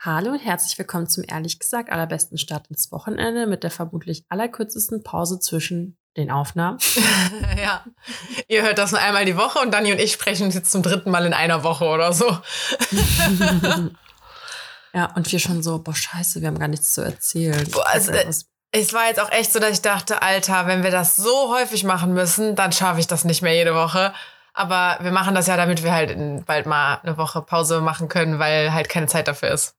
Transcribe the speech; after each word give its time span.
Hallo 0.00 0.30
und 0.30 0.38
herzlich 0.38 0.78
willkommen 0.78 1.08
zum 1.08 1.24
ehrlich 1.26 1.58
gesagt 1.58 1.90
allerbesten 1.90 2.38
Start 2.38 2.68
ins 2.68 2.92
Wochenende 2.92 3.48
mit 3.48 3.64
der 3.64 3.72
vermutlich 3.72 4.24
allerkürzesten 4.28 5.02
Pause 5.02 5.40
zwischen 5.40 5.98
den 6.16 6.30
Aufnahmen. 6.30 6.78
ja. 7.60 7.84
Ihr 8.46 8.62
hört 8.62 8.78
das 8.78 8.92
nur 8.92 9.00
einmal 9.00 9.24
die 9.24 9.36
Woche 9.36 9.58
und 9.58 9.72
Dani 9.72 9.90
und 9.90 10.00
ich 10.00 10.12
sprechen 10.12 10.52
jetzt 10.52 10.70
zum 10.70 10.84
dritten 10.84 11.10
Mal 11.10 11.26
in 11.26 11.32
einer 11.32 11.64
Woche 11.64 11.84
oder 11.84 12.12
so. 12.12 12.26
ja, 14.94 15.12
und 15.16 15.32
wir 15.32 15.40
schon 15.40 15.64
so, 15.64 15.80
boah, 15.80 15.96
scheiße, 15.96 16.42
wir 16.42 16.46
haben 16.46 16.60
gar 16.60 16.68
nichts 16.68 16.94
zu 16.94 17.00
erzählen. 17.00 17.68
Boah, 17.72 17.88
also, 17.88 18.12
es 18.70 18.94
war 18.94 19.08
jetzt 19.08 19.18
auch 19.18 19.32
echt 19.32 19.52
so, 19.52 19.58
dass 19.58 19.72
ich 19.72 19.82
dachte, 19.82 20.22
Alter, 20.22 20.68
wenn 20.68 20.84
wir 20.84 20.92
das 20.92 21.16
so 21.16 21.52
häufig 21.52 21.82
machen 21.82 22.14
müssen, 22.14 22.54
dann 22.54 22.70
schaffe 22.70 23.00
ich 23.00 23.08
das 23.08 23.24
nicht 23.24 23.42
mehr 23.42 23.56
jede 23.56 23.74
Woche. 23.74 24.14
Aber 24.54 24.98
wir 25.00 25.10
machen 25.10 25.34
das 25.34 25.48
ja, 25.48 25.56
damit 25.56 25.82
wir 25.82 25.92
halt 25.92 26.46
bald 26.46 26.66
mal 26.66 27.00
eine 27.02 27.16
Woche 27.16 27.42
Pause 27.42 27.80
machen 27.80 28.08
können, 28.08 28.38
weil 28.38 28.72
halt 28.72 28.88
keine 28.88 29.06
Zeit 29.06 29.26
dafür 29.26 29.50
ist. 29.50 29.77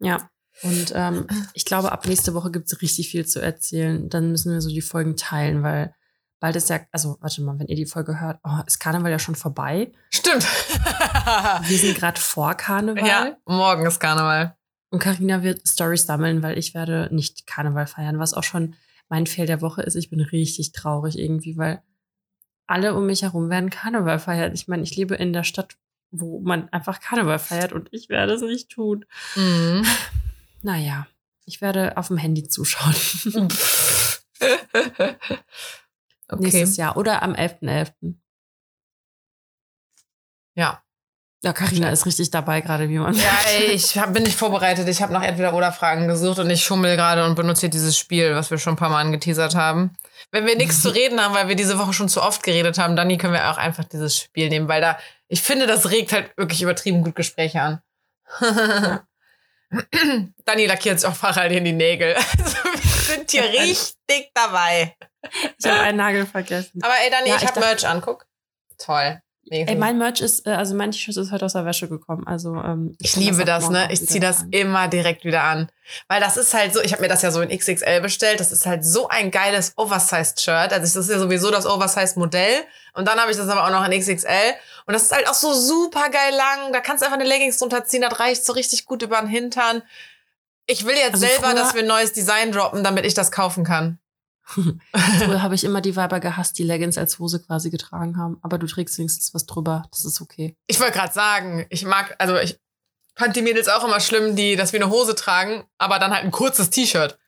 Ja. 0.00 0.30
Und 0.62 0.92
ähm, 0.94 1.26
ich 1.52 1.64
glaube, 1.64 1.92
ab 1.92 2.06
nächste 2.06 2.32
Woche 2.34 2.50
gibt 2.50 2.72
es 2.72 2.80
richtig 2.80 3.10
viel 3.10 3.26
zu 3.26 3.40
erzählen. 3.40 4.08
Dann 4.08 4.30
müssen 4.30 4.52
wir 4.52 4.60
so 4.60 4.70
die 4.70 4.80
Folgen 4.80 5.16
teilen, 5.16 5.62
weil 5.62 5.94
bald 6.40 6.56
ist 6.56 6.70
ja, 6.70 6.80
also 6.92 7.18
warte 7.20 7.42
mal, 7.42 7.58
wenn 7.58 7.66
ihr 7.66 7.76
die 7.76 7.86
Folge 7.86 8.20
hört, 8.20 8.40
oh, 8.42 8.60
ist 8.66 8.78
Karneval 8.78 9.10
ja 9.10 9.18
schon 9.18 9.34
vorbei. 9.34 9.92
Stimmt. 10.10 10.44
wir 11.68 11.78
sind 11.78 11.96
gerade 11.96 12.20
vor 12.20 12.54
Karneval. 12.54 13.06
Ja, 13.06 13.36
morgen 13.44 13.86
ist 13.86 14.00
Karneval. 14.00 14.56
Und 14.90 15.00
Karina 15.00 15.42
wird 15.42 15.66
Stories 15.68 16.06
sammeln, 16.06 16.42
weil 16.42 16.58
ich 16.58 16.74
werde 16.74 17.08
nicht 17.12 17.46
Karneval 17.46 17.86
feiern, 17.86 18.18
was 18.18 18.34
auch 18.34 18.44
schon 18.44 18.76
mein 19.08 19.26
Fehl 19.26 19.46
der 19.46 19.60
Woche 19.60 19.82
ist. 19.82 19.94
Ich 19.94 20.10
bin 20.10 20.20
richtig 20.20 20.72
traurig 20.72 21.18
irgendwie, 21.18 21.56
weil 21.56 21.82
alle 22.66 22.94
um 22.94 23.06
mich 23.06 23.22
herum 23.22 23.50
werden 23.50 23.70
Karneval 23.70 24.18
feiern. 24.18 24.52
Ich 24.54 24.68
meine, 24.68 24.82
ich 24.82 24.96
lebe 24.96 25.14
in 25.14 25.32
der 25.32 25.44
Stadt, 25.44 25.76
wo 26.10 26.40
man 26.40 26.68
einfach 26.70 27.00
Karneval 27.00 27.38
feiert 27.38 27.72
und 27.72 27.88
ich 27.92 28.08
werde 28.08 28.34
es 28.34 28.42
nicht 28.42 28.70
tun. 28.70 29.04
Mhm. 29.34 29.84
Naja, 30.62 31.06
ich 31.44 31.60
werde 31.60 31.96
auf 31.96 32.08
dem 32.08 32.16
Handy 32.16 32.48
zuschauen. 32.48 32.94
okay. 36.28 36.42
Nächstes 36.42 36.76
Jahr 36.76 36.96
oder 36.96 37.22
am 37.22 37.34
11.11. 37.34 37.92
.11. 38.02 38.14
Ja. 40.56 40.82
Ja, 41.46 41.52
Karina 41.52 41.90
ist 41.90 42.06
richtig 42.06 42.32
dabei 42.32 42.60
gerade, 42.60 42.88
wie 42.88 42.98
man. 42.98 43.14
Ja, 43.14 43.38
ey, 43.46 43.66
ich 43.66 43.96
hab, 43.96 44.12
bin 44.12 44.24
nicht 44.24 44.36
vorbereitet. 44.36 44.88
Ich 44.88 45.00
habe 45.00 45.12
noch 45.12 45.22
entweder 45.22 45.54
oder 45.54 45.70
Fragen 45.70 46.08
gesucht 46.08 46.40
und 46.40 46.50
ich 46.50 46.64
schummel 46.64 46.96
gerade 46.96 47.24
und 47.24 47.36
benutze 47.36 47.68
dieses 47.68 47.96
Spiel, 47.96 48.34
was 48.34 48.50
wir 48.50 48.58
schon 48.58 48.72
ein 48.72 48.76
paar 48.76 48.90
Mal 48.90 49.00
angeteasert 49.00 49.54
haben. 49.54 49.96
Wenn 50.32 50.44
wir 50.44 50.56
nichts 50.56 50.82
zu 50.82 50.88
reden 50.88 51.20
haben, 51.22 51.36
weil 51.36 51.46
wir 51.46 51.54
diese 51.54 51.78
Woche 51.78 51.92
schon 51.92 52.08
zu 52.08 52.20
oft 52.20 52.42
geredet 52.42 52.78
haben, 52.78 52.96
dann 52.96 53.16
können 53.16 53.32
wir 53.32 53.48
auch 53.48 53.58
einfach 53.58 53.84
dieses 53.84 54.18
Spiel 54.18 54.48
nehmen, 54.48 54.66
weil 54.66 54.80
da, 54.80 54.98
ich 55.28 55.40
finde, 55.40 55.68
das 55.68 55.88
regt 55.92 56.12
halt 56.12 56.36
wirklich 56.36 56.62
übertrieben 56.62 57.04
gut 57.04 57.14
Gespräche 57.14 57.60
an. 57.60 57.80
Dani 60.44 60.66
lackiert 60.66 60.98
sich 60.98 61.08
auch 61.08 61.16
parallel 61.16 61.58
in 61.58 61.64
die 61.64 61.72
Nägel. 61.74 62.16
Also 62.42 62.56
wir 62.64 63.14
sind 63.18 63.30
hier 63.30 63.44
richtig 63.44 64.32
dabei. 64.34 64.96
Ich 65.60 65.66
habe 65.70 65.78
einen 65.78 65.98
Nagel 65.98 66.26
vergessen. 66.26 66.82
Aber 66.82 66.94
ey, 67.04 67.08
Dani, 67.08 67.28
ja, 67.28 67.36
ich, 67.36 67.42
ich 67.42 67.48
habe 67.48 67.60
Merch 67.60 67.86
anguck. 67.86 68.26
Toll. 68.78 69.22
Ey, 69.48 69.76
mein 69.76 69.96
Merch 69.96 70.20
ist, 70.20 70.46
äh, 70.46 70.50
also 70.50 70.74
mein 70.74 70.90
T-Shirt 70.90 71.16
ist 71.16 71.30
heute 71.30 71.44
aus 71.44 71.52
der 71.52 71.64
Wäsche 71.64 71.88
gekommen. 71.88 72.26
Also 72.26 72.56
ähm, 72.56 72.96
ich, 72.98 73.10
ich 73.10 73.16
liebe 73.16 73.44
das, 73.44 73.64
das 73.64 73.70
ne? 73.70 73.88
Ich 73.92 74.04
ziehe 74.04 74.20
das 74.20 74.42
an. 74.42 74.50
immer 74.50 74.88
direkt 74.88 75.24
wieder 75.24 75.44
an, 75.44 75.70
weil 76.08 76.20
das 76.20 76.36
ist 76.36 76.52
halt 76.52 76.74
so. 76.74 76.80
Ich 76.80 76.92
habe 76.92 77.02
mir 77.02 77.08
das 77.08 77.22
ja 77.22 77.30
so 77.30 77.40
in 77.40 77.56
XXL 77.56 78.00
bestellt. 78.00 78.40
Das 78.40 78.50
ist 78.50 78.66
halt 78.66 78.84
so 78.84 79.08
ein 79.08 79.30
geiles 79.30 79.72
Oversized 79.76 80.40
Shirt. 80.40 80.72
Also 80.72 80.80
das 80.80 80.96
ist 80.96 81.10
ja 81.10 81.18
sowieso 81.18 81.50
das 81.52 81.64
Oversized 81.64 82.16
Modell. 82.16 82.64
Und 82.94 83.06
dann 83.06 83.20
habe 83.20 83.30
ich 83.30 83.36
das 83.36 83.48
aber 83.48 83.64
auch 83.64 83.70
noch 83.70 83.88
in 83.88 83.98
XXL. 83.98 84.54
Und 84.86 84.94
das 84.94 85.04
ist 85.04 85.12
halt 85.12 85.28
auch 85.28 85.34
so 85.34 85.52
super 85.52 86.08
geil 86.10 86.34
lang. 86.34 86.72
Da 86.72 86.80
kannst 86.80 87.02
du 87.02 87.06
einfach 87.06 87.20
eine 87.20 87.28
Leggings 87.28 87.58
drunter 87.58 87.84
ziehen. 87.84 88.02
Das 88.02 88.18
reicht 88.18 88.44
so 88.44 88.52
richtig 88.52 88.84
gut 88.84 89.02
über 89.02 89.20
den 89.20 89.28
Hintern. 89.28 89.82
Ich 90.66 90.84
will 90.84 90.96
jetzt 90.96 91.14
also 91.14 91.26
selber, 91.26 91.54
dass 91.54 91.74
wir 91.74 91.82
ein 91.82 91.88
neues 91.88 92.12
Design 92.12 92.50
droppen, 92.50 92.82
damit 92.82 93.06
ich 93.06 93.14
das 93.14 93.30
kaufen 93.30 93.62
kann. 93.62 94.00
Früher 94.48 94.78
habe 95.42 95.56
ich 95.56 95.64
immer 95.64 95.80
die 95.80 95.96
Weiber 95.96 96.20
gehasst, 96.20 96.56
die 96.58 96.62
Leggings 96.62 96.96
als 96.96 97.18
Hose 97.18 97.40
quasi 97.40 97.68
getragen 97.68 98.16
haben. 98.16 98.38
Aber 98.42 98.58
du 98.58 98.66
trägst 98.66 98.96
wenigstens 98.98 99.34
was 99.34 99.44
drüber. 99.44 99.82
Das 99.90 100.04
ist 100.04 100.20
okay. 100.20 100.56
Ich 100.68 100.78
wollte 100.78 100.92
gerade 100.92 101.12
sagen, 101.12 101.66
ich 101.68 101.84
mag, 101.84 102.14
also 102.18 102.36
ich 102.38 102.58
fand 103.16 103.34
die 103.34 103.42
Mädels 103.42 103.68
auch 103.68 103.84
immer 103.84 103.98
schlimm, 103.98 104.36
die 104.36 104.54
das 104.54 104.72
wie 104.72 104.76
eine 104.76 104.88
Hose 104.88 105.16
tragen, 105.16 105.64
aber 105.78 105.98
dann 105.98 106.12
halt 106.12 106.24
ein 106.24 106.30
kurzes 106.30 106.70
T-Shirt. 106.70 107.18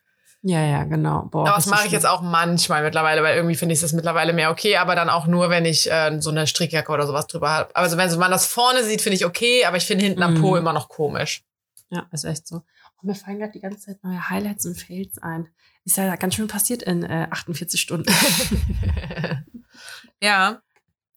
Ja, 0.42 0.65
ja, 0.65 0.84
genau. 0.84 1.22
Boah, 1.25 1.48
aber 1.48 1.56
das 1.56 1.66
mache 1.66 1.87
ich 1.87 1.92
jetzt 1.92 2.06
auch 2.06 2.22
manchmal 2.22 2.84
mittlerweile, 2.84 3.25
weil 3.25 3.34
irgendwie 3.34 3.56
finde 3.56 3.75
ich 3.75 3.81
das 3.81 3.92
mittlerweile 3.92 4.32
mehr 4.32 4.53
okay, 4.53 4.76
aber 4.76 4.94
dann 4.94 5.10
auch 5.10 5.26
nur, 5.26 5.50
wenn 5.50 5.65
ich 5.65 5.91
äh, 5.91 6.21
so 6.21 6.31
eine 6.31 6.47
Strickjacke 6.47 6.92
oder 6.92 7.09
sowas 7.09 7.26
drüber 7.26 7.50
habe. 7.50 7.75
Also 7.75 7.97
wenn 7.97 8.16
man 8.19 8.31
das 8.31 8.47
vorne 8.47 8.84
sieht, 8.84 9.03
finde 9.03 9.16
ich 9.16 9.26
okay, 9.26 9.65
aber 9.65 9.76
ich 9.76 9.87
finde 9.87 10.04
hinten 10.04 10.22
am 10.22 10.41
Po 10.41 10.53
mhm. 10.53 10.59
immer 10.59 10.72
noch 10.72 10.88
komisch. 10.88 11.42
Ja, 11.91 12.06
ist 12.12 12.25
echt 12.25 12.47
so. 12.47 12.62
Und 13.00 13.09
mir 13.09 13.15
fallen 13.16 13.41
gerade 13.41 13.53
die 13.53 13.60
ganze 13.60 13.87
Zeit 13.87 14.04
neue 14.04 14.28
Highlights 14.28 14.66
und 14.66 14.81
Fails 14.81 15.19
ein. 15.19 15.48
Ist 15.88 15.97
ja 15.97 16.16
ganz 16.16 16.34
schön 16.34 16.49
passiert 16.49 16.82
in 16.82 17.03
äh, 17.03 17.28
48 17.31 17.81
Stunden. 17.81 18.12
ja. 20.22 20.60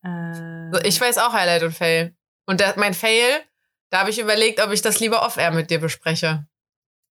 Äh, 0.02 0.88
ich 0.88 1.02
weiß 1.02 1.18
auch 1.18 1.34
Highlight 1.34 1.64
und 1.64 1.74
Fail. 1.74 2.16
Und 2.46 2.62
der, 2.62 2.76
mein 2.78 2.94
Fail, 2.94 3.42
da 3.90 4.00
habe 4.00 4.12
ich 4.12 4.20
überlegt, 4.20 4.62
ob 4.62 4.72
ich 4.72 4.82
das 4.82 5.02
lieber 5.02 5.26
off-air 5.26 5.52
mit 5.52 5.72
dir 5.72 5.82
bespreche. 5.82 6.48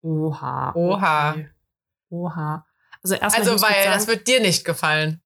Oha. 0.03 0.72
Oha. 0.75 1.31
Okay. 1.31 1.48
Oha. 2.10 2.66
Also, 3.04 3.14
erstmal 3.14 3.48
also 3.48 3.62
weil 3.62 3.84
sagen, 3.84 3.93
das 3.93 4.09
wird 4.09 4.26
dir 4.26 4.41
nicht 4.41 4.64
gefallen. 4.64 5.22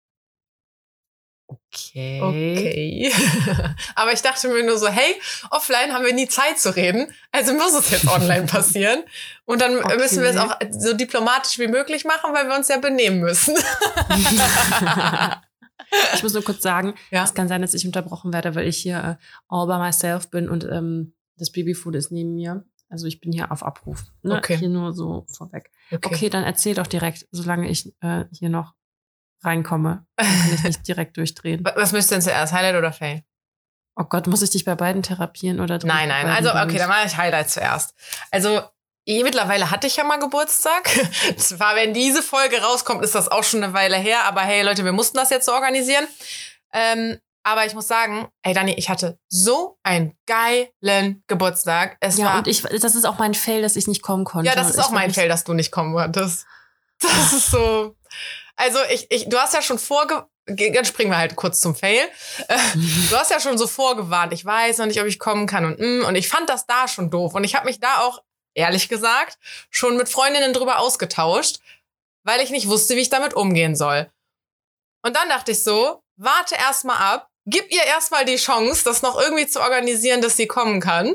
Okay. 1.48 2.20
Okay. 2.20 3.12
Aber 3.94 4.12
ich 4.12 4.20
dachte 4.20 4.48
mir 4.48 4.62
nur 4.64 4.76
so, 4.76 4.88
hey, 4.88 5.14
offline 5.50 5.94
haben 5.94 6.04
wir 6.04 6.12
nie 6.12 6.28
Zeit 6.28 6.58
zu 6.58 6.76
reden, 6.76 7.10
also 7.32 7.54
muss 7.54 7.72
es 7.72 7.90
jetzt 7.90 8.06
online 8.06 8.46
passieren. 8.50 9.02
Und 9.46 9.62
dann 9.62 9.78
okay. 9.78 9.96
müssen 9.96 10.22
wir 10.22 10.28
es 10.28 10.36
auch 10.36 10.56
so 10.70 10.92
diplomatisch 10.94 11.58
wie 11.58 11.68
möglich 11.68 12.04
machen, 12.04 12.34
weil 12.34 12.46
wir 12.48 12.54
uns 12.54 12.68
ja 12.68 12.76
benehmen 12.76 13.20
müssen. 13.20 13.56
ich 16.14 16.22
muss 16.22 16.34
nur 16.34 16.44
kurz 16.44 16.60
sagen, 16.62 16.94
ja? 17.10 17.24
es 17.24 17.32
kann 17.32 17.48
sein, 17.48 17.62
dass 17.62 17.72
ich 17.72 17.86
unterbrochen 17.86 18.30
werde, 18.32 18.54
weil 18.54 18.68
ich 18.68 18.76
hier 18.76 19.18
äh, 19.18 19.24
all 19.48 19.66
by 19.66 19.78
myself 19.78 20.30
bin 20.30 20.50
und 20.50 20.64
ähm, 20.64 21.14
das 21.38 21.50
Babyfood 21.50 21.94
ist 21.94 22.12
neben 22.12 22.34
mir. 22.34 22.66
Also 22.90 23.06
ich 23.06 23.20
bin 23.20 23.32
hier 23.32 23.52
auf 23.52 23.62
Abruf. 23.62 24.04
Ne? 24.22 24.36
Okay. 24.36 24.58
Hier 24.58 24.68
nur 24.68 24.92
so 24.92 25.24
vorweg. 25.28 25.70
Okay. 25.90 26.14
okay, 26.14 26.28
dann 26.30 26.44
erzähl 26.44 26.74
doch 26.74 26.86
direkt, 26.86 27.26
solange 27.30 27.68
ich 27.68 27.94
äh, 28.00 28.24
hier 28.32 28.50
noch 28.50 28.74
reinkomme. 29.42 30.06
Dann 30.16 30.26
kann 30.26 30.54
ich 30.54 30.64
nicht 30.64 30.88
direkt 30.88 31.16
durchdrehen. 31.16 31.64
Was 31.76 31.92
müsste 31.92 32.14
denn 32.14 32.22
zuerst, 32.22 32.52
Highlight 32.52 32.76
oder 32.76 32.92
Fail? 32.92 33.22
Oh 33.96 34.04
Gott, 34.04 34.26
muss 34.28 34.42
ich 34.42 34.50
dich 34.50 34.64
bei 34.64 34.74
beiden 34.74 35.02
therapieren 35.02 35.60
oder 35.60 35.78
Nein, 35.82 36.08
nein. 36.08 36.28
Also, 36.28 36.50
okay, 36.50 36.78
dann 36.78 36.88
mache 36.88 37.06
ich 37.06 37.16
Highlight 37.16 37.50
zuerst. 37.50 37.94
Also, 38.30 38.62
mittlerweile 39.06 39.70
hatte 39.72 39.88
ich 39.88 39.96
ja 39.96 40.04
mal 40.04 40.18
Geburtstag. 40.18 40.88
Zwar, 41.36 41.74
wenn 41.74 41.94
diese 41.94 42.22
Folge 42.22 42.62
rauskommt, 42.62 43.02
ist 43.02 43.16
das 43.16 43.28
auch 43.28 43.42
schon 43.42 43.62
eine 43.62 43.72
Weile 43.72 43.96
her. 43.96 44.24
Aber 44.24 44.42
hey, 44.42 44.62
Leute, 44.62 44.84
wir 44.84 44.92
mussten 44.92 45.16
das 45.16 45.30
jetzt 45.30 45.46
so 45.46 45.52
organisieren. 45.52 46.06
Ähm, 46.72 47.18
aber 47.48 47.64
ich 47.64 47.74
muss 47.74 47.88
sagen, 47.88 48.28
ey 48.42 48.52
Dani, 48.52 48.74
ich 48.74 48.90
hatte 48.90 49.18
so 49.28 49.78
einen 49.82 50.14
geilen 50.26 51.24
Geburtstag. 51.26 51.96
Es 52.00 52.18
ja, 52.18 52.26
war, 52.26 52.38
und 52.38 52.46
ich, 52.46 52.62
das 52.62 52.94
ist 52.94 53.06
auch 53.06 53.18
mein 53.18 53.32
Fail, 53.32 53.62
dass 53.62 53.76
ich 53.76 53.86
nicht 53.86 54.02
kommen 54.02 54.24
konnte. 54.24 54.46
Ja, 54.48 54.54
das 54.54 54.70
ist 54.70 54.78
auch 54.78 54.90
mein 54.90 55.12
Fail, 55.14 55.28
dass 55.28 55.44
du 55.44 55.54
nicht 55.54 55.72
kommen 55.72 55.94
konntest. 55.94 56.46
Das 57.00 57.32
ist 57.32 57.52
so. 57.52 57.94
Also 58.58 58.78
ich, 58.90 59.10
ich, 59.10 59.28
du 59.28 59.38
hast 59.38 59.54
ja 59.54 59.62
schon 59.62 59.78
vorge... 59.78 60.26
Jetzt 60.46 60.88
springen 60.88 61.10
wir 61.10 61.18
halt 61.18 61.36
kurz 61.36 61.60
zum 61.60 61.74
Fail. 61.74 62.08
Du 63.10 63.16
hast 63.16 63.30
ja 63.30 63.38
schon 63.38 63.58
so 63.58 63.66
vorgewarnt, 63.66 64.32
ich 64.32 64.44
weiß 64.44 64.78
noch 64.78 64.86
nicht, 64.86 65.00
ob 65.00 65.06
ich 65.06 65.18
kommen 65.18 65.46
kann 65.46 65.66
und 65.66 65.78
mm, 65.78 66.06
und 66.06 66.14
ich 66.14 66.28
fand 66.28 66.48
das 66.48 66.66
da 66.66 66.88
schon 66.88 67.10
doof 67.10 67.34
und 67.34 67.44
ich 67.44 67.54
habe 67.54 67.66
mich 67.66 67.80
da 67.80 67.98
auch 67.98 68.22
ehrlich 68.54 68.88
gesagt 68.88 69.36
schon 69.70 69.98
mit 69.98 70.08
Freundinnen 70.08 70.54
drüber 70.54 70.78
ausgetauscht, 70.78 71.58
weil 72.24 72.40
ich 72.40 72.50
nicht 72.50 72.68
wusste, 72.68 72.96
wie 72.96 73.00
ich 73.00 73.10
damit 73.10 73.34
umgehen 73.34 73.76
soll. 73.76 74.10
Und 75.02 75.14
dann 75.16 75.28
dachte 75.28 75.52
ich 75.52 75.62
so, 75.62 76.02
warte 76.16 76.54
erst 76.54 76.86
mal 76.86 76.96
ab, 76.96 77.28
gib 77.44 77.70
ihr 77.70 77.84
erstmal 77.84 78.24
die 78.24 78.36
Chance, 78.36 78.84
das 78.84 79.02
noch 79.02 79.20
irgendwie 79.20 79.46
zu 79.46 79.60
organisieren, 79.60 80.22
dass 80.22 80.36
sie 80.36 80.46
kommen 80.46 80.80
kann. 80.80 81.14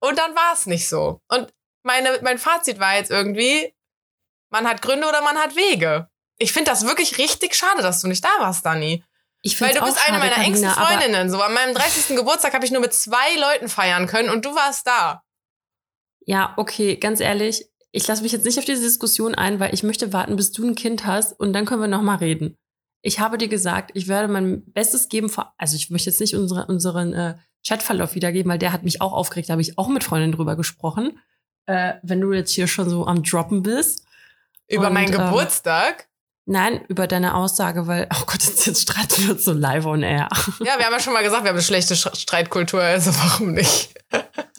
Und 0.00 0.16
dann 0.16 0.34
war 0.36 0.52
es 0.54 0.66
nicht 0.66 0.88
so. 0.88 1.20
Und 1.28 1.52
meine, 1.82 2.20
mein 2.22 2.38
Fazit 2.38 2.78
war 2.78 2.94
jetzt 2.96 3.10
irgendwie, 3.10 3.74
man 4.50 4.68
hat 4.68 4.80
Gründe 4.80 5.08
oder 5.08 5.22
man 5.22 5.36
hat 5.36 5.56
Wege. 5.56 6.08
Ich 6.38 6.52
finde 6.52 6.70
das 6.70 6.86
wirklich 6.86 7.18
richtig 7.18 7.54
schade, 7.54 7.82
dass 7.82 8.00
du 8.00 8.08
nicht 8.08 8.24
da 8.24 8.30
warst, 8.38 8.64
Dani. 8.64 9.04
Ich 9.42 9.60
Weil 9.60 9.74
du 9.74 9.84
bist 9.84 9.98
eine 10.06 10.18
meiner 10.18 10.38
engsten 10.38 10.70
Freundinnen. 10.70 11.30
So 11.30 11.40
an 11.40 11.54
meinem 11.54 11.74
30. 11.74 12.16
Geburtstag 12.16 12.54
habe 12.54 12.64
ich 12.64 12.72
nur 12.72 12.80
mit 12.80 12.92
zwei 12.92 13.36
Leuten 13.40 13.68
feiern 13.68 14.06
können 14.06 14.30
und 14.30 14.44
du 14.44 14.54
warst 14.54 14.86
da. 14.86 15.22
Ja, 16.26 16.54
okay, 16.56 16.96
ganz 16.96 17.20
ehrlich, 17.20 17.66
ich 17.92 18.06
lasse 18.06 18.22
mich 18.22 18.32
jetzt 18.32 18.44
nicht 18.44 18.58
auf 18.58 18.64
diese 18.64 18.82
Diskussion 18.82 19.34
ein, 19.34 19.60
weil 19.60 19.72
ich 19.72 19.82
möchte 19.82 20.12
warten, 20.12 20.36
bis 20.36 20.52
du 20.52 20.66
ein 20.66 20.74
Kind 20.74 21.06
hast 21.06 21.38
und 21.38 21.52
dann 21.52 21.64
können 21.64 21.80
wir 21.80 21.88
noch 21.88 22.02
mal 22.02 22.16
reden. 22.16 22.56
Ich 23.00 23.20
habe 23.20 23.38
dir 23.38 23.48
gesagt, 23.48 23.92
ich 23.94 24.08
werde 24.08 24.28
mein 24.32 24.64
Bestes 24.72 25.08
geben. 25.08 25.32
Also 25.56 25.76
ich 25.76 25.88
möchte 25.88 26.10
jetzt 26.10 26.20
nicht 26.20 26.34
unsere, 26.34 26.66
unseren 26.66 27.12
äh, 27.12 27.34
Chatverlauf 27.66 28.14
wiedergeben, 28.14 28.50
weil 28.50 28.58
der 28.58 28.72
hat 28.72 28.82
mich 28.82 29.00
auch 29.00 29.12
aufgeregt. 29.12 29.48
Da 29.48 29.52
habe 29.52 29.62
ich 29.62 29.78
auch 29.78 29.88
mit 29.88 30.04
Freundinnen 30.04 30.32
drüber 30.32 30.56
gesprochen. 30.56 31.18
Äh, 31.66 31.94
wenn 32.02 32.20
du 32.20 32.32
jetzt 32.32 32.50
hier 32.50 32.66
schon 32.66 32.90
so 32.90 33.06
am 33.06 33.22
Droppen 33.22 33.62
bist. 33.62 34.04
Über 34.66 34.88
und, 34.88 34.94
meinen 34.94 35.12
ähm, 35.12 35.18
Geburtstag? 35.18 36.08
Nein, 36.50 36.80
über 36.88 37.06
deine 37.06 37.34
Aussage, 37.34 37.86
weil, 37.86 38.08
oh 38.10 38.22
Gott, 38.24 38.42
jetzt 38.42 38.80
streiten 38.80 39.22
wir 39.22 39.34
uns 39.34 39.44
so 39.44 39.52
live 39.52 39.84
on 39.84 40.02
air. 40.02 40.28
Ja, 40.60 40.78
wir 40.78 40.86
haben 40.86 40.92
ja 40.92 40.98
schon 40.98 41.12
mal 41.12 41.22
gesagt, 41.22 41.44
wir 41.44 41.50
haben 41.50 41.56
eine 41.56 41.62
schlechte 41.62 41.94
Streitkultur, 41.94 42.80
also 42.80 43.14
warum 43.14 43.52
nicht? 43.52 43.94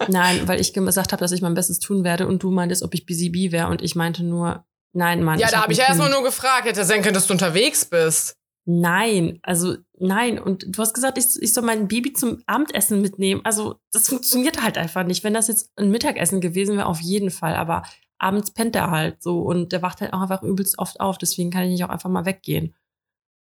Nein, 0.07 0.47
weil 0.47 0.61
ich 0.61 0.73
gesagt 0.73 1.11
habe, 1.11 1.19
dass 1.19 1.31
ich 1.31 1.41
mein 1.41 1.55
Bestes 1.55 1.79
tun 1.79 2.03
werde 2.03 2.27
und 2.27 2.43
du 2.43 2.51
meintest, 2.51 2.83
ob 2.83 2.93
ich 2.93 3.07
bee 3.07 3.51
wäre 3.51 3.69
und 3.69 3.81
ich 3.81 3.95
meinte 3.95 4.23
nur, 4.23 4.65
nein, 4.93 5.23
Mann. 5.23 5.39
Ja, 5.39 5.49
da 5.49 5.63
habe 5.63 5.73
ich 5.73 5.79
ja 5.79 5.87
erstmal 5.87 6.11
nur 6.11 6.21
gefragt, 6.21 6.65
hätte 6.65 6.85
sein 6.85 7.01
können, 7.01 7.15
dass 7.15 7.25
du 7.25 7.33
unterwegs 7.33 7.85
bist. 7.85 8.35
Nein, 8.65 9.39
also 9.41 9.77
nein. 9.97 10.37
Und 10.37 10.65
du 10.67 10.79
hast 10.83 10.93
gesagt, 10.93 11.17
ich, 11.17 11.25
ich 11.41 11.55
soll 11.55 11.63
mein 11.63 11.87
Baby 11.87 12.13
zum 12.13 12.43
Abendessen 12.45 13.01
mitnehmen. 13.01 13.41
Also 13.43 13.77
das 13.91 14.07
funktioniert 14.07 14.61
halt 14.61 14.77
einfach 14.77 15.05
nicht. 15.05 15.23
Wenn 15.23 15.33
das 15.33 15.47
jetzt 15.47 15.71
ein 15.75 15.89
Mittagessen 15.89 16.39
gewesen 16.39 16.77
wäre, 16.77 16.85
auf 16.85 16.99
jeden 16.99 17.31
Fall. 17.31 17.55
Aber 17.55 17.81
abends 18.19 18.51
pennt 18.51 18.75
er 18.75 18.91
halt 18.91 19.23
so 19.23 19.41
und 19.41 19.71
der 19.71 19.81
wacht 19.81 20.01
halt 20.01 20.13
auch 20.13 20.21
einfach 20.21 20.43
übelst 20.43 20.77
oft 20.77 20.99
auf. 20.99 21.17
Deswegen 21.17 21.49
kann 21.49 21.63
ich 21.63 21.71
nicht 21.71 21.83
auch 21.83 21.89
einfach 21.89 22.09
mal 22.09 22.25
weggehen. 22.25 22.75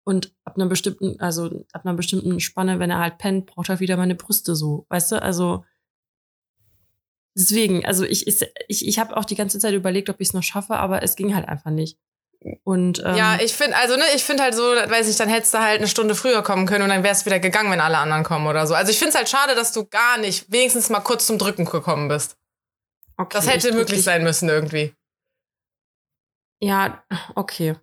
Und 0.05 0.35
ab 0.45 0.57
einer 0.57 0.67
bestimmten, 0.67 1.21
also 1.21 1.67
ab 1.73 1.85
einer 1.85 1.95
bestimmten 1.95 2.41
Spanne, 2.41 2.79
wenn 2.79 2.91
er 2.91 2.99
halt 2.99 3.19
pennt, 3.19 3.47
braucht 3.47 3.69
er 3.69 3.81
wieder 3.81 3.99
meine 3.99 4.15
Brüste 4.15 4.57
so. 4.57 4.87
Weißt 4.89 5.13
du? 5.13 5.21
Also 5.21 5.65
deswegen, 7.37 7.85
also 7.85 8.05
ich, 8.05 8.27
ich, 8.27 8.47
ich, 8.69 8.99
habe 8.99 9.17
auch 9.17 9.25
die 9.25 9.35
ganze 9.35 9.59
Zeit 9.59 9.75
überlegt, 9.75 10.09
ob 10.09 10.21
ich 10.21 10.29
es 10.29 10.35
noch 10.35 10.43
schaffe, 10.43 10.77
aber 10.77 11.03
es 11.03 11.15
ging 11.15 11.35
halt 11.35 11.47
einfach 11.47 11.71
nicht. 11.71 11.99
Und, 12.63 13.03
ähm, 13.05 13.17
ja, 13.17 13.39
ich 13.41 13.53
finde, 13.53 13.77
also 13.77 13.97
ne, 13.97 14.05
ich 14.15 14.25
finde 14.25 14.45
halt 14.45 14.55
so, 14.55 14.63
weiß 14.63 15.09
ich, 15.09 15.17
dann 15.17 15.29
hättest 15.29 15.55
du 15.55 15.59
halt 15.59 15.79
eine 15.79 15.89
Stunde 15.89 16.15
früher 16.15 16.43
kommen 16.43 16.67
können 16.67 16.85
und 16.85 16.91
dann 16.91 17.03
wärst 17.03 17.23
du 17.23 17.27
wieder 17.27 17.41
gegangen, 17.41 17.71
wenn 17.71 17.81
alle 17.81 17.99
anderen 17.99 18.23
kommen 18.23 18.47
oder 18.47 18.67
so. 18.67 18.75
Also 18.75 18.93
ich 18.93 18.99
finde 18.99 19.11
es 19.11 19.17
halt 19.17 19.29
schade, 19.29 19.55
dass 19.57 19.73
du 19.73 19.85
gar 19.85 20.19
nicht 20.19 20.51
wenigstens 20.51 20.89
mal 20.89 21.01
kurz 21.01 21.27
zum 21.27 21.39
Drücken 21.39 21.65
gekommen 21.65 22.09
bist. 22.09 22.37
Okay, 23.19 23.37
das 23.37 23.49
hätte 23.49 23.73
möglich 23.73 24.03
sein 24.03 24.23
müssen 24.23 24.49
irgendwie. 24.49 24.95
Ja, 26.61 27.03
okay. 27.35 27.75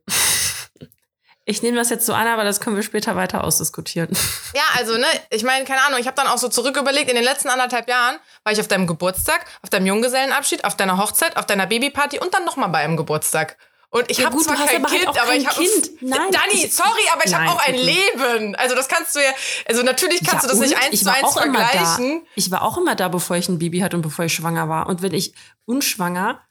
Ich 1.47 1.61
nehme 1.61 1.77
das 1.77 1.91
jetzt 1.91 2.07
so 2.07 2.13
an, 2.13 2.25
aber 2.25 2.43
das 2.43 2.59
können 2.59 2.75
wir 2.75 2.81
später 2.81 3.15
weiter 3.15 3.43
ausdiskutieren. 3.43 4.09
Ja, 4.55 4.63
also, 4.77 4.97
ne, 4.97 5.05
ich 5.29 5.43
meine, 5.43 5.63
keine 5.65 5.83
Ahnung, 5.83 5.99
ich 5.99 6.07
habe 6.07 6.15
dann 6.15 6.27
auch 6.27 6.37
so 6.37 6.47
zurück 6.47 6.75
überlegt, 6.75 7.09
in 7.09 7.15
den 7.15 7.23
letzten 7.23 7.49
anderthalb 7.49 7.87
Jahren 7.87 8.17
war 8.43 8.53
ich 8.53 8.59
auf 8.59 8.67
deinem 8.67 8.87
Geburtstag, 8.87 9.45
auf 9.61 9.69
deinem 9.69 9.85
Junggesellenabschied, 9.85 10.63
auf 10.63 10.75
deiner 10.75 10.97
Hochzeit, 10.97 11.37
auf 11.37 11.45
deiner 11.45 11.67
Babyparty 11.67 12.19
und 12.19 12.33
dann 12.33 12.45
nochmal 12.45 12.69
bei 12.69 12.79
einem 12.79 12.97
Geburtstag. 12.97 13.57
Und 13.95 14.11
ich 14.11 14.17
ja, 14.17 14.25
habe 14.25 14.37
zwar 14.39 14.57
kein 14.57 14.83
Kind, 14.83 15.07
aber, 15.07 15.19
halt 15.21 15.21
aber 15.21 15.35
ich 15.35 15.47
habe 15.47 15.63
Nein, 16.01 16.29
Dani, 16.29 16.67
sorry, 16.67 17.03
aber 17.13 17.25
ich 17.25 17.33
habe 17.33 17.49
auch 17.49 17.65
ein 17.65 17.75
Leben. 17.75 18.53
Also 18.55 18.75
das 18.75 18.89
kannst 18.89 19.15
du 19.15 19.19
ja, 19.21 19.29
also 19.69 19.83
natürlich 19.83 20.19
kannst 20.19 20.43
ja, 20.43 20.49
du 20.51 20.59
das 20.59 20.59
nicht 20.59 20.75
eins 20.75 21.01
zu 21.01 21.09
eins 21.09 21.31
vergleichen. 21.31 22.27
Ich 22.35 22.51
war 22.51 22.63
auch 22.63 22.77
immer 22.77 22.95
da, 22.95 23.07
bevor 23.07 23.37
ich 23.37 23.47
ein 23.47 23.57
Baby 23.57 23.79
hatte 23.79 23.95
und 23.95 24.01
bevor 24.01 24.25
ich 24.25 24.33
schwanger 24.33 24.67
war. 24.67 24.87
Und 24.87 25.01
wenn 25.01 25.13
ich 25.13 25.33
unschwanger, 25.63 26.41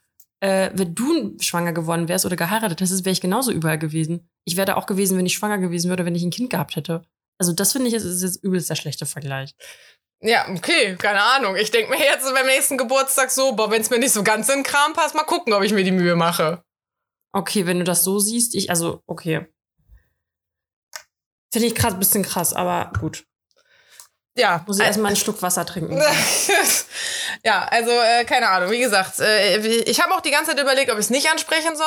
äh, 0.40 0.70
wenn 0.72 0.94
du 0.94 1.36
schwanger 1.38 1.74
geworden 1.74 2.08
wärst 2.08 2.24
oder 2.24 2.36
geheiratet 2.36 2.80
hättest, 2.80 3.04
wäre 3.04 3.12
ich 3.12 3.20
genauso 3.20 3.52
überall 3.52 3.78
gewesen. 3.78 4.26
Ich 4.46 4.56
wäre 4.56 4.64
da 4.64 4.76
auch 4.76 4.86
gewesen, 4.86 5.18
wenn 5.18 5.26
ich 5.26 5.34
schwanger 5.34 5.58
gewesen 5.58 5.90
wäre 5.90 5.98
oder 5.98 6.06
wenn 6.06 6.14
ich 6.14 6.24
ein 6.24 6.30
Kind 6.30 6.48
gehabt 6.48 6.76
hätte. 6.76 7.02
Also 7.38 7.52
das 7.52 7.72
finde 7.72 7.88
ich 7.88 7.94
ist, 7.94 8.04
ist 8.04 8.22
jetzt 8.22 8.42
übelst 8.42 8.70
der 8.70 8.76
schlechte 8.76 9.04
Vergleich. 9.04 9.54
Ja, 10.22 10.48
okay, 10.48 10.96
keine 10.96 11.22
Ahnung. 11.22 11.56
Ich 11.56 11.70
denke 11.70 11.90
mir 11.90 12.02
jetzt 12.02 12.24
beim 12.32 12.46
nächsten 12.46 12.78
Geburtstag 12.78 13.30
so, 13.30 13.52
boah, 13.52 13.70
wenn 13.70 13.82
es 13.82 13.90
mir 13.90 13.98
nicht 13.98 14.14
so 14.14 14.22
ganz 14.22 14.48
in 14.48 14.60
den 14.60 14.62
Kram 14.62 14.94
passt, 14.94 15.14
mal 15.14 15.24
gucken, 15.24 15.52
ob 15.52 15.62
ich 15.62 15.74
mir 15.74 15.84
die 15.84 15.92
Mühe 15.92 16.16
mache. 16.16 16.64
Okay, 17.34 17.66
wenn 17.66 17.80
du 17.80 17.84
das 17.84 18.04
so 18.04 18.20
siehst, 18.20 18.54
ich, 18.54 18.70
also, 18.70 19.02
okay. 19.06 19.48
Finde 21.52 21.66
ich 21.66 21.74
krass, 21.74 21.98
bisschen 21.98 22.22
krass, 22.22 22.52
aber 22.52 22.92
gut. 23.00 23.24
Ja. 24.36 24.62
Muss 24.68 24.78
ich 24.78 24.84
erstmal 24.84 25.08
einen 25.08 25.16
Schluck 25.16 25.42
Wasser 25.42 25.66
trinken. 25.66 26.00
ja, 27.44 27.66
also, 27.66 27.90
äh, 27.90 28.24
keine 28.24 28.48
Ahnung. 28.48 28.70
Wie 28.70 28.78
gesagt, 28.78 29.18
äh, 29.18 29.58
ich 29.58 30.00
habe 30.00 30.14
auch 30.14 30.20
die 30.20 30.30
ganze 30.30 30.52
Zeit 30.52 30.60
überlegt, 30.60 30.92
ob 30.92 30.98
ich 30.98 31.06
es 31.06 31.10
nicht 31.10 31.28
ansprechen 31.28 31.74
soll, 31.74 31.86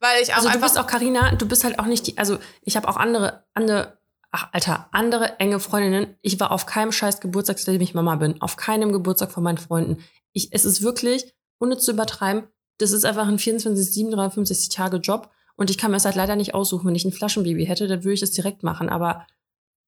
weil 0.00 0.22
ich 0.22 0.32
auch 0.32 0.38
Also, 0.38 0.48
du 0.48 0.60
bist 0.60 0.78
auch, 0.78 0.86
Karina, 0.86 1.34
du 1.34 1.46
bist 1.46 1.62
halt 1.62 1.78
auch 1.78 1.86
nicht 1.86 2.06
die, 2.06 2.16
also, 2.16 2.38
ich 2.62 2.76
habe 2.76 2.88
auch 2.88 2.96
andere, 2.96 3.44
andere, 3.52 3.98
ach, 4.30 4.48
Alter, 4.52 4.88
andere 4.92 5.38
enge 5.40 5.60
Freundinnen. 5.60 6.16
Ich 6.22 6.40
war 6.40 6.52
auf 6.52 6.64
keinem 6.64 6.92
scheiß 6.92 7.20
Geburtstag, 7.20 7.58
seitdem 7.58 7.82
ich 7.82 7.92
Mama 7.92 8.16
bin. 8.16 8.40
Auf 8.40 8.56
keinem 8.56 8.92
Geburtstag 8.92 9.30
von 9.30 9.42
meinen 9.42 9.58
Freunden. 9.58 10.02
Ich, 10.32 10.52
es 10.52 10.64
ist 10.64 10.80
wirklich, 10.80 11.34
ohne 11.58 11.76
zu 11.76 11.92
übertreiben, 11.92 12.48
das 12.80 12.92
ist 12.92 13.04
einfach 13.04 13.28
ein 13.28 13.38
24, 13.38 13.92
7, 13.92 14.10
53 14.10 14.68
Tage 14.70 14.96
Job. 14.98 15.30
Und 15.56 15.68
ich 15.68 15.76
kann 15.76 15.90
mir 15.90 15.98
das 15.98 16.06
halt 16.06 16.16
leider 16.16 16.36
nicht 16.36 16.54
aussuchen. 16.54 16.86
Wenn 16.86 16.94
ich 16.94 17.04
ein 17.04 17.12
Flaschenbaby 17.12 17.66
hätte, 17.66 17.86
dann 17.86 18.02
würde 18.02 18.14
ich 18.14 18.20
das 18.20 18.30
direkt 18.30 18.62
machen. 18.62 18.88
Aber 18.88 19.26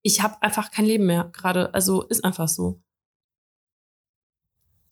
ich 0.03 0.21
habe 0.23 0.43
einfach 0.43 0.71
kein 0.71 0.85
Leben 0.85 1.07
mehr 1.07 1.31
gerade. 1.33 1.73
Also 1.73 2.03
ist 2.03 2.25
einfach 2.25 2.49
so. 2.49 2.83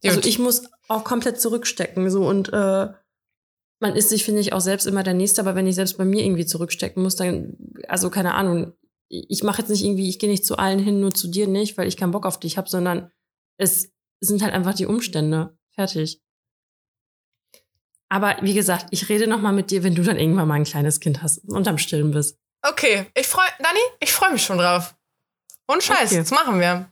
Gut. 0.02 0.10
Also 0.10 0.20
ich 0.20 0.38
muss 0.38 0.62
auch 0.88 1.04
komplett 1.04 1.38
zurückstecken. 1.40 2.10
So 2.10 2.26
und 2.26 2.50
äh, 2.52 2.88
man 3.80 3.96
ist 3.96 4.08
sich, 4.08 4.24
finde 4.24 4.40
ich, 4.40 4.54
auch 4.54 4.60
selbst 4.60 4.86
immer 4.86 5.02
der 5.02 5.14
Nächste, 5.14 5.42
aber 5.42 5.54
wenn 5.54 5.66
ich 5.66 5.74
selbst 5.74 5.98
bei 5.98 6.04
mir 6.04 6.24
irgendwie 6.24 6.46
zurückstecken 6.46 7.02
muss, 7.02 7.16
dann, 7.16 7.56
also 7.88 8.08
keine 8.08 8.34
Ahnung, 8.34 8.72
ich 9.08 9.42
mache 9.42 9.60
jetzt 9.62 9.70
nicht 9.70 9.84
irgendwie, 9.84 10.08
ich 10.08 10.18
gehe 10.18 10.30
nicht 10.30 10.46
zu 10.46 10.56
allen 10.56 10.78
hin, 10.78 11.00
nur 11.00 11.12
zu 11.12 11.28
dir 11.28 11.48
nicht, 11.48 11.76
weil 11.76 11.88
ich 11.88 11.96
keinen 11.96 12.12
Bock 12.12 12.26
auf 12.26 12.38
dich 12.38 12.56
habe, 12.56 12.68
sondern 12.68 13.10
es 13.56 13.92
sind 14.20 14.42
halt 14.42 14.54
einfach 14.54 14.74
die 14.74 14.86
Umstände. 14.86 15.58
Fertig. 15.74 16.22
Aber 18.10 18.36
wie 18.42 18.54
gesagt, 18.54 18.86
ich 18.90 19.08
rede 19.08 19.28
noch 19.28 19.40
mal 19.40 19.52
mit 19.52 19.70
dir, 19.70 19.84
wenn 19.84 19.94
du 19.94 20.02
dann 20.02 20.18
irgendwann 20.18 20.48
mal 20.48 20.54
ein 20.54 20.64
kleines 20.64 21.00
Kind 21.00 21.22
hast 21.22 21.38
und 21.48 21.66
am 21.68 21.78
Stillen 21.78 22.10
bist. 22.10 22.36
Okay, 22.62 23.06
ich 23.14 23.26
freue, 23.26 23.48
Dani, 23.60 23.78
ich 24.00 24.12
freue 24.12 24.32
mich 24.32 24.44
schon 24.44 24.58
drauf. 24.58 24.94
Und 25.66 25.82
Scheiß, 25.82 26.10
okay. 26.10 26.18
das 26.18 26.32
machen 26.32 26.58
wir. 26.58 26.90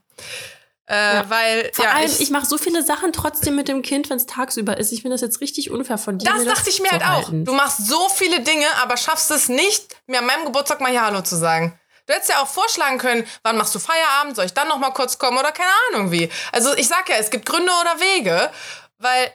Äh, 0.87 1.15
ja. 1.15 1.29
Weil, 1.29 1.71
Vor 1.73 1.85
ja, 1.85 1.91
allem, 1.91 2.09
ich, 2.09 2.21
ich 2.21 2.29
mache 2.31 2.45
so 2.45 2.57
viele 2.57 2.83
Sachen 2.83 3.11
trotzdem 3.11 3.57
mit 3.57 3.67
dem 3.67 3.81
Kind, 3.81 4.09
wenn 4.09 4.15
es 4.15 4.25
tagsüber 4.25 4.77
ist. 4.77 4.93
Ich 4.93 5.01
finde 5.01 5.15
das 5.15 5.21
jetzt 5.21 5.41
richtig 5.41 5.69
unfair 5.69 5.97
von 5.97 6.17
dir. 6.17 6.31
Das 6.31 6.45
dachte 6.45 6.69
ich 6.69 6.81
mir 6.81 6.89
halt 6.89 7.05
halten. 7.05 7.41
auch. 7.41 7.45
Du 7.45 7.53
machst 7.53 7.85
so 7.85 8.09
viele 8.09 8.39
Dinge, 8.39 8.65
aber 8.81 8.95
schaffst 8.95 9.29
es 9.29 9.49
nicht, 9.49 9.97
mir 10.07 10.19
an 10.19 10.25
meinem 10.25 10.45
Geburtstag 10.45 10.79
mal 10.79 10.89
hier 10.89 11.05
Hallo 11.05 11.21
zu 11.21 11.35
sagen. 11.35 11.77
Du 12.07 12.13
hättest 12.13 12.29
ja 12.29 12.41
auch 12.41 12.47
vorschlagen 12.47 12.97
können, 12.97 13.27
wann 13.43 13.57
machst 13.57 13.75
du 13.75 13.79
Feierabend, 13.79 14.35
soll 14.35 14.45
ich 14.45 14.53
dann 14.53 14.67
noch 14.69 14.79
mal 14.79 14.89
kurz 14.91 15.19
kommen 15.19 15.37
oder 15.37 15.51
keine 15.51 15.69
Ahnung 15.89 16.11
wie. 16.11 16.29
Also 16.51 16.73
ich 16.75 16.87
sag 16.87 17.07
ja, 17.09 17.17
es 17.17 17.29
gibt 17.29 17.45
Gründe 17.45 17.71
oder 17.81 17.99
Wege, 17.99 18.49
weil, 18.97 19.31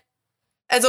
also 0.67 0.89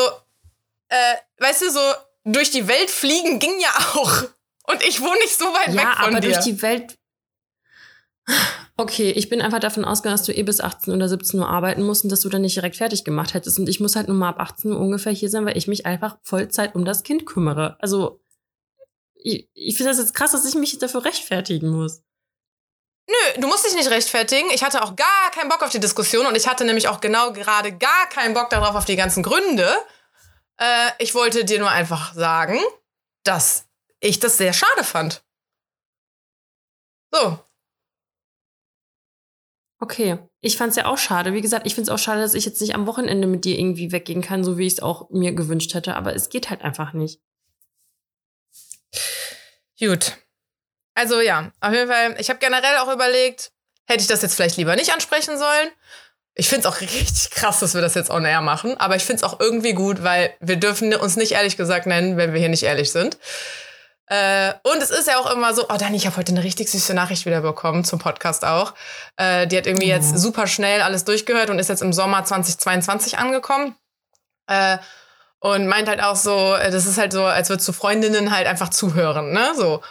äh, 0.89 1.15
weißt 1.39 1.63
du, 1.63 1.71
so 1.71 1.79
durch 2.25 2.51
die 2.51 2.67
Welt 2.67 2.89
fliegen 2.89 3.39
ging 3.39 3.59
ja 3.59 3.69
auch. 3.93 4.23
Und 4.67 4.83
ich 4.83 5.01
wohne 5.01 5.19
nicht 5.19 5.37
so 5.37 5.45
weit 5.45 5.73
ja, 5.73 5.81
weg 5.81 5.97
von 5.97 6.05
aber 6.09 6.19
dir. 6.19 6.33
durch 6.33 6.43
die 6.43 6.61
Welt. 6.61 6.97
Okay, 8.77 9.11
ich 9.11 9.29
bin 9.29 9.41
einfach 9.41 9.59
davon 9.59 9.85
ausgegangen, 9.85 10.17
dass 10.17 10.25
du 10.25 10.33
eh 10.33 10.43
bis 10.43 10.59
18 10.59 10.93
oder 10.93 11.07
17 11.07 11.39
Uhr 11.39 11.47
arbeiten 11.47 11.83
musst 11.83 12.03
und 12.03 12.09
dass 12.09 12.21
du 12.21 12.29
dann 12.29 12.41
nicht 12.41 12.55
direkt 12.55 12.75
fertig 12.75 13.03
gemacht 13.03 13.33
hättest. 13.33 13.59
Und 13.59 13.69
ich 13.69 13.79
muss 13.79 13.95
halt 13.95 14.07
nur 14.07 14.17
mal 14.17 14.29
ab 14.29 14.39
18 14.39 14.71
Uhr 14.71 14.79
ungefähr 14.79 15.13
hier 15.13 15.29
sein, 15.29 15.45
weil 15.45 15.57
ich 15.57 15.67
mich 15.67 15.85
einfach 15.85 16.17
Vollzeit 16.23 16.75
um 16.75 16.83
das 16.83 17.03
Kind 17.03 17.25
kümmere. 17.25 17.77
Also, 17.79 18.19
ich, 19.15 19.49
ich 19.53 19.77
finde 19.77 19.91
das 19.91 19.99
jetzt 19.99 20.13
krass, 20.13 20.31
dass 20.31 20.45
ich 20.45 20.55
mich 20.55 20.77
dafür 20.77 21.05
rechtfertigen 21.05 21.69
muss. 21.69 22.01
Nö, 23.07 23.41
du 23.41 23.47
musst 23.47 23.65
dich 23.65 23.75
nicht 23.75 23.89
rechtfertigen. 23.91 24.49
Ich 24.53 24.63
hatte 24.63 24.83
auch 24.83 24.95
gar 24.95 25.31
keinen 25.31 25.49
Bock 25.49 25.61
auf 25.61 25.69
die 25.69 25.79
Diskussion 25.79 26.25
und 26.25 26.35
ich 26.35 26.47
hatte 26.47 26.65
nämlich 26.65 26.87
auch 26.87 26.99
genau 26.99 27.31
gerade 27.31 27.71
gar 27.71 28.09
keinen 28.09 28.33
Bock 28.33 28.49
darauf 28.49 28.75
auf 28.75 28.85
die 28.85 28.95
ganzen 28.95 29.21
Gründe. 29.21 29.71
Äh, 30.57 30.92
ich 31.00 31.13
wollte 31.13 31.45
dir 31.45 31.59
nur 31.59 31.69
einfach 31.69 32.14
sagen, 32.14 32.59
dass 33.24 33.68
ich 34.00 34.19
das 34.19 34.38
sehr 34.38 34.54
schade 34.54 34.83
fand. 34.83 35.24
So. 37.12 37.40
Okay, 39.80 40.18
ich 40.42 40.57
fand 40.57 40.71
es 40.71 40.78
ja 40.78 40.85
auch 40.85 40.97
schade. 40.97 41.33
Wie 41.33 41.42
gesagt, 41.42 41.68
ich 41.68 41.76
finde 41.76 41.92
es 41.92 41.94
auch 41.94 42.04
schade, 42.04 42.21
dass 42.21 42.33
ich 42.33 42.45
jetzt 42.45 42.62
nicht 42.62 42.76
am 42.76 42.88
Wochenende 42.88 43.28
mit 43.28 43.45
dir 43.45 43.57
irgendwie 43.59 43.92
weggehen 43.92 44.21
kann, 44.21 44.44
so 44.44 44.57
wie 44.57 44.68
ich 44.68 44.74
es 44.74 44.80
auch 44.80 45.09
mir 45.09 45.33
gewünscht 45.33 45.74
hätte. 45.74 45.95
Aber 45.95 46.16
es 46.16 46.30
geht 46.30 46.50
halt 46.50 46.62
einfach 46.62 46.94
nicht. 46.94 47.19
Gut. 49.80 50.18
Also 50.94 51.19
ja, 51.19 51.52
auf 51.59 51.74
jeden 51.74 51.90
Fall, 51.90 52.16
ich 52.19 52.30
habe 52.30 52.40
generell 52.40 52.78
auch 52.78 52.92
überlegt, 52.94 53.52
hätte 53.85 54.02
ich 54.02 54.07
das 54.07 54.21
jetzt 54.21 54.35
vielleicht 54.35 54.57
lieber 54.57 54.76
nicht 54.76 54.94
ansprechen 54.94 55.38
sollen. 55.38 55.69
Ich 56.35 56.49
finde 56.49 56.68
es 56.68 56.73
auch 56.73 56.81
richtig 56.81 57.31
krass, 57.31 57.59
dass 57.59 57.73
wir 57.73 57.81
das 57.81 57.95
jetzt 57.95 58.11
on 58.11 58.25
air 58.25 58.42
machen, 58.42 58.80
aber 58.80 58.95
ich 58.95 59.04
finde 59.04 59.18
es 59.18 59.23
auch 59.23 59.39
irgendwie 59.39 59.73
gut, 59.73 60.04
weil 60.04 60.33
wir 60.39 60.57
dürfen 60.57 60.94
uns 60.94 61.15
nicht 61.15 61.31
ehrlich 61.31 61.57
gesagt 61.57 61.87
nennen, 61.87 62.18
wenn 62.18 62.33
wir 62.33 62.39
hier 62.39 62.49
nicht 62.49 62.63
ehrlich 62.63 62.92
sind. 62.92 63.18
Äh, 64.07 64.54
und 64.61 64.83
es 64.83 64.92
ist 64.92 65.07
ja 65.07 65.18
auch 65.18 65.31
immer 65.31 65.54
so, 65.56 65.65
oh 65.68 65.77
Dani, 65.77 65.97
ich 65.97 66.06
habe 66.06 66.18
heute 66.18 66.31
eine 66.31 66.44
richtig 66.44 66.69
süße 66.69 66.94
Nachricht 66.94 67.25
wieder 67.25 67.42
bekommen 67.42 67.83
zum 67.83 67.97
Podcast 67.97 68.45
auch. 68.45 68.75
Äh, 69.18 69.47
die 69.47 69.57
hat 69.57 69.65
irgendwie 69.65 69.87
oh. 69.87 69.95
jetzt 69.95 70.19
super 70.19 70.45
schnell 70.45 70.81
alles 70.81 71.06
durchgehört 71.06 71.49
und 71.49 71.57
ist 71.57 71.69
jetzt 71.69 71.81
im 71.81 71.92
Sommer 71.92 72.23
2022 72.23 73.18
angekommen. 73.18 73.75
Äh, 74.47 74.77
und 75.39 75.68
meint 75.68 75.87
halt 75.87 76.01
auch 76.01 76.15
so, 76.15 76.56
äh, 76.56 76.71
das 76.71 76.85
ist 76.85 76.97
halt 76.97 77.13
so, 77.13 77.23
als 77.25 77.49
würdest 77.49 77.68
du 77.68 77.73
Freundinnen 77.73 78.31
halt 78.35 78.47
einfach 78.47 78.69
zuhören, 78.69 79.31
ne? 79.31 79.54
So. 79.56 79.81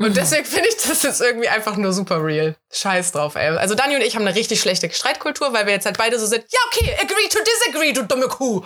Und 0.00 0.08
mhm. 0.08 0.14
deswegen 0.14 0.46
finde 0.46 0.66
ich 0.70 0.76
das 0.78 1.02
jetzt 1.02 1.20
irgendwie 1.20 1.50
einfach 1.50 1.76
nur 1.76 1.92
super 1.92 2.24
real. 2.24 2.56
Scheiß 2.72 3.12
drauf, 3.12 3.34
ey. 3.34 3.48
Also 3.58 3.74
Dani 3.74 3.96
und 3.96 4.00
ich 4.00 4.16
haben 4.16 4.26
eine 4.26 4.34
richtig 4.34 4.58
schlechte 4.58 4.90
Streitkultur, 4.90 5.52
weil 5.52 5.66
wir 5.66 5.74
jetzt 5.74 5.84
halt 5.84 5.98
beide 5.98 6.18
so 6.18 6.24
sind, 6.24 6.42
ja, 6.50 6.58
okay, 6.68 6.96
agree 7.02 7.28
to 7.28 7.38
disagree, 7.38 7.92
du 7.92 8.04
dumme 8.04 8.28
Kuh. 8.28 8.64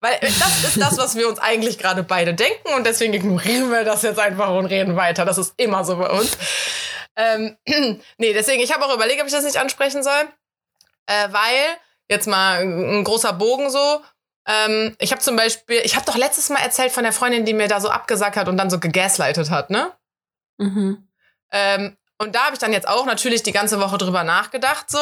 Weil 0.00 0.18
das 0.20 0.64
ist 0.64 0.80
das, 0.80 0.98
was 0.98 1.14
wir 1.14 1.28
uns 1.28 1.38
eigentlich 1.38 1.78
gerade 1.78 2.02
beide 2.02 2.34
denken 2.34 2.74
und 2.74 2.84
deswegen 2.84 3.14
ignorieren 3.14 3.70
wir 3.70 3.84
das 3.84 4.02
jetzt 4.02 4.18
einfach 4.18 4.48
und 4.48 4.66
reden 4.66 4.96
weiter. 4.96 5.24
Das 5.24 5.38
ist 5.38 5.54
immer 5.56 5.84
so 5.84 5.98
bei 5.98 6.10
uns. 6.10 6.36
Ähm, 7.14 7.56
nee, 8.18 8.32
deswegen, 8.32 8.60
ich 8.60 8.74
habe 8.74 8.84
auch 8.84 8.92
überlegt, 8.92 9.20
ob 9.20 9.28
ich 9.28 9.32
das 9.32 9.44
nicht 9.44 9.58
ansprechen 9.58 10.02
soll. 10.02 10.28
Äh, 11.06 11.28
weil, 11.30 11.76
jetzt 12.08 12.26
mal 12.26 12.60
ein 12.60 13.04
großer 13.04 13.34
Bogen 13.34 13.70
so, 13.70 14.00
ähm, 14.48 14.96
ich 14.98 15.12
habe 15.12 15.22
zum 15.22 15.36
Beispiel, 15.36 15.80
ich 15.84 15.94
habe 15.94 16.06
doch 16.06 16.16
letztes 16.16 16.48
Mal 16.48 16.58
erzählt 16.58 16.90
von 16.90 17.04
der 17.04 17.12
Freundin, 17.12 17.44
die 17.44 17.54
mir 17.54 17.68
da 17.68 17.80
so 17.80 17.88
abgesagt 17.88 18.34
hat 18.36 18.48
und 18.48 18.56
dann 18.56 18.68
so 18.68 18.80
gegaslightet 18.80 19.50
hat, 19.50 19.70
ne? 19.70 19.92
Mhm. 20.62 21.08
Ähm, 21.50 21.96
und 22.18 22.34
da 22.34 22.44
habe 22.44 22.54
ich 22.54 22.60
dann 22.60 22.72
jetzt 22.72 22.88
auch 22.88 23.04
natürlich 23.04 23.42
die 23.42 23.52
ganze 23.52 23.80
Woche 23.80 23.98
drüber 23.98 24.24
nachgedacht, 24.24 24.90
so. 24.90 24.98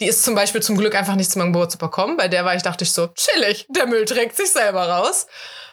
Die 0.00 0.06
ist 0.06 0.24
zum 0.24 0.34
Beispiel 0.34 0.62
zum 0.62 0.76
Glück 0.76 0.94
einfach 0.94 1.14
nicht 1.14 1.30
zu 1.30 1.38
meinem 1.38 1.52
Geburtstag 1.52 1.80
bekommen. 1.80 2.16
Bei 2.16 2.26
der 2.26 2.44
war 2.44 2.56
ich, 2.56 2.62
dachte 2.62 2.82
ich 2.84 2.92
so, 2.92 3.08
chillig, 3.08 3.66
der 3.68 3.86
Müll 3.86 4.04
trägt 4.04 4.36
sich 4.36 4.50
selber 4.50 4.88
raus. 4.88 5.26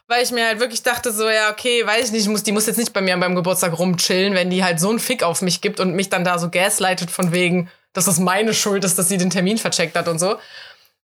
Weil 0.08 0.24
ich 0.24 0.32
mir 0.32 0.46
halt 0.46 0.60
wirklich 0.60 0.84
dachte, 0.84 1.12
so, 1.12 1.30
ja, 1.30 1.52
okay, 1.52 1.86
weiß 1.86 2.08
ich 2.08 2.12
nicht, 2.12 2.28
muss, 2.28 2.44
die 2.44 2.52
muss 2.52 2.66
jetzt 2.66 2.78
nicht 2.78 2.94
bei 2.94 3.02
mir 3.02 3.16
beim 3.18 3.36
Geburtstag 3.36 3.78
rumchillen, 3.78 4.34
wenn 4.34 4.50
die 4.50 4.64
halt 4.64 4.80
so 4.80 4.90
einen 4.90 5.00
Fick 5.00 5.24
auf 5.24 5.42
mich 5.42 5.62
gibt 5.62 5.80
und 5.80 5.94
mich 5.94 6.10
dann 6.10 6.24
da 6.24 6.38
so 6.40 6.50
gaslightet 6.50 7.12
von 7.12 7.32
wegen, 7.32 7.72
dass 7.94 8.06
das 8.06 8.20
meine 8.20 8.54
Schuld 8.54 8.84
ist, 8.84 8.98
dass 8.98 9.08
sie 9.08 9.18
den 9.18 9.30
Termin 9.30 9.58
vercheckt 9.58 9.96
hat 9.96 10.08
und 10.08 10.20
so. 10.20 10.38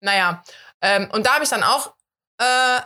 Naja, 0.01 0.43
ähm, 0.81 1.09
und 1.11 1.25
da 1.25 1.35
habe 1.35 1.43
ich 1.43 1.49
dann 1.49 1.63
auch 1.63 1.93
äh, 2.39 2.79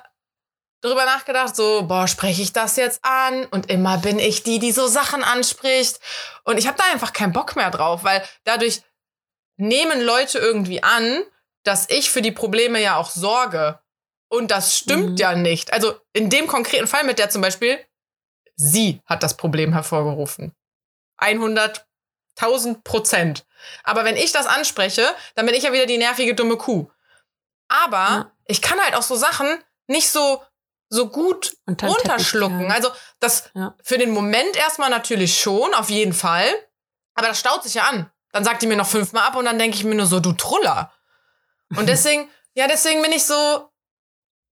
drüber 0.81 1.05
nachgedacht, 1.05 1.55
so, 1.55 1.83
boah, 1.83 2.07
spreche 2.07 2.41
ich 2.41 2.53
das 2.53 2.75
jetzt 2.75 3.03
an? 3.03 3.45
Und 3.47 3.69
immer 3.69 3.97
bin 3.97 4.17
ich 4.19 4.43
die, 4.43 4.59
die 4.59 4.71
so 4.71 4.87
Sachen 4.87 5.23
anspricht. 5.23 5.99
Und 6.43 6.57
ich 6.57 6.67
habe 6.67 6.77
da 6.77 6.83
einfach 6.91 7.13
keinen 7.13 7.33
Bock 7.33 7.55
mehr 7.55 7.69
drauf, 7.71 8.03
weil 8.03 8.23
dadurch 8.45 8.81
nehmen 9.57 10.01
Leute 10.01 10.39
irgendwie 10.39 10.81
an, 10.83 11.21
dass 11.63 11.89
ich 11.89 12.09
für 12.09 12.21
die 12.21 12.31
Probleme 12.31 12.81
ja 12.81 12.95
auch 12.95 13.09
sorge. 13.09 13.79
Und 14.29 14.51
das 14.51 14.77
stimmt 14.77 15.11
Mhm. 15.11 15.17
ja 15.17 15.35
nicht. 15.35 15.73
Also 15.73 15.99
in 16.13 16.29
dem 16.29 16.47
konkreten 16.47 16.87
Fall 16.87 17.03
mit 17.03 17.19
der 17.19 17.29
zum 17.29 17.41
Beispiel, 17.41 17.79
sie 18.55 19.01
hat 19.05 19.23
das 19.23 19.35
Problem 19.35 19.73
hervorgerufen. 19.73 20.55
100.000 21.19 22.83
Prozent. 22.83 23.45
Aber 23.83 24.05
wenn 24.05 24.15
ich 24.15 24.31
das 24.31 24.45
anspreche, 24.47 25.05
dann 25.35 25.45
bin 25.45 25.55
ich 25.55 25.63
ja 25.63 25.73
wieder 25.73 25.85
die 25.85 25.97
nervige 25.97 26.35
dumme 26.35 26.57
Kuh. 26.57 26.89
Aber 27.67 27.97
Ja. 27.97 28.31
ich 28.45 28.61
kann 28.61 28.79
halt 28.79 28.95
auch 28.95 29.01
so 29.01 29.15
Sachen 29.15 29.61
nicht 29.87 30.09
so, 30.09 30.41
so 30.89 31.07
gut 31.09 31.55
runterschlucken. 31.67 32.59
kehren. 32.59 32.71
Also 32.71 32.89
das 33.19 33.49
Ja. 33.53 33.75
für 33.83 33.97
den 33.97 34.09
Moment 34.11 34.55
erstmal 34.57 34.89
natürlich 34.89 35.39
schon, 35.39 35.73
auf 35.75 35.89
jeden 35.89 36.13
Fall. 36.13 36.47
Aber 37.15 37.27
das 37.27 37.39
staut 37.39 37.63
sich 37.63 37.75
ja 37.75 37.83
an. 37.83 38.11
Dann 38.31 38.43
sagt 38.43 38.61
die 38.61 38.67
mir 38.67 38.75
noch 38.77 38.87
fünfmal 38.87 39.23
ab 39.27 39.35
und 39.35 39.45
dann 39.45 39.59
denke 39.59 39.75
ich 39.77 39.83
mir 39.83 39.95
nur 39.95 40.05
so, 40.05 40.19
du 40.19 40.31
Truller. 40.33 40.91
Und 41.75 41.87
deswegen, 41.89 42.29
ja, 42.53 42.67
deswegen 42.67 43.01
bin 43.01 43.11
ich 43.11 43.23
so, 43.25 43.69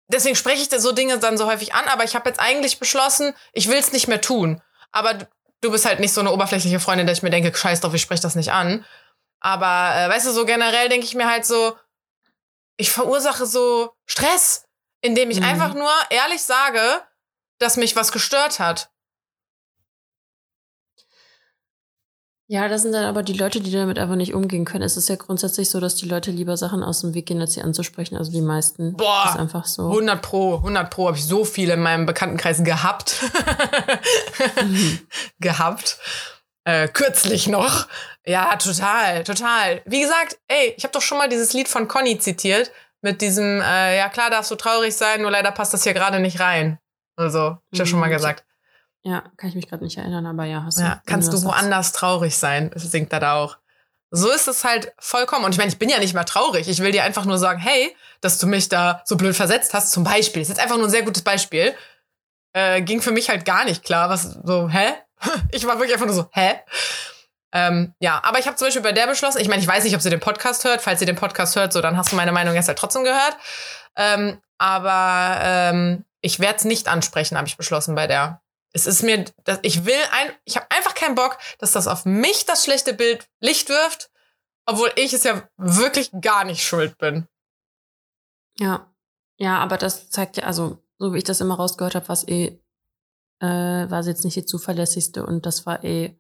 deswegen 0.09 0.35
spreche 0.35 0.61
ich 0.61 0.81
so 0.81 0.91
Dinge 0.91 1.17
dann 1.19 1.37
so 1.37 1.45
häufig 1.47 1.73
an, 1.73 1.85
aber 1.87 2.03
ich 2.03 2.15
habe 2.15 2.29
jetzt 2.29 2.39
eigentlich 2.39 2.79
beschlossen, 2.79 3.33
ich 3.53 3.67
will 3.67 3.77
es 3.77 3.91
nicht 3.91 4.07
mehr 4.07 4.21
tun. 4.21 4.61
Aber 4.91 5.13
du- 5.15 5.27
du 5.61 5.71
bist 5.71 5.85
halt 5.85 5.99
nicht 5.99 6.13
so 6.13 6.21
eine 6.21 6.31
oberflächliche 6.31 6.79
Freundin, 6.79 7.07
dass 7.07 7.17
ich 7.17 7.23
mir 7.23 7.29
denke, 7.31 7.55
scheiß 7.55 7.81
drauf, 7.81 7.93
ich 7.95 8.01
spreche 8.01 8.21
das 8.21 8.35
nicht 8.35 8.51
an. 8.51 8.85
Aber 9.39 9.95
äh, 9.95 10.09
weißt 10.09 10.27
du, 10.27 10.31
so 10.31 10.45
generell 10.45 10.87
denke 10.89 11.05
ich 11.05 11.15
mir 11.15 11.29
halt 11.29 11.45
so, 11.45 11.75
ich 12.77 12.91
verursache 12.91 13.45
so 13.47 13.91
Stress, 14.05 14.65
indem 15.07 15.31
ich 15.31 15.39
Mhm. 15.39 15.45
einfach 15.45 15.73
nur 15.73 15.89
ehrlich 16.11 16.43
sage, 16.43 16.81
dass 17.59 17.77
mich 17.77 17.95
was 17.95 18.11
gestört 18.11 18.59
hat. 18.59 18.91
Ja, 22.49 22.69
das 22.69 22.83
sind 22.83 22.93
dann 22.93 23.03
aber 23.03 23.23
die 23.23 23.33
Leute, 23.33 23.59
die 23.59 23.71
damit 23.71 23.99
einfach 23.99 24.15
nicht 24.15 24.33
umgehen 24.33 24.63
können. 24.63 24.83
Es 24.83 24.95
ist 24.95 25.09
ja 25.09 25.17
grundsätzlich 25.17 25.69
so, 25.69 25.81
dass 25.81 25.95
die 25.95 26.07
Leute 26.07 26.31
lieber 26.31 26.55
Sachen 26.55 26.81
aus 26.81 27.01
dem 27.01 27.13
Weg 27.13 27.25
gehen, 27.25 27.41
als 27.41 27.55
sie 27.55 27.61
anzusprechen. 27.61 28.15
Also 28.15 28.31
die 28.31 28.39
meisten. 28.41 28.95
Boah. 28.95 29.23
Das 29.25 29.33
ist 29.35 29.39
einfach 29.41 29.65
so. 29.65 29.89
100 29.89 30.21
Pro, 30.21 30.55
100 30.55 30.89
Pro 30.89 31.07
habe 31.07 31.17
ich 31.17 31.25
so 31.25 31.43
viele 31.43 31.73
in 31.73 31.81
meinem 31.81 32.05
Bekanntenkreis 32.05 32.63
gehabt. 32.63 33.17
gehabt. 35.39 35.97
Äh, 36.63 36.87
kürzlich 36.87 37.47
noch. 37.47 37.87
Ja, 38.25 38.55
total, 38.55 39.25
total. 39.25 39.81
Wie 39.85 39.99
gesagt, 40.01 40.37
ey, 40.47 40.73
ich 40.77 40.83
habe 40.85 40.93
doch 40.93 41.01
schon 41.01 41.17
mal 41.17 41.27
dieses 41.29 41.51
Lied 41.51 41.67
von 41.67 41.89
Conny 41.89 42.17
zitiert 42.19 42.71
mit 43.07 43.21
diesem, 43.21 43.61
äh, 43.61 43.97
ja 43.97 44.09
klar 44.09 44.29
darfst 44.29 44.51
du 44.51 44.55
traurig 44.55 44.95
sein, 44.95 45.21
nur 45.21 45.31
leider 45.31 45.51
passt 45.51 45.73
das 45.73 45.83
hier 45.83 45.93
gerade 45.93 46.19
nicht 46.19 46.39
rein. 46.39 46.77
Also, 47.15 47.57
ich 47.71 47.79
ja 47.79 47.85
schon 47.85 47.99
mal 47.99 48.09
Mhm. 48.09 48.13
gesagt. 48.13 48.45
Ja, 49.03 49.23
kann 49.37 49.49
ich 49.49 49.55
mich 49.55 49.67
gerade 49.69 49.83
nicht 49.83 49.97
erinnern, 49.97 50.25
aber 50.25 50.43
ja, 50.45 50.63
hast 50.63 50.79
Ja, 50.79 51.01
wenn 51.05 51.11
kannst 51.11 51.31
du 51.31 51.41
woanders 51.43 51.93
traurig 51.93 52.37
sein, 52.37 52.71
singt 52.75 53.13
er 53.13 53.19
da 53.21 53.35
auch. 53.35 53.57
So 54.11 54.29
ist 54.31 54.47
es 54.47 54.63
halt 54.63 54.93
vollkommen. 54.99 55.45
Und 55.45 55.51
ich 55.51 55.57
meine, 55.57 55.69
ich 55.69 55.79
bin 55.79 55.89
ja 55.89 55.99
nicht 55.99 56.13
mal 56.13 56.23
traurig. 56.25 56.67
Ich 56.67 56.79
will 56.79 56.91
dir 56.91 57.03
einfach 57.03 57.25
nur 57.25 57.37
sagen, 57.37 57.59
hey, 57.59 57.95
dass 58.21 58.37
du 58.37 58.47
mich 58.47 58.69
da 58.69 59.01
so 59.05 59.15
blöd 59.17 59.35
versetzt 59.35 59.73
hast. 59.73 59.91
Zum 59.91 60.03
Beispiel, 60.03 60.41
das 60.41 60.49
ist 60.49 60.55
jetzt 60.57 60.63
einfach 60.63 60.77
nur 60.77 60.87
ein 60.87 60.91
sehr 60.91 61.03
gutes 61.03 61.23
Beispiel. 61.23 61.73
Äh, 62.53 62.81
ging 62.81 63.01
für 63.01 63.11
mich 63.11 63.29
halt 63.29 63.45
gar 63.45 63.65
nicht 63.65 63.83
klar. 63.83 64.09
Was 64.09 64.23
so, 64.43 64.69
hä? 64.69 64.93
Ich 65.51 65.65
war 65.65 65.75
wirklich 65.75 65.93
einfach 65.93 66.05
nur 66.05 66.15
so, 66.15 66.29
hä? 66.33 66.59
Ähm, 67.53 67.93
ja, 67.99 68.21
aber 68.23 68.39
ich 68.39 68.47
habe 68.47 68.57
zum 68.57 68.67
Beispiel 68.67 68.81
bei 68.81 68.91
der 68.91 69.07
beschlossen, 69.07 69.39
ich 69.39 69.47
meine, 69.47 69.61
ich 69.61 69.67
weiß 69.67 69.83
nicht, 69.83 69.95
ob 69.95 70.01
sie 70.01 70.09
den 70.09 70.19
Podcast 70.19 70.63
hört. 70.63 70.81
Falls 70.81 70.99
sie 70.99 71.05
den 71.05 71.15
Podcast 71.15 71.55
hört, 71.55 71.73
so, 71.73 71.81
dann 71.81 71.97
hast 71.97 72.11
du 72.11 72.15
meine 72.15 72.31
Meinung 72.31 72.55
jetzt 72.55 72.67
halt 72.67 72.77
trotzdem 72.77 73.03
gehört. 73.03 73.37
Ähm, 73.95 74.41
aber 74.57 75.39
ähm, 75.41 76.05
ich 76.21 76.39
werde 76.39 76.57
es 76.57 76.65
nicht 76.65 76.87
ansprechen, 76.87 77.37
habe 77.37 77.47
ich 77.47 77.57
beschlossen 77.57 77.95
bei 77.95 78.07
der. 78.07 78.41
Es 78.73 78.85
ist 78.85 79.01
mir, 79.01 79.25
ich 79.61 79.85
will 79.85 79.99
ein, 80.11 80.31
ich 80.43 80.57
habe 80.57 80.67
einfach 80.69 80.93
keinen 80.93 81.15
Bock, 81.15 81.37
dass 81.57 81.71
das 81.71 81.87
auf 81.87 82.05
mich 82.05 82.45
das 82.45 82.63
schlechte 82.63 82.93
Bild 82.93 83.27
Licht 83.39 83.69
wirft, 83.69 84.11
obwohl 84.65 84.91
ich 84.95 85.13
es 85.13 85.23
ja 85.23 85.47
wirklich 85.55 86.11
gar 86.21 86.43
nicht 86.43 86.63
schuld 86.63 86.97
bin. 86.97 87.27
Ja. 88.59 88.91
Ja, 89.37 89.59
aber 89.59 89.77
das 89.77 90.09
zeigt 90.09 90.37
ja, 90.37 90.43
also, 90.43 90.83
so 90.97 91.13
wie 91.13 91.19
ich 91.19 91.23
das 91.23 91.41
immer 91.41 91.55
rausgehört 91.55 91.95
habe, 91.95 92.09
war 92.09 92.17
eh, 92.27 92.59
äh, 93.39 93.89
war 93.89 94.03
sie 94.03 94.09
jetzt 94.09 94.25
nicht 94.25 94.35
die 94.35 94.45
zuverlässigste 94.45 95.25
und 95.25 95.45
das 95.45 95.65
war 95.65 95.83
eh 95.83 96.19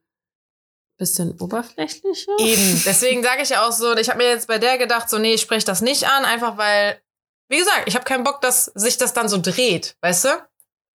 bisschen 0.97 1.39
oberflächlicher. 1.39 2.31
Eben. 2.39 2.81
Deswegen 2.85 3.23
sage 3.23 3.43
ich 3.43 3.49
ja 3.49 3.67
auch 3.67 3.71
so, 3.71 3.95
ich 3.95 4.09
habe 4.09 4.17
mir 4.17 4.29
jetzt 4.29 4.47
bei 4.47 4.57
der 4.57 4.77
gedacht, 4.77 5.09
so, 5.09 5.17
nee, 5.17 5.33
ich 5.33 5.41
spreche 5.41 5.65
das 5.65 5.81
nicht 5.81 6.07
an, 6.07 6.25
einfach 6.25 6.57
weil, 6.57 6.99
wie 7.49 7.57
gesagt, 7.57 7.83
ich 7.85 7.95
habe 7.95 8.05
keinen 8.05 8.23
Bock, 8.23 8.41
dass 8.41 8.65
sich 8.65 8.97
das 8.97 9.13
dann 9.13 9.29
so 9.29 9.39
dreht, 9.41 9.95
weißt 10.01 10.25
du? 10.25 10.29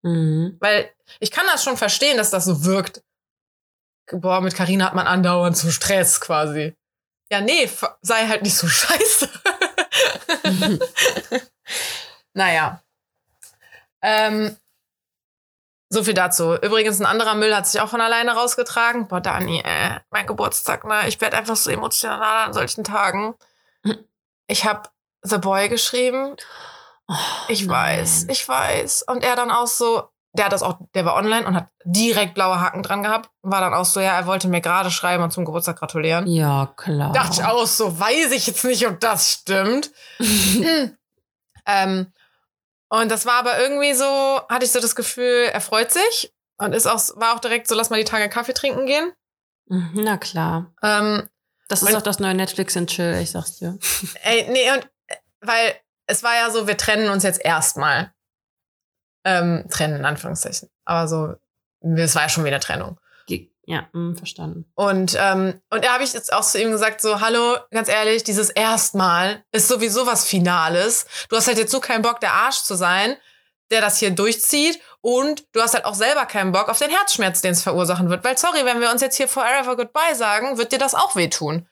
Mhm. 0.04 0.58
Weil 0.60 0.92
ich 1.20 1.32
kann 1.32 1.46
das 1.48 1.64
schon 1.64 1.78
verstehen, 1.78 2.18
dass 2.18 2.32
das 2.32 2.46
so 2.46 2.64
wirkt. 2.66 3.04
Boah, 4.12 4.42
mit 4.42 4.56
Karina 4.56 4.86
hat 4.86 4.96
man 4.96 5.08
andauernd 5.08 5.56
so 5.56 5.70
Stress 5.70 6.20
quasi. 6.20 6.76
Ja, 7.32 7.42
nee, 7.42 7.70
sei 8.02 8.28
halt 8.28 8.42
nicht 8.42 8.56
so 8.56 8.68
scheiße. 8.68 9.30
naja. 12.34 12.84
Ähm, 14.02 14.58
so 15.90 16.04
viel 16.04 16.14
dazu. 16.14 16.54
Übrigens, 16.56 17.00
ein 17.00 17.06
anderer 17.08 17.34
Müll 17.36 17.56
hat 17.56 17.68
sich 17.68 17.82
auch 17.82 17.90
von 17.90 18.00
alleine 18.02 18.32
rausgetragen. 18.32 19.08
Boah, 19.08 19.22
Dani, 19.22 19.60
äh, 19.66 20.00
mein 20.12 20.28
Geburtstag, 20.28 20.86
ne? 20.86 21.08
Ich 21.08 21.20
werde 21.20 21.38
einfach 21.38 21.56
so 21.56 21.72
emotional 21.72 22.46
an 22.48 22.54
solchen 22.54 22.84
Tagen. 22.84 23.34
Ich 24.48 24.66
habe 24.66 24.90
The 25.24 25.38
Boy 25.40 25.68
geschrieben. 25.70 26.36
Oh, 27.08 27.14
Ich 27.48 27.66
nein. 27.66 28.00
weiß, 28.02 28.28
ich 28.30 28.48
weiß. 28.48 29.04
Und 29.08 29.24
er 29.24 29.36
dann 29.36 29.50
auch 29.50 29.66
so, 29.68 30.04
der 30.34 30.46
hat 30.46 30.54
das 30.54 30.62
auch, 30.62 30.78
der 30.94 31.06
war 31.06 31.16
online 31.16 31.48
und 31.48 31.56
hat 31.56 31.70
direkt 31.84 32.36
blaue 32.36 32.62
Haken 32.62 32.84
dran 32.84 33.02
gehabt. 33.02 33.32
War 33.42 33.62
dann 33.62 33.74
auch 33.74 33.86
so, 33.86 34.00
ja, 34.00 34.12
er 34.20 34.28
wollte 34.28 34.48
mir 34.48 34.62
gerade 34.62 34.92
schreiben 34.92 35.24
und 35.24 35.32
zum 35.32 35.44
Geburtstag 35.44 35.80
gratulieren. 35.80 36.28
Ja, 36.28 36.72
klar. 36.78 37.12
Dachte 37.14 37.42
ich 37.42 37.44
auch 37.44 37.66
so, 37.66 38.00
weiß 38.00 38.32
ich 38.32 38.46
jetzt 38.46 38.64
nicht, 38.64 38.88
ob 38.88 39.00
das 39.00 39.32
stimmt. 39.32 39.90
ähm, 41.66 42.14
und 42.90 43.10
das 43.10 43.26
war 43.26 43.36
aber 43.36 43.60
irgendwie 43.60 43.94
so, 43.94 44.06
hatte 44.50 44.66
ich 44.66 44.72
so 44.72 44.80
das 44.80 44.96
Gefühl, 44.96 45.50
er 45.52 45.62
freut 45.62 45.92
sich 45.92 46.34
und 46.58 46.74
ist 46.74 46.88
auch, 46.88 47.00
war 47.16 47.36
auch 47.36 47.40
direkt 47.40 47.68
so, 47.68 47.76
lass 47.76 47.90
mal 47.90 47.98
die 47.98 48.04
Tage 48.04 48.30
Kaffee 48.30 48.54
trinken 48.54 48.86
gehen. 48.86 49.14
Mhm, 49.68 49.92
Na 50.04 50.18
klar. 50.18 50.74
Ähm, 50.82 51.30
Das 51.68 51.84
ist 51.84 51.96
auch 51.96 52.02
das 52.02 52.20
neue 52.20 52.34
Netflix 52.34 52.76
in 52.76 52.88
Chill, 52.88 53.20
ich 53.22 53.32
sag's 53.32 53.58
dir. 53.58 53.78
Ey, 54.24 54.48
nee, 54.50 54.70
und 54.72 54.90
äh, 55.08 55.16
weil 55.42 55.76
es 56.08 56.24
war 56.24 56.36
ja 56.36 56.50
so, 56.50 56.68
wir 56.68 56.78
trennen 56.78 57.10
uns 57.10 57.24
jetzt 57.24 57.44
erstmal. 57.44 58.12
Ähm, 59.24 59.66
trennen 59.70 59.98
in 59.98 60.06
Anführungszeichen. 60.06 60.70
Aber 60.86 61.08
so, 61.08 61.36
es 61.82 62.16
war 62.16 62.24
ja 62.24 62.30
schon 62.30 62.46
wieder 62.46 62.60
Trennung. 62.60 63.00
Ja, 63.72 63.88
mm, 63.94 64.16
verstanden. 64.16 64.66
Und, 64.74 65.16
ähm, 65.20 65.62
und 65.70 65.86
da 65.86 65.94
habe 65.94 66.04
ich 66.04 66.12
jetzt 66.14 66.34
auch 66.34 66.42
zu 66.42 66.60
ihm 66.60 66.72
gesagt, 66.72 67.02
so, 67.02 67.22
hallo, 67.22 67.58
ganz 67.70 67.88
ehrlich, 67.88 68.24
dieses 68.24 68.50
Erstmal 68.50 69.44
ist 69.52 69.68
sowieso 69.68 70.08
was 70.08 70.26
Finales. 70.26 71.06
Du 71.30 71.36
hast 71.36 71.46
halt 71.48 71.60
jetzt 71.60 71.72
so 71.72 71.80
keinen 71.80 72.02
Bock, 72.02 72.20
der 72.20 72.34
Arsch 72.34 72.64
zu 72.64 72.74
sein, 72.74 73.16
der 73.70 73.82
das 73.82 74.00
hier 74.00 74.10
durchzieht. 74.10 74.82
Und 75.02 75.44
du 75.54 75.62
hast 75.62 75.76
halt 75.76 75.86
auch 75.86 75.94
selber 75.94 76.26
keinen 76.26 76.52
Bock 76.52 76.68
auf 76.68 76.80
den 76.80 76.90
Herzschmerz, 76.90 77.42
den 77.42 77.52
es 77.52 77.62
verursachen 77.62 78.10
wird. 78.10 78.24
Weil, 78.24 78.40
sorry, 78.40 78.66
wenn 78.66 78.82
wir 78.82 78.90
uns 78.90 79.02
jetzt 79.02 79.18
hier 79.18 79.28
forever 79.28 79.76
goodbye 79.76 80.16
sagen, 80.16 80.58
wird 80.58 80.72
dir 80.72 80.80
das 80.80 80.96
auch 80.96 81.16
wehtun. 81.16 81.68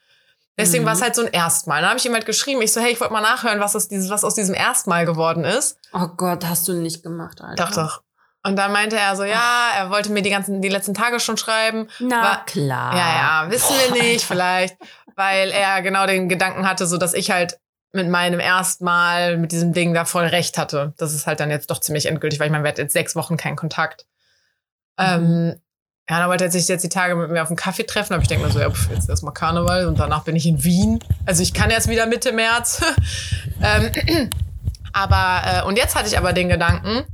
Deswegen 0.56 0.84
Mhm. 0.84 0.86
war 0.86 0.94
es 0.94 1.02
halt 1.02 1.16
so 1.16 1.22
ein 1.22 1.32
Erstmal. 1.32 1.80
Dann 1.80 1.90
habe 1.90 1.98
ich 1.98 2.06
ihm 2.06 2.14
halt 2.14 2.26
geschrieben, 2.26 2.62
ich 2.62 2.72
so, 2.72 2.80
hey, 2.80 2.92
ich 2.92 3.00
wollte 3.00 3.12
mal 3.12 3.20
nachhören, 3.20 3.58
was 3.58 3.74
aus, 3.74 3.88
dieses, 3.88 4.08
was 4.08 4.22
aus 4.22 4.36
diesem 4.36 4.54
Erstmal 4.54 5.04
geworden 5.04 5.42
ist. 5.44 5.78
Oh 5.92 6.06
Gott, 6.16 6.44
hast 6.44 6.68
du 6.68 6.74
nicht 6.74 7.02
gemacht, 7.02 7.40
Alter. 7.40 7.64
Doch, 7.64 7.74
doch. 7.74 8.02
Und 8.48 8.56
dann 8.56 8.72
meinte 8.72 8.96
er 8.96 9.14
so, 9.14 9.24
ja, 9.24 9.70
er 9.76 9.90
wollte 9.90 10.10
mir 10.10 10.22
die 10.22 10.30
ganzen, 10.30 10.62
die 10.62 10.68
letzten 10.68 10.94
Tage 10.94 11.20
schon 11.20 11.36
schreiben. 11.36 11.88
Na 11.98 12.22
War- 12.22 12.44
klar. 12.46 12.96
Ja, 12.96 13.44
ja, 13.44 13.50
wissen 13.50 13.74
wir 13.76 14.02
nicht, 14.02 14.24
vielleicht, 14.24 14.76
weil 15.16 15.50
er 15.50 15.82
genau 15.82 16.06
den 16.06 16.28
Gedanken 16.28 16.66
hatte, 16.68 16.86
so 16.86 16.96
dass 16.96 17.12
ich 17.14 17.30
halt 17.30 17.58
mit 17.92 18.08
meinem 18.08 18.40
ersten 18.40 18.84
Mal 18.84 19.36
mit 19.36 19.52
diesem 19.52 19.72
Ding 19.72 19.92
da 19.94 20.04
voll 20.04 20.24
recht 20.26 20.56
hatte. 20.58 20.94
Das 20.98 21.12
ist 21.12 21.26
halt 21.26 21.40
dann 21.40 21.50
jetzt 21.50 21.70
doch 21.70 21.80
ziemlich 21.80 22.06
endgültig, 22.06 22.40
weil 22.40 22.46
ich 22.46 22.52
meine, 22.52 22.64
wir 22.64 22.68
hatten 22.68 22.80
jetzt 22.80 22.92
sechs 22.92 23.16
Wochen 23.16 23.36
keinen 23.36 23.56
Kontakt. 23.56 24.06
Mhm. 24.98 25.04
Ähm, 25.06 25.60
ja, 26.08 26.20
dann 26.20 26.28
wollte 26.30 26.44
er 26.44 26.50
sich 26.50 26.66
jetzt 26.68 26.82
die 26.84 26.88
Tage 26.88 27.14
mit 27.16 27.30
mir 27.30 27.42
auf 27.42 27.48
einen 27.48 27.56
Kaffee 27.56 27.84
treffen, 27.84 28.14
aber 28.14 28.22
ich 28.22 28.28
denke 28.28 28.46
mir 28.46 28.52
so, 28.52 28.60
ja, 28.60 28.70
pf, 28.70 28.90
jetzt 28.90 29.10
erstmal 29.10 29.34
Karneval 29.34 29.86
und 29.86 29.98
danach 29.98 30.24
bin 30.24 30.36
ich 30.36 30.46
in 30.46 30.64
Wien. 30.64 31.00
Also 31.26 31.42
ich 31.42 31.52
kann 31.52 31.68
erst 31.70 31.88
wieder 31.88 32.06
Mitte 32.06 32.32
März. 32.32 32.82
ähm, 33.62 34.30
aber, 34.94 35.42
äh, 35.46 35.62
und 35.66 35.76
jetzt 35.76 35.94
hatte 35.94 36.08
ich 36.08 36.16
aber 36.16 36.32
den 36.32 36.48
Gedanken, 36.48 37.04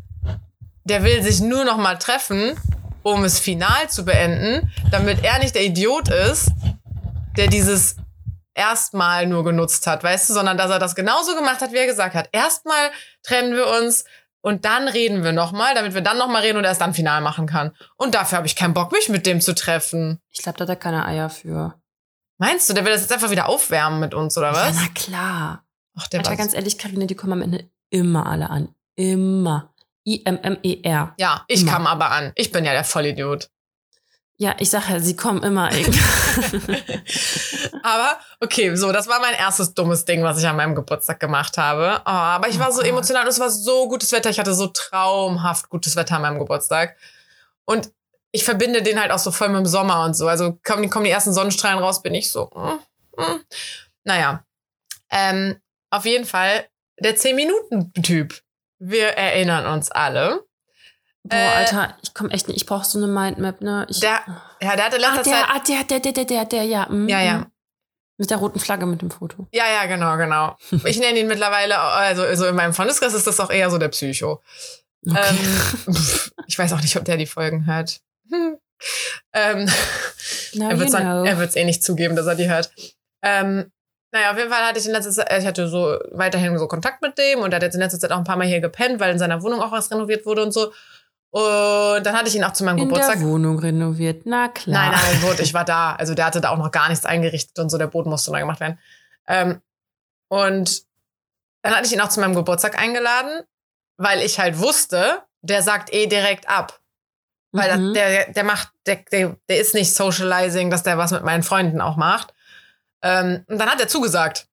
der 0.84 1.02
will 1.02 1.22
sich 1.22 1.40
nur 1.40 1.64
noch 1.64 1.76
mal 1.76 1.98
treffen, 1.98 2.56
um 3.02 3.24
es 3.24 3.38
final 3.38 3.88
zu 3.88 4.04
beenden, 4.04 4.72
damit 4.90 5.24
er 5.24 5.38
nicht 5.38 5.54
der 5.54 5.64
Idiot 5.64 6.08
ist, 6.08 6.50
der 7.36 7.48
dieses 7.48 7.96
erstmal 8.54 9.26
nur 9.26 9.44
genutzt 9.44 9.86
hat, 9.86 10.04
weißt 10.04 10.30
du, 10.30 10.34
sondern 10.34 10.56
dass 10.56 10.70
er 10.70 10.78
das 10.78 10.94
genauso 10.94 11.34
gemacht 11.34 11.60
hat, 11.60 11.72
wie 11.72 11.78
er 11.78 11.86
gesagt 11.86 12.14
hat. 12.14 12.28
Erstmal 12.32 12.90
trennen 13.22 13.54
wir 13.54 13.66
uns 13.66 14.04
und 14.40 14.64
dann 14.64 14.88
reden 14.88 15.24
wir 15.24 15.32
nochmal, 15.32 15.74
damit 15.74 15.94
wir 15.94 16.02
dann 16.02 16.18
nochmal 16.18 16.42
reden 16.42 16.58
und 16.58 16.64
er 16.64 16.70
es 16.70 16.78
dann 16.78 16.94
final 16.94 17.20
machen 17.20 17.46
kann. 17.46 17.74
Und 17.96 18.14
dafür 18.14 18.38
habe 18.38 18.46
ich 18.46 18.56
keinen 18.56 18.74
Bock, 18.74 18.92
mich 18.92 19.08
mit 19.08 19.26
dem 19.26 19.40
zu 19.40 19.54
treffen. 19.54 20.20
Ich 20.30 20.42
glaube, 20.42 20.58
da 20.58 20.62
hat 20.62 20.68
er 20.68 20.76
keine 20.76 21.06
Eier 21.06 21.30
für. 21.30 21.74
Meinst 22.38 22.68
du, 22.68 22.74
der 22.74 22.84
will 22.84 22.92
das 22.92 23.00
jetzt 23.00 23.12
einfach 23.12 23.30
wieder 23.30 23.48
aufwärmen 23.48 24.00
mit 24.00 24.14
uns, 24.14 24.36
oder 24.36 24.52
was? 24.52 24.76
Ja, 24.76 24.82
na 24.82 24.88
klar. 24.94 25.64
Ach, 25.96 26.06
der 26.08 26.20
Alter, 26.20 26.36
ganz 26.36 26.54
ehrlich, 26.54 26.78
Karine, 26.78 27.06
die 27.06 27.14
kommen 27.14 27.32
am 27.32 27.42
Ende 27.42 27.70
immer 27.90 28.26
alle 28.26 28.50
an. 28.50 28.74
Immer. 28.96 29.73
I-M-M-E-R. 30.06 31.14
Ja, 31.16 31.44
ich 31.48 31.62
Immer. 31.62 31.72
kam 31.72 31.86
aber 31.86 32.10
an. 32.10 32.32
Ich 32.34 32.52
bin 32.52 32.64
ja 32.64 32.72
der 32.72 32.84
Vollidiot. 32.84 33.50
Ja, 34.36 34.56
ich 34.58 34.68
sag 34.70 34.90
ja, 34.90 34.98
sie 34.98 35.14
kommen 35.14 35.42
immer. 35.44 35.70
aber 37.82 38.18
okay, 38.40 38.74
so, 38.74 38.90
das 38.90 39.06
war 39.06 39.20
mein 39.20 39.34
erstes 39.34 39.74
dummes 39.74 40.04
Ding, 40.04 40.24
was 40.24 40.38
ich 40.40 40.46
an 40.46 40.56
meinem 40.56 40.74
Geburtstag 40.74 41.20
gemacht 41.20 41.56
habe. 41.56 42.00
Oh, 42.04 42.10
aber 42.10 42.48
ich 42.48 42.58
war 42.58 42.68
Oh 42.68 42.72
so 42.72 42.78
Gott. 42.80 42.88
emotional 42.88 43.22
und 43.22 43.28
es 43.28 43.38
war 43.38 43.48
so 43.50 43.88
gutes 43.88 44.10
Wetter. 44.12 44.30
Ich 44.30 44.40
hatte 44.40 44.54
so 44.54 44.66
traumhaft 44.66 45.68
gutes 45.70 45.94
Wetter 45.94 46.16
an 46.16 46.22
meinem 46.22 46.38
Geburtstag. 46.40 46.96
Und 47.64 47.92
ich 48.32 48.42
verbinde 48.44 48.82
den 48.82 49.00
halt 49.00 49.12
auch 49.12 49.18
so 49.20 49.30
voll 49.30 49.48
mit 49.50 49.58
dem 49.58 49.66
Sommer 49.66 50.04
und 50.04 50.14
so. 50.14 50.26
Also 50.26 50.58
kommen, 50.64 50.90
kommen 50.90 51.04
die 51.04 51.12
ersten 51.12 51.32
Sonnenstrahlen 51.32 51.78
raus, 51.78 52.02
bin 52.02 52.14
ich 52.14 52.32
so. 52.32 52.50
Mm, 52.54 53.22
mm. 53.22 53.40
Naja. 54.02 54.44
Ähm, 55.10 55.60
auf 55.90 56.04
jeden 56.06 56.26
Fall 56.26 56.66
der 56.98 57.16
10-Minuten-Typ. 57.16 58.40
Wir 58.78 59.08
erinnern 59.08 59.66
uns 59.66 59.90
alle. 59.90 60.44
Boah, 61.22 61.36
Äh, 61.36 61.46
Alter, 61.56 61.96
ich 62.02 62.12
komme 62.14 62.30
echt 62.30 62.48
nicht. 62.48 62.56
Ich 62.58 62.66
brauche 62.66 62.84
so 62.84 62.98
eine 62.98 63.06
Mindmap, 63.06 63.60
ne? 63.60 63.86
Ich, 63.88 64.00
Der, 64.00 64.20
ja, 64.60 64.76
der 64.76 64.84
hatte 64.86 64.96
letzter 64.98 65.22
der, 65.22 65.32
Zeit. 65.32 65.44
ah, 65.48 65.58
der, 65.66 65.84
der, 65.84 66.00
der, 66.00 66.12
der, 66.12 66.24
der, 66.24 66.44
der, 66.44 66.62
ja. 66.64 66.86
mm, 66.88 67.08
Ja, 67.08 67.20
ja. 67.22 67.38
mm. 67.38 67.46
Mit 68.16 68.30
der 68.30 68.36
roten 68.38 68.60
Flagge 68.60 68.86
mit 68.86 69.02
dem 69.02 69.10
Foto. 69.10 69.48
Ja, 69.52 69.64
ja, 69.68 69.86
genau, 69.86 70.16
genau. 70.16 70.56
Ich 70.86 70.98
nenne 70.98 71.18
ihn 71.18 71.26
mittlerweile, 71.26 71.78
also, 71.78 72.22
also 72.22 72.46
in 72.46 72.54
meinem 72.54 72.72
Freundeskreis 72.74 73.14
ist 73.14 73.26
das 73.26 73.40
auch 73.40 73.50
eher 73.50 73.70
so 73.70 73.78
der 73.78 73.88
Psycho. 73.88 74.42
Okay. 75.08 75.18
Ähm, 75.86 75.94
ich 76.46 76.58
weiß 76.58 76.72
auch 76.74 76.80
nicht, 76.80 76.96
ob 76.96 77.04
der 77.04 77.16
die 77.16 77.26
Folgen 77.26 77.66
hört. 77.66 78.00
Hm. 78.30 78.58
Ähm, 79.32 79.66
er 80.60 80.78
wird 80.78 81.48
es 81.50 81.56
eh 81.56 81.64
nicht 81.64 81.82
zugeben, 81.82 82.16
dass 82.16 82.26
er 82.26 82.34
die 82.34 82.48
hört. 82.48 82.70
Ähm, 83.22 83.72
naja, 84.14 84.30
auf 84.30 84.38
jeden 84.38 84.48
Fall 84.50 84.62
hatte 84.64 84.78
ich 84.78 84.86
in 84.86 84.92
letzter 84.92 85.10
Zeit, 85.10 85.32
ich 85.40 85.46
hatte 85.46 85.68
so 85.68 85.98
weiterhin 86.12 86.56
so 86.56 86.68
Kontakt 86.68 87.02
mit 87.02 87.18
dem 87.18 87.40
und 87.40 87.52
er 87.52 87.56
hat 87.56 87.62
jetzt 87.64 87.74
in 87.74 87.80
letzter 87.80 87.98
Zeit 87.98 88.12
auch 88.12 88.18
ein 88.18 88.24
paar 88.24 88.36
Mal 88.36 88.46
hier 88.46 88.60
gepennt, 88.60 89.00
weil 89.00 89.10
in 89.12 89.18
seiner 89.18 89.42
Wohnung 89.42 89.60
auch 89.60 89.72
was 89.72 89.90
renoviert 89.90 90.24
wurde 90.24 90.42
und 90.44 90.52
so. 90.52 90.72
Und 91.30 92.04
dann 92.06 92.14
hatte 92.16 92.28
ich 92.28 92.36
ihn 92.36 92.44
auch 92.44 92.52
zu 92.52 92.62
meinem 92.64 92.78
In 92.78 92.84
Geburtstag. 92.88 93.18
der 93.18 93.26
Wohnung 93.26 93.58
renoviert. 93.58 94.22
Na 94.24 94.48
klar. 94.48 94.90
Nein, 94.90 94.92
nein, 94.92 95.22
wurde, 95.28 95.42
ich 95.42 95.52
war 95.52 95.64
da. 95.64 95.94
Also 95.96 96.14
der 96.14 96.26
hatte 96.26 96.40
da 96.40 96.50
auch 96.50 96.58
noch 96.58 96.70
gar 96.70 96.88
nichts 96.88 97.04
eingerichtet 97.04 97.58
und 97.58 97.70
so, 97.70 97.76
der 97.78 97.88
Boden 97.88 98.08
musste 98.08 98.30
neu 98.30 98.38
gemacht 98.40 98.60
werden. 98.60 98.78
Ähm, 99.26 99.60
und 100.28 100.82
dann 101.62 101.74
hatte 101.74 101.86
ich 101.86 101.92
ihn 101.92 102.00
auch 102.00 102.08
zu 102.08 102.20
meinem 102.20 102.34
Geburtstag 102.36 102.78
eingeladen, 102.78 103.40
weil 103.96 104.20
ich 104.20 104.38
halt 104.38 104.58
wusste, 104.60 105.22
der 105.42 105.62
sagt 105.62 105.92
eh 105.92 106.06
direkt 106.06 106.48
ab. 106.48 106.78
Weil 107.52 107.76
Mhm. 107.78 107.94
das, 107.94 108.02
der, 108.02 108.32
der 108.32 108.44
macht, 108.44 108.68
der, 108.86 108.96
der, 109.10 109.36
der 109.48 109.58
ist 109.58 109.74
nicht 109.74 109.94
Socializing, 109.94 110.70
dass 110.70 110.82
der 110.82 110.98
was 110.98 111.10
mit 111.12 111.24
meinen 111.24 111.42
Freunden 111.42 111.80
auch 111.80 111.96
macht. 111.96 112.33
Ähm, 113.04 113.44
und 113.46 113.58
dann 113.58 113.68
hat 113.70 113.80
er 113.80 113.86
zugesagt. 113.88 114.46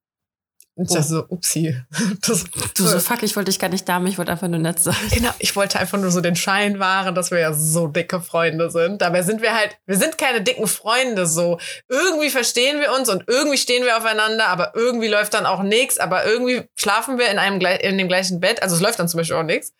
Und 0.75 0.85
ich 0.85 0.91
Oh. 0.91 0.95
dachte 0.95 1.07
so, 1.09 1.25
upsi. 1.27 1.75
Das, 2.21 2.45
Du 2.75 2.85
so, 2.87 2.99
fuck, 2.99 3.23
ich 3.23 3.35
wollte 3.35 3.51
dich 3.51 3.59
gar 3.59 3.69
nicht 3.69 3.87
da, 3.89 4.01
ich 4.05 4.17
wollte 4.17 4.31
einfach 4.31 4.47
nur 4.47 4.59
nett 4.59 4.79
sein. 4.79 4.95
Genau, 5.11 5.31
ich 5.39 5.55
wollte 5.55 5.79
einfach 5.79 5.97
nur 5.97 6.11
so 6.11 6.21
den 6.21 6.35
Schein 6.37 6.79
wahren, 6.79 7.13
dass 7.13 7.29
wir 7.31 7.39
ja 7.39 7.53
so 7.53 7.87
dicke 7.87 8.21
Freunde 8.21 8.69
sind. 8.69 9.01
Dabei 9.01 9.21
sind 9.21 9.41
wir 9.41 9.53
halt, 9.53 9.77
wir 9.85 9.97
sind 9.97 10.17
keine 10.17 10.41
dicken 10.41 10.67
Freunde 10.67 11.27
so. 11.27 11.59
Irgendwie 11.89 12.29
verstehen 12.29 12.79
wir 12.79 12.93
uns 12.93 13.09
und 13.09 13.23
irgendwie 13.27 13.57
stehen 13.57 13.83
wir 13.83 13.97
aufeinander, 13.97 14.47
aber 14.47 14.73
irgendwie 14.75 15.07
läuft 15.09 15.33
dann 15.33 15.45
auch 15.45 15.61
nichts, 15.61 15.97
aber 15.99 16.25
irgendwie 16.25 16.63
schlafen 16.77 17.17
wir 17.17 17.29
in 17.29 17.37
einem 17.39 17.59
in 17.59 17.97
dem 17.97 18.07
gleichen 18.07 18.39
Bett. 18.39 18.63
Also 18.63 18.75
es 18.75 18.81
läuft 18.81 18.97
dann 18.99 19.09
zum 19.09 19.17
Beispiel 19.17 19.35
auch 19.37 19.43
nichts. 19.43 19.73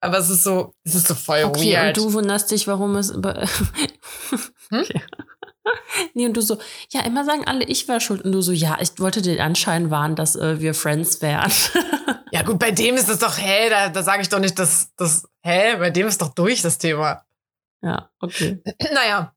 Aber 0.00 0.18
es 0.18 0.30
ist 0.30 0.42
so, 0.44 0.74
es 0.84 0.94
ist 0.96 1.08
so 1.08 1.14
voll 1.14 1.42
Okay, 1.44 1.74
weird. 1.74 1.96
und 1.98 2.04
du 2.06 2.12
wunderst 2.12 2.50
dich, 2.50 2.66
warum 2.66 2.96
es. 2.96 3.12
Hm? 3.12 3.22
okay. 4.72 5.00
Nee, 6.14 6.26
und 6.26 6.34
du 6.34 6.40
so, 6.40 6.58
ja, 6.90 7.02
immer 7.02 7.24
sagen 7.24 7.46
alle, 7.46 7.64
ich 7.64 7.88
war 7.88 8.00
schuld. 8.00 8.22
Und 8.22 8.32
du 8.32 8.40
so, 8.40 8.52
ja, 8.52 8.78
ich 8.80 8.98
wollte 8.98 9.22
den 9.22 9.40
Anschein 9.40 9.90
wahren, 9.90 10.16
dass 10.16 10.36
äh, 10.36 10.60
wir 10.60 10.74
Friends 10.74 11.20
wären. 11.22 11.52
ja 12.32 12.42
gut, 12.42 12.58
bei 12.58 12.70
dem 12.70 12.96
ist 12.96 13.08
es 13.08 13.18
doch, 13.18 13.38
hä, 13.38 13.68
da, 13.68 13.88
da 13.88 14.02
sage 14.02 14.22
ich 14.22 14.28
doch 14.28 14.38
nicht, 14.38 14.58
dass 14.58 14.94
das, 14.96 15.28
hä, 15.42 15.76
bei 15.76 15.90
dem 15.90 16.06
ist 16.06 16.20
doch 16.22 16.34
durch 16.34 16.62
das 16.62 16.78
Thema. 16.78 17.24
ja, 17.82 18.10
okay. 18.20 18.62
naja. 18.92 19.34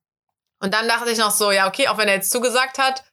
Und 0.59 0.73
dann 0.73 0.87
dachte 0.87 1.09
ich 1.09 1.17
noch 1.17 1.31
so, 1.31 1.51
ja, 1.51 1.67
okay, 1.67 1.87
auch 1.87 1.97
wenn 1.97 2.07
er 2.07 2.15
jetzt 2.15 2.31
zugesagt 2.31 2.77
hat, 2.77 3.03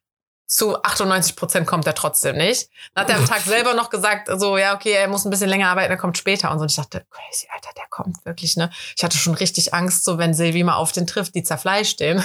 zu 0.49 0.83
98 0.83 1.37
Prozent 1.37 1.67
kommt 1.67 1.87
er 1.87 1.95
trotzdem 1.95 2.37
nicht. 2.37 2.71
Dann 2.95 3.05
hat 3.05 3.11
er 3.11 3.19
am 3.19 3.27
Tag 3.27 3.43
selber 3.43 3.75
noch 3.75 3.91
gesagt, 3.91 4.31
so, 4.41 4.57
ja, 4.57 4.75
okay, 4.75 4.93
er 4.93 5.07
muss 5.07 5.27
ein 5.27 5.31
bisschen 5.31 5.51
länger 5.51 5.69
arbeiten, 5.69 5.91
er 5.91 5.99
kommt 5.99 6.17
später 6.17 6.51
und 6.51 6.59
so. 6.59 6.63
Und 6.63 6.71
ich 6.71 6.77
dachte, 6.77 7.05
crazy, 7.11 7.47
Alter, 7.53 7.69
der 7.77 7.85
kommt 7.91 8.25
wirklich, 8.25 8.57
ne? 8.57 8.71
Ich 8.97 9.05
hatte 9.05 9.19
schon 9.19 9.35
richtig 9.35 9.75
Angst, 9.75 10.05
so, 10.05 10.17
wenn 10.17 10.33
Silvi 10.33 10.65
mal 10.65 10.77
auf 10.77 10.93
den 10.93 11.07
trifft, 11.07 11.35
die 11.35 11.43
zerfleischt 11.43 12.01
den. 12.01 12.19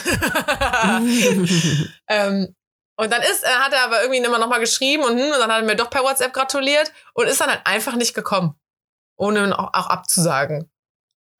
ähm, 2.07 2.55
und 2.95 3.11
dann 3.11 3.21
ist, 3.21 3.43
er 3.43 3.59
hat 3.59 3.73
er 3.73 3.83
aber 3.83 4.01
irgendwie 4.01 4.23
immer 4.23 4.39
noch 4.39 4.47
mal 4.47 4.61
geschrieben 4.61 5.03
und, 5.03 5.19
hm, 5.19 5.31
und 5.31 5.39
dann 5.39 5.51
hat 5.51 5.61
er 5.61 5.65
mir 5.65 5.75
doch 5.75 5.89
per 5.89 6.03
WhatsApp 6.03 6.31
gratuliert 6.31 6.93
und 7.13 7.27
ist 7.27 7.41
dann 7.41 7.49
halt 7.49 7.61
einfach 7.65 7.95
nicht 7.95 8.13
gekommen. 8.13 8.55
Ohne 9.17 9.57
auch, 9.59 9.73
auch 9.73 9.87
abzusagen. 9.87 10.71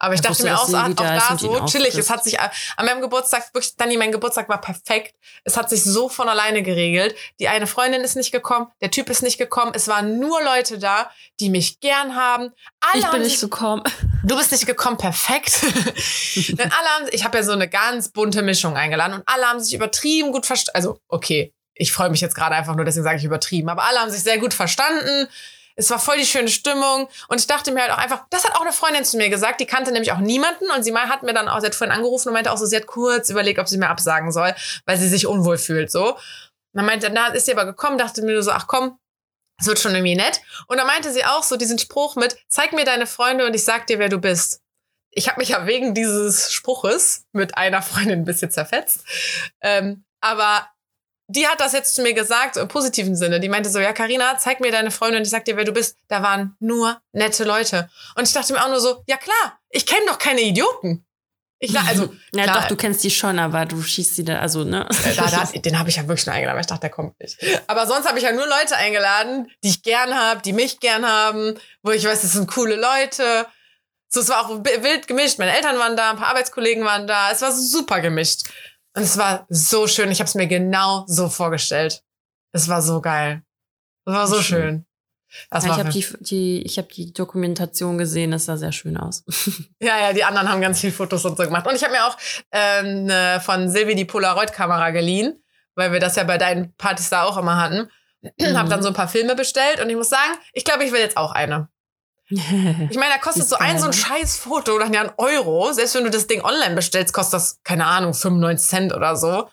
Aber 0.04 0.16
ich 0.16 0.20
Er 0.20 0.32
dachte 0.32 0.44
mir 0.44 0.60
auch, 0.60 0.68
so, 0.68 0.76
auch 0.76 0.90
da 0.90 1.16
da 1.16 1.38
so 1.38 1.66
chillig. 1.66 1.96
Es 1.96 2.10
hat 2.10 2.26
sich 2.26 2.38
an 2.38 2.52
meinem 2.86 3.00
Geburtstag, 3.00 3.54
wirklich, 3.54 3.78
Dani, 3.78 3.96
mein 3.96 4.12
Geburtstag 4.12 4.50
war 4.50 4.60
perfekt. 4.60 5.16
Es 5.46 5.56
hat 5.56 5.70
sich 5.70 5.82
so 5.82 6.10
von 6.10 6.28
alleine 6.28 6.62
geregelt. 6.62 7.16
Die 7.40 7.48
eine 7.48 7.68
Freundin 7.68 8.02
ist 8.02 8.18
nicht 8.18 8.34
gekommen, 8.34 8.68
der 8.82 8.92
Typ 8.92 9.10
ist 9.10 9.24
nicht 9.24 9.38
gekommen. 9.38 9.72
Es 9.74 9.88
waren 9.88 10.20
nur 10.20 10.44
Leute 10.44 10.78
da, 10.78 11.10
die 11.40 11.50
mich 11.50 11.80
gern 11.80 12.18
haben. 12.18 12.52
Alle 12.82 13.02
ich 13.02 13.08
bin 13.12 13.22
nicht 13.22 13.40
gekommen. 13.40 13.84
Du 14.26 14.38
bist 14.38 14.54
nicht 14.54 14.66
gekommen, 14.66 14.96
perfekt. 14.96 15.62
Denn 16.48 16.72
alle 16.72 16.90
haben, 16.96 17.08
ich 17.12 17.26
habe 17.26 17.38
ja 17.38 17.44
so 17.44 17.52
eine 17.52 17.68
ganz 17.68 18.08
bunte 18.08 18.42
Mischung 18.42 18.78
eingeladen 18.78 19.16
und 19.16 19.24
alle 19.26 19.46
haben 19.46 19.60
sich 19.60 19.74
übertrieben 19.74 20.32
gut 20.32 20.46
verstanden. 20.46 20.78
Also, 20.78 21.00
okay, 21.10 21.54
ich 21.74 21.92
freue 21.92 22.10
mich 22.10 22.22
jetzt 22.22 22.34
gerade 22.34 22.56
einfach 22.56 22.74
nur, 22.74 22.86
deswegen 22.86 23.04
sage 23.04 23.18
ich 23.18 23.26
übertrieben, 23.26 23.68
aber 23.68 23.84
alle 23.84 24.00
haben 24.00 24.10
sich 24.10 24.24
sehr 24.24 24.38
gut 24.38 24.54
verstanden. 24.54 25.28
Es 25.76 25.90
war 25.90 26.00
voll 26.00 26.18
die 26.18 26.26
schöne 26.26 26.50
Stimmung 26.50 27.10
und 27.28 27.40
ich 27.40 27.48
dachte 27.48 27.72
mir 27.72 27.82
halt 27.82 27.92
auch 27.92 27.98
einfach, 27.98 28.26
das 28.30 28.44
hat 28.44 28.56
auch 28.56 28.62
eine 28.62 28.74
Freundin 28.74 29.06
zu 29.06 29.18
mir 29.18 29.30
gesagt, 29.30 29.60
die 29.60 29.66
kannte 29.66 29.92
nämlich 29.92 30.12
auch 30.12 30.20
niemanden 30.20 30.70
und 30.76 30.84
sie 30.84 30.94
hat 30.94 31.24
mir 31.24 31.34
dann 31.34 31.48
auch, 31.48 31.60
sie 31.60 31.66
hat 31.66 31.76
vorhin 31.76 31.96
angerufen 31.96 32.30
und 32.30 32.34
meinte 32.34 32.52
auch 32.52 32.58
so, 32.58 32.66
sie 32.66 32.76
hat 32.76 32.86
kurz 32.86 33.30
überlegt, 33.30 33.60
ob 33.60 33.68
sie 33.68 33.78
mir 33.78 33.90
absagen 33.90 34.32
soll, 34.32 34.54
weil 34.86 34.98
sie 34.98 35.08
sich 35.08 35.28
unwohl 35.28 35.58
fühlt, 35.58 35.92
so. 35.92 36.14
Und 36.14 36.20
dann 36.74 36.86
meinte, 36.86 37.10
na, 37.12 37.28
ist 37.28 37.46
sie 37.46 37.54
aber 37.54 37.66
gekommen, 37.66 37.98
dachte 37.98 38.22
mir 38.24 38.34
nur 38.34 38.44
so, 38.44 38.52
ach 38.52 38.68
komm, 38.68 38.98
es 39.60 39.68
wird 39.68 39.80
schon 39.80 39.94
irgendwie 39.94 40.16
nett. 40.16 40.42
Und 40.68 40.78
dann 40.78 40.88
meinte 40.88 41.12
sie 41.12 41.26
auch 41.26 41.44
so 41.44 41.58
diesen 41.58 41.78
Spruch 41.78 42.16
mit, 42.16 42.38
zeig 42.48 42.74
mir 42.74 42.86
deine 42.86 43.08
Freunde 43.08 43.46
und 43.46 43.54
ich 43.54 43.64
sag 43.64 43.88
dir, 43.88 44.00
wer 44.00 44.10
du 44.10 44.20
bist. 44.20 44.62
Ich 45.12 45.28
habe 45.30 45.40
mich 45.40 45.50
ja 45.50 45.68
wegen 45.68 45.94
dieses 45.94 46.52
Spruches 46.52 47.26
mit 47.32 47.56
einer 47.58 47.82
Freundin 47.82 48.22
ein 48.22 48.26
bisschen 48.26 48.52
zerfetzt. 48.52 49.06
Ähm, 49.62 50.04
aber 50.22 50.68
die 51.28 51.48
hat 51.48 51.60
das 51.60 51.74
jetzt 51.74 51.96
zu 51.96 52.02
mir 52.02 52.14
gesagt, 52.14 52.56
so 52.56 52.62
im 52.62 52.68
positiven 52.68 53.16
Sinne. 53.16 53.40
Die 53.40 53.50
meinte 53.50 53.70
so, 53.70 53.80
ja, 53.80 53.94
Karina, 53.94 54.38
zeig 54.38 54.60
mir 54.60 54.72
deine 54.72 54.92
Freunde 54.92 55.18
und 55.18 55.24
ich 55.24 55.30
sag 55.30 55.46
dir, 55.46 55.56
wer 55.56 55.64
du 55.64 55.72
bist. 55.72 55.98
Da 56.08 56.22
waren 56.22 56.56
nur 56.60 57.00
nette 57.12 57.44
Leute. 57.44 57.90
Und 58.16 58.28
ich 58.28 58.34
dachte 58.34 58.54
mir 58.54 58.64
auch 58.64 58.70
nur 58.70 58.82
so, 58.82 59.04
ja 59.08 59.18
klar, 59.18 59.60
ich 59.70 59.86
kenne 59.86 60.06
doch 60.08 60.18
keine 60.18 60.42
Idioten. 60.42 61.06
Ich, 61.60 61.80
also, 61.80 62.14
ja, 62.34 62.44
klar, 62.44 62.62
doch, 62.62 62.68
du 62.68 62.76
kennst 62.76 63.04
die 63.06 63.10
schon, 63.10 63.40
aber 63.40 63.66
du 63.66 63.82
schießt 63.82 64.18
sie 64.18 64.26
da, 64.26 64.40
also, 64.40 64.66
ne? 64.66 64.86
da, 65.16 65.28
da, 65.28 65.46
den 65.46 65.80
habe 65.80 65.90
ich 65.90 65.96
ja 65.96 66.06
wirklich 66.08 66.26
nur 66.26 66.36
eingeladen, 66.36 66.58
weil 66.58 66.62
ich 66.62 66.68
dachte, 66.68 66.82
der 66.82 66.90
kommt 66.90 67.18
nicht. 67.22 67.38
Aber 67.68 67.88
sonst 67.88 68.06
habe 68.06 68.18
ich 68.18 68.26
ja 68.26 68.34
nur 68.34 68.46
Leute 68.46 68.76
eingeladen, 68.76 69.50
die 69.64 69.70
ich 69.70 69.82
gern 69.82 70.14
habe, 70.14 70.42
die 70.42 70.52
mich 70.52 70.82
gern 70.82 71.08
haben, 71.08 71.58
wo 71.82 71.92
ich 71.92 72.04
weiß, 72.04 72.22
das 72.22 72.34
sind 72.34 72.52
coole 72.52 72.76
Leute. 72.76 73.48
So, 74.10 74.20
es 74.20 74.30
war 74.30 74.46
auch 74.46 74.50
wild 74.50 75.08
gemischt. 75.08 75.40
Meine 75.40 75.56
Eltern 75.56 75.80
waren 75.80 75.96
da, 75.96 76.12
ein 76.12 76.18
paar 76.18 76.28
Arbeitskollegen 76.28 76.84
waren 76.84 77.08
da. 77.08 77.32
Es 77.32 77.42
war 77.42 77.54
super 77.54 78.02
gemischt. 78.02 78.50
Und 78.96 79.04
es 79.04 79.18
war 79.18 79.46
so 79.50 79.88
schön. 79.88 80.12
Ich 80.12 80.20
habe 80.20 80.28
es 80.28 80.36
mir 80.36 80.48
genau 80.48 81.06
so 81.08 81.30
vorgestellt. 81.30 82.04
Es 82.52 82.68
war 82.68 82.82
so 82.82 83.02
geil. 83.02 83.44
Es 84.06 84.14
war 84.14 84.28
so 84.28 84.42
Schön. 84.42 84.62
schön. 84.62 84.86
Das 85.50 85.64
ja, 85.64 85.72
war 85.72 85.78
ich 85.78 85.84
habe 85.84 86.18
die, 86.20 86.24
die, 86.24 86.62
ich 86.62 86.78
hab 86.78 86.90
die 86.90 87.12
Dokumentation 87.12 87.98
gesehen, 87.98 88.32
das 88.32 88.46
sah 88.46 88.58
sehr 88.58 88.72
schön 88.72 88.98
aus. 88.98 89.24
Ja, 89.82 90.00
ja, 90.00 90.14
die 90.14 90.24
anderen 90.24 90.48
haben 90.50 90.62
ganz 90.62 90.80
viel 90.80 90.92
Fotos 90.92 91.26
und 91.26 91.36
so 91.36 91.44
gemacht. 91.44 91.68
Und 91.68 91.76
ich 91.76 91.84
habe 91.84 91.94
mir 91.94 92.06
auch 92.06 92.16
ähm, 92.52 93.06
ne, 93.06 93.42
von 93.44 93.70
Silvi 93.70 93.96
die 93.96 94.06
Polaroid-Kamera 94.06 94.92
geliehen, 94.92 95.44
weil 95.76 95.92
wir 95.92 96.00
das 96.00 96.16
ja 96.16 96.24
bei 96.24 96.38
deinen 96.38 96.74
Partys 96.76 97.10
da 97.10 97.24
auch 97.24 97.38
immer 97.38 97.60
hatten. 97.60 97.90
Mhm. 98.22 98.56
Hab 98.58 98.70
dann 98.70 98.84
so 98.84 98.90
ein 98.90 98.94
paar 98.94 99.08
Filme 99.08 99.36
bestellt 99.36 99.82
und 99.82 99.90
ich 99.90 99.96
muss 99.96 100.10
sagen, 100.10 100.34
ich 100.54 100.64
glaube, 100.64 100.84
ich 100.86 100.92
will 100.92 101.02
jetzt 101.02 101.18
auch 101.18 101.32
eine. 101.32 101.68
Ich 102.90 102.98
meine, 102.98 103.14
da 103.14 103.18
kostet 103.20 103.48
so 103.48 103.58
ein 103.58 103.78
so 103.80 103.86
ein 103.88 103.94
scheiß 103.94 104.38
Foto 104.38 104.78
dann 104.80 104.94
ja 104.94 105.02
ein 105.02 105.12
Euro. 105.18 105.72
Selbst 105.74 105.96
wenn 105.96 106.04
du 106.06 106.10
das 106.10 106.28
Ding 106.28 106.44
online 106.44 106.76
bestellst, 106.76 107.14
kostet 107.14 107.34
das, 107.36 107.60
keine 107.64 107.86
Ahnung, 107.86 108.14
95 108.14 108.68
Cent 108.70 108.94
oder 108.94 109.16
so. 109.16 109.50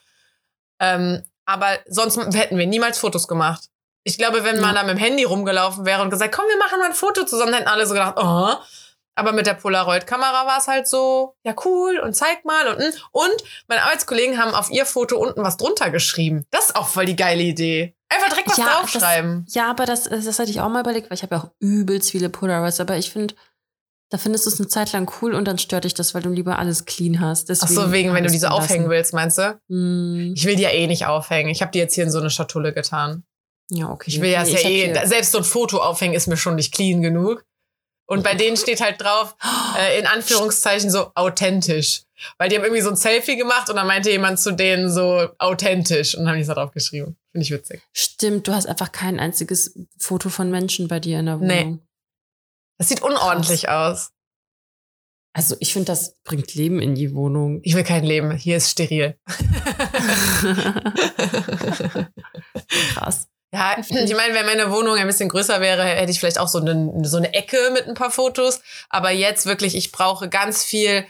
Ähm, 0.81 1.23
aber 1.47 1.79
sonst 1.87 2.17
hätten 2.35 2.57
wir 2.59 2.67
niemals 2.67 2.99
Fotos 2.99 3.29
gemacht. 3.29 3.65
Ich 4.05 4.17
glaube, 4.17 4.45
wenn 4.45 4.61
man 4.61 4.75
Ja. 4.75 4.81
da 4.83 4.87
mit 4.87 4.97
dem 4.97 5.03
Handy 5.03 5.25
rumgelaufen 5.25 5.85
wäre 5.85 6.01
und 6.03 6.11
gesagt, 6.11 6.35
komm, 6.35 6.47
wir 6.49 6.57
machen 6.59 6.79
mal 6.79 6.87
ein 6.87 6.95
Foto 6.95 7.25
zusammen, 7.25 7.53
hätten 7.53 7.69
alle 7.69 7.87
so 7.87 7.93
gedacht, 7.95 8.15
oh. 8.17 8.55
Aber 9.17 9.33
mit 9.33 9.47
der 9.47 9.55
Polaroid-Kamera 9.55 10.47
war 10.47 10.59
es 10.59 10.69
halt 10.69 10.89
so, 10.89 11.35
ja 11.45 11.55
cool 11.67 11.99
und 11.99 12.15
zeig 12.15 12.45
mal 12.47 12.69
und 12.69 12.83
und 13.11 13.35
meine 13.69 13.83
Arbeitskollegen 13.83 14.39
haben 14.39 14.55
auf 14.55 14.71
ihr 14.71 14.87
Foto 14.87 15.19
unten 15.19 15.43
was 15.43 15.59
drunter 15.59 15.91
geschrieben. 15.91 16.47
Das 16.51 16.67
ist 16.67 16.77
auch 16.77 16.89
voll 16.89 17.05
die 17.05 17.17
geile 17.17 17.43
Idee. 17.43 17.95
Einfach 18.13 18.29
direkt 18.29 18.49
was 18.49 18.57
Ja, 18.59 18.65
draufschreiben. 18.81 19.47
Ja, 19.51 19.71
aber 19.71 19.87
das, 19.87 20.05
das 20.05 20.39
hatte 20.39 20.51
ich 20.51 20.61
auch 20.61 20.69
mal 20.69 20.81
überlegt, 20.81 21.09
weil 21.11 21.17
ich 21.17 21.23
habe 21.23 21.37
ja 21.37 21.43
auch 21.43 21.51
übelst 21.61 22.11
viele 22.11 22.29
Polaroids, 22.29 22.81
aber 22.81 22.97
ich 22.97 23.11
finde, 23.11 23.35
da 24.11 24.19
findest 24.19 24.45
du 24.47 24.51
es 24.51 24.59
eine 24.59 24.67
Zeit 24.69 24.91
lang 24.93 25.09
cool 25.23 25.35
und 25.35 25.45
dann 25.47 25.59
stört 25.59 25.85
dich 25.85 25.95
das, 25.95 26.13
weil 26.15 26.23
du 26.23 26.31
lieber 26.31 26.59
alles 26.59 26.85
clean 26.85 27.21
hast. 27.21 27.45
Ach 27.45 27.47
Deswegen 27.47 27.75
so, 27.75 27.93
wegen, 27.93 28.13
wenn 28.15 28.25
du 28.25 28.31
diese 28.31 28.47
lassen. 28.47 28.59
aufhängen 28.63 28.91
willst, 28.91 29.13
meinst 29.15 29.39
du? 29.39 29.61
Hm, 29.69 30.33
Ich 30.37 30.45
will 30.45 30.57
die 30.57 30.63
ja 30.65 30.71
eh 30.71 30.89
nicht 30.89 31.07
aufhängen. 31.07 31.49
Ich 31.51 31.63
habe 31.63 31.71
die 31.71 31.79
jetzt 31.79 31.95
hier 31.95 32.03
in 32.05 32.11
so 32.11 32.19
eine 32.19 32.31
Schatulle 32.31 32.73
getan. 32.73 33.23
ja, 33.71 33.89
okay. 33.89 34.11
Ich 34.11 34.21
will 34.21 34.31
ja, 34.31 34.43
Nee, 34.43 34.51
ja 34.51 35.03
eh, 35.03 35.07
selbst 35.07 35.31
so 35.31 35.39
ein 35.39 35.45
Foto 35.45 35.79
aufhängen 35.79 36.15
ist 36.15 36.27
mir 36.27 36.37
schon 36.37 36.57
nicht 36.57 36.75
clean 36.75 37.03
genug. 37.03 37.45
Und 38.09 38.25
bei 38.25 38.35
denen 38.35 38.57
steht 38.57 38.81
halt 38.81 39.01
drauf, 39.01 39.37
äh, 39.79 40.01
in 40.01 40.07
Anführungszeichen 40.09 40.91
so 40.91 41.13
authentisch. 41.15 42.03
Weil 42.39 42.49
die 42.49 42.57
haben 42.57 42.65
irgendwie 42.65 42.83
so 42.83 42.91
ein 42.91 42.97
Selfie 42.97 43.37
gemacht 43.37 43.71
und 43.71 43.77
dann 43.77 43.87
meinte 43.87 44.11
jemand 44.11 44.41
zu 44.41 44.51
denen 44.51 44.91
so 44.91 45.29
authentisch 45.39 46.17
und 46.17 46.23
dann 46.25 46.31
haben 46.31 46.35
die 46.37 46.43
es 46.43 46.49
da 46.49 46.55
drauf 46.55 46.73
geschrieben. 46.73 47.17
Finde 47.33 47.45
ich 47.45 47.51
witzig. 47.51 47.83
Stimmt, 47.93 48.49
du 48.49 48.53
hast 48.53 48.67
einfach 48.67 48.91
kein 48.93 49.21
einziges 49.21 49.79
Foto 49.99 50.29
von 50.31 50.51
Menschen 50.51 50.89
bei 50.89 50.99
dir 51.01 51.21
in 51.21 51.27
der 51.27 51.37
Nee. 51.37 51.61
Wohnung. 51.65 51.87
Das 52.79 52.89
sieht 52.89 53.03
unordentlich 53.03 53.69
aus. 53.69 54.11
Also 55.33 55.55
ich 55.61 55.73
finde, 55.73 55.87
das 55.87 56.17
bringt 56.25 56.55
Leben 56.55 56.81
in 56.83 56.97
die 56.97 57.15
Wohnung. 57.15 57.61
Ich 57.63 57.75
will 57.77 57.85
kein 57.85 58.03
Leben. 58.05 58.33
Hier 58.33 58.57
ist 58.57 58.71
steril. 58.71 59.17
Krass. 62.95 63.29
Ja, 63.53 63.77
ich 63.81 63.91
meine, 64.15 64.33
wenn 64.35 64.47
meine 64.47 64.71
Wohnung 64.71 64.95
ein 64.97 65.07
bisschen 65.09 65.29
größer 65.29 65.61
wäre, 65.61 65.83
hätte 65.85 66.13
ich 66.13 66.21
vielleicht 66.21 66.39
auch 66.39 66.47
so 66.49 66.59
eine, 66.59 66.93
so 67.05 67.17
eine 67.17 67.35
Ecke 67.35 67.57
mit 67.73 67.87
ein 67.89 67.95
paar 67.95 68.11
Fotos. 68.13 68.61
Aber 68.89 69.11
jetzt 69.11 69.45
wirklich, 69.47 69.75
ich 69.75 69.91
brauche 69.91 70.29
ganz 70.29 70.63
viel 70.65 71.05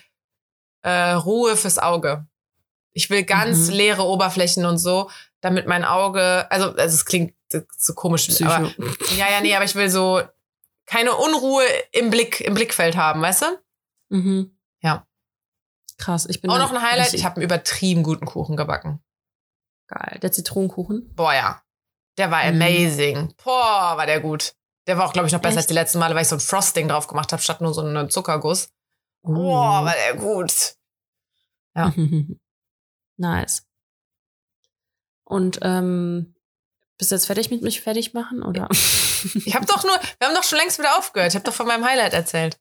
äh, 0.83 1.11
Ruhe 1.13 1.57
fürs 1.59 1.79
Auge. 1.79 2.27
Ich 2.93 3.11
will 3.11 3.25
ganz 3.25 3.69
Mhm. 3.69 3.75
leere 3.75 4.03
Oberflächen 4.05 4.65
und 4.65 4.79
so, 4.79 5.11
damit 5.40 5.66
mein 5.66 5.85
Auge, 5.85 6.50
also, 6.50 6.66
also 6.70 6.94
es 6.94 7.05
klingt 7.05 7.35
so 7.76 7.94
komisch, 7.94 8.29
Psycho. 8.29 8.50
aber 8.50 8.70
ja, 9.16 9.31
ja, 9.31 9.40
nee, 9.40 9.55
aber 9.55 9.64
ich 9.64 9.74
will 9.74 9.90
so 9.90 10.22
keine 10.87 11.14
Unruhe 11.16 11.64
im 11.92 12.11
Blick, 12.11 12.40
im 12.40 12.55
Blickfeld 12.55 12.96
haben, 12.96 13.22
weißt 13.22 13.42
du? 13.42 13.46
Mhm. 14.11 14.59
Ja. 14.81 15.07
Krass. 15.98 16.26
Ich 16.26 16.40
bin 16.40 16.50
Auch 16.50 16.59
noch 16.59 16.72
ein 16.72 16.83
Highlight, 16.83 17.12
ich 17.14 17.24
habe 17.24 17.37
einen 17.37 17.44
übertrieben 17.44 18.03
guten 18.03 18.26
Kuchen 18.26 18.57
gebacken. 18.57 19.03
geil. 19.88 20.18
Der 20.22 20.31
Zitronenkuchen. 20.33 21.14
Boah, 21.14 21.35
ja. 21.35 21.62
Der 22.16 22.31
war 22.31 22.44
Mhm. 22.44 22.62
amazing. 22.62 23.35
Boah, 23.42 23.96
war 23.96 24.07
der 24.07 24.20
gut. 24.20 24.55
Der 24.87 24.96
war 24.98 25.07
auch, 25.07 25.12
glaube 25.12 25.26
ich, 25.26 25.33
noch 25.33 25.40
besser 25.40 25.57
als 25.57 25.64
Echt? 25.64 25.70
die 25.70 25.74
letzten 25.74 25.98
Male, 25.98 26.14
weil 26.14 26.22
ich 26.22 26.29
so 26.29 26.37
ein 26.37 26.40
Frosting 26.40 26.88
drauf 26.88 27.07
gemacht 27.09 27.33
habe, 27.33 27.42
statt 27.42 27.61
nur 27.61 27.74
so 27.74 27.81
einen 27.83 28.09
Zuckerguss. 28.11 28.72
Oh. 29.22 29.33
Boah, 29.35 29.85
war 29.85 29.94
der 29.94 30.14
gut. 30.16 30.74
Ja. 31.76 31.92
nice. 33.16 33.66
Und 35.31 35.61
ähm, 35.62 36.35
bist 36.99 37.11
du 37.11 37.14
jetzt 37.14 37.27
fertig 37.27 37.51
mit 37.51 37.62
mich 37.62 37.81
fertig 37.81 38.12
machen 38.12 38.43
oder? 38.43 38.69
Ich 39.35 39.55
habe 39.55 39.66
doch 39.66 39.85
nur, 39.85 39.93
wir 40.19 40.29
haben 40.29 40.35
doch 40.35 40.45
schon 40.45 40.59
längst 40.59 40.79
wieder 40.79 40.97
aufgehört. 40.97 41.33
Ich 41.33 41.35
habe 41.35 41.45
doch 41.45 41.53
von 41.53 41.66
meinem 41.66 41.85
Highlight 41.85 42.14
erzählt. 42.14 42.59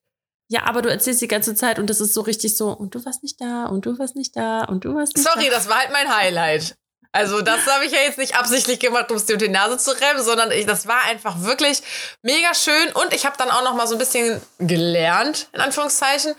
ja, 0.49 0.63
aber 0.65 0.81
du 0.81 0.89
erzählst 0.89 1.21
die 1.21 1.27
ganze 1.29 1.55
Zeit 1.55 1.79
und 1.79 1.89
das 1.89 2.01
ist 2.01 2.13
so 2.13 2.19
richtig 2.19 2.57
so 2.57 2.71
und 2.71 2.95
du 2.95 3.05
warst 3.05 3.23
nicht 3.23 3.39
da 3.39 3.65
und 3.67 3.85
du 3.85 3.97
warst 3.97 4.17
nicht 4.17 4.35
da 4.35 4.65
und 4.65 4.83
du 4.83 4.93
warst 4.93 5.15
nicht 5.15 5.25
Sorry, 5.25 5.45
da. 5.45 5.51
das 5.51 5.69
war 5.69 5.79
halt 5.79 5.91
mein 5.93 6.13
Highlight. 6.13 6.75
Also 7.11 7.41
das 7.41 7.65
habe 7.65 7.85
ich 7.85 7.91
ja 7.91 7.99
jetzt 8.01 8.17
nicht 8.17 8.35
absichtlich 8.35 8.79
gemacht, 8.79 9.09
um 9.09 9.17
es 9.17 9.25
dir 9.25 9.33
unter 9.33 9.45
die 9.47 9.51
Nase 9.51 9.77
zu 9.77 9.91
remmen, 9.91 10.21
sondern 10.21 10.51
ich, 10.51 10.65
das 10.65 10.85
war 10.85 11.01
einfach 11.05 11.41
wirklich 11.43 11.81
mega 12.23 12.53
schön 12.53 12.91
und 12.93 13.13
ich 13.13 13.25
habe 13.25 13.37
dann 13.37 13.49
auch 13.49 13.63
noch 13.63 13.73
mal 13.73 13.87
so 13.87 13.95
ein 13.95 13.99
bisschen 13.99 14.41
gelernt, 14.59 15.47
in 15.53 15.61
Anführungszeichen, 15.61 16.35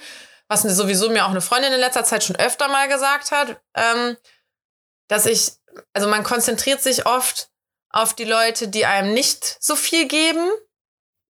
was 0.48 0.62
sowieso 0.62 1.08
mir 1.08 1.24
auch 1.24 1.30
eine 1.30 1.40
Freundin 1.40 1.72
in 1.72 1.80
letzter 1.80 2.04
Zeit 2.04 2.24
schon 2.24 2.36
öfter 2.36 2.68
mal 2.68 2.88
gesagt 2.88 3.32
hat, 3.32 3.60
ähm, 3.74 4.16
dass 5.08 5.26
ich, 5.26 5.52
also 5.92 6.08
man 6.08 6.24
konzentriert 6.24 6.82
sich 6.82 7.06
oft 7.06 7.48
auf 7.90 8.14
die 8.14 8.24
Leute, 8.24 8.68
die 8.68 8.86
einem 8.86 9.12
nicht 9.14 9.56
so 9.60 9.76
viel 9.76 10.06
geben, 10.06 10.48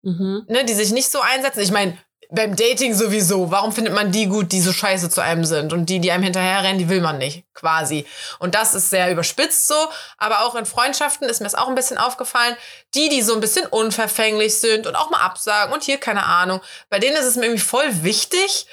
Mhm. 0.02 0.46
ne, 0.48 0.64
die 0.64 0.74
sich 0.74 0.92
nicht 0.92 1.10
so 1.10 1.20
einsetzen. 1.20 1.60
Ich 1.60 1.72
meine, 1.72 1.98
beim 2.30 2.54
Dating 2.56 2.94
sowieso. 2.94 3.50
Warum 3.50 3.72
findet 3.72 3.92
man 3.92 4.12
die 4.12 4.26
gut, 4.26 4.52
die 4.52 4.60
so 4.60 4.72
scheiße 4.72 5.10
zu 5.10 5.20
einem 5.20 5.44
sind? 5.44 5.72
Und 5.72 5.86
die, 5.86 5.98
die 5.98 6.12
einem 6.12 6.22
hinterherrennen, 6.22 6.78
die 6.78 6.88
will 6.88 7.00
man 7.00 7.18
nicht, 7.18 7.44
quasi. 7.54 8.06
Und 8.38 8.54
das 8.54 8.74
ist 8.74 8.90
sehr 8.90 9.10
überspitzt 9.10 9.66
so. 9.66 9.74
Aber 10.16 10.44
auch 10.46 10.54
in 10.54 10.64
Freundschaften 10.64 11.28
ist 11.28 11.40
mir 11.40 11.46
das 11.46 11.54
auch 11.54 11.68
ein 11.68 11.74
bisschen 11.74 11.98
aufgefallen. 11.98 12.56
Die, 12.94 13.08
die 13.08 13.22
so 13.22 13.34
ein 13.34 13.40
bisschen 13.40 13.66
unverfänglich 13.66 14.58
sind 14.58 14.86
und 14.86 14.94
auch 14.94 15.10
mal 15.10 15.20
absagen 15.20 15.74
und 15.74 15.82
hier 15.82 15.98
keine 15.98 16.24
Ahnung. 16.24 16.60
Bei 16.88 16.98
denen 16.98 17.16
ist 17.16 17.26
es 17.26 17.36
mir 17.36 17.46
irgendwie 17.46 17.62
voll 17.62 18.04
wichtig, 18.04 18.66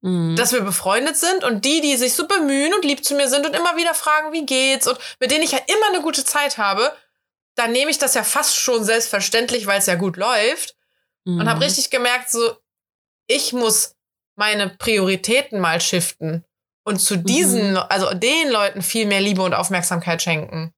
Mhm. 0.00 0.36
dass 0.36 0.52
wir 0.52 0.60
befreundet 0.60 1.16
sind 1.16 1.42
und 1.42 1.64
die, 1.64 1.80
die 1.80 1.96
sich 1.96 2.14
so 2.14 2.28
bemühen 2.28 2.72
und 2.72 2.84
lieb 2.84 3.04
zu 3.04 3.14
mir 3.16 3.28
sind 3.28 3.44
und 3.46 3.56
immer 3.56 3.76
wieder 3.76 3.94
fragen, 3.94 4.32
wie 4.32 4.46
geht's 4.46 4.86
und 4.86 4.96
mit 5.18 5.30
denen 5.32 5.42
ich 5.42 5.50
ja 5.52 5.58
immer 5.66 5.88
eine 5.92 6.02
gute 6.02 6.24
Zeit 6.24 6.56
habe, 6.56 6.92
dann 7.56 7.72
nehme 7.72 7.90
ich 7.90 7.98
das 7.98 8.14
ja 8.14 8.22
fast 8.22 8.54
schon 8.56 8.84
selbstverständlich, 8.84 9.66
weil 9.66 9.80
es 9.80 9.86
ja 9.86 9.96
gut 9.96 10.16
läuft 10.16 10.76
und 11.26 11.38
Mhm. 11.38 11.48
habe 11.48 11.64
richtig 11.64 11.90
gemerkt, 11.90 12.30
so 12.30 12.56
ich 13.26 13.52
muss 13.52 13.96
meine 14.36 14.68
Prioritäten 14.70 15.58
mal 15.58 15.80
shiften 15.80 16.44
und 16.84 17.00
zu 17.00 17.16
diesen, 17.16 17.76
also 17.76 18.14
den 18.14 18.48
Leuten 18.50 18.82
viel 18.82 19.04
mehr 19.06 19.20
Liebe 19.20 19.42
und 19.42 19.52
Aufmerksamkeit 19.52 20.22
schenken. 20.22 20.72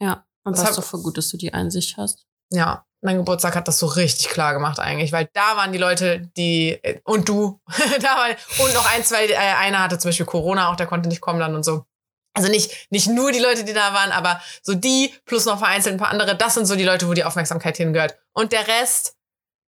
Ja, 0.00 0.26
und 0.44 0.52
Das 0.52 0.62
hab- 0.64 0.70
ist 0.72 0.76
doch 0.76 0.84
voll 0.84 1.02
gut, 1.02 1.16
dass 1.16 1.30
du 1.30 1.38
die 1.38 1.54
Einsicht 1.54 1.96
hast. 1.96 2.26
Ja, 2.52 2.84
mein 3.06 3.16
Geburtstag 3.16 3.56
hat 3.56 3.68
das 3.68 3.78
so 3.78 3.86
richtig 3.86 4.28
klar 4.28 4.52
gemacht 4.52 4.78
eigentlich, 4.78 5.12
weil 5.12 5.30
da 5.32 5.56
waren 5.56 5.72
die 5.72 5.78
Leute, 5.78 6.28
die 6.36 6.72
äh, 6.82 7.00
und 7.04 7.28
du, 7.28 7.60
da 8.00 8.16
waren 8.16 8.36
und 8.58 8.74
noch 8.74 8.92
ein, 8.92 9.02
zwei, 9.04 9.26
äh, 9.26 9.36
einer 9.36 9.78
hatte 9.78 9.98
zum 9.98 10.10
Beispiel 10.10 10.26
Corona, 10.26 10.70
auch 10.70 10.76
der 10.76 10.86
konnte 10.86 11.08
nicht 11.08 11.22
kommen 11.22 11.40
dann 11.40 11.54
und 11.54 11.64
so. 11.64 11.86
Also 12.34 12.50
nicht, 12.50 12.90
nicht 12.90 13.08
nur 13.08 13.32
die 13.32 13.38
Leute, 13.38 13.64
die 13.64 13.72
da 13.72 13.94
waren, 13.94 14.12
aber 14.12 14.42
so 14.60 14.74
die 14.74 15.14
plus 15.24 15.46
noch 15.46 15.58
vereinzelt 15.58 15.94
ein 15.94 15.98
paar 15.98 16.10
andere, 16.10 16.36
das 16.36 16.52
sind 16.52 16.66
so 16.66 16.76
die 16.76 16.84
Leute, 16.84 17.08
wo 17.08 17.14
die 17.14 17.24
Aufmerksamkeit 17.24 17.78
hingehört. 17.78 18.18
Und 18.32 18.52
der 18.52 18.68
Rest, 18.68 19.16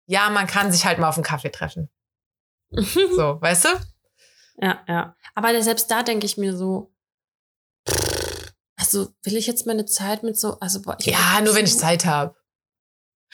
ja, 0.06 0.30
man 0.30 0.48
kann 0.48 0.72
sich 0.72 0.86
halt 0.86 0.98
mal 0.98 1.10
auf 1.10 1.16
einen 1.16 1.26
Kaffee 1.26 1.52
treffen. 1.52 1.90
So, 3.16 3.42
weißt 3.42 3.66
du? 3.66 3.70
Ja, 4.58 4.82
ja. 4.88 5.16
Aber 5.36 5.62
selbst 5.62 5.92
da 5.92 6.04
denke 6.04 6.26
ich 6.26 6.38
mir 6.38 6.56
so, 6.56 6.94
also 8.78 9.14
will 9.24 9.38
ich 9.38 9.48
jetzt 9.48 9.66
meine 9.68 9.86
Zeit 9.86 10.24
mit 10.24 10.40
so, 10.40 10.60
also 10.60 10.82
boah, 10.82 10.96
ich 11.00 11.06
Ja, 11.06 11.42
nur 11.42 11.56
wenn 11.56 11.66
ich 11.66 11.78
Zeit 11.78 12.06
habe. 12.06 12.36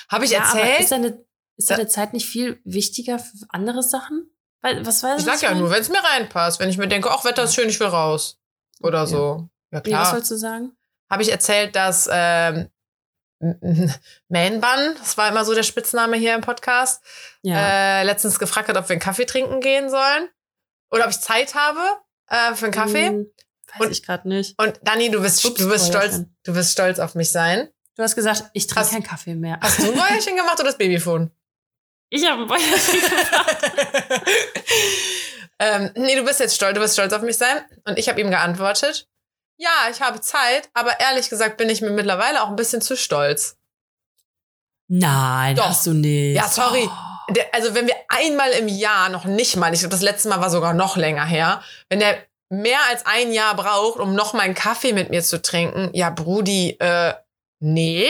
Habe 0.07 0.25
ich 0.25 0.31
ja, 0.31 0.39
erzählt? 0.39 0.79
ist 0.79 0.91
deine, 0.91 1.25
ist 1.57 1.69
deine 1.69 1.88
Zeit 1.88 2.13
nicht 2.13 2.25
viel 2.27 2.62
wichtiger 2.63 3.19
für 3.19 3.33
andere 3.49 3.83
Sachen? 3.83 4.29
Weil, 4.62 4.85
was 4.85 5.03
weiß 5.03 5.19
ich 5.19 5.25
sag 5.25 5.41
ja 5.41 5.53
nur, 5.55 5.71
wenn 5.71 5.81
es 5.81 5.89
mir 5.89 6.03
reinpasst. 6.03 6.59
Wenn 6.59 6.69
ich 6.69 6.77
mir 6.77 6.88
denke, 6.88 7.09
ach, 7.12 7.23
Wetter 7.25 7.43
ist 7.43 7.55
schön, 7.55 7.69
ich 7.69 7.79
will 7.79 7.88
raus. 7.88 8.39
Oder 8.81 9.01
Okay. 9.03 9.12
so. 9.12 9.49
Ja, 9.71 9.77
Nee, 9.77 9.77
was 9.77 9.83
klar. 9.83 10.05
sollst 10.12 10.31
du 10.31 10.35
sagen? 10.38 10.71
Habe 11.09 11.21
ich 11.23 11.31
erzählt, 11.31 11.75
dass 11.75 12.07
ähm, 12.12 12.69
Manbun, 14.29 14.95
das 14.99 15.17
war 15.17 15.29
immer 15.29 15.45
so 15.45 15.53
der 15.53 15.63
Spitzname 15.63 16.17
hier 16.17 16.35
im 16.35 16.41
Podcast, 16.41 17.01
Ja. 17.41 18.01
äh, 18.01 18.03
letztens 18.03 18.39
gefragt 18.39 18.67
hat, 18.69 18.77
ob 18.77 18.89
wir 18.89 18.93
einen 18.93 19.01
Kaffee 19.01 19.25
trinken 19.25 19.62
gehen 19.62 19.89
sollen. 19.89 20.29
Oder 20.91 21.05
ob 21.05 21.12
ich 21.12 21.19
Zeit 21.21 21.55
habe 21.55 21.79
äh, 22.27 22.53
für 22.55 22.65
einen 22.65 22.73
Kaffee. 22.73 23.07
Hm, 23.07 23.31
weiß 23.77 23.85
Und- 23.85 23.91
ich 23.91 24.03
gerade 24.03 24.27
nicht. 24.27 24.59
Und 24.59 24.79
Dani, 24.83 25.09
du 25.12 25.21
bist, 25.21 25.43
Ups, 25.45 25.55
du 25.62 25.69
bist 25.69 25.88
stolz, 25.88 26.21
du 26.43 26.55
wirst 26.55 26.71
stolz 26.73 26.99
auf 26.99 27.15
mich 27.15 27.31
sein. 27.31 27.69
Du 27.99 28.03
hast 28.03 28.15
gesagt, 28.15 28.45
ich 28.53 28.65
trinke 28.65 28.79
Hast- 28.79 28.91
keinen 28.91 29.03
Kaffee 29.03 29.35
mehr. 29.35 29.59
Hast 29.62 29.79
du 29.79 29.83
ein 29.83 29.93
Bäuerchen 29.93 30.38
gemacht 30.38 30.57
oder 30.57 30.69
das 30.69 30.77
Babyphone? 30.77 31.31
Ich 32.09 32.25
habe 32.25 32.43
ein 32.43 32.47
Bäuerchen 32.47 33.01
gemacht. 33.01 33.57
ähm, 35.59 35.91
nee, 35.95 36.15
du 36.15 36.23
bist 36.23 36.39
jetzt 36.39 36.55
stolz, 36.55 36.75
du 36.75 36.79
wirst 36.79 36.93
stolz 36.93 37.12
auf 37.12 37.23
mich 37.23 37.35
sein. 37.35 37.57
Und 37.83 37.99
ich 37.99 38.07
habe 38.07 38.21
ihm 38.21 38.29
geantwortet, 38.29 39.09
ja, 39.57 39.69
ich 39.91 39.99
habe 39.99 40.21
Zeit, 40.21 40.69
aber 40.73 40.97
ehrlich 41.01 41.29
gesagt 41.29 41.57
bin 41.57 41.69
ich 41.69 41.81
mir 41.81 41.89
mittlerweile 41.89 42.41
auch 42.41 42.47
ein 42.47 42.55
bisschen 42.55 42.79
zu 42.79 42.95
stolz. 42.95 43.57
Nein, 44.88 45.57
Doch. 45.57 45.67
hast 45.67 45.85
du 45.85 45.91
nicht. 45.91 46.38
Ja, 46.38 46.47
sorry. 46.47 46.89
Der, 47.31 47.53
also 47.53 47.75
wenn 47.75 47.85
wir 47.85 47.95
einmal 48.07 48.51
im 48.51 48.69
Jahr, 48.69 49.09
noch 49.09 49.25
nicht 49.25 49.57
mal, 49.57 49.73
ich 49.73 49.81
glaube, 49.81 49.91
das 49.91 50.01
letzte 50.01 50.29
Mal 50.29 50.39
war 50.39 50.49
sogar 50.49 50.73
noch 50.73 50.95
länger 50.95 51.25
her, 51.25 51.62
wenn 51.89 51.99
der 51.99 52.17
mehr 52.47 52.79
als 52.89 53.05
ein 53.05 53.33
Jahr 53.33 53.57
braucht, 53.57 53.99
um 53.99 54.15
noch 54.15 54.31
mal 54.31 54.43
einen 54.43 54.55
Kaffee 54.55 54.93
mit 54.93 55.09
mir 55.09 55.21
zu 55.21 55.41
trinken, 55.41 55.89
ja, 55.91 56.12
Brudi, 56.12 56.77
äh, 56.79 57.13
nee. 57.59 58.09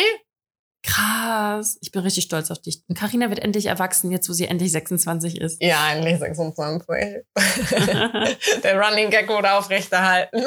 Krass. 0.82 1.78
Ich 1.82 1.92
bin 1.92 2.02
richtig 2.02 2.24
stolz 2.24 2.52
auf 2.52 2.62
dich. 2.62 2.84
Und 2.88 2.98
Carina 2.98 3.30
wird 3.30 3.40
endlich 3.40 3.66
erwachsen, 3.66 4.12
jetzt 4.12 4.30
wo 4.30 4.34
sie 4.34 4.48
endlich 4.48 4.72
26 4.72 5.42
ist. 5.42 5.62
Ja, 5.62 5.84
eigentlich 5.84 6.18
26. 6.20 6.88
Der 8.64 8.80
Running 8.80 9.10
Gag 9.10 9.28
wurde 9.28 9.52
aufrechterhalten. 9.52 10.42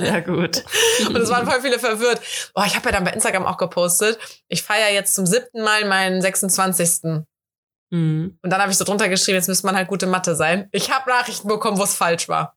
Sehr 0.00 0.22
gut. 0.22 0.64
Und 1.06 1.16
es 1.16 1.30
waren 1.30 1.46
voll 1.46 1.60
viele 1.60 1.78
verwirrt. 1.78 2.20
Oh, 2.54 2.62
ich 2.66 2.74
habe 2.74 2.86
ja 2.86 2.92
dann 2.92 3.04
bei 3.04 3.12
Instagram 3.12 3.46
auch 3.46 3.56
gepostet, 3.56 4.18
ich 4.48 4.62
feiere 4.62 4.92
jetzt 4.92 5.14
zum 5.14 5.24
siebten 5.24 5.62
Mal 5.62 5.84
meinen 5.84 6.20
26. 6.20 7.24
Mhm. 7.90 8.38
Und 8.42 8.50
dann 8.50 8.60
habe 8.60 8.72
ich 8.72 8.78
so 8.78 8.84
drunter 8.84 9.08
geschrieben, 9.08 9.36
jetzt 9.36 9.48
müsste 9.48 9.66
man 9.66 9.76
halt 9.76 9.86
gute 9.86 10.06
Mathe 10.06 10.34
sein. 10.34 10.68
Ich 10.72 10.90
habe 10.90 11.08
Nachrichten 11.08 11.46
bekommen, 11.46 11.78
wo 11.78 11.84
es 11.84 11.94
falsch 11.94 12.28
war. 12.28 12.56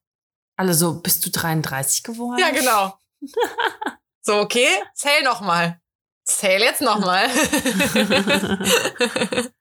Alle 0.57 0.73
so, 0.73 0.95
bist 0.95 1.23
du 1.25 1.29
33 1.29 2.01
geworden? 2.01 2.39
Ja, 2.39 2.49
genau. 2.49 2.97
So, 4.27 4.41
okay, 4.41 4.67
zähl 4.93 5.23
noch 5.23 5.39
mal. 5.39 5.79
Zähl 6.25 6.59
jetzt 6.59 6.81
noch 6.81 6.99
mal. 6.99 7.29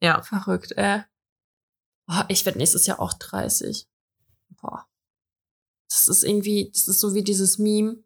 ja. 0.00 0.22
Verrückt, 0.22 0.70
äh. 0.76 1.00
Oh, 2.08 2.22
ich 2.28 2.46
werde 2.46 2.58
nächstes 2.58 2.86
Jahr 2.86 3.00
auch 3.00 3.14
30. 3.14 3.88
Boah. 4.62 4.86
Das 5.88 6.06
ist 6.06 6.22
irgendwie, 6.22 6.70
das 6.72 6.86
ist 6.86 7.00
so 7.00 7.14
wie 7.14 7.24
dieses 7.24 7.58
Meme. 7.58 7.96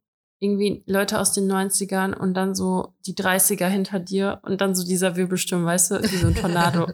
Irgendwie 0.40 0.84
Leute 0.86 1.20
aus 1.20 1.32
den 1.32 1.52
90ern 1.52 2.14
und 2.14 2.32
dann 2.32 2.54
so 2.54 2.94
die 3.04 3.14
30er 3.14 3.66
hinter 3.66 4.00
dir 4.00 4.40
und 4.44 4.62
dann 4.62 4.74
so 4.74 4.86
dieser 4.86 5.16
Wirbelsturm, 5.16 5.66
weißt 5.66 5.90
du, 5.90 6.02
wie 6.02 6.16
so 6.16 6.28
ein 6.28 6.34
Tornado. 6.34 6.90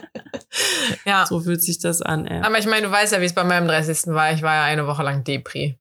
ja. 1.04 1.26
So 1.26 1.40
fühlt 1.40 1.62
sich 1.62 1.78
das 1.78 2.00
an, 2.00 2.26
ey. 2.26 2.40
Aber 2.40 2.58
ich 2.58 2.66
meine, 2.66 2.86
du 2.86 2.90
weißt 2.90 3.12
ja, 3.12 3.20
wie 3.20 3.26
es 3.26 3.34
bei 3.34 3.44
meinem 3.44 3.68
30. 3.68 4.14
war. 4.14 4.32
Ich 4.32 4.40
war 4.40 4.54
ja 4.54 4.64
eine 4.64 4.86
Woche 4.86 5.02
lang 5.02 5.24
Depri. 5.24 5.78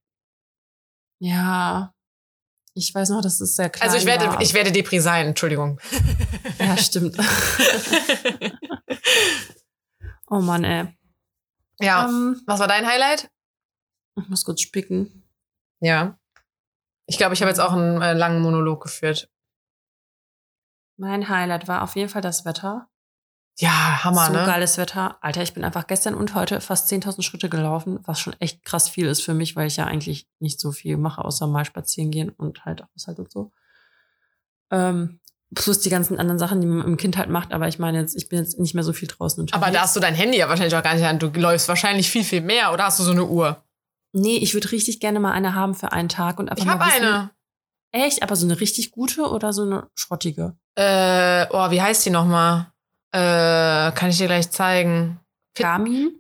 Ja. 1.20 1.94
Ich 2.74 2.94
weiß 2.96 3.10
noch, 3.10 3.22
das 3.22 3.42
ist 3.42 3.56
sehr 3.56 3.70
klein 3.70 3.88
Also 3.90 3.98
ich 3.98 4.06
werde, 4.06 4.28
war. 4.28 4.42
ich 4.42 4.54
werde 4.54 4.72
Depri 4.72 5.00
sein, 5.00 5.28
Entschuldigung. 5.28 5.80
Ja, 6.60 6.76
stimmt. 6.78 7.16
oh 10.30 10.40
Mann, 10.42 10.64
ey. 10.66 10.88
ja. 11.80 12.06
Ähm, 12.08 12.42
Was 12.46 12.60
war 12.60 12.68
dein 12.68 12.86
Highlight? 12.86 13.30
ich 14.18 14.28
muss 14.28 14.44
kurz 14.44 14.60
spicken. 14.62 15.24
Ja. 15.80 16.20
Ich 17.06 17.18
glaube, 17.18 17.34
ich 17.34 17.42
habe 17.42 17.50
jetzt 17.50 17.60
auch 17.62 17.72
einen 17.72 18.02
äh, 18.02 18.12
langen 18.14 18.42
Monolog 18.42 18.84
geführt. 18.84 19.30
Mein 20.98 21.30
Highlight 21.30 21.70
war 21.70 21.82
auf 21.84 21.96
jeden 21.96 22.10
Fall 22.10 22.22
das 22.22 22.44
Wetter. 22.44 22.89
Ja, 23.62 24.06
Hammer, 24.06 24.28
so 24.28 24.32
ne? 24.32 24.46
geiles 24.46 24.78
Wetter. 24.78 25.18
Alter, 25.20 25.42
ich 25.42 25.54
bin 25.54 25.66
einfach 25.66 25.86
gestern 25.86 26.16
und 26.16 26.34
heute 26.34 26.62
fast 26.62 26.90
10.000 26.90 27.24
Schritte 27.24 27.50
gelaufen, 27.50 28.00
was 28.04 28.18
schon 28.18 28.34
echt 28.40 28.64
krass 28.64 28.88
viel 28.88 29.06
ist 29.06 29.22
für 29.22 29.34
mich, 29.34 29.58
weil 29.58 29.68
ich 29.68 29.76
ja 29.76 29.84
eigentlich 29.84 30.28
nicht 30.40 30.62
so 30.62 30.72
viel 30.72 30.96
mache, 30.96 31.26
außer 31.26 31.46
mal 31.46 31.66
spazieren 31.66 32.10
gehen 32.10 32.30
und 32.30 32.64
halt 32.64 32.84
Haushalt 32.96 33.20
und 33.20 33.30
so. 33.30 33.52
Ähm, 34.72 35.20
plus 35.54 35.82
die 35.82 35.90
ganzen 35.90 36.18
anderen 36.18 36.40
Sachen, 36.40 36.62
die 36.62 36.68
man 36.68 36.88
im 36.88 36.96
Kind 36.96 37.18
halt 37.18 37.30
macht. 37.30 37.52
Aber 37.52 37.68
ich 37.68 37.80
meine 37.80 38.00
jetzt, 38.00 38.16
ich 38.16 38.30
bin 38.30 38.40
jetzt 38.40 38.60
nicht 38.60 38.76
mehr 38.76 38.84
so 38.86 38.94
viel 38.94 39.10
draußen 39.10 39.42
unterwegs. 39.42 39.62
Aber 39.62 39.74
da 39.74 39.82
hast 39.82 39.96
du 39.96 40.00
dein 40.00 40.16
Handy 40.16 40.38
ja 40.38 40.48
wahrscheinlich 40.48 40.76
auch 40.76 40.84
gar 40.84 40.96
nicht 40.96 41.06
an. 41.06 41.20
Du 41.20 41.28
läufst 41.28 41.68
wahrscheinlich 41.68 42.10
viel, 42.10 42.24
viel 42.24 42.42
mehr. 42.42 42.72
Oder 42.72 42.86
hast 42.86 43.00
du 43.00 43.04
so 43.04 43.12
eine 43.12 43.26
Uhr? 43.26 43.62
Nee, 44.14 44.38
ich 44.38 44.54
würde 44.54 44.72
richtig 44.72 45.02
gerne 45.02 45.20
mal 45.20 45.34
eine 45.34 45.54
haben 45.54 45.76
für 45.76 45.92
einen 45.92 46.08
Tag 46.08 46.40
und 46.40 46.50
einfach 46.50 46.64
Ich 46.64 46.70
habe 46.70 46.86
eine. 46.86 47.32
Echt? 47.92 48.24
Aber 48.24 48.38
so 48.38 48.46
eine 48.46 48.58
richtig 48.62 48.92
gute 48.92 49.30
oder 49.30 49.52
so 49.52 49.64
eine 49.64 49.88
schrottige? 49.96 50.56
Äh, 50.76 51.48
oh, 51.52 51.72
wie 51.72 51.82
heißt 51.82 52.06
die 52.06 52.10
nochmal? 52.12 52.72
Äh, 53.12 53.92
kann 53.94 54.10
ich 54.10 54.18
dir 54.18 54.28
gleich 54.28 54.50
zeigen. 54.52 55.20
Garmin? 55.58 56.12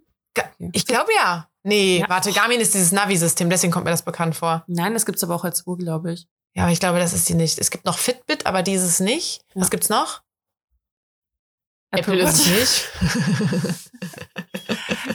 Ich 0.73 0.86
glaube 0.86 1.12
ja. 1.15 1.49
Nee, 1.63 1.99
Ja. 1.99 2.10
warte, 2.10 2.32
Garmin 2.32 2.60
ist 2.62 2.73
dieses 2.73 2.91
Navi-System, 2.91 3.49
deswegen 3.49 3.71
kommt 3.71 3.86
mir 3.86 3.91
das 3.91 4.04
bekannt 4.04 4.36
vor. 4.36 4.63
Nein, 4.67 4.93
das 4.93 5.06
gibt's 5.06 5.23
aber 5.23 5.36
auch 5.36 5.43
als 5.43 5.67
Uhr, 5.67 5.78
glaube 5.78 6.13
ich. 6.13 6.28
Ja, 6.56 6.63
aber 6.63 6.71
ich 6.71 6.80
glaube, 6.80 6.99
das 6.99 7.13
ist 7.13 7.28
die 7.30 7.36
nicht. 7.36 7.60
Es 7.60 7.69
gibt 7.69 7.86
noch 7.86 7.97
Fitbit, 7.97 8.45
aber 8.45 8.63
dieses 8.63 8.99
nicht. 8.99 9.41
Ja. 9.54 9.62
Was 9.62 9.69
gibt's 9.69 9.89
noch? 9.89 10.21
Apple, 11.91 12.19
ist 12.21 12.47
Watch? 12.47 12.86
es 13.02 13.02
nicht. 13.02 13.91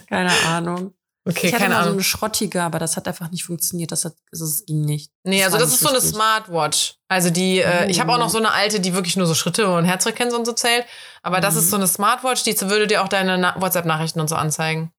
Keine 0.08 0.32
Ahnung. 0.46 0.94
Okay, 1.26 1.46
ich 1.48 1.52
hatte 1.54 1.62
keine 1.64 1.74
mal 1.74 1.84
so 1.84 1.90
eine 1.92 2.02
schrottige, 2.02 2.62
aber 2.62 2.78
das 2.78 2.96
hat 2.96 3.06
einfach 3.08 3.30
nicht 3.30 3.44
funktioniert. 3.44 3.92
Das, 3.92 4.04
hat, 4.04 4.14
also 4.32 4.44
es 4.44 4.64
ging 4.66 4.80
nicht. 4.82 5.10
Nee, 5.24 5.38
Das 5.42 5.46
also 5.54 5.58
das 5.64 5.74
ist 5.74 5.80
so 5.80 5.88
eine 5.88 5.96
richtig. 5.98 6.14
Smartwatch. 6.14 6.94
Also 7.08 7.30
die, 7.30 7.60
äh, 7.60 7.90
ich 7.90 8.00
habe 8.00 8.12
auch 8.12 8.18
noch 8.18 8.30
so 8.30 8.38
eine 8.38 8.52
alte, 8.52 8.80
die 8.80 8.94
wirklich 8.94 9.16
nur 9.16 9.26
so 9.26 9.34
Schritte 9.34 9.68
und 9.70 9.84
Herzfrequenz 9.84 10.32
und 10.34 10.44
so 10.44 10.52
zählt. 10.52 10.84
Aber 11.22 11.40
das 11.40 11.54
Mhm. 11.54 11.60
ist 11.60 11.70
so 11.70 11.76
eine 11.76 11.86
Smartwatch, 11.86 12.42
die 12.44 12.58
würde 12.62 12.86
dir 12.86 13.02
auch 13.02 13.08
deine 13.08 13.38
Na- 13.38 13.54
WhatsApp-Nachrichten 13.60 14.20
und 14.20 14.28
so 14.28 14.36
anzeigen. 14.36 14.90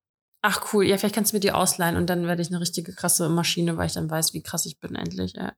Ach 0.47 0.71
cool, 0.73 0.85
ja, 0.85 0.95
vielleicht 0.97 1.15
kannst 1.15 1.31
du 1.31 1.35
mir 1.37 1.39
die 1.39 1.51
ausleihen 1.51 1.95
und 1.97 2.07
dann 2.07 2.27
werde 2.27 2.41
ich 2.43 2.49
eine 2.49 2.59
richtige 2.59 2.93
krasse 2.93 3.29
Maschine, 3.29 3.77
weil 3.77 3.87
ich 3.87 3.93
dann 3.93 4.07
weiß, 4.09 4.33
wie 4.35 4.43
krass 4.43 4.67
ich 4.67 4.79
bin 4.79 4.93
endlich. 4.95 5.33
Ja. 5.33 5.53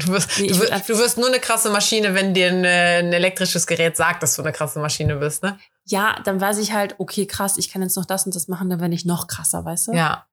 Du 0.00 0.08
wirst, 0.08 0.40
Nee, 0.40 0.48
du, 0.48 0.58
wirst, 0.58 0.88
du 0.88 0.98
wirst 0.98 1.18
nur 1.18 1.28
eine 1.28 1.38
krasse 1.38 1.70
Maschine, 1.70 2.14
wenn 2.14 2.34
dir 2.34 2.48
ein, 2.48 2.64
ein 2.64 3.12
elektrisches 3.12 3.66
Gerät 3.68 3.96
sagt, 3.96 4.22
dass 4.22 4.34
du 4.36 4.42
eine 4.42 4.52
krasse 4.52 4.80
Maschine 4.80 5.16
bist, 5.16 5.42
ne? 5.42 5.58
ja, 5.84 6.20
dann 6.24 6.40
weiß 6.40 6.58
ich 6.58 6.72
halt, 6.72 6.96
okay, 6.98 7.26
krass, 7.26 7.56
ich 7.58 7.70
kann 7.70 7.80
jetzt 7.82 7.96
noch 7.96 8.04
das 8.04 8.26
und 8.26 8.34
das 8.34 8.48
machen, 8.48 8.68
dann 8.70 8.80
werde 8.80 8.94
ich 8.94 9.04
noch 9.04 9.26
krasser, 9.28 9.64
weißt 9.64 9.88
du? 9.88 9.92
Ja. 9.92 10.26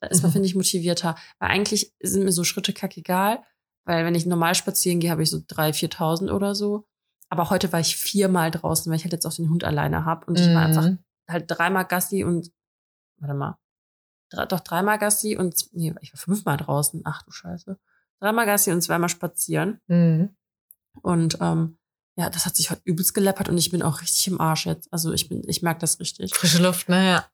Da 0.00 0.08
ist 0.08 0.22
man, 0.22 0.30
Mhm. 0.30 0.34
finde 0.34 0.46
ich, 0.48 0.54
motivierter. 0.54 1.14
Weil 1.40 1.50
eigentlich 1.50 1.92
sind 2.00 2.24
mir 2.24 2.32
so 2.32 2.44
Schritte 2.44 2.72
kackegal, 2.72 3.42
weil 3.84 4.04
wenn 4.04 4.14
ich 4.14 4.26
normal 4.26 4.54
spazieren 4.54 5.00
gehe, 5.00 5.10
habe 5.10 5.22
ich 5.22 5.30
so 5.30 5.38
3.000, 5.38 5.74
4.000 5.74 6.30
oder 6.32 6.54
so. 6.54 6.86
Aber 7.28 7.50
heute 7.50 7.72
war 7.72 7.80
ich 7.80 7.96
viermal 7.96 8.50
draußen, 8.50 8.90
weil 8.90 8.96
ich 8.96 9.04
halt 9.04 9.12
jetzt 9.12 9.26
auch 9.26 9.34
den 9.34 9.50
Hund 9.50 9.64
alleine 9.64 10.04
habe 10.04 10.24
und 10.26 10.38
ich 10.40 10.46
war 10.54 10.62
einfach 10.64 10.84
Mhm. 10.84 10.98
halt 11.28 11.44
dreimal 11.48 11.84
Gassi 11.84 12.22
und 12.24 12.50
warte 13.18 13.34
mal. 13.34 13.58
Drei, 14.30 14.46
doch 14.46 14.60
dreimal 14.60 14.98
Gassi 14.98 15.36
und 15.36 15.72
nee, 15.72 15.94
ich 16.00 16.12
war 16.12 16.18
fünfmal 16.18 16.56
draußen. 16.56 17.02
Ach 17.04 17.22
du 17.22 17.30
Scheiße. 17.30 17.78
Dreimal 18.20 18.46
Gassi 18.46 18.72
und 18.72 18.82
zweimal 18.82 19.08
spazieren. 19.08 19.80
Mhm. 19.86 20.36
Und 21.02 21.38
ähm, 21.40 21.78
ja, 22.16 22.30
das 22.30 22.46
hat 22.46 22.56
sich 22.56 22.70
heute 22.70 22.82
übelst 22.84 23.14
geleppert 23.14 23.48
und 23.48 23.58
ich 23.58 23.70
bin 23.70 23.82
auch 23.82 24.00
richtig 24.00 24.26
im 24.28 24.40
Arsch 24.40 24.66
jetzt. 24.66 24.92
Also 24.92 25.12
ich 25.12 25.28
bin, 25.28 25.42
ich 25.48 25.62
merke 25.62 25.80
das 25.80 25.98
richtig. 25.98 26.34
Frische 26.34 26.62
Luft, 26.62 26.88
ne? 26.88 27.04
Ja. 27.06 27.28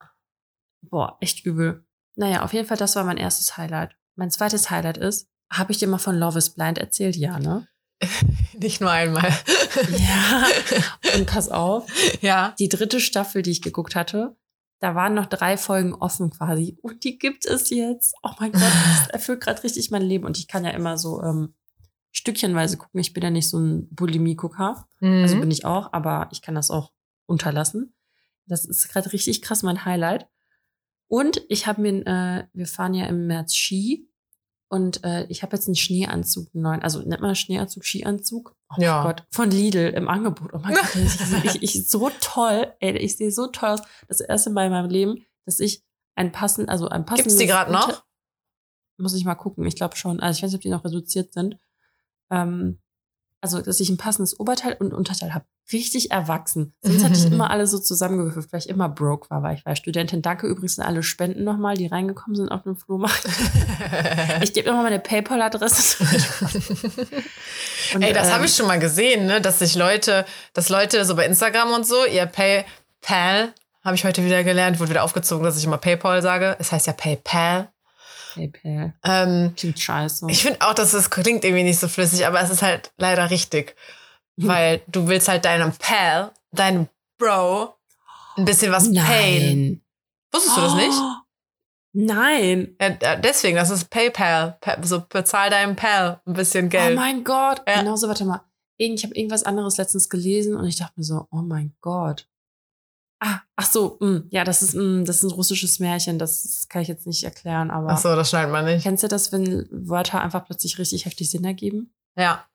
Boah, 0.82 1.18
echt 1.20 1.44
übel. 1.44 1.84
Naja, 2.16 2.42
auf 2.42 2.52
jeden 2.52 2.66
Fall, 2.66 2.78
das 2.78 2.96
war 2.96 3.04
mein 3.04 3.18
erstes 3.18 3.56
Highlight. 3.56 3.96
Mein 4.16 4.30
zweites 4.30 4.70
Highlight 4.70 4.96
ist, 4.96 5.28
habe 5.52 5.72
ich 5.72 5.78
dir 5.78 5.88
mal 5.88 5.98
von 5.98 6.18
Love 6.18 6.38
is 6.38 6.50
Blind 6.50 6.78
erzählt? 6.78 7.16
Ja, 7.16 7.38
ne? 7.38 7.68
Nicht 8.54 8.80
nur 8.80 8.90
einmal. 8.90 9.30
Ja. 9.90 10.46
Und 11.16 11.26
pass 11.26 11.48
auf, 11.48 11.86
ja. 12.22 12.54
die 12.58 12.68
dritte 12.68 13.00
Staffel, 13.00 13.42
die 13.42 13.50
ich 13.50 13.62
geguckt 13.62 13.94
hatte, 13.94 14.36
da 14.80 14.94
waren 14.94 15.14
noch 15.14 15.26
drei 15.26 15.56
Folgen 15.56 15.94
offen 15.94 16.30
quasi. 16.30 16.78
Und 16.82 17.04
die 17.04 17.18
gibt 17.18 17.44
es 17.44 17.70
jetzt. 17.70 18.14
Oh 18.22 18.30
mein 18.40 18.52
Gott, 18.52 18.62
das 18.62 19.08
erfüllt 19.12 19.42
gerade 19.42 19.62
richtig 19.62 19.90
mein 19.90 20.02
Leben. 20.02 20.24
Und 20.24 20.38
ich 20.38 20.48
kann 20.48 20.64
ja 20.64 20.70
immer 20.70 20.96
so 20.98 21.22
ähm, 21.22 21.54
stückchenweise 22.10 22.78
gucken. 22.78 23.00
Ich 23.00 23.12
bin 23.12 23.22
ja 23.22 23.30
nicht 23.30 23.48
so 23.48 23.58
ein 23.58 23.88
Bulimie-Gucker. 23.94 24.88
Mhm. 25.00 25.22
Also 25.22 25.38
bin 25.38 25.50
ich 25.50 25.66
auch, 25.66 25.92
aber 25.92 26.28
ich 26.32 26.40
kann 26.40 26.54
das 26.54 26.70
auch 26.70 26.92
unterlassen. 27.26 27.94
Das 28.46 28.64
ist 28.64 28.88
gerade 28.88 29.12
richtig 29.12 29.42
krass 29.42 29.62
mein 29.62 29.84
Highlight. 29.84 30.26
Und 31.06 31.42
ich 31.48 31.66
habe 31.66 31.82
mir, 31.82 32.06
äh, 32.06 32.48
wir 32.52 32.66
fahren 32.66 32.94
ja 32.94 33.06
im 33.06 33.26
März 33.26 33.54
Ski 33.54 34.09
und 34.70 35.02
äh, 35.02 35.24
ich 35.28 35.42
habe 35.42 35.56
jetzt 35.56 35.66
einen 35.66 35.74
Schneeanzug, 35.74 36.48
einen 36.54 36.62
neuen, 36.62 36.82
also 36.82 37.00
nennt 37.00 37.20
man 37.20 37.34
Schneeanzug, 37.34 37.84
Skianzug? 37.84 38.54
Oh 38.70 38.74
mein 38.76 38.82
Ja. 38.82 39.02
Gott, 39.02 39.24
von 39.32 39.50
Lidl 39.50 39.88
im 39.88 40.06
Angebot. 40.08 40.52
Oh 40.54 40.58
mein 40.60 40.74
Gott, 40.74 40.94
ich, 40.94 41.44
ich, 41.62 41.62
ich 41.76 41.88
so 41.88 42.08
toll, 42.20 42.72
ey, 42.78 42.96
ich 42.96 43.16
sehe 43.16 43.32
so 43.32 43.48
toll 43.48 43.70
aus. 43.70 43.82
Das 44.06 44.20
erste 44.20 44.50
Mal 44.50 44.66
in 44.66 44.72
meinem 44.72 44.88
Leben, 44.88 45.26
dass 45.44 45.58
ich 45.58 45.82
ein 46.14 46.30
passend, 46.30 46.68
also 46.68 46.88
ein 46.88 47.04
passendes. 47.04 47.32
Gibt's 47.32 47.38
die 47.38 47.46
gerade 47.48 47.72
noch? 47.72 48.04
Muss 48.96 49.14
ich 49.14 49.24
mal 49.24 49.34
gucken, 49.34 49.66
ich 49.66 49.74
glaube 49.74 49.96
schon. 49.96 50.20
Also 50.20 50.38
ich 50.38 50.42
weiß 50.44 50.50
nicht, 50.52 50.58
ob 50.58 50.62
die 50.62 50.68
noch 50.70 50.84
reduziert 50.84 51.32
sind. 51.32 51.58
Ähm, 52.30 52.78
also, 53.42 53.62
dass 53.62 53.80
ich 53.80 53.88
ein 53.88 53.96
passendes 53.96 54.38
Oberteil 54.38 54.76
und 54.78 54.92
Unterteil 54.92 55.32
habe. 55.32 55.46
Richtig 55.72 56.10
erwachsen. 56.10 56.74
Sonst 56.82 57.04
hatte 57.04 57.14
ich 57.14 57.24
immer 57.32 57.50
alle 57.50 57.66
so 57.66 57.78
zusammengewürfelt, 57.78 58.52
weil 58.52 58.60
ich 58.60 58.68
immer 58.68 58.88
broke 58.88 59.30
war, 59.30 59.42
weil 59.42 59.56
ich 59.56 59.64
war 59.64 59.74
Studentin. 59.76 60.20
Danke 60.20 60.46
übrigens 60.46 60.78
an 60.78 60.86
alle 60.86 61.02
Spenden 61.02 61.44
nochmal, 61.44 61.76
die 61.76 61.86
reingekommen 61.86 62.36
sind 62.36 62.50
auf 62.50 62.62
den 62.62 62.76
Flohmarkt. 62.76 63.24
Ich 64.42 64.52
gebe 64.52 64.68
nochmal 64.68 64.84
meine 64.84 64.98
PayPal-Adresse. 64.98 66.04
Ey, 68.00 68.12
das 68.12 68.28
ähm, 68.28 68.34
habe 68.34 68.46
ich 68.46 68.54
schon 68.54 68.66
mal 68.66 68.78
gesehen, 68.78 69.26
ne? 69.26 69.40
Dass 69.40 69.58
sich 69.58 69.74
Leute, 69.74 70.24
dass 70.52 70.68
Leute 70.68 71.04
so 71.04 71.16
bei 71.16 71.26
Instagram 71.26 71.72
und 71.72 71.86
so, 71.86 72.04
ihr 72.06 72.26
PayPal, 72.26 73.54
habe 73.84 73.96
ich 73.96 74.04
heute 74.04 74.24
wieder 74.24 74.44
gelernt, 74.44 74.78
wurde 74.78 74.90
wieder 74.90 75.04
aufgezogen, 75.04 75.44
dass 75.44 75.58
ich 75.58 75.64
immer 75.64 75.78
PayPal 75.78 76.22
sage. 76.22 76.56
Es 76.58 76.72
heißt 76.72 76.86
ja 76.86 76.92
PayPal. 76.92 77.72
PayPal. 78.34 78.94
Ähm, 79.04 79.52
Klingt 79.56 79.78
scheiße. 79.80 80.26
ich 80.30 80.42
finde 80.42 80.60
auch, 80.62 80.74
dass 80.74 80.92
es 80.94 81.10
klingt 81.10 81.44
irgendwie 81.44 81.64
nicht 81.64 81.78
so 81.78 81.88
flüssig, 81.88 82.26
aber 82.26 82.40
es 82.40 82.50
ist 82.50 82.62
halt 82.62 82.92
leider 82.98 83.30
richtig. 83.30 83.76
Weil 84.36 84.80
du 84.88 85.06
willst 85.08 85.28
halt 85.28 85.44
deinem 85.44 85.72
Pal, 85.72 86.32
deinem 86.52 86.88
Bro, 87.18 87.74
ein 88.36 88.44
bisschen 88.46 88.72
was 88.72 88.90
payen. 88.92 89.82
Wusstest 90.32 90.56
du 90.56 90.60
das 90.62 90.74
nicht? 90.74 90.92
Oh, 90.98 91.14
Nein. 91.92 92.76
Ja, 92.80 92.86
äh, 92.88 93.20
deswegen, 93.20 93.56
das 93.56 93.68
ist 93.70 93.90
PayPal. 93.90 94.56
Pa- 94.60 94.78
So 94.82 95.02
bezahl 95.08 95.50
deinem 95.50 95.76
Pal 95.76 96.20
ein 96.24 96.32
bisschen 96.34 96.66
Oh 96.66 96.68
Geld. 96.70 96.96
mein 96.96 97.24
Gott. 97.24 97.62
Ja. 97.68 97.80
Genauso, 97.80 98.08
warte 98.08 98.24
mal. 98.24 98.40
Ich 98.76 99.02
habe 99.04 99.14
irgendwas 99.14 99.42
anderes 99.42 99.76
letztens 99.76 100.08
gelesen 100.08 100.54
und 100.56 100.64
ich 100.66 100.76
dachte 100.76 100.94
mir 100.96 101.04
so, 101.04 101.26
oh 101.30 101.42
mein 101.42 101.74
Gott. 101.82 102.26
Ah, 103.22 103.40
ach 103.54 103.70
so, 103.70 103.98
mh, 104.00 104.22
ja, 104.30 104.44
das 104.44 104.62
ist, 104.62 104.74
mh, 104.74 105.04
das 105.04 105.16
ist 105.18 105.24
ein 105.24 105.30
russisches 105.30 105.78
Märchen, 105.78 106.18
das 106.18 106.66
kann 106.70 106.80
ich 106.80 106.88
jetzt 106.88 107.06
nicht 107.06 107.22
erklären, 107.22 107.70
aber 107.70 107.90
Ach 107.90 107.98
so, 107.98 108.16
das 108.16 108.30
schneidet 108.30 108.50
man 108.50 108.64
nicht. 108.64 108.82
kennst 108.82 109.02
du 109.02 109.08
das, 109.08 109.30
wenn 109.30 109.68
Wörter 109.70 110.22
einfach 110.22 110.46
plötzlich 110.46 110.78
richtig 110.78 111.04
heftig 111.04 111.30
Sinn 111.30 111.44
ergeben? 111.44 111.92
Ja. 112.16 112.46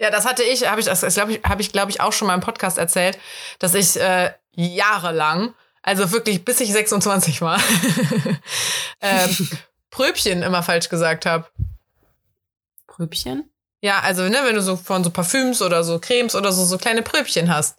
Ja, 0.00 0.10
das 0.10 0.26
hatte 0.26 0.42
ich, 0.42 0.68
habe 0.68 0.80
ich, 0.80 0.86
das 0.86 1.00
glaube 1.14 1.32
ich, 1.32 1.42
habe 1.44 1.60
ich, 1.62 1.70
glaube 1.72 1.90
ich, 1.90 2.00
auch 2.00 2.12
schon 2.12 2.28
mal 2.28 2.34
im 2.34 2.40
Podcast 2.40 2.78
erzählt, 2.78 3.18
dass 3.58 3.74
ich 3.74 3.98
äh, 4.00 4.30
jahrelang, 4.54 5.54
also 5.82 6.10
wirklich 6.12 6.44
bis 6.44 6.60
ich 6.60 6.72
26 6.72 7.40
war, 7.42 7.60
ähm, 9.00 9.48
Pröbchen 9.90 10.42
immer 10.42 10.62
falsch 10.62 10.88
gesagt 10.88 11.26
habe. 11.26 11.46
Pröbchen? 12.86 13.50
Ja, 13.82 14.00
also 14.00 14.22
ne, 14.22 14.38
wenn 14.44 14.54
du 14.54 14.62
so 14.62 14.76
von 14.76 15.04
so 15.04 15.10
Parfüms 15.10 15.60
oder 15.62 15.84
so 15.84 15.98
Cremes 15.98 16.34
oder 16.34 16.52
so 16.52 16.64
so 16.64 16.78
kleine 16.78 17.02
Pröbchen 17.02 17.52
hast. 17.54 17.78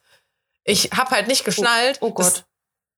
Ich 0.68 0.92
habe 0.92 1.12
halt 1.12 1.28
nicht 1.28 1.46
geschnallt. 1.46 1.98
Oh, 2.02 2.08
oh 2.08 2.12
Gott. 2.12 2.46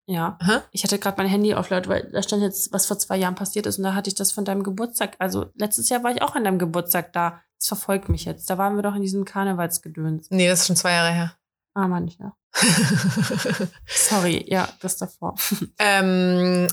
Ja. 0.07 0.39
Hä? 0.43 0.61
Ich 0.71 0.83
hatte 0.83 0.97
gerade 0.97 1.17
mein 1.17 1.29
Handy 1.29 1.53
auf 1.53 1.69
laut, 1.69 1.87
weil 1.87 2.09
da 2.11 2.23
stand 2.23 2.41
jetzt, 2.41 2.73
was 2.73 2.87
vor 2.87 2.97
zwei 2.97 3.15
Jahren 3.15 3.35
passiert 3.35 3.67
ist 3.67 3.77
und 3.77 3.83
da 3.83 3.93
hatte 3.93 4.09
ich 4.09 4.15
das 4.15 4.31
von 4.31 4.43
deinem 4.43 4.63
Geburtstag. 4.63 5.15
Also 5.19 5.51
letztes 5.53 5.87
Jahr 5.89 6.03
war 6.03 6.11
ich 6.11 6.23
auch 6.23 6.33
an 6.33 6.43
deinem 6.43 6.57
Geburtstag 6.57 7.13
da. 7.13 7.41
Das 7.59 7.67
verfolgt 7.67 8.09
mich 8.09 8.25
jetzt. 8.25 8.49
Da 8.49 8.57
waren 8.57 8.75
wir 8.75 8.81
doch 8.81 8.95
in 8.95 9.03
diesem 9.03 9.23
Karnevalsgedöns. 9.23 10.31
Nee, 10.31 10.47
das 10.47 10.61
ist 10.61 10.67
schon 10.67 10.75
zwei 10.77 10.93
Jahre 10.93 11.13
her. 11.13 11.37
Ah, 11.75 11.87
manche. 11.87 12.31
Sorry, 13.85 14.43
ja, 14.47 14.67
das 14.81 14.97
davor. 14.97 15.35
ähm, 15.77 16.67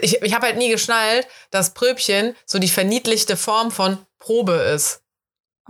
ich 0.00 0.22
ich 0.22 0.34
habe 0.34 0.46
halt 0.46 0.56
nie 0.56 0.70
geschnallt, 0.70 1.26
dass 1.50 1.74
Pröbchen 1.74 2.34
so 2.46 2.58
die 2.58 2.68
verniedlichte 2.68 3.36
Form 3.36 3.70
von 3.70 3.98
Probe 4.18 4.54
ist. 4.54 5.02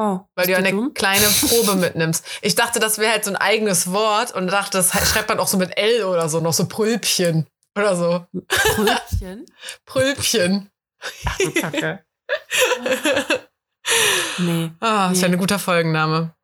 Oh, 0.00 0.20
Weil 0.36 0.46
du 0.46 0.52
ja 0.52 0.58
eine 0.58 0.70
dumm? 0.70 0.94
kleine 0.94 1.26
Probe 1.48 1.74
mitnimmst. 1.74 2.24
Ich 2.40 2.54
dachte, 2.54 2.78
das 2.78 2.98
wäre 2.98 3.12
halt 3.12 3.24
so 3.24 3.30
ein 3.32 3.36
eigenes 3.36 3.90
Wort 3.92 4.32
und 4.32 4.46
dachte, 4.46 4.78
das 4.78 4.90
schreibt 5.10 5.28
man 5.28 5.40
auch 5.40 5.48
so 5.48 5.56
mit 5.56 5.76
L 5.76 6.04
oder 6.04 6.28
so, 6.28 6.38
noch 6.40 6.52
so 6.54 6.66
Prölpchen 6.68 7.46
oder 7.76 7.96
so. 7.96 8.24
Brötchen. 8.76 9.44
Prölpchen. 9.86 10.70
Ach 11.26 11.38
du 11.38 11.52
Kacke. 11.52 12.04
Nee. 14.38 14.70
Ah, 14.80 15.10
ist 15.10 15.22
ja 15.22 15.28
Nee. 15.28 15.34
ein 15.34 15.38
guter 15.40 15.58
Folgenname. 15.58 16.34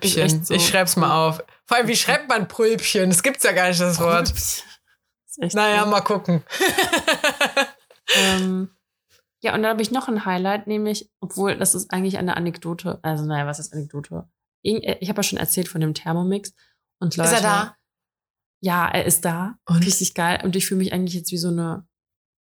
Echt 0.00 0.46
so. 0.46 0.54
Ich 0.54 0.66
schreib's 0.66 0.96
mal 0.96 1.12
auf. 1.28 1.42
Vor 1.66 1.76
allem, 1.76 1.86
wie 1.88 1.96
schreibt 1.96 2.28
man 2.28 2.48
Prölpchen? 2.48 3.10
Das 3.10 3.22
gibt's 3.22 3.44
ja 3.44 3.52
gar 3.52 3.68
nicht, 3.68 3.78
das 3.80 4.00
Wort. 4.00 4.30
Ist 4.30 4.64
echt 5.38 5.54
Naja, 5.54 5.84
so. 5.84 5.90
mal 5.90 6.00
gucken. 6.00 6.42
Ähm, 8.14 8.70
ja, 9.42 9.54
und 9.54 9.62
dann 9.62 9.70
habe 9.72 9.82
ich 9.82 9.90
noch 9.90 10.08
ein 10.08 10.24
Highlight, 10.24 10.66
nämlich, 10.66 11.10
obwohl 11.20 11.56
das 11.56 11.74
ist 11.74 11.90
eigentlich 11.92 12.18
eine 12.18 12.36
Anekdote. 12.36 12.98
Also, 13.02 13.24
naja, 13.24 13.46
was 13.46 13.58
ist 13.58 13.72
Anekdote? 13.72 14.28
Äh, 14.62 14.96
Ich 15.00 15.08
habe 15.08 15.18
ja 15.18 15.22
schon 15.22 15.38
erzählt 15.38 15.68
von 15.68 15.80
dem 15.80 15.94
Thermomix. 15.94 16.52
Und 17.00 17.16
Leute, 17.16 17.30
Ist 17.30 17.36
er 17.36 17.42
da? 17.42 17.76
Ja, 18.62 18.88
er 18.88 19.06
ist 19.06 19.24
da. 19.24 19.54
Und? 19.66 19.86
Richtig 19.86 20.14
geil. 20.14 20.40
Und 20.44 20.54
ich 20.56 20.66
fühle 20.66 20.78
mich 20.78 20.92
eigentlich 20.92 21.14
jetzt 21.14 21.32
wie 21.32 21.38
so 21.38 21.48
eine 21.48 21.86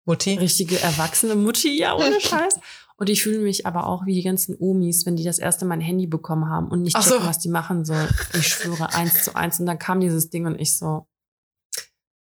Mutti? 0.05 0.33
richtige 0.35 0.79
erwachsene 0.81 1.35
Mutti, 1.35 1.77
ja, 1.79 1.95
ohne 1.95 2.19
Scheiß. 2.19 2.59
Und 2.97 3.09
ich 3.09 3.23
fühle 3.23 3.39
mich 3.39 3.65
aber 3.65 3.87
auch 3.87 4.05
wie 4.05 4.13
die 4.13 4.23
ganzen 4.23 4.57
Omis, 4.59 5.05
wenn 5.05 5.15
die 5.15 5.23
das 5.23 5.39
erste 5.39 5.63
Mal 5.63 5.75
ein 5.75 5.81
Handy 5.81 6.05
bekommen 6.07 6.49
haben 6.49 6.67
und 6.67 6.81
nicht 6.81 7.01
so. 7.01 7.11
checken, 7.13 7.27
was 7.27 7.39
die 7.39 7.47
machen 7.47 7.85
sollen. 7.85 8.09
Ich 8.33 8.47
schwöre, 8.49 8.93
eins 8.93 9.23
zu 9.23 9.33
eins. 9.35 9.57
Und 9.61 9.67
dann 9.67 9.79
kam 9.79 10.01
dieses 10.01 10.29
Ding 10.29 10.45
und 10.45 10.59
ich 10.59 10.77
so, 10.77 11.07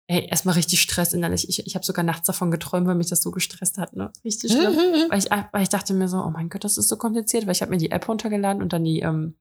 ey, 0.09 0.27
erstmal 0.29 0.55
richtig 0.55 0.81
Stress 0.81 1.13
innerlich. 1.13 1.49
Ich, 1.49 1.65
ich 1.67 1.75
habe 1.75 1.85
sogar 1.85 2.03
nachts 2.03 2.27
davon 2.27 2.51
geträumt, 2.51 2.87
weil 2.87 2.95
mich 2.95 3.09
das 3.09 3.23
so 3.23 3.31
gestresst 3.31 3.79
hat, 3.79 3.95
ne? 3.95 4.11
Richtig 4.25 4.53
schlimm. 4.53 4.75
Weil, 5.11 5.19
ich, 5.19 5.31
weil 5.31 5.63
ich 5.63 5.69
dachte 5.69 5.95
mir 5.95 6.09
so, 6.09 6.19
oh 6.25 6.31
mein 6.31 6.49
Gott, 6.49 6.65
das 6.65 6.79
ist 6.79 6.89
so 6.89 6.97
kompliziert, 6.97 7.47
weil 7.47 7.53
ich 7.53 7.63
habe 7.63 7.71
mir 7.71 7.77
die 7.79 7.91
App 7.91 8.09
runtergeladen 8.09 8.63
und 8.63 8.73
dann 8.73 8.85
die, 8.85 9.01
ähm, 9.01 9.37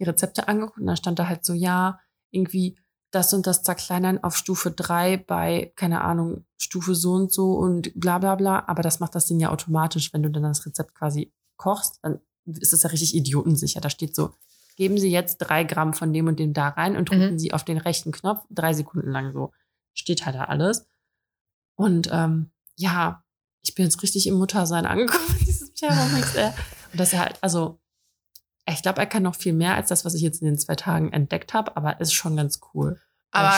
die 0.00 0.04
Rezepte 0.04 0.48
angeguckt 0.48 0.78
und 0.78 0.86
dann 0.86 0.96
stand 0.96 1.18
da 1.18 1.28
halt 1.28 1.44
so, 1.44 1.52
ja, 1.54 2.00
irgendwie 2.30 2.76
das 3.12 3.32
und 3.32 3.46
das 3.46 3.62
zerkleinern 3.62 4.22
auf 4.22 4.36
Stufe 4.36 4.72
3 4.72 5.16
bei, 5.18 5.72
keine 5.76 6.02
Ahnung, 6.02 6.44
Stufe 6.58 6.94
so 6.94 7.12
und 7.12 7.32
so 7.32 7.52
und 7.52 7.92
bla 7.94 8.18
bla 8.18 8.34
bla. 8.34 8.64
Aber 8.66 8.82
das 8.82 8.98
macht 9.00 9.14
das 9.14 9.26
Ding 9.26 9.38
ja 9.38 9.50
automatisch, 9.50 10.12
wenn 10.12 10.22
du 10.24 10.30
dann 10.30 10.42
das 10.42 10.66
Rezept 10.66 10.94
quasi 10.94 11.32
kochst, 11.56 12.00
dann 12.02 12.20
ist 12.44 12.72
es 12.72 12.82
ja 12.82 12.90
richtig 12.90 13.14
idiotensicher. 13.14 13.80
Da 13.80 13.88
steht 13.88 14.14
so, 14.16 14.34
geben 14.76 14.98
Sie 14.98 15.10
jetzt 15.10 15.38
drei 15.38 15.62
Gramm 15.64 15.94
von 15.94 16.12
dem 16.12 16.26
und 16.26 16.38
dem 16.40 16.52
da 16.52 16.68
rein 16.70 16.96
und 16.96 17.08
drücken 17.08 17.34
Mhm. 17.34 17.38
Sie 17.38 17.52
auf 17.52 17.64
den 17.64 17.78
rechten 17.78 18.10
Knopf 18.12 18.44
drei 18.50 18.74
Sekunden 18.74 19.10
lang 19.10 19.32
so. 19.32 19.52
Steht 19.96 20.24
halt 20.26 20.36
da 20.36 20.44
alles. 20.44 20.86
Und 21.76 22.08
ähm, 22.12 22.50
ja, 22.76 23.24
ich 23.62 23.74
bin 23.74 23.84
jetzt 23.84 24.02
richtig 24.02 24.26
im 24.26 24.34
Muttersein 24.34 24.86
angekommen, 24.86 25.24
mit 25.38 25.46
diesem 25.46 25.74
Thermomix. 25.74 26.34
Äh. 26.36 26.52
Und 26.92 27.00
das 27.00 27.12
ist 27.12 27.18
halt, 27.18 27.38
also, 27.40 27.80
ich 28.68 28.82
glaube, 28.82 29.00
er 29.00 29.06
kann 29.06 29.22
noch 29.22 29.34
viel 29.34 29.52
mehr 29.52 29.74
als 29.74 29.88
das, 29.88 30.04
was 30.04 30.14
ich 30.14 30.22
jetzt 30.22 30.40
in 30.42 30.46
den 30.46 30.58
zwei 30.58 30.74
Tagen 30.74 31.12
entdeckt 31.12 31.54
habe, 31.54 31.76
aber 31.76 32.00
ist 32.00 32.12
schon 32.14 32.36
ganz 32.36 32.60
cool. 32.74 33.00
Aber. 33.30 33.50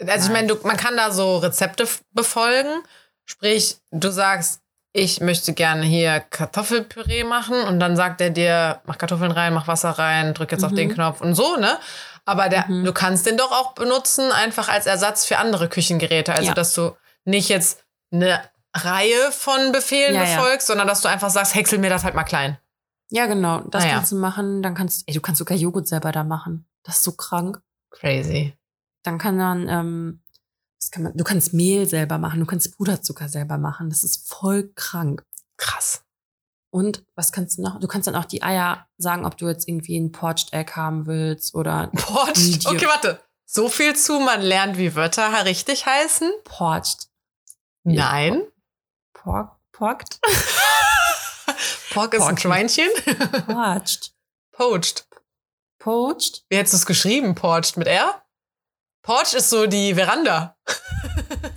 Also 0.00 0.26
ich 0.26 0.32
meine, 0.32 0.48
du- 0.48 0.66
man 0.66 0.76
kann 0.76 0.96
da 0.96 1.12
so 1.12 1.36
Rezepte 1.38 1.86
befolgen. 2.10 2.82
Sprich, 3.24 3.76
du 3.92 4.10
sagst, 4.10 4.60
ich 4.92 5.20
möchte 5.20 5.54
gerne 5.54 5.84
hier 5.84 6.20
Kartoffelpüree 6.20 7.24
machen 7.24 7.62
und 7.62 7.80
dann 7.80 7.96
sagt 7.96 8.20
er 8.20 8.30
dir, 8.30 8.80
mach 8.84 8.98
Kartoffeln 8.98 9.30
rein, 9.32 9.54
mach 9.54 9.66
Wasser 9.66 9.90
rein, 9.90 10.34
drück 10.34 10.52
jetzt 10.52 10.64
auf 10.64 10.72
Mhm. 10.72 10.76
den 10.76 10.94
Knopf 10.94 11.20
und 11.20 11.34
so, 11.34 11.56
ne? 11.56 11.78
Aber 12.24 12.48
der, 12.48 12.66
Mhm. 12.68 12.84
du 12.84 12.92
kannst 12.92 13.26
den 13.26 13.36
doch 13.36 13.50
auch 13.52 13.72
benutzen, 13.74 14.30
einfach 14.32 14.68
als 14.68 14.86
Ersatz 14.86 15.24
für 15.24 15.38
andere 15.38 15.68
Küchengeräte. 15.68 16.32
Also, 16.34 16.48
Ja. 16.48 16.54
dass 16.54 16.74
du 16.74 16.92
nicht 17.24 17.48
jetzt 17.48 17.84
eine 18.12 18.40
Reihe 18.74 19.32
von 19.32 19.72
Befehlen 19.72 20.14
Ja, 20.14 20.24
ja. 20.24 20.36
befolgst, 20.36 20.66
sondern 20.66 20.86
dass 20.86 21.00
du 21.00 21.08
einfach 21.08 21.30
sagst, 21.30 21.54
häcksel 21.54 21.78
mir 21.78 21.90
das 21.90 22.04
halt 22.04 22.14
mal 22.14 22.24
klein. 22.24 22.58
Ja, 23.10 23.26
genau. 23.26 23.60
Das 23.70 23.84
Ah, 23.84 23.88
ja. 23.88 23.94
kannst 23.94 24.12
du 24.12 24.16
machen. 24.16 24.62
Dann 24.62 24.74
kannst 24.74 25.04
ey, 25.06 25.14
du 25.14 25.20
kannst 25.20 25.38
sogar 25.38 25.56
Joghurt 25.56 25.86
selber 25.88 26.12
da 26.12 26.24
machen. 26.24 26.66
Das 26.84 26.96
ist 26.98 27.04
so 27.04 27.12
krank. 27.12 27.60
Crazy. 27.90 28.56
Dann 29.02 29.18
kann 29.18 29.36
man, 29.36 29.68
ähm, 29.68 30.22
kann 30.90 31.04
man, 31.04 31.16
du 31.16 31.24
kannst 31.24 31.52
Mehl 31.52 31.88
selber 31.88 32.18
machen, 32.18 32.40
du 32.40 32.46
kannst 32.46 32.76
Puderzucker 32.76 33.28
selber 33.28 33.58
machen. 33.58 33.90
Das 33.90 34.04
ist 34.04 34.28
voll 34.28 34.72
krank. 34.74 35.24
Krass. 35.56 36.02
Und 36.70 37.04
was 37.14 37.32
kannst 37.32 37.58
du 37.58 37.62
noch? 37.62 37.78
Du 37.78 37.86
kannst 37.86 38.06
dann 38.08 38.16
auch 38.16 38.24
die 38.24 38.42
Eier 38.42 38.86
sagen, 38.96 39.26
ob 39.26 39.36
du 39.36 39.46
jetzt 39.46 39.68
irgendwie 39.68 39.98
ein 39.98 40.10
Poached 40.10 40.52
Egg 40.54 40.72
haben 40.74 41.06
willst 41.06 41.54
oder 41.54 41.88
Poached. 41.94 42.38
Medium. 42.38 42.76
Okay, 42.76 42.86
warte. 42.86 43.20
So 43.44 43.68
viel 43.68 43.94
zu, 43.94 44.18
man 44.18 44.40
lernt, 44.40 44.78
wie 44.78 44.94
Wörter 44.94 45.44
richtig 45.44 45.84
heißen? 45.84 46.32
Poached. 46.44 47.08
Ja. 47.84 48.10
Nein. 48.10 48.42
Pork, 49.12 49.56
porked? 49.72 50.18
Pork 51.92 52.14
ist 52.14 52.22
ein. 52.22 52.38
Schweinchen. 52.38 52.88
Poached. 53.46 54.14
Poached. 54.52 55.06
Poached? 55.78 56.44
Wie 56.48 56.56
hättest 56.56 56.72
du 56.72 56.76
es 56.78 56.86
geschrieben? 56.86 57.34
Poached 57.34 57.76
mit 57.76 57.86
R? 57.86 58.21
Porch 59.02 59.34
ist 59.34 59.50
so 59.50 59.66
die 59.66 59.94
Veranda. 59.94 60.56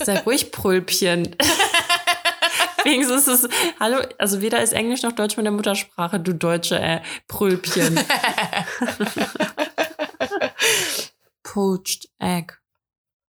Sei 0.03 0.19
ruhig, 0.19 0.51
Prölpchen. 0.51 1.35
Wenigstens 2.83 3.27
ist 3.27 3.43
es, 3.45 3.49
hallo, 3.79 3.99
also 4.19 4.41
weder 4.41 4.61
ist 4.61 4.73
Englisch 4.73 5.01
noch 5.01 5.11
Deutsch 5.13 5.37
mit 5.37 5.45
der 5.45 5.51
Muttersprache, 5.53 6.19
du 6.19 6.33
Deutsche, 6.33 6.79
äh, 6.79 7.01
Prölpchen. 7.27 7.99
Poached 11.43 12.09
Egg. 12.19 12.53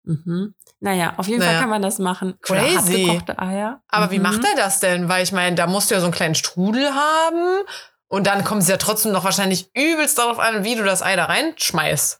Mhm. 0.03 0.53
Naja, 0.79 1.13
auf 1.17 1.27
jeden 1.27 1.39
Naja. 1.39 1.51
Fall 1.51 1.61
kann 1.61 1.69
man 1.69 1.81
das 1.81 1.99
machen. 1.99 2.37
Crazy. 2.41 2.75
hartgekochte 2.75 3.39
Eier. 3.39 3.81
Aber 3.87 4.11
wie 4.11 4.17
Mhm. 4.17 4.23
macht 4.23 4.43
er 4.43 4.55
das 4.55 4.79
denn? 4.79 5.07
Weil 5.07 5.23
ich 5.23 5.31
meine, 5.31 5.55
da 5.55 5.67
musst 5.67 5.89
du 5.89 5.95
ja 5.95 6.01
so 6.01 6.07
einen 6.07 6.13
kleinen 6.13 6.35
Strudel 6.35 6.93
haben. 6.93 7.63
Und 8.07 8.27
dann 8.27 8.43
kommt 8.43 8.61
es 8.63 8.67
ja 8.67 8.77
trotzdem 8.77 9.11
noch 9.11 9.23
wahrscheinlich 9.23 9.69
übelst 9.75 10.17
darauf 10.17 10.39
an, 10.39 10.63
wie 10.63 10.75
du 10.75 10.83
das 10.83 11.01
Ei 11.01 11.15
da 11.15 11.25
reinschmeißt. 11.25 12.19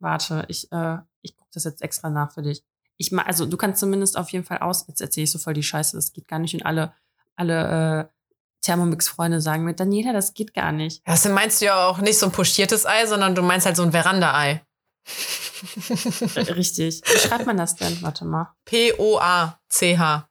Warte, 0.00 0.44
ich, 0.48 0.70
äh, 0.72 0.96
das 1.54 1.64
jetzt 1.64 1.82
extra 1.82 2.10
nach 2.10 2.32
für 2.32 2.42
dich. 2.42 2.62
Ich 2.96 3.12
ma- 3.12 3.22
also 3.22 3.46
du 3.46 3.56
kannst 3.56 3.80
zumindest 3.80 4.16
auf 4.16 4.30
jeden 4.30 4.44
Fall 4.44 4.58
aus, 4.58 4.86
jetzt 4.88 5.00
erzähle 5.00 5.24
ich 5.24 5.30
so 5.30 5.38
voll 5.38 5.54
die 5.54 5.62
Scheiße, 5.62 5.96
das 5.96 6.12
geht 6.12 6.26
gar 6.28 6.38
nicht. 6.38 6.54
Und 6.54 6.64
alle, 6.66 6.92
alle 7.36 8.08
äh, 8.10 8.12
Thermomix-Freunde 8.62 9.40
sagen 9.40 9.64
mir, 9.64 9.74
Daniela, 9.74 10.12
das 10.12 10.34
geht 10.34 10.52
gar 10.54 10.72
nicht. 10.72 11.02
Dann 11.06 11.32
meinst 11.32 11.60
du 11.60 11.66
ja 11.66 11.86
auch 11.86 11.98
nicht 11.98 12.18
so 12.18 12.26
ein 12.26 12.32
pochiertes 12.32 12.86
Ei, 12.86 13.06
sondern 13.06 13.34
du 13.36 13.42
meinst 13.42 13.66
halt 13.66 13.76
so 13.76 13.82
ein 13.84 13.92
Veranda-Ei. 13.92 14.62
Äh, 16.34 16.40
Richtig. 16.52 17.02
Wie 17.06 17.18
schreibt 17.18 17.46
man 17.46 17.56
das 17.56 17.76
denn? 17.76 18.02
Warte 18.02 18.24
mal. 18.24 18.52
P-O-A-C-H. 18.64 20.28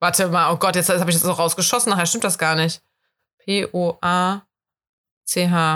Warte 0.00 0.28
mal, 0.28 0.52
oh 0.52 0.56
Gott, 0.56 0.76
jetzt 0.76 0.88
habe 0.90 1.10
ich 1.10 1.16
das 1.16 1.24
noch 1.24 1.38
rausgeschossen, 1.38 1.90
nachher 1.90 2.06
stimmt 2.06 2.24
das 2.24 2.38
gar 2.38 2.54
nicht. 2.54 2.82
P-O-A-C-H. 3.38 4.44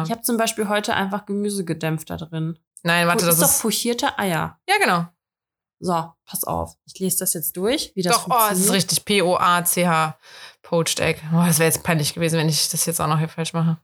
Ich 0.05 0.11
habe 0.11 0.23
zum 0.23 0.37
Beispiel 0.37 0.69
heute 0.69 0.95
einfach 0.95 1.27
Gemüse 1.27 1.65
gedämpft 1.65 2.11
da 2.11 2.17
drin. 2.17 2.59
Nein, 2.83 3.07
warte, 3.07 3.27
das 3.27 3.39
das 3.39 3.51
ist 3.51 3.59
doch 3.59 3.63
pochierte 3.63 4.19
Eier. 4.19 4.61
Ja, 4.69 4.77
genau. 4.79 5.07
So, 5.81 6.13
pass 6.25 6.45
auf. 6.45 6.77
Ich 6.85 6.99
lese 7.01 7.19
das 7.19 7.35
jetzt 7.35 7.57
durch, 7.57 7.93
wie 7.97 8.03
das 8.03 8.15
Doch, 8.15 8.29
oh, 8.31 8.53
es 8.53 8.61
ist 8.61 8.73
richtig. 8.73 9.05
P-O-A-C-H. 9.05 10.19
Poached 10.63 11.01
Egg. 11.01 11.21
Oh, 11.33 11.45
das 11.45 11.59
wäre 11.59 11.69
jetzt 11.69 11.83
peinlich 11.83 12.15
gewesen, 12.15 12.39
wenn 12.39 12.49
ich 12.49 12.69
das 12.69 12.87
jetzt 12.87 13.01
auch 13.01 13.09
noch 13.09 13.19
hier 13.19 13.29
falsch 13.29 13.53
mache. 13.53 13.79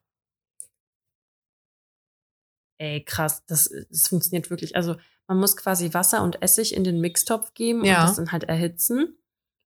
Ey, 2.80 3.04
krass, 3.04 3.44
das, 3.46 3.70
das 3.90 4.06
funktioniert 4.08 4.50
wirklich. 4.50 4.76
Also 4.76 4.96
man 5.26 5.38
muss 5.38 5.56
quasi 5.56 5.92
Wasser 5.92 6.22
und 6.22 6.40
Essig 6.42 6.74
in 6.74 6.84
den 6.84 7.00
Mixtopf 7.00 7.52
geben 7.54 7.84
Ja. 7.84 8.02
und 8.02 8.08
das 8.10 8.16
dann 8.16 8.32
halt 8.32 8.44
erhitzen. 8.44 9.18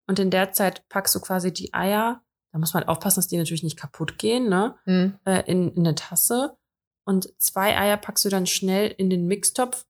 Und 0.08 0.18
in 0.18 0.30
der 0.30 0.52
Zeit 0.52 0.88
packst 0.88 1.14
du 1.14 1.20
quasi 1.20 1.52
die 1.52 1.74
Eier, 1.74 2.22
da 2.52 2.58
muss 2.58 2.72
man 2.72 2.82
halt 2.82 2.88
aufpassen, 2.88 3.16
dass 3.18 3.28
die 3.28 3.36
natürlich 3.36 3.62
nicht 3.62 3.78
kaputt 3.78 4.18
gehen, 4.18 4.48
ne? 4.48 4.76
Hm. 4.84 5.18
Äh, 5.24 5.42
in, 5.50 5.72
in 5.74 5.86
eine 5.86 5.94
Tasse. 5.94 6.56
Und 7.04 7.32
zwei 7.38 7.76
Eier 7.76 7.96
packst 7.96 8.24
du 8.24 8.28
dann 8.28 8.46
schnell 8.46 8.94
in 8.96 9.10
den 9.10 9.26
Mixtopf. 9.26 9.84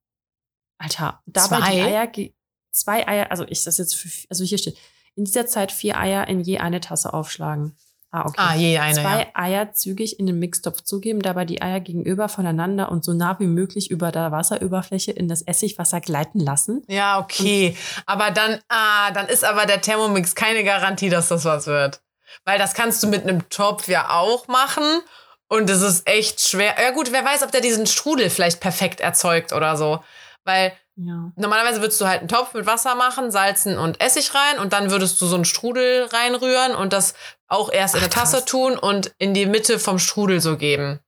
Alter, 0.79 1.23
dabei 1.27 1.59
Zwei? 1.59 1.71
die 1.71 1.81
Eier, 1.81 2.33
zwei 2.73 3.07
Eier, 3.07 3.31
also 3.31 3.45
ich 3.49 3.63
das 3.65 3.79
jetzt, 3.79 3.95
für, 3.95 4.09
also 4.31 4.45
hier 4.45 4.59
steht, 4.59 4.77
in 5.15 5.25
dieser 5.25 5.47
Zeit 5.47 5.71
vier 5.73 5.99
Eier 5.99 6.27
in 6.27 6.41
je 6.41 6.59
eine 6.59 6.81
Tasse 6.81 7.13
aufschlagen. 7.13 7.77
Ah, 8.15 8.27
okay. 8.27 8.37
Ah, 8.37 8.55
je 8.55 8.79
eine, 8.79 8.95
Zwei 8.95 9.21
ja. 9.21 9.27
Eier 9.33 9.73
zügig 9.73 10.19
in 10.19 10.27
den 10.27 10.39
Mixtopf 10.39 10.83
zugeben, 10.83 11.23
dabei 11.23 11.47
die 11.47 11.63
Eier 11.63 11.81
gegenüber 11.81 12.29
voneinander 12.29 12.91
und 12.91 13.05
so 13.05 13.15
nah 13.15 13.39
wie 13.41 13.47
möglich 13.47 13.91
über 13.91 14.13
der 14.13 14.31
Wasserüberfläche 14.31 15.13
in 15.13 15.29
das 15.29 15.41
Essigwasser 15.41 16.03
gleiten 16.03 16.39
lassen. 16.39 16.83
Ja, 16.89 17.19
okay. 17.19 17.75
Aber 18.05 18.31
dann, 18.31 18.61
ah, 18.69 19.11
dann 19.13 19.29
ist 19.29 19.45
aber 19.45 19.65
der 19.65 19.81
Thermomix 19.81 20.35
keine 20.35 20.63
Garantie, 20.63 21.09
dass 21.09 21.29
das 21.29 21.47
was 21.47 21.67
wird. 21.67 22.03
Weil 22.45 22.59
das 22.59 22.75
kannst 22.75 23.03
du 23.03 23.07
mit 23.07 23.23
einem 23.23 23.49
Topf 23.49 23.89
ja 23.89 24.11
auch 24.11 24.47
machen. 24.47 24.85
Und 25.53 25.69
es 25.69 25.83
ist 25.83 26.09
echt 26.09 26.41
schwer. 26.41 26.75
Ja, 26.83 26.91
gut, 26.93 27.13
wer 27.13 27.25
weiß, 27.25 27.43
ob 27.43 27.53
der 27.53 27.61
diesen 27.61 27.87
Strudel 27.87 28.31
vielleicht 28.31 28.61
perfekt 28.61 29.01
erzeugt 29.01 29.53
oder 29.53 29.77
so. 29.77 30.03
Weil 30.45 30.73
Ja. 30.97 31.31
normalerweise 31.37 31.81
würdest 31.83 32.01
du 32.01 32.07
halt 32.07 32.21
einen 32.21 32.29
Topf 32.29 32.55
mit 32.55 32.67
Wasser 32.67 32.95
machen, 32.95 33.31
Salzen 33.31 33.79
und 33.79 34.01
Essig 34.01 34.35
rein 34.35 34.59
und 34.59 34.73
dann 34.73 34.91
würdest 34.91 35.21
du 35.21 35.27
so 35.27 35.35
einen 35.35 35.45
Strudel 35.45 36.05
reinrühren 36.13 36.75
und 36.75 36.93
das 36.93 37.15
auch 37.49 37.71
erst 37.71 37.95
in 37.95 38.01
Ach, 38.01 38.05
eine 38.05 38.13
Tasse 38.13 38.37
krass. 38.39 38.45
tun 38.47 38.79
und 38.79 39.13
in 39.19 39.35
die 39.35 39.47
Mitte 39.47 39.79
vom 39.79 39.99
Strudel 39.99 40.41
so 40.41 40.57
geben. 40.57 41.01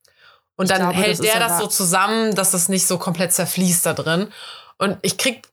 Und 0.56 0.66
Ich 0.66 0.72
dann 0.72 0.82
glaube, 0.82 0.94
hält 0.94 1.18
das 1.18 1.26
der 1.26 1.40
das 1.40 1.58
so 1.58 1.66
zusammen, 1.66 2.34
dass 2.34 2.50
das 2.52 2.68
nicht 2.68 2.86
so 2.86 2.98
komplett 2.98 3.32
zerfließt 3.32 3.84
da 3.86 3.92
drin. 3.94 4.32
Und 4.78 4.98
ich 5.02 5.16
krieg 5.18 5.48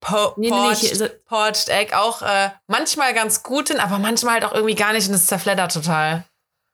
po 0.00 0.34
Nee, 0.36 0.50
nee, 0.50 0.56
nee, 0.82 0.88
es- 0.90 1.10
Poached 1.26 1.68
Egg 1.68 1.94
auch 1.94 2.22
äh, 2.22 2.50
manchmal 2.66 3.14
ganz 3.14 3.42
gut 3.42 3.68
hin, 3.68 3.80
aber 3.80 3.98
manchmal 3.98 4.34
halt 4.34 4.44
auch 4.44 4.52
irgendwie 4.52 4.74
gar 4.74 4.92
nicht 4.92 5.08
und 5.08 5.14
es 5.14 5.26
zerfleddert 5.26 5.72
total. 5.72 6.24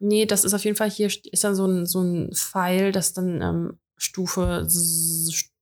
Nee, 0.05 0.27
das 0.27 0.45
ist 0.45 0.53
auf 0.53 0.65
jeden 0.65 0.77
Fall 0.77 0.91
hier 0.91 1.09
st- 1.09 1.29
ist 1.31 1.45
dann 1.45 1.55
so 1.55 1.65
ein, 1.67 1.87
so 1.87 2.01
ein 2.03 2.33
Pfeil, 2.35 2.91
das 2.93 3.13
dann 3.13 3.41
ähm, 3.41 3.79
Stufe, 3.97 4.67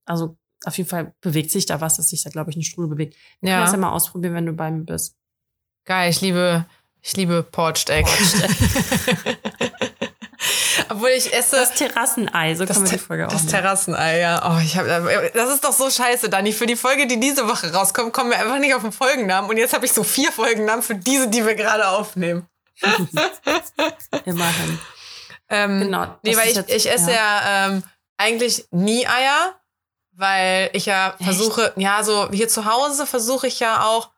also 0.06 0.36
auf 0.64 0.76
jeden 0.78 0.88
Fall 0.88 1.14
bewegt 1.20 1.50
sich 1.50 1.66
da 1.66 1.80
was, 1.80 1.96
dass 1.98 2.08
sich 2.10 2.22
da, 2.22 2.30
glaube 2.30 2.50
ich, 2.50 2.56
ein 2.56 2.62
Strudel 2.62 2.88
bewegt. 2.90 3.14
Ja. 3.42 3.58
Kannst 3.58 3.72
Ja, 3.74 3.78
ja 3.78 3.80
mal 3.86 3.92
ausprobieren, 3.92 4.34
wenn 4.34 4.46
du 4.46 4.52
bei 4.52 4.70
mir 4.70 4.84
bist. 4.84 5.14
geil. 5.84 6.10
Ich 6.10 6.20
liebe, 6.22 6.66
ich 7.02 7.16
liebe 7.16 7.42
Poached 7.42 7.90
Egg. 7.90 8.08
Obwohl 10.88 11.10
ich 11.10 11.32
esse. 11.32 11.56
Das 11.56 11.74
Terrassenei, 11.74 12.54
so 12.54 12.64
können 12.66 12.84
wir 12.84 12.92
die 12.92 12.98
Folge 12.98 13.26
auch 13.28 13.32
das. 13.32 13.46
Terrassenei, 13.46 14.18
ja. 14.20 14.42
Oh, 14.56 14.60
ich 14.60 14.76
hab, 14.76 14.86
das 15.34 15.54
ist 15.54 15.64
doch 15.64 15.72
so 15.72 15.88
scheiße, 15.90 16.28
Dani. 16.28 16.52
Für 16.52 16.66
die 16.66 16.76
Folge, 16.76 17.06
die 17.06 17.20
diese 17.20 17.46
Woche 17.46 17.72
rauskommt, 17.72 18.12
kommen 18.12 18.30
wir 18.30 18.38
einfach 18.38 18.58
nicht 18.58 18.74
auf 18.74 18.82
den 18.82 18.92
Folgennamen. 18.92 19.48
Und 19.50 19.56
jetzt 19.56 19.72
habe 19.74 19.84
ich 19.86 19.92
so 19.92 20.02
vier 20.02 20.32
Folgennamen 20.32 20.82
für 20.82 20.94
diese, 20.96 21.28
die 21.28 21.44
wir 21.46 21.54
gerade 21.54 21.88
aufnehmen. 21.88 22.46
Immerhin. 24.24 24.78
Ähm, 25.48 25.80
Genau. 25.80 26.16
Nee, 26.22 26.36
weil 26.36 26.48
ich, 26.48 26.56
jetzt- 26.56 26.70
ich 26.70 26.90
esse 26.90 27.12
ja, 27.12 27.66
ähm, 27.68 27.82
eigentlich 28.16 28.66
nie 28.70 29.06
Eier, 29.06 29.54
weil 30.12 30.70
ich 30.72 30.86
ja 30.86 31.10
Echt? 31.18 31.24
versuche, 31.24 31.72
ja, 31.76 32.02
so 32.04 32.30
hier 32.30 32.48
zu 32.48 32.64
Hause 32.66 33.06
versuche 33.06 33.46
ich 33.46 33.60
ja 33.60 33.84
auch 33.84 34.10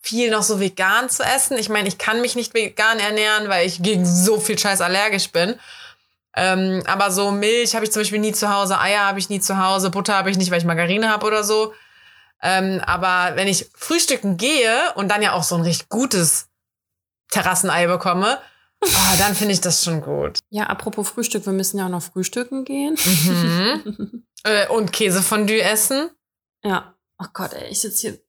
viel 0.00 0.30
noch 0.30 0.42
so 0.42 0.60
vegan 0.60 1.08
zu 1.10 1.22
essen. 1.24 1.58
Ich 1.58 1.68
meine, 1.68 1.88
ich 1.88 1.98
kann 1.98 2.20
mich 2.20 2.36
nicht 2.36 2.54
vegan 2.54 2.98
ernähren, 3.00 3.48
weil 3.48 3.66
ich 3.66 3.82
gegen 3.82 4.04
so 4.06 4.38
viel 4.38 4.58
Scheiß 4.58 4.80
allergisch 4.80 5.32
bin. 5.32 5.58
Ähm, 6.36 6.82
aber 6.86 7.10
so 7.10 7.30
Milch 7.30 7.74
habe 7.74 7.84
ich 7.86 7.92
zum 7.92 8.02
Beispiel 8.02 8.18
nie 8.18 8.32
zu 8.32 8.52
Hause, 8.52 8.78
Eier 8.78 9.06
habe 9.06 9.18
ich 9.18 9.30
nie 9.30 9.40
zu 9.40 9.56
Hause, 9.58 9.90
Butter 9.90 10.14
habe 10.14 10.30
ich 10.30 10.36
nicht, 10.36 10.50
weil 10.50 10.58
ich 10.58 10.64
Margarine 10.66 11.08
habe 11.10 11.26
oder 11.26 11.42
so. 11.42 11.72
Ähm, 12.42 12.82
aber 12.84 13.34
wenn 13.36 13.48
ich 13.48 13.66
frühstücken 13.74 14.36
gehe 14.36 14.92
und 14.96 15.08
dann 15.08 15.22
ja 15.22 15.32
auch 15.32 15.42
so 15.42 15.54
ein 15.54 15.62
richtig 15.62 15.88
gutes 15.88 16.45
Terrassenei 17.30 17.86
bekomme, 17.86 18.38
oh, 18.82 19.14
dann 19.18 19.34
finde 19.34 19.52
ich 19.54 19.60
das 19.60 19.84
schon 19.84 20.00
gut. 20.00 20.38
Ja, 20.50 20.64
apropos 20.66 21.08
Frühstück, 21.08 21.44
wir 21.46 21.52
müssen 21.52 21.78
ja 21.78 21.86
auch 21.86 21.90
noch 21.90 22.02
frühstücken 22.02 22.64
gehen. 22.64 22.96
Mhm. 23.26 24.24
äh, 24.44 24.68
und 24.68 24.92
Käsefondue 24.92 25.60
essen. 25.62 26.10
Ja. 26.64 26.94
Oh 27.18 27.26
Gott, 27.32 27.52
ey, 27.54 27.70
ich 27.70 27.80
sitze 27.80 28.00
hier 28.08 28.12
ein 28.12 28.20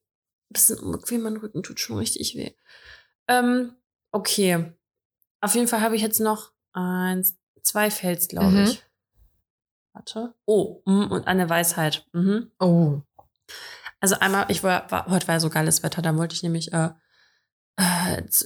bisschen 0.50 0.78
unbequem, 0.78 1.22
mein 1.22 1.36
Rücken 1.36 1.62
tut 1.62 1.78
schon 1.80 1.98
richtig 1.98 2.34
weh. 2.36 2.52
Ähm, 3.28 3.74
okay. 4.12 4.72
Auf 5.40 5.54
jeden 5.54 5.68
Fall 5.68 5.82
habe 5.82 5.94
ich 5.96 6.02
jetzt 6.02 6.20
noch 6.20 6.52
eins, 6.72 7.36
zwei 7.62 7.90
Fails, 7.90 8.28
glaube 8.28 8.50
Mhm. 8.52 8.64
ich. 8.64 8.82
Warte. 9.92 10.34
Oh, 10.46 10.80
mm, 10.86 11.10
und 11.10 11.26
eine 11.26 11.48
Weisheit. 11.50 12.06
Mhm. 12.12 12.50
Oh. 12.58 13.00
Also 14.00 14.16
einmal, 14.20 14.46
ich 14.48 14.62
war, 14.62 14.90
war 14.90 15.06
heute 15.10 15.26
war 15.28 15.34
ja 15.36 15.40
so 15.40 15.50
geiles 15.50 15.82
Wetter, 15.82 16.02
da 16.02 16.16
wollte 16.16 16.34
ich 16.34 16.42
nämlich, 16.42 16.72
äh, 16.72 16.90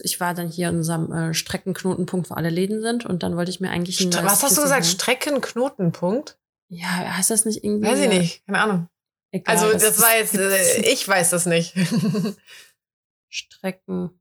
ich 0.02 0.20
war 0.20 0.34
dann 0.34 0.48
hier 0.48 0.68
in 0.68 0.76
unserem 0.76 1.10
äh, 1.12 1.32
Streckenknotenpunkt, 1.34 2.28
wo 2.30 2.34
alle 2.34 2.50
Läden 2.50 2.82
sind, 2.82 3.06
und 3.06 3.22
dann 3.22 3.36
wollte 3.36 3.50
ich 3.50 3.60
mir 3.60 3.70
eigentlich 3.70 4.00
ein 4.00 4.12
St 4.12 4.22
was 4.24 4.42
hast 4.42 4.58
du 4.58 4.62
gesagt? 4.62 4.84
Streckenknotenpunkt? 4.86 6.38
Ja, 6.68 6.86
heißt 6.88 7.30
das 7.30 7.44
nicht 7.44 7.64
irgendwie? 7.64 7.86
Weiß 7.88 7.98
ich 8.00 8.08
nicht. 8.08 8.46
Keine 8.46 8.60
Ahnung. 8.60 8.88
Egal, 9.30 9.56
Also, 9.56 9.72
das, 9.72 9.82
ist- 9.82 10.02
war 10.02 10.16
jetzt, 10.16 10.34
äh, 10.36 10.80
ich 10.92 11.06
weiß 11.08 11.30
das 11.30 11.46
nicht. 11.46 11.74
Strecken. 13.28 14.20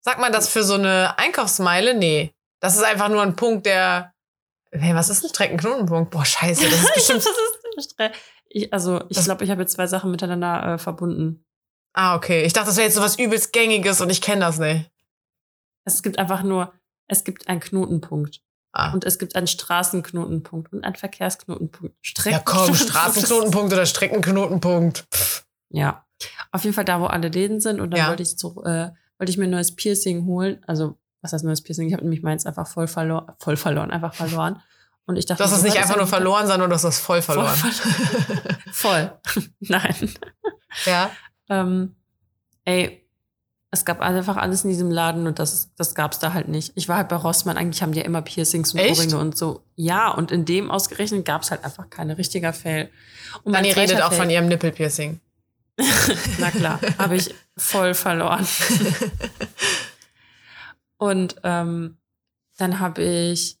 Sagt 0.00 0.20
man 0.20 0.32
das 0.32 0.48
für 0.48 0.62
so 0.62 0.74
eine 0.74 1.18
Einkaufsmeile? 1.18 1.94
Nee. 1.94 2.34
Das 2.60 2.76
ist 2.76 2.84
einfach 2.84 3.08
nur 3.08 3.22
ein 3.22 3.36
Punkt, 3.36 3.66
der. 3.66 4.12
Hey, 4.70 4.94
was 4.94 5.10
ist 5.10 5.24
ein 5.24 5.30
Streckenknotenpunkt? 5.30 6.10
Boah, 6.10 6.24
scheiße, 6.24 6.64
das 6.64 6.80
ist 6.82 6.94
bestimmt. 6.94 7.18
das 7.24 7.26
ist 7.76 7.92
Stre 7.92 8.12
ich, 8.48 8.72
also, 8.72 9.02
ich 9.08 9.16
Das- 9.16 9.24
glaube, 9.26 9.44
ich 9.44 9.50
habe 9.50 9.62
jetzt 9.62 9.72
zwei 9.72 9.86
Sachen 9.86 10.10
miteinander 10.10 10.74
äh, 10.74 10.78
verbunden. 10.78 11.44
Ah, 11.96 12.14
okay. 12.14 12.44
Ich 12.44 12.52
dachte, 12.52 12.68
das 12.68 12.76
wäre 12.76 12.86
jetzt 12.86 12.94
so 12.94 13.02
was 13.02 13.18
übelst 13.18 13.52
Gängiges 13.52 14.00
und 14.00 14.10
ich 14.10 14.20
kenne 14.22 14.42
das 14.42 14.58
nicht. 14.58 14.90
Es 15.84 16.02
gibt 16.02 16.18
einfach 16.18 16.42
nur, 16.42 16.72
es 17.08 17.24
gibt 17.24 17.48
einen 17.48 17.60
Knotenpunkt. 17.60 18.40
Ah. 18.72 18.92
Und 18.92 19.04
es 19.04 19.18
gibt 19.18 19.36
einen 19.36 19.46
Straßenknotenpunkt 19.46 20.72
und 20.72 20.84
einen 20.84 20.96
Verkehrsknotenpunkt. 20.96 21.96
Ja, 22.26 22.40
komm. 22.40 22.74
Straßenknotenpunkt 22.74 23.72
oder 23.72 23.86
Streckenknotenpunkt. 23.86 25.06
Pff. 25.12 25.46
Ja. 25.70 26.04
Auf 26.52 26.64
jeden 26.64 26.74
Fall 26.74 26.84
da, 26.84 27.00
wo 27.00 27.06
alle 27.06 27.28
Läden 27.28 27.60
sind. 27.60 27.80
Und 27.80 27.90
dann 27.90 27.98
Ja. 27.98 28.08
wollte 28.08 28.22
ich 28.22 28.36
so, 28.36 28.62
äh, 28.64 28.90
wollte 29.18 29.30
ich 29.30 29.38
mir 29.38 29.44
ein 29.44 29.50
neues 29.50 29.74
Piercing 29.74 30.26
holen. 30.26 30.62
Also, 30.66 30.98
was 31.22 31.32
heißt 31.32 31.44
neues 31.44 31.62
Piercing? 31.62 31.86
Ich 31.88 31.94
habe 31.94 32.02
nämlich 32.02 32.22
meins 32.22 32.44
einfach 32.44 32.66
voll 32.66 32.86
verloren, 32.86 33.32
voll 33.38 33.56
verloren, 33.56 33.90
einfach 33.90 34.12
verloren. 34.14 34.60
Und 35.06 35.16
ich 35.16 35.24
dachte, 35.24 35.46
so, 35.46 35.54
es 35.54 35.62
nicht 35.62 35.76
ist 35.76 35.82
einfach 35.82 35.96
nur 35.96 36.06
verloren, 36.06 36.46
sondern 36.46 36.68
du 36.68 36.74
hast 36.74 36.84
es 36.84 36.98
voll 36.98 37.22
verloren. 37.22 37.56
Voll. 38.72 39.10
Nein. 39.60 40.10
ja. 40.84 41.10
Ähm, 41.48 41.94
ey, 42.64 43.02
es 43.70 43.84
gab 43.84 44.00
einfach 44.00 44.36
alles 44.36 44.64
in 44.64 44.70
diesem 44.70 44.90
Laden 44.90 45.26
und 45.26 45.38
das, 45.38 45.74
das 45.74 45.94
gab's 45.94 46.18
da 46.18 46.32
halt 46.32 46.48
nicht. 46.48 46.72
Ich 46.76 46.88
war 46.88 46.96
halt 46.96 47.08
bei 47.08 47.16
Rossmann, 47.16 47.56
eigentlich 47.58 47.82
haben 47.82 47.92
die 47.92 47.98
ja 47.98 48.04
immer 48.04 48.22
Piercings 48.22 48.72
und 48.72 48.80
Echt? 48.80 48.98
Ohrringe 48.98 49.18
und 49.18 49.36
so. 49.36 49.62
Ja, 49.74 50.10
und 50.10 50.30
in 50.30 50.44
dem 50.44 50.70
ausgerechnet 50.70 51.24
gab's 51.24 51.50
halt 51.50 51.64
einfach 51.64 51.90
keine 51.90 52.16
richtiger 52.16 52.52
Fail. 52.52 52.90
Und 53.42 53.52
Dani 53.52 53.72
redet 53.72 54.00
auch 54.02 54.12
von 54.12 54.26
Fail- 54.26 54.30
ihrem 54.32 54.48
Nippelpiercing. 54.48 55.20
Na 56.38 56.50
klar, 56.50 56.80
habe 56.98 57.16
ich 57.16 57.34
voll 57.56 57.92
verloren. 57.94 58.46
Und 60.98 61.36
ähm, 61.44 61.98
dann 62.56 62.80
habe 62.80 63.02
ich 63.02 63.58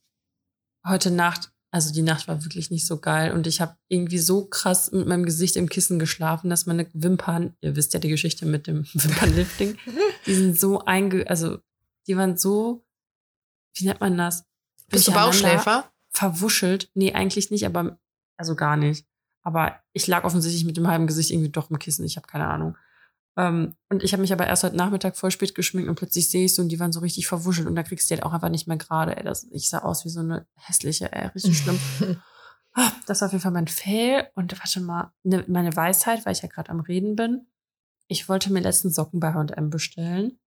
heute 0.86 1.10
Nacht, 1.10 1.50
also 1.76 1.92
die 1.92 2.00
Nacht 2.00 2.26
war 2.26 2.42
wirklich 2.42 2.70
nicht 2.70 2.86
so 2.86 2.96
geil 2.96 3.32
und 3.32 3.46
ich 3.46 3.60
habe 3.60 3.76
irgendwie 3.88 4.18
so 4.18 4.46
krass 4.46 4.92
mit 4.92 5.06
meinem 5.06 5.26
Gesicht 5.26 5.56
im 5.56 5.68
Kissen 5.68 5.98
geschlafen, 5.98 6.48
dass 6.48 6.64
meine 6.64 6.86
Wimpern, 6.94 7.54
ihr 7.60 7.76
wisst 7.76 7.92
ja 7.92 8.00
die 8.00 8.08
Geschichte 8.08 8.46
mit 8.46 8.66
dem 8.66 8.86
Wimpernlifting, 8.94 9.76
die 10.24 10.34
sind 10.34 10.58
so 10.58 10.86
einge, 10.86 11.28
also 11.28 11.58
die 12.06 12.16
waren 12.16 12.38
so, 12.38 12.82
wie 13.74 13.84
nennt 13.84 14.00
man 14.00 14.16
das? 14.16 14.46
Bist 14.88 15.06
du 15.06 15.12
Bauchschläfer? 15.12 15.92
Verwuschelt. 16.08 16.90
Nee, 16.94 17.12
eigentlich 17.12 17.50
nicht, 17.50 17.66
aber 17.66 17.98
also 18.38 18.56
gar 18.56 18.78
nicht. 18.78 19.06
Aber 19.42 19.78
ich 19.92 20.06
lag 20.06 20.24
offensichtlich 20.24 20.64
mit 20.64 20.78
dem 20.78 20.88
halben 20.88 21.06
Gesicht 21.06 21.30
irgendwie 21.30 21.50
doch 21.50 21.68
im 21.68 21.78
Kissen. 21.78 22.06
Ich 22.06 22.16
habe 22.16 22.26
keine 22.26 22.46
Ahnung. 22.46 22.78
Ähm, 23.36 23.74
und 23.90 24.02
ich 24.02 24.12
habe 24.12 24.22
mich 24.22 24.32
aber 24.32 24.46
erst 24.46 24.64
heute 24.64 24.76
Nachmittag 24.76 25.16
voll 25.16 25.30
spät 25.30 25.54
geschminkt 25.54 25.88
und 25.88 25.96
plötzlich 25.96 26.30
sehe 26.30 26.46
ich 26.46 26.54
so 26.54 26.62
und 26.62 26.68
die 26.70 26.80
waren 26.80 26.92
so 26.92 27.00
richtig 27.00 27.26
verwuschelt 27.26 27.66
und 27.68 27.74
da 27.74 27.82
kriegst 27.82 28.10
du 28.10 28.14
die 28.14 28.20
halt 28.20 28.26
auch 28.26 28.32
einfach 28.32 28.48
nicht 28.48 28.66
mehr 28.66 28.78
gerade. 28.78 29.16
Ey, 29.16 29.22
das, 29.24 29.44
ich 29.50 29.68
sah 29.68 29.80
aus 29.80 30.04
wie 30.04 30.08
so 30.08 30.20
eine 30.20 30.46
hässliche, 30.56 31.12
ey, 31.12 31.28
richtig 31.28 31.58
schlimm. 31.58 31.78
Ah, 32.78 32.92
Das 33.06 33.22
war 33.22 33.26
auf 33.28 33.32
jeden 33.32 33.40
Fall 33.42 33.52
mein 33.52 33.68
Fail. 33.68 34.28
Und 34.34 34.52
warte 34.60 34.80
mal, 34.80 35.10
ne, 35.22 35.42
meine 35.48 35.74
Weisheit, 35.74 36.26
weil 36.26 36.32
ich 36.34 36.42
ja 36.42 36.48
gerade 36.48 36.68
am 36.68 36.80
Reden 36.80 37.16
bin. 37.16 37.46
Ich 38.06 38.28
wollte 38.28 38.52
mir 38.52 38.60
letzten 38.60 38.90
Socken 38.90 39.18
bei 39.18 39.32
H&M 39.32 39.70
bestellen. 39.70 40.38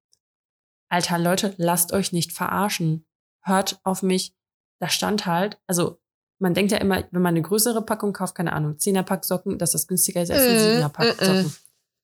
Alter, 0.89 1.17
Leute, 1.17 1.55
lasst 1.57 1.91
euch 1.91 2.13
nicht 2.13 2.31
verarschen. 2.31 3.03
Hört 3.41 3.79
auf 3.83 4.03
mich. 4.03 4.35
Da 4.79 4.89
stand 4.89 5.25
halt, 5.25 5.59
also 5.65 5.99
man 6.37 6.53
denkt 6.53 6.71
ja 6.71 6.77
immer, 6.77 7.03
wenn 7.09 7.21
man 7.23 7.33
eine 7.33 7.41
größere 7.41 7.83
Packung 7.83 8.13
kauft, 8.13 8.35
keine 8.35 8.53
Ahnung, 8.53 8.73
10er 8.75 9.01
Pack 9.03 9.25
Socken, 9.25 9.57
dass 9.57 9.71
das 9.71 9.87
günstiger 9.87 10.21
ist 10.21 10.29
als 10.29 10.43
ein 10.43 10.53
Mhm, 10.53 10.83
7er 10.83 10.89
Pack 10.89 11.19
mhm. 11.21 11.25
Socken. 11.25 11.55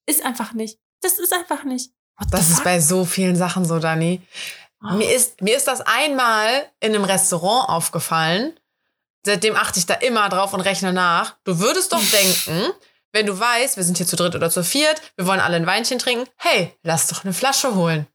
Ist 0.06 0.24
einfach 0.24 0.52
nicht. 0.52 0.78
Das 1.00 1.18
ist 1.18 1.32
einfach 1.32 1.64
nicht. 1.64 1.90
What 2.16 2.28
Das 2.30 2.48
ist 2.50 2.64
bei 2.64 2.80
so 2.80 3.04
vielen 3.04 3.36
Sachen 3.36 3.64
so, 3.64 3.78
Dani. 3.78 4.22
Oh. 4.82 4.94
Mir 4.94 5.12
ist, 5.14 5.40
mir 5.42 5.56
ist 5.56 5.68
das 5.68 5.80
einmal 5.82 6.68
in 6.80 6.94
einem 6.94 7.04
Restaurant 7.04 7.68
aufgefallen. 7.68 8.58
Seitdem 9.24 9.56
achte 9.56 9.78
ich 9.78 9.86
da 9.86 9.94
immer 9.94 10.28
drauf 10.28 10.52
und 10.52 10.60
rechne 10.60 10.92
nach. 10.92 11.36
Du 11.44 11.58
würdest 11.58 11.92
doch 11.92 12.02
denken, 12.10 12.72
wenn 13.12 13.26
du 13.26 13.38
weißt, 13.38 13.76
wir 13.76 13.84
sind 13.84 13.96
hier 13.98 14.06
zu 14.06 14.16
dritt 14.16 14.34
oder 14.34 14.50
zu 14.50 14.62
viert, 14.62 15.00
wir 15.16 15.26
wollen 15.26 15.40
alle 15.40 15.56
ein 15.56 15.66
Weinchen 15.66 15.98
trinken, 15.98 16.28
hey, 16.36 16.72
lass 16.82 17.08
doch 17.08 17.24
eine 17.24 17.32
Flasche 17.32 17.74
holen. 17.74 18.06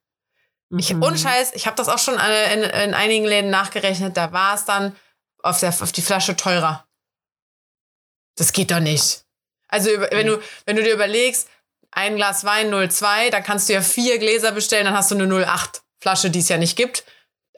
Ich, 0.78 0.94
Mhm. 0.94 1.04
Unscheiß, 1.04 1.52
ich 1.54 1.68
habe 1.68 1.76
das 1.76 1.90
auch 1.90 2.00
schon 2.00 2.14
in, 2.14 2.64
in 2.64 2.94
einigen 2.94 3.26
Läden 3.26 3.50
nachgerechnet, 3.50 4.16
da 4.16 4.32
war 4.32 4.56
es 4.56 4.64
dann 4.64 4.96
auf, 5.44 5.60
der, 5.60 5.70
auf 5.70 5.92
die 5.92 6.02
Flasche 6.02 6.36
teurer. 6.36 6.88
Das 8.38 8.54
geht 8.54 8.72
doch 8.72 8.80
nicht. 8.80 9.26
Also 9.68 9.90
wenn, 9.90 10.28
du, 10.28 10.42
wenn 10.66 10.76
du 10.76 10.84
dir 10.84 10.94
überlegst, 10.94 11.50
ein 11.92 12.16
Glas 12.16 12.44
Wein 12.46 12.70
0,2, 12.74 13.30
dann 13.32 13.44
kannst 13.44 13.70
du 13.70 13.74
ja 13.74 13.82
vier 13.82 14.18
Gläser 14.20 14.52
bestellen, 14.52 14.86
dann 14.86 14.94
hast 14.96 15.12
du 15.12 15.16
eine 15.16 15.26
0,8 15.26 15.82
Flasche, 16.00 16.30
die 16.30 16.40
es 16.40 16.50
ja 16.50 16.58
nicht 16.58 16.76
gibt. 16.78 17.04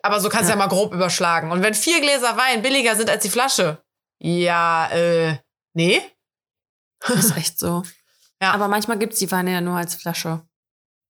Aber 0.02 0.20
so 0.20 0.28
kannst 0.28 0.48
du 0.50 0.52
Ja. 0.52 0.58
ja 0.58 0.64
mal 0.66 0.68
grob 0.68 0.92
überschlagen. 0.92 1.50
Und 1.50 1.62
wenn 1.62 1.74
vier 1.74 2.00
Gläser 2.00 2.36
Wein 2.36 2.62
billiger 2.62 2.94
sind 2.96 3.08
als 3.10 3.22
die 3.22 3.30
Flasche, 3.30 3.82
ja, 4.20 4.88
äh, 4.90 5.38
nee. 5.74 6.00
Ist 7.08 7.36
echt 7.36 7.58
so. 7.58 7.82
Ja. 8.42 8.52
Aber 8.52 8.68
manchmal 8.68 8.98
gibt's 8.98 9.18
die 9.18 9.30
Weine 9.30 9.52
ja 9.52 9.60
nur 9.60 9.76
als 9.78 9.94
Flasche. 9.94 10.42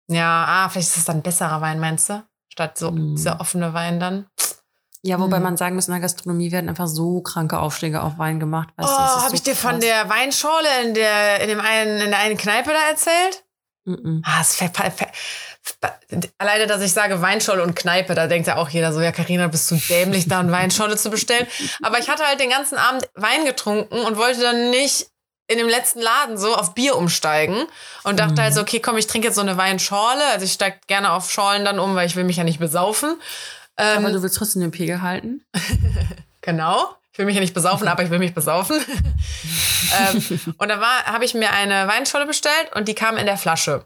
Ja, 0.08 0.46
ah, 0.48 0.70
vielleicht 0.70 0.90
ist 0.90 0.98
das 0.98 1.06
dann 1.06 1.22
besserer 1.24 1.62
Wein, 1.62 1.80
meinst 1.80 2.10
du? 2.10 2.24
Statt 2.50 2.78
so 2.78 2.92
Mm. 2.92 3.16
dieser 3.16 3.40
offene 3.40 3.74
Wein 3.74 4.00
dann. 4.00 4.28
Ja, 5.06 5.20
wobei 5.20 5.38
Mhm. 5.38 5.44
man 5.44 5.58
sagen 5.58 5.76
muss, 5.76 5.88
in 5.88 5.94
der 5.94 6.02
Gastronomie 6.02 6.52
werden 6.54 6.70
einfach 6.70 6.88
so 6.88 7.22
kranke 7.22 7.60
Aufschläge 7.60 8.02
auf 8.02 8.18
Wein 8.18 8.40
gemacht. 8.40 8.70
Weißt 8.78 8.90
oh, 8.90 8.98
habe 8.98 9.30
so 9.30 9.36
ich 9.36 9.44
dir 9.44 9.56
von 9.56 9.82
der 9.82 10.10
Weinschorle 10.10 10.68
in 10.84 10.94
der, 10.94 11.42
in 11.42 11.50
dem 11.50 11.60
einen, 11.60 12.00
in 12.00 12.10
der 12.10 12.20
einen 12.20 12.38
Kneipe 12.38 12.70
da 12.70 12.90
erzählt? 12.90 13.44
Mm 13.86 13.94
-mm. 13.94 14.22
Ah, 14.24 14.40
es 14.40 14.56
ver 14.56 14.70
ver 14.70 14.92
ver 14.92 15.12
alleine, 16.38 16.68
dass 16.68 16.82
ich 16.82 16.94
sage 16.94 17.22
Weinscholle 17.22 17.64
und 17.64 17.76
Kneipe, 17.76 18.16
da 18.16 18.28
denkt 18.28 18.48
ja 18.48 18.58
auch 18.58 18.70
jeder 18.70 18.94
so, 18.94 19.02
ja, 19.02 19.12
Karina, 19.12 19.48
bist 19.48 19.70
du 19.72 19.76
dämlich, 19.76 20.28
da 20.28 20.40
eine 20.40 20.52
Weinscholle 20.52 20.98
zu 20.98 21.10
bestellen. 21.10 21.48
Aber 21.82 22.00
ich 22.00 22.10
hatte 22.10 22.24
halt 22.24 22.40
den 22.40 22.50
ganzen 22.50 22.78
Abend 22.78 23.10
Wein 23.16 23.46
getrunken 23.46 24.00
und 24.06 24.18
wollte 24.18 24.42
dann 24.42 24.70
nicht 24.70 25.08
in 25.48 25.58
dem 25.58 25.68
letzten 25.68 26.00
Laden 26.02 26.38
so 26.38 26.56
auf 26.56 26.74
Bier 26.74 26.96
umsteigen 26.96 27.66
und 28.04 28.20
dachte 28.20 28.34
mhm. 28.34 28.40
halt 28.40 28.54
so, 28.54 28.62
okay, 28.62 28.80
komm, 28.80 28.98
ich 28.98 29.08
trinke 29.08 29.28
jetzt 29.28 29.36
so 29.36 29.42
eine 29.42 29.58
Weinschorle. 29.58 30.26
Also 30.32 30.46
ich 30.46 30.54
steige 30.54 30.78
gerne 30.88 31.12
auf 31.12 31.30
Schorlen 31.30 31.66
dann 31.66 31.80
um, 31.80 31.96
weil 31.96 32.08
ich 32.08 32.16
will 32.16 32.24
mich 32.24 32.38
ja 32.38 32.46
nicht 32.46 32.60
besaufen. 32.60 33.20
Aber 33.76 34.08
ähm, 34.08 34.14
du 34.14 34.22
willst 34.22 34.38
trotzdem 34.38 34.62
den 34.62 34.72
Pegel 34.72 35.02
halten? 35.02 35.46
genau. 36.42 36.96
Ich 37.12 37.20
will 37.20 37.26
mich 37.26 37.36
ja 37.36 37.42
nicht 37.42 37.54
besaufen, 37.54 37.88
aber 37.88 38.04
ich 38.04 38.10
will 38.10 38.20
mich 38.20 38.34
besaufen. 38.34 38.76
ähm, 40.00 40.40
und 40.58 40.70
da 40.70 40.82
habe 41.06 41.26
ich 41.26 41.34
mir 41.34 41.52
eine 41.52 41.88
Weinscholle 41.88 42.26
bestellt 42.26 42.72
und 42.76 42.88
die 42.88 42.96
kam 42.96 43.18
in 43.18 43.26
der 43.26 43.38
Flasche. 43.38 43.86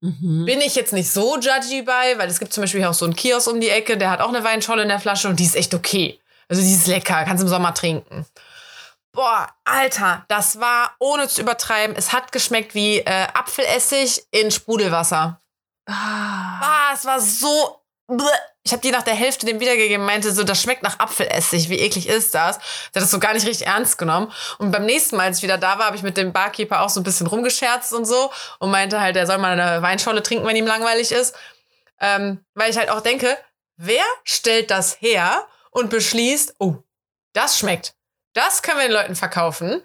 Mhm. 0.00 0.44
Bin 0.46 0.60
ich 0.60 0.74
jetzt 0.74 0.92
nicht 0.92 1.10
so 1.10 1.38
judgy 1.38 1.82
bei, 1.82 2.18
weil 2.18 2.28
es 2.28 2.40
gibt 2.40 2.52
zum 2.52 2.62
Beispiel 2.62 2.84
auch 2.84 2.94
so 2.94 3.04
einen 3.04 3.14
Kiosk 3.14 3.46
um 3.46 3.60
die 3.60 3.68
Ecke, 3.68 3.96
der 3.96 4.10
hat 4.10 4.20
auch 4.20 4.28
eine 4.28 4.42
Weinscholle 4.42 4.82
in 4.82 4.88
der 4.88 4.98
Flasche 4.98 5.28
und 5.28 5.38
die 5.38 5.44
ist 5.44 5.54
echt 5.54 5.74
okay. 5.74 6.18
Also 6.48 6.60
die 6.60 6.72
ist 6.72 6.88
lecker, 6.88 7.24
kannst 7.24 7.42
im 7.42 7.48
Sommer 7.48 7.72
trinken. 7.72 8.26
Boah, 9.12 9.48
Alter, 9.64 10.24
das 10.28 10.58
war 10.58 10.96
ohne 10.98 11.28
zu 11.28 11.42
übertreiben. 11.42 11.94
Es 11.94 12.12
hat 12.12 12.32
geschmeckt 12.32 12.74
wie 12.74 12.98
äh, 12.98 13.28
Apfelessig 13.34 14.24
in 14.30 14.50
Sprudelwasser. 14.50 15.40
Ah. 15.86 16.60
ah, 16.60 16.90
es 16.94 17.04
war 17.04 17.20
so. 17.20 17.78
Ich 18.64 18.72
habe 18.72 18.80
die 18.80 18.92
nach 18.92 19.02
der 19.02 19.14
Hälfte 19.14 19.44
dem 19.44 19.58
wiedergegeben, 19.58 20.06
meinte 20.06 20.32
so, 20.32 20.44
das 20.44 20.62
schmeckt 20.62 20.84
nach 20.84 21.00
Apfelessig. 21.00 21.68
Wie 21.68 21.80
eklig 21.80 22.08
ist 22.08 22.34
das? 22.34 22.58
Der 22.58 23.00
hat 23.00 23.02
das 23.02 23.10
so 23.10 23.18
gar 23.18 23.34
nicht 23.34 23.46
richtig 23.46 23.66
ernst 23.66 23.98
genommen. 23.98 24.32
Und 24.58 24.70
beim 24.70 24.86
nächsten 24.86 25.16
Mal, 25.16 25.24
als 25.24 25.38
ich 25.38 25.42
wieder 25.42 25.58
da 25.58 25.78
war, 25.78 25.86
habe 25.86 25.96
ich 25.96 26.04
mit 26.04 26.16
dem 26.16 26.32
Barkeeper 26.32 26.82
auch 26.82 26.88
so 26.88 27.00
ein 27.00 27.02
bisschen 27.02 27.26
rumgescherzt 27.26 27.92
und 27.92 28.04
so 28.04 28.30
und 28.60 28.70
meinte 28.70 29.00
halt, 29.00 29.16
er 29.16 29.26
soll 29.26 29.38
mal 29.38 29.58
eine 29.58 29.82
Weinscholle 29.82 30.22
trinken, 30.22 30.46
wenn 30.46 30.54
ihm 30.54 30.66
langweilig 30.66 31.10
ist. 31.10 31.34
Ähm, 32.00 32.44
weil 32.54 32.70
ich 32.70 32.76
halt 32.76 32.88
auch 32.88 33.00
denke, 33.00 33.36
wer 33.76 34.04
stellt 34.22 34.70
das 34.70 35.00
her 35.00 35.46
und 35.70 35.90
beschließt, 35.90 36.54
oh, 36.58 36.76
das 37.32 37.58
schmeckt. 37.58 37.94
Das 38.32 38.62
können 38.62 38.78
wir 38.78 38.86
den 38.86 38.92
Leuten 38.92 39.16
verkaufen. 39.16 39.84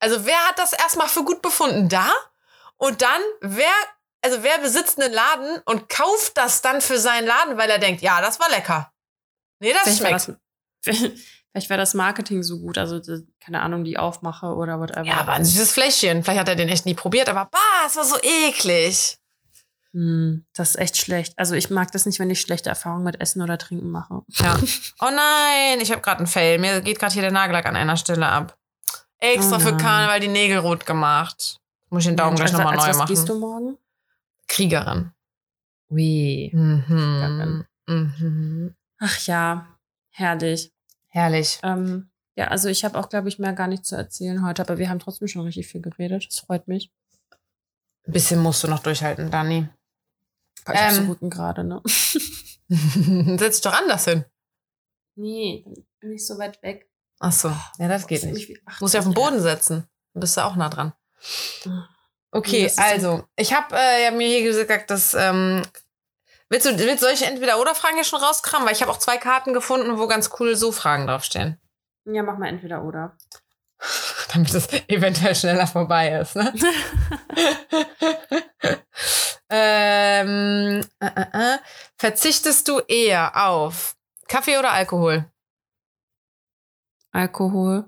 Also 0.00 0.26
wer 0.26 0.38
hat 0.48 0.58
das 0.58 0.72
erstmal 0.72 1.08
für 1.08 1.22
gut 1.24 1.42
befunden 1.42 1.88
da? 1.88 2.12
Und 2.76 3.02
dann, 3.02 3.20
wer, 3.40 3.72
also 4.26 4.42
wer 4.42 4.58
besitzt 4.58 5.00
einen 5.00 5.12
Laden 5.12 5.62
und 5.66 5.88
kauft 5.88 6.36
das 6.36 6.60
dann 6.60 6.80
für 6.80 6.98
seinen 6.98 7.26
Laden, 7.26 7.56
weil 7.56 7.70
er 7.70 7.78
denkt, 7.78 8.02
ja, 8.02 8.20
das 8.20 8.40
war 8.40 8.50
lecker. 8.50 8.92
Nee, 9.60 9.72
das 9.72 9.98
vielleicht 9.98 10.24
schmeckt. 10.24 10.40
War 10.86 10.92
das, 10.92 11.20
vielleicht 11.50 11.70
wäre 11.70 11.78
das 11.80 11.94
Marketing 11.94 12.42
so 12.42 12.60
gut, 12.60 12.78
also 12.78 13.00
keine 13.40 13.62
Ahnung, 13.62 13.82
die 13.82 13.98
Aufmache 13.98 14.46
oder 14.54 14.78
whatever. 14.78 15.04
Ja, 15.04 15.18
aber 15.18 15.38
dieses 15.38 15.72
Fläschchen, 15.72 16.22
vielleicht 16.22 16.40
hat 16.40 16.48
er 16.48 16.54
den 16.54 16.68
echt 16.68 16.86
nie 16.86 16.94
probiert, 16.94 17.28
aber 17.28 17.48
bah, 17.50 17.86
es 17.86 17.96
war 17.96 18.04
so 18.04 18.16
eklig. 18.22 19.18
Hm, 19.92 20.44
das 20.54 20.70
ist 20.70 20.76
echt 20.76 20.96
schlecht. 20.96 21.32
Also 21.36 21.54
ich 21.54 21.70
mag 21.70 21.90
das 21.92 22.04
nicht, 22.04 22.18
wenn 22.18 22.30
ich 22.30 22.40
schlechte 22.40 22.68
Erfahrungen 22.68 23.04
mit 23.04 23.20
Essen 23.20 23.42
oder 23.42 23.58
Trinken 23.58 23.90
mache. 23.90 24.22
Ja. 24.28 24.58
Oh 25.00 25.10
nein, 25.10 25.80
ich 25.80 25.90
habe 25.90 26.02
gerade 26.02 26.18
einen 26.18 26.26
Fail. 26.26 26.58
Mir 26.58 26.80
geht 26.82 26.98
gerade 26.98 27.12
hier 27.12 27.22
der 27.22 27.32
Nagellack 27.32 27.66
an 27.66 27.76
einer 27.76 27.96
Stelle 27.96 28.26
ab. 28.26 28.56
Extra 29.18 29.56
oh 29.56 29.60
für 29.60 29.76
Karneval 29.76 30.20
die 30.20 30.28
Nägel 30.28 30.58
rot 30.58 30.84
gemacht. 30.84 31.58
Muss 31.90 32.02
ich 32.02 32.08
den 32.08 32.16
Daumen 32.16 32.36
gleich 32.36 32.52
nochmal 32.52 32.76
neu 32.76 32.82
was 32.82 32.98
machen. 32.98 33.00
Was 33.00 33.08
gehst 33.08 33.28
du 33.28 33.38
morgen? 33.38 33.78
Kriegerin. 34.48 35.12
Ui. 35.90 36.50
Mhm. 36.52 37.64
Mhm. 37.86 38.74
Ach 38.98 39.26
ja, 39.26 39.78
herrlich. 40.10 40.72
Herrlich. 41.08 41.60
Ähm, 41.62 42.10
ja, 42.34 42.48
also 42.48 42.68
ich 42.68 42.84
habe 42.84 42.98
auch, 42.98 43.08
glaube 43.08 43.28
ich, 43.28 43.38
mehr 43.38 43.52
gar 43.52 43.68
nichts 43.68 43.88
zu 43.88 43.96
erzählen 43.96 44.44
heute, 44.44 44.62
aber 44.62 44.78
wir 44.78 44.90
haben 44.90 44.98
trotzdem 44.98 45.28
schon 45.28 45.42
richtig 45.42 45.68
viel 45.68 45.80
geredet. 45.80 46.26
Das 46.28 46.40
freut 46.40 46.68
mich. 46.68 46.92
Ein 48.06 48.12
bisschen 48.12 48.40
musst 48.40 48.62
du 48.62 48.68
noch 48.68 48.80
durchhalten, 48.80 49.30
Dani. 49.30 49.68
Ich 50.72 50.80
ähm, 50.80 50.94
so 50.94 51.02
Rücken 51.12 51.30
gerade, 51.30 51.64
ne? 51.64 51.80
Setz 53.38 53.60
doch 53.60 53.72
anders 53.72 54.04
hin. 54.04 54.24
Nee, 55.14 55.64
bin 56.00 56.12
ich 56.12 56.26
so 56.26 56.38
weit 56.38 56.62
weg. 56.62 56.90
Ach 57.20 57.32
so, 57.32 57.48
ja, 57.78 57.88
das 57.88 58.06
geht 58.06 58.24
nicht. 58.24 58.52
Muss 58.80 58.92
ja 58.92 59.00
auf 59.00 59.06
den 59.06 59.14
Boden 59.14 59.40
setzen. 59.40 59.86
Dann 60.12 60.20
bist 60.20 60.36
du 60.36 60.44
auch 60.44 60.56
nah 60.56 60.68
dran. 60.68 60.92
Okay, 62.36 62.70
also, 62.76 63.24
ich 63.36 63.52
habe 63.52 63.74
äh, 63.76 64.04
ja, 64.04 64.10
mir 64.10 64.28
hier 64.28 64.42
gesagt, 64.42 64.90
dass 64.90 65.14
ähm, 65.14 65.62
Willst 66.48 66.66
du, 66.66 66.78
willst, 66.78 67.00
soll 67.00 67.12
ich 67.12 67.22
entweder 67.22 67.60
oder 67.60 67.74
Fragen 67.74 67.96
hier 67.96 68.04
schon 68.04 68.22
rauskramen? 68.22 68.66
Weil 68.66 68.74
ich 68.74 68.82
habe 68.82 68.92
auch 68.92 68.98
zwei 68.98 69.16
Karten 69.16 69.52
gefunden, 69.52 69.98
wo 69.98 70.06
ganz 70.06 70.30
cool 70.38 70.54
so 70.54 70.70
Fragen 70.70 71.06
draufstehen. 71.06 71.60
Ja, 72.04 72.22
mach 72.22 72.38
mal 72.38 72.48
entweder 72.48 72.84
oder. 72.84 73.16
Damit 74.32 74.54
es 74.54 74.68
eventuell 74.88 75.34
schneller 75.34 75.66
vorbei 75.66 76.20
ist, 76.20 76.36
ne? 76.36 76.54
ähm, 79.50 80.84
äh, 81.00 81.06
äh, 81.06 81.54
äh. 81.54 81.58
Verzichtest 81.96 82.68
du 82.68 82.78
eher 82.80 83.48
auf 83.48 83.96
Kaffee 84.28 84.58
oder 84.58 84.72
Alkohol? 84.72 85.24
Alkohol. 87.10 87.84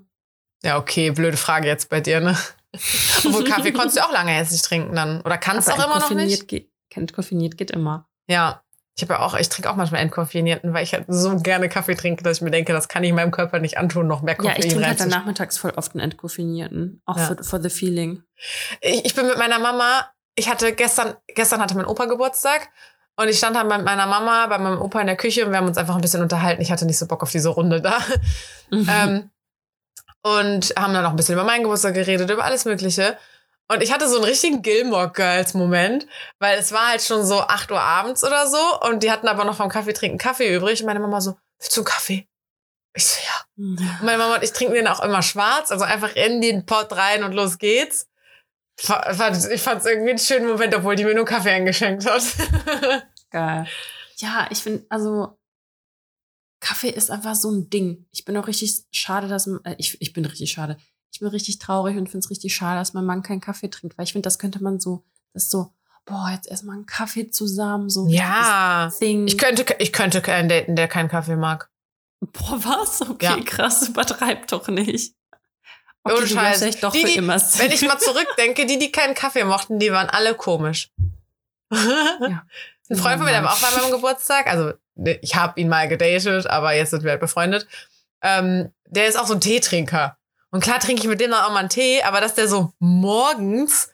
Ja, 0.63 0.77
okay, 0.77 1.11
blöde 1.11 1.37
Frage 1.37 1.67
jetzt 1.67 1.89
bei 1.89 2.01
dir, 2.01 2.19
ne? 2.19 2.37
Obwohl 2.73 3.43
Kaffee 3.43 3.71
konntest 3.71 3.97
du 3.97 4.01
auch 4.01 4.11
lange 4.11 4.35
jetzt 4.35 4.51
nicht 4.51 4.65
trinken 4.65 4.95
dann. 4.95 5.21
Oder 5.21 5.37
kannst 5.37 5.67
du 5.67 5.73
auch 5.73 5.85
immer 5.85 5.99
noch 5.99 6.09
nicht? 6.11 6.47
Geht, 6.47 6.71
entkoffiniert 6.93 7.57
geht 7.57 7.71
immer. 7.71 8.07
Ja, 8.27 8.63
ich 8.99 9.03
habe 9.03 9.13
ja 9.13 9.19
auch, 9.21 9.33
ich 9.33 9.47
trinke 9.47 9.69
auch 9.69 9.77
manchmal 9.77 10.01
entkoffinierten, 10.01 10.73
weil 10.73 10.83
ich 10.83 10.93
halt 10.93 11.05
so 11.07 11.37
gerne 11.37 11.69
Kaffee 11.69 11.95
trinke, 11.95 12.21
dass 12.21 12.37
ich 12.37 12.41
mir 12.41 12.51
denke, 12.51 12.73
das 12.73 12.89
kann 12.89 13.03
ich 13.03 13.13
meinem 13.13 13.31
Körper 13.31 13.59
nicht 13.59 13.77
antun, 13.77 14.07
noch 14.07 14.21
mehr 14.21 14.35
Koffein 14.35 14.55
Ja, 14.57 14.59
ich 14.59 14.67
trinke 14.67 14.87
halt 14.87 14.99
dann 14.99 15.07
nachmittags 15.07 15.57
voll 15.57 15.71
oft 15.77 15.93
einen 15.93 16.01
entkoffinierten, 16.01 17.01
auch 17.05 17.17
ja. 17.17 17.27
for, 17.27 17.43
for 17.43 17.61
the 17.61 17.69
feeling. 17.69 18.23
Ich, 18.81 19.05
ich 19.05 19.15
bin 19.15 19.25
mit 19.25 19.37
meiner 19.37 19.57
Mama, 19.57 20.09
ich 20.35 20.49
hatte 20.49 20.73
gestern, 20.73 21.15
gestern 21.27 21.61
hatte 21.61 21.75
mein 21.75 21.85
Opa 21.85 22.05
Geburtstag 22.05 22.67
und 23.15 23.29
ich 23.29 23.37
stand 23.37 23.55
dann 23.55 23.69
mit 23.69 23.85
meiner 23.85 24.05
Mama, 24.05 24.47
bei 24.47 24.57
meinem 24.57 24.81
Opa 24.81 24.99
in 24.99 25.07
der 25.07 25.15
Küche 25.15 25.45
und 25.45 25.51
wir 25.51 25.59
haben 25.59 25.67
uns 25.67 25.77
einfach 25.77 25.95
ein 25.95 26.01
bisschen 26.01 26.21
unterhalten. 26.21 26.61
Ich 26.61 26.71
hatte 26.71 26.85
nicht 26.85 26.97
so 26.97 27.07
Bock 27.07 27.23
auf 27.23 27.31
diese 27.31 27.49
Runde 27.49 27.81
da. 27.81 27.99
Mhm. 28.69 28.89
ähm, 28.91 29.29
und 30.23 30.73
haben 30.77 30.93
dann 30.93 31.05
auch 31.05 31.11
ein 31.11 31.15
bisschen 31.15 31.35
über 31.35 31.43
meinen 31.43 31.63
Geburtstag 31.63 31.93
geredet, 31.93 32.29
über 32.29 32.43
alles 32.43 32.65
Mögliche. 32.65 33.17
Und 33.71 33.83
ich 33.83 33.93
hatte 33.93 34.09
so 34.09 34.15
einen 34.15 34.25
richtigen 34.25 34.61
Gilmore 34.61 35.11
Girls 35.11 35.53
Moment, 35.53 36.07
weil 36.39 36.57
es 36.57 36.71
war 36.71 36.89
halt 36.89 37.03
schon 37.03 37.25
so 37.25 37.41
8 37.41 37.71
Uhr 37.71 37.79
abends 37.79 38.23
oder 38.23 38.47
so 38.47 38.79
und 38.81 39.03
die 39.03 39.11
hatten 39.11 39.27
aber 39.27 39.45
noch 39.45 39.55
vom 39.55 39.69
Kaffee 39.69 39.93
trinken 39.93 40.17
Kaffee 40.17 40.55
übrig 40.55 40.81
und 40.81 40.87
meine 40.87 40.99
Mama 40.99 41.21
so, 41.21 41.37
willst 41.59 41.77
du 41.77 41.81
einen 41.81 41.85
Kaffee? 41.85 42.27
Ich 42.95 43.05
so, 43.05 43.19
ja. 43.23 43.45
Und 43.57 44.03
meine 44.03 44.17
Mama 44.17 44.35
und 44.35 44.43
ich 44.43 44.53
trinken 44.53 44.73
den 44.73 44.87
auch 44.87 45.01
immer 45.01 45.21
schwarz, 45.21 45.71
also 45.71 45.85
einfach 45.85 46.15
in 46.15 46.41
den 46.41 46.65
Pot 46.65 46.91
rein 46.93 47.23
und 47.23 47.33
los 47.33 47.59
geht's. 47.59 48.07
Ich 48.81 48.87
fand 48.87 49.35
es 49.35 49.85
irgendwie 49.85 50.09
einen 50.11 50.19
schönen 50.19 50.47
Moment, 50.47 50.73
obwohl 50.73 50.95
die 50.95 51.03
mir 51.03 51.13
nur 51.13 51.25
Kaffee 51.25 51.51
eingeschenkt 51.51 52.09
hat. 52.09 52.23
Geil. 53.29 53.67
Ja, 54.17 54.47
ich 54.49 54.63
finde, 54.63 54.85
also 54.89 55.38
Kaffee 56.59 56.89
ist 56.89 57.11
einfach 57.11 57.35
so 57.35 57.49
ein 57.49 57.69
Ding. 57.69 58.05
Ich 58.11 58.25
bin 58.25 58.35
auch 58.37 58.47
richtig 58.47 58.83
schade, 58.91 59.27
dass 59.27 59.47
äh, 59.47 59.75
ich, 59.77 60.01
ich 60.01 60.13
bin 60.13 60.25
richtig 60.25 60.51
schade. 60.51 60.77
Ich 61.11 61.19
bin 61.19 61.29
richtig 61.29 61.59
traurig 61.59 61.97
und 61.97 62.07
finde 62.07 62.25
es 62.25 62.29
richtig 62.29 62.53
schade, 62.53 62.79
dass 62.79 62.93
mein 62.93 63.05
Mann 63.05 63.23
keinen 63.23 63.41
Kaffee 63.41 63.69
trinkt, 63.69 63.97
weil 63.97 64.05
ich 64.05 64.13
finde, 64.13 64.27
das 64.27 64.39
könnte 64.39 64.61
man 64.63 64.79
so, 64.79 65.03
das 65.33 65.43
ist 65.43 65.51
so, 65.51 65.73
boah, 66.05 66.29
jetzt 66.33 66.47
erstmal 66.47 66.75
einen 66.75 66.85
Kaffee 66.85 67.29
zusammen, 67.29 67.89
so. 67.89 68.07
Ja. 68.07 68.91
Ich 68.99 69.37
könnte, 69.37 69.65
ich 69.79 69.93
könnte 69.93 70.21
keinen 70.21 70.49
daten, 70.49 70.75
der 70.75 70.87
keinen 70.87 71.09
Kaffee 71.09 71.35
mag. 71.35 71.69
Boah, 72.19 72.63
was? 72.63 73.01
Okay, 73.01 73.25
ja. 73.25 73.39
krass, 73.43 73.87
übertreib 73.87 74.47
doch 74.47 74.67
nicht. 74.67 75.15
Okay, 76.03 76.17
Ohne 76.17 76.27
Scheiß. 76.27 76.79
Doch 76.79 76.91
die, 76.91 77.03
die, 77.03 77.17
wenn 77.17 77.71
ich 77.71 77.81
mal 77.87 77.99
zurückdenke, 77.99 78.65
die, 78.65 78.79
die 78.79 78.91
keinen 78.91 79.15
Kaffee 79.15 79.43
mochten, 79.43 79.79
die 79.79 79.91
waren 79.91 80.09
alle 80.09 80.35
komisch. 80.35 80.91
ja. 81.71 82.45
Ein 82.89 82.97
Freund 82.97 83.17
von 83.17 83.25
mir, 83.25 83.31
der 83.31 83.43
war 83.43 83.53
auch 83.53 83.61
bei 83.61 83.71
meinem 83.79 83.91
Geburtstag, 83.91 84.47
also 84.47 84.73
ich 85.21 85.35
habe 85.35 85.59
ihn 85.59 85.69
mal 85.69 85.87
gedatet, 85.87 86.47
aber 86.47 86.73
jetzt 86.73 86.91
sind 86.91 87.03
wir 87.03 87.11
halt 87.11 87.21
befreundet. 87.21 87.67
Ähm, 88.21 88.71
der 88.87 89.07
ist 89.07 89.17
auch 89.17 89.27
so 89.27 89.33
ein 89.33 89.41
Teetrinker. 89.41 90.17
Und 90.51 90.63
klar 90.63 90.79
trinke 90.79 91.01
ich 91.01 91.07
mit 91.07 91.21
dem 91.21 91.31
dann 91.31 91.43
auch 91.43 91.51
mal 91.51 91.59
einen 91.59 91.69
Tee, 91.69 92.01
aber 92.03 92.21
dass 92.21 92.33
der 92.33 92.47
so 92.47 92.73
morgens 92.79 93.89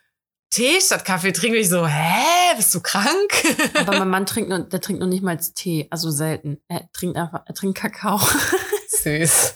Tee 0.49 0.79
statt 0.79 1.03
Kaffee 1.03 1.33
trinkt, 1.33 1.57
ich 1.57 1.67
so, 1.67 1.85
hä, 1.85 2.55
bist 2.55 2.73
du 2.73 2.79
krank? 2.79 3.43
Aber 3.75 3.99
mein 3.99 4.07
Mann 4.07 4.25
trinkt, 4.25 4.49
noch, 4.49 4.69
der 4.69 4.79
trinkt 4.79 5.01
noch 5.01 5.07
nicht 5.07 5.23
mal 5.23 5.35
Tee, 5.35 5.87
also 5.89 6.11
selten. 6.11 6.61
Er 6.69 6.89
trinkt 6.93 7.17
einfach, 7.17 7.41
er 7.45 7.53
trinkt 7.53 7.77
Kakao. 7.77 8.21
Süß. 8.87 9.55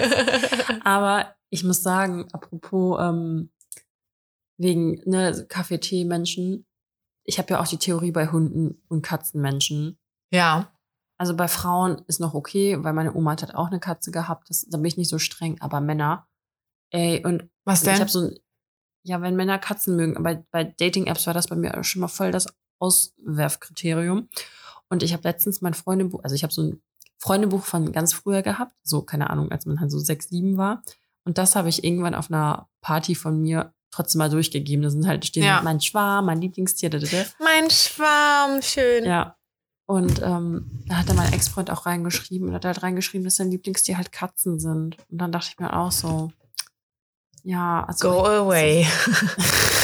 aber 0.84 1.34
ich 1.50 1.64
muss 1.64 1.82
sagen, 1.82 2.28
apropos 2.32 2.98
ähm, 3.00 3.50
wegen 4.56 5.02
ne, 5.04 5.44
Kaffee-Tee-Menschen, 5.48 6.66
ich 7.24 7.38
habe 7.38 7.54
ja 7.54 7.60
auch 7.60 7.68
die 7.68 7.78
Theorie 7.78 8.12
bei 8.12 8.28
Hunden 8.28 8.82
und 8.88 9.02
Katzenmenschen. 9.02 9.98
Ja. 10.32 10.71
Also 11.22 11.36
bei 11.36 11.46
Frauen 11.46 12.02
ist 12.08 12.18
noch 12.18 12.34
okay, 12.34 12.82
weil 12.82 12.94
meine 12.94 13.14
Oma 13.14 13.30
hat 13.30 13.54
auch 13.54 13.68
eine 13.68 13.78
Katze 13.78 14.10
gehabt. 14.10 14.50
Das, 14.50 14.66
da 14.68 14.76
bin 14.76 14.86
ich 14.86 14.96
nicht 14.96 15.08
so 15.08 15.20
streng. 15.20 15.56
Aber 15.60 15.80
Männer, 15.80 16.26
ey, 16.90 17.24
und 17.24 17.48
was 17.64 17.84
denn? 17.84 17.94
Ich 17.94 18.00
habe 18.00 18.10
so 18.10 18.22
ein, 18.22 18.38
ja, 19.04 19.22
wenn 19.22 19.36
Männer 19.36 19.60
Katzen 19.60 19.94
mögen, 19.94 20.16
aber 20.16 20.42
bei 20.50 20.64
Dating-Apps 20.64 21.28
war 21.28 21.32
das 21.32 21.46
bei 21.46 21.54
mir 21.54 21.84
schon 21.84 22.00
mal 22.00 22.08
voll 22.08 22.32
das 22.32 22.48
Auswerfkriterium. 22.80 24.28
Und 24.88 25.04
ich 25.04 25.12
habe 25.12 25.22
letztens 25.22 25.60
mein 25.60 25.74
Freundebuch, 25.74 26.24
also 26.24 26.34
ich 26.34 26.42
habe 26.42 26.52
so 26.52 26.62
ein 26.64 26.82
Freundebuch 27.18 27.62
von 27.62 27.92
ganz 27.92 28.12
früher 28.12 28.42
gehabt, 28.42 28.74
so 28.82 29.02
keine 29.02 29.30
Ahnung, 29.30 29.52
als 29.52 29.64
man 29.64 29.78
halt 29.78 29.92
so 29.92 30.00
sechs, 30.00 30.28
sieben 30.28 30.56
war. 30.56 30.82
Und 31.24 31.38
das 31.38 31.54
habe 31.54 31.68
ich 31.68 31.84
irgendwann 31.84 32.16
auf 32.16 32.32
einer 32.32 32.68
Party 32.80 33.14
von 33.14 33.40
mir 33.40 33.72
trotzdem 33.92 34.18
mal 34.18 34.28
durchgegeben. 34.28 34.82
Da 34.82 34.90
sind 34.90 35.06
halt 35.06 35.24
stehen 35.24 35.44
Ja. 35.44 35.60
mein 35.62 35.80
Schwarm, 35.80 36.26
mein 36.26 36.40
Lieblingstier. 36.40 36.90
Da, 36.90 36.98
da, 36.98 37.06
da. 37.06 37.24
Mein 37.38 37.70
Schwarm, 37.70 38.60
schön. 38.60 39.04
Ja. 39.04 39.36
Und 39.92 40.22
ähm, 40.22 40.70
da 40.86 40.96
hat 40.96 41.10
dann 41.10 41.16
mein 41.16 41.34
Ex-Freund 41.34 41.70
auch 41.70 41.84
reingeschrieben 41.84 42.48
und 42.48 42.54
hat 42.54 42.64
halt 42.64 42.82
reingeschrieben, 42.82 43.26
dass 43.26 43.36
sein 43.36 43.50
Lieblingstier 43.50 43.98
halt 43.98 44.10
Katzen 44.10 44.58
sind. 44.58 44.96
Und 45.10 45.18
dann 45.20 45.32
dachte 45.32 45.50
ich 45.50 45.60
mir 45.60 45.76
auch 45.76 45.92
so, 45.92 46.32
ja, 47.42 47.84
also. 47.84 48.10
Go 48.10 48.24
away. 48.24 48.86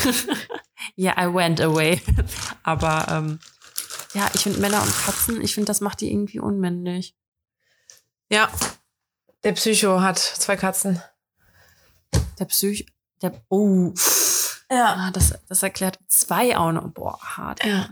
ja, 0.96 1.12
I 1.18 1.34
went 1.34 1.60
away. 1.60 2.00
Aber 2.62 3.06
ähm, 3.10 3.38
ja, 4.14 4.30
ich 4.32 4.44
finde 4.44 4.60
Männer 4.60 4.80
und 4.80 4.90
Katzen, 4.90 5.42
ich 5.42 5.52
finde, 5.52 5.66
das 5.66 5.82
macht 5.82 6.00
die 6.00 6.10
irgendwie 6.10 6.40
unmännlich. 6.40 7.14
Ja. 8.30 8.50
Der 9.44 9.52
Psycho 9.52 10.00
hat 10.00 10.18
zwei 10.18 10.56
Katzen. 10.56 11.02
Der 12.38 12.46
Psych, 12.46 12.86
der, 13.20 13.44
oh, 13.50 13.92
Ja. 14.70 14.94
ah, 14.98 15.10
das, 15.12 15.34
das 15.48 15.62
erklärt 15.62 15.98
zwei 16.08 16.56
auch 16.56 16.72
noch. 16.72 16.88
Boah, 16.88 17.18
hart. 17.22 17.64
Ja. 17.64 17.88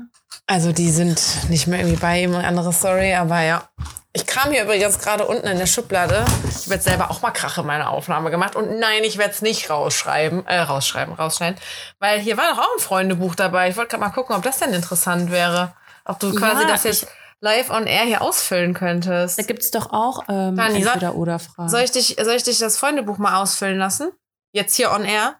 Also 0.47 0.73
die 0.73 0.91
sind 0.91 1.21
nicht 1.49 1.67
mehr 1.67 1.81
irgendwie 1.81 1.97
bei 1.97 2.23
ihm, 2.23 2.35
andere 2.35 2.73
Story, 2.73 3.15
aber 3.15 3.41
ja. 3.41 3.69
Ich 4.13 4.27
kram 4.27 4.51
hier 4.51 4.65
übrigens 4.65 4.99
gerade 4.99 5.27
unten 5.27 5.47
in 5.47 5.59
der 5.59 5.67
Schublade. 5.67 6.25
Ich 6.49 6.65
habe 6.65 6.75
jetzt 6.75 6.85
selber 6.85 7.11
auch 7.11 7.21
mal 7.21 7.33
Krache 7.33 7.61
in 7.61 7.67
meiner 7.67 7.91
Aufnahme 7.91 8.31
gemacht. 8.31 8.57
Und 8.57 8.79
nein, 8.79 9.05
ich 9.05 9.19
werde 9.19 9.33
es 9.33 9.43
nicht 9.43 9.69
rausschreiben, 9.69 10.47
äh, 10.47 10.61
rausschreiben, 10.61 11.15
rausschneiden. 11.15 11.61
Weil 11.99 12.21
hier 12.21 12.39
war 12.39 12.51
doch 12.51 12.59
auch 12.59 12.77
ein 12.77 12.81
Freundebuch 12.81 13.35
dabei. 13.35 13.69
Ich 13.69 13.77
wollte 13.77 13.91
gerade 13.91 14.01
mal 14.01 14.11
gucken, 14.11 14.35
ob 14.35 14.43
das 14.43 14.59
denn 14.59 14.73
interessant 14.73 15.31
wäre. 15.31 15.75
Ob 16.07 16.19
du 16.19 16.35
quasi 16.35 16.63
Ja, 16.63 16.69
das 16.69 16.85
jetzt 16.85 17.09
live 17.41 17.69
on 17.71 17.87
air 17.87 18.05
hier 18.05 18.23
ausfüllen 18.23 18.73
könntest. 18.73 19.39
Da 19.39 19.43
gibt's 19.43 19.71
doch 19.71 19.93
auch 19.93 20.23
ähm, 20.29 20.57
Dani, 20.57 20.83
entweder 20.83 21.15
oder 21.15 21.39
Fragen. 21.39 21.69
Soll 21.69 21.83
ich, 21.83 21.91
dich, 21.91 22.17
soll 22.23 22.37
ich 22.37 22.45
dich 22.45 22.59
das 22.59 22.79
Freundebuch 22.79 23.19
mal 23.19 23.43
ausfüllen 23.43 23.77
lassen? 23.77 24.13
Jetzt 24.53 24.77
hier 24.77 24.93
on 24.93 25.05
air? 25.05 25.37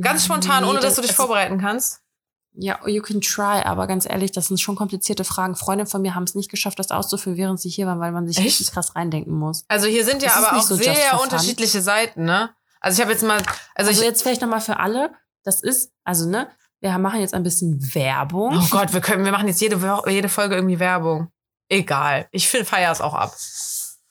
Ganz 0.00 0.24
spontan, 0.24 0.64
Nee, 0.64 0.70
ohne 0.70 0.80
dass 0.80 0.94
du 0.96 1.00
dich 1.02 1.10
also- 1.10 1.22
vorbereiten 1.24 1.58
kannst? 1.58 2.00
Ja, 2.54 2.86
you 2.86 3.00
can 3.00 3.22
try, 3.22 3.62
aber 3.64 3.86
ganz 3.86 4.04
ehrlich, 4.06 4.30
das 4.30 4.48
sind 4.48 4.60
schon 4.60 4.76
komplizierte 4.76 5.24
Fragen. 5.24 5.56
Freunde 5.56 5.86
von 5.86 6.02
mir 6.02 6.14
haben 6.14 6.24
es 6.24 6.34
nicht 6.34 6.50
geschafft, 6.50 6.78
das 6.78 6.90
auszufüllen, 6.90 7.38
während 7.38 7.58
sie 7.58 7.70
hier 7.70 7.86
waren, 7.86 7.98
weil 7.98 8.12
man 8.12 8.26
sich 8.28 8.36
Echt? 8.36 8.46
richtig 8.46 8.72
krass 8.72 8.94
reindenken 8.94 9.32
muss. 9.32 9.64
Also 9.68 9.86
hier 9.86 10.04
sind 10.04 10.20
ja 10.22 10.28
Das 10.28 10.44
aber 10.44 10.58
auch 10.58 10.62
so 10.62 10.74
sehr 10.74 11.18
unterschiedliche 11.22 11.80
Seiten, 11.80 12.24
ne? 12.26 12.50
Also 12.80 12.96
ich 12.96 13.00
habe 13.00 13.12
jetzt 13.12 13.22
mal, 13.24 13.38
also, 13.38 13.48
Also 13.74 13.90
ich, 13.92 14.00
jetzt 14.06 14.22
vielleicht 14.22 14.42
nochmal 14.42 14.60
für 14.60 14.78
alle. 14.78 15.14
Das 15.44 15.62
ist, 15.62 15.92
also 16.04 16.28
ne, 16.28 16.46
wir 16.80 16.98
machen 16.98 17.20
jetzt 17.20 17.32
ein 17.32 17.42
bisschen 17.42 17.94
Werbung. 17.94 18.54
oh 18.54 18.66
Gott, 18.68 18.92
wir 18.92 19.00
können, 19.00 19.24
wir 19.24 19.32
machen 19.32 19.48
jetzt 19.48 19.62
jede, 19.62 19.80
jede 20.08 20.28
Folge 20.28 20.56
irgendwie 20.56 20.78
Werbung. 20.78 21.28
Egal. 21.70 22.28
Ich 22.32 22.50
feiere 22.50 22.92
es 22.92 23.00
auch 23.00 23.14
ab. 23.14 23.34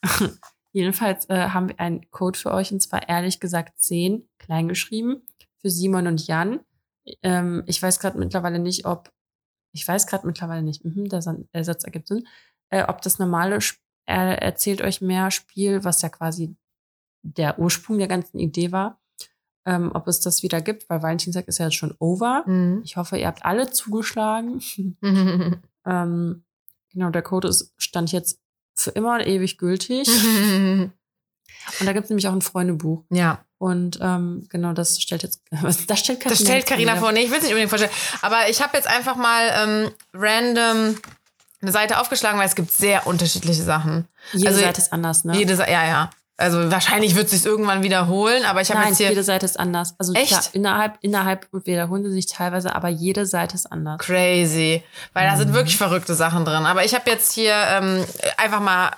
Jedenfalls 0.71 1.29
äh, 1.29 1.49
haben 1.49 1.69
wir 1.69 1.79
einen 1.79 2.09
Code 2.09 2.39
für 2.39 2.51
euch 2.51 2.71
und 2.71 2.81
zwar 2.81 3.07
ehrlich 3.07 3.39
gesagt 3.39 3.77
10, 3.79 4.27
kleingeschrieben, 4.39 5.21
für 5.61 5.69
Simon 5.69 6.07
und 6.07 6.25
Jan. 6.27 6.59
Ähm, 7.23 7.63
ich 7.65 7.81
weiß 7.81 7.99
gerade 7.99 8.17
mittlerweile 8.17 8.59
nicht, 8.59 8.85
ob, 8.85 9.11
ich 9.73 9.87
weiß 9.87 10.07
gerade 10.07 10.27
mittlerweile 10.27 10.63
nicht, 10.63 10.83
mhm, 10.83 11.09
der, 11.09 11.21
Satz 11.21 11.83
ergibt 11.83 12.07
Sinn, 12.07 12.27
äh, 12.69 12.83
ob 12.83 13.01
das 13.01 13.19
normale 13.19 13.59
er 14.05 14.41
erzählt 14.41 14.81
euch 14.81 15.01
mehr 15.01 15.31
Spiel, 15.31 15.83
was 15.83 16.01
ja 16.01 16.09
quasi 16.09 16.55
der 17.21 17.59
Ursprung 17.59 17.97
der 17.99 18.07
ganzen 18.07 18.39
Idee 18.39 18.71
war, 18.71 18.99
ähm, 19.65 19.91
ob 19.93 20.07
es 20.07 20.19
das 20.19 20.43
wieder 20.43 20.59
gibt, 20.59 20.89
weil 20.89 21.03
Valentinstag 21.03 21.47
ist 21.47 21.59
ja 21.59 21.65
jetzt 21.65 21.75
schon 21.75 21.95
over. 21.99 22.43
Mhm. 22.47 22.81
Ich 22.83 22.97
hoffe, 22.97 23.17
ihr 23.17 23.27
habt 23.27 23.45
alle 23.45 23.71
zugeschlagen. 23.71 24.61
ähm, 25.85 26.43
genau, 26.91 27.09
der 27.09 27.21
Code 27.21 27.47
ist, 27.47 27.73
stand 27.77 28.11
jetzt 28.11 28.41
für 28.75 28.91
immer 28.91 29.15
und 29.15 29.27
ewig 29.27 29.57
gültig. 29.57 30.07
Und 31.79 31.85
da 31.85 31.93
gibt 31.93 32.05
es 32.05 32.09
nämlich 32.09 32.27
auch 32.27 32.33
ein 32.33 32.41
Freundebuch. 32.41 33.03
ja, 33.11 33.45
Und 33.61 33.99
ähm, 34.01 34.47
genau, 34.49 34.73
das 34.73 34.99
stellt 34.99 35.21
jetzt, 35.21 35.39
das 35.87 35.99
stellt 35.99 36.25
das 36.25 36.39
stellt 36.39 36.65
Karina 36.65 36.95
vor. 36.95 37.11
Nee, 37.11 37.19
ich 37.21 37.29
will 37.29 37.37
es 37.37 37.43
nicht 37.43 37.51
unbedingt 37.51 37.69
vorstellen. 37.69 37.93
Aber 38.23 38.49
ich 38.49 38.59
habe 38.59 38.75
jetzt 38.75 38.87
einfach 38.87 39.15
mal 39.15 39.51
ähm, 39.55 39.91
random 40.15 40.97
eine 41.61 41.71
Seite 41.71 41.99
aufgeschlagen, 41.99 42.39
weil 42.39 42.47
es 42.47 42.55
gibt 42.55 42.71
sehr 42.71 43.05
unterschiedliche 43.05 43.61
Sachen. 43.61 44.07
Jede 44.33 44.47
also 44.49 44.61
Seite 44.61 44.81
ist 44.81 44.91
anders, 44.91 45.25
ne? 45.25 45.37
Jede 45.37 45.55
Seite, 45.55 45.71
ja, 45.73 45.85
ja. 45.85 46.09
Also 46.37 46.71
wahrscheinlich 46.71 47.13
wird 47.13 47.25
es 47.25 47.33
sich 47.33 47.45
irgendwann 47.45 47.83
wiederholen, 47.83 48.45
aber 48.45 48.61
ich 48.61 48.71
habe 48.71 48.83
jetzt 48.87 48.97
hier 48.97 49.09
jede 49.09 49.23
Seite 49.23 49.45
ist 49.45 49.59
anders. 49.59 49.93
Also 49.99 50.13
Echt? 50.15 50.29
klar, 50.29 50.43
innerhalb, 50.53 50.97
innerhalb 51.01 51.47
wiederholen 51.51 52.03
sie 52.03 52.11
sich 52.13 52.25
teilweise, 52.25 52.73
aber 52.75 52.89
jede 52.89 53.27
Seite 53.27 53.53
ist 53.53 53.71
anders. 53.71 53.99
Crazy. 53.99 54.81
Weil 55.13 55.27
da 55.27 55.35
Mhm. 55.35 55.37
sind 55.37 55.53
wirklich 55.53 55.77
verrückte 55.77 56.15
Sachen 56.15 56.45
drin. 56.45 56.65
Aber 56.65 56.83
ich 56.83 56.95
habe 56.95 57.07
jetzt 57.11 57.31
hier 57.33 57.53
ähm, 57.53 58.03
einfach 58.37 58.59
mal 58.59 58.89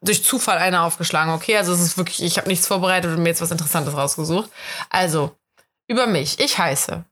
durch 0.00 0.24
Zufall 0.24 0.58
eine 0.58 0.82
aufgeschlagen, 0.82 1.32
okay? 1.32 1.56
Also 1.56 1.72
es 1.72 1.80
ist 1.80 1.98
wirklich, 1.98 2.22
ich 2.22 2.38
habe 2.38 2.48
nichts 2.48 2.66
vorbereitet 2.66 3.10
und 3.10 3.22
mir 3.22 3.30
jetzt 3.30 3.40
was 3.40 3.50
Interessantes 3.50 3.96
rausgesucht. 3.96 4.50
Also, 4.90 5.36
über 5.88 6.06
mich. 6.06 6.38
Ich 6.38 6.58
heiße 6.58 7.04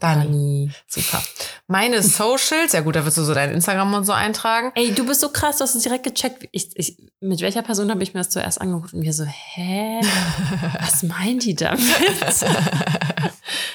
Dani. 0.00 0.24
Dani. 0.24 0.70
Super. 0.88 1.22
Meine 1.66 2.02
Socials, 2.02 2.72
ja 2.72 2.80
gut, 2.80 2.96
da 2.96 3.04
wirst 3.04 3.18
du 3.18 3.22
so 3.22 3.34
dein 3.34 3.52
Instagram 3.52 3.94
und 3.94 4.04
so 4.04 4.12
eintragen. 4.12 4.72
Ey, 4.74 4.92
du 4.92 5.06
bist 5.06 5.20
so 5.20 5.28
krass, 5.28 5.58
du 5.58 5.64
hast 5.64 5.74
es 5.74 5.82
direkt 5.82 6.04
gecheckt. 6.04 6.48
Ich, 6.52 6.70
ich, 6.74 6.96
mit 7.20 7.40
welcher 7.42 7.62
Person 7.62 7.90
habe 7.90 8.02
ich 8.02 8.14
mir 8.14 8.20
das 8.20 8.30
zuerst 8.30 8.60
angeguckt? 8.60 8.94
Und 8.94 9.02
wir 9.02 9.12
so, 9.12 9.24
hä? 9.24 10.00
Was 10.80 11.02
meinen 11.02 11.38
die 11.38 11.54
damit? 11.54 11.80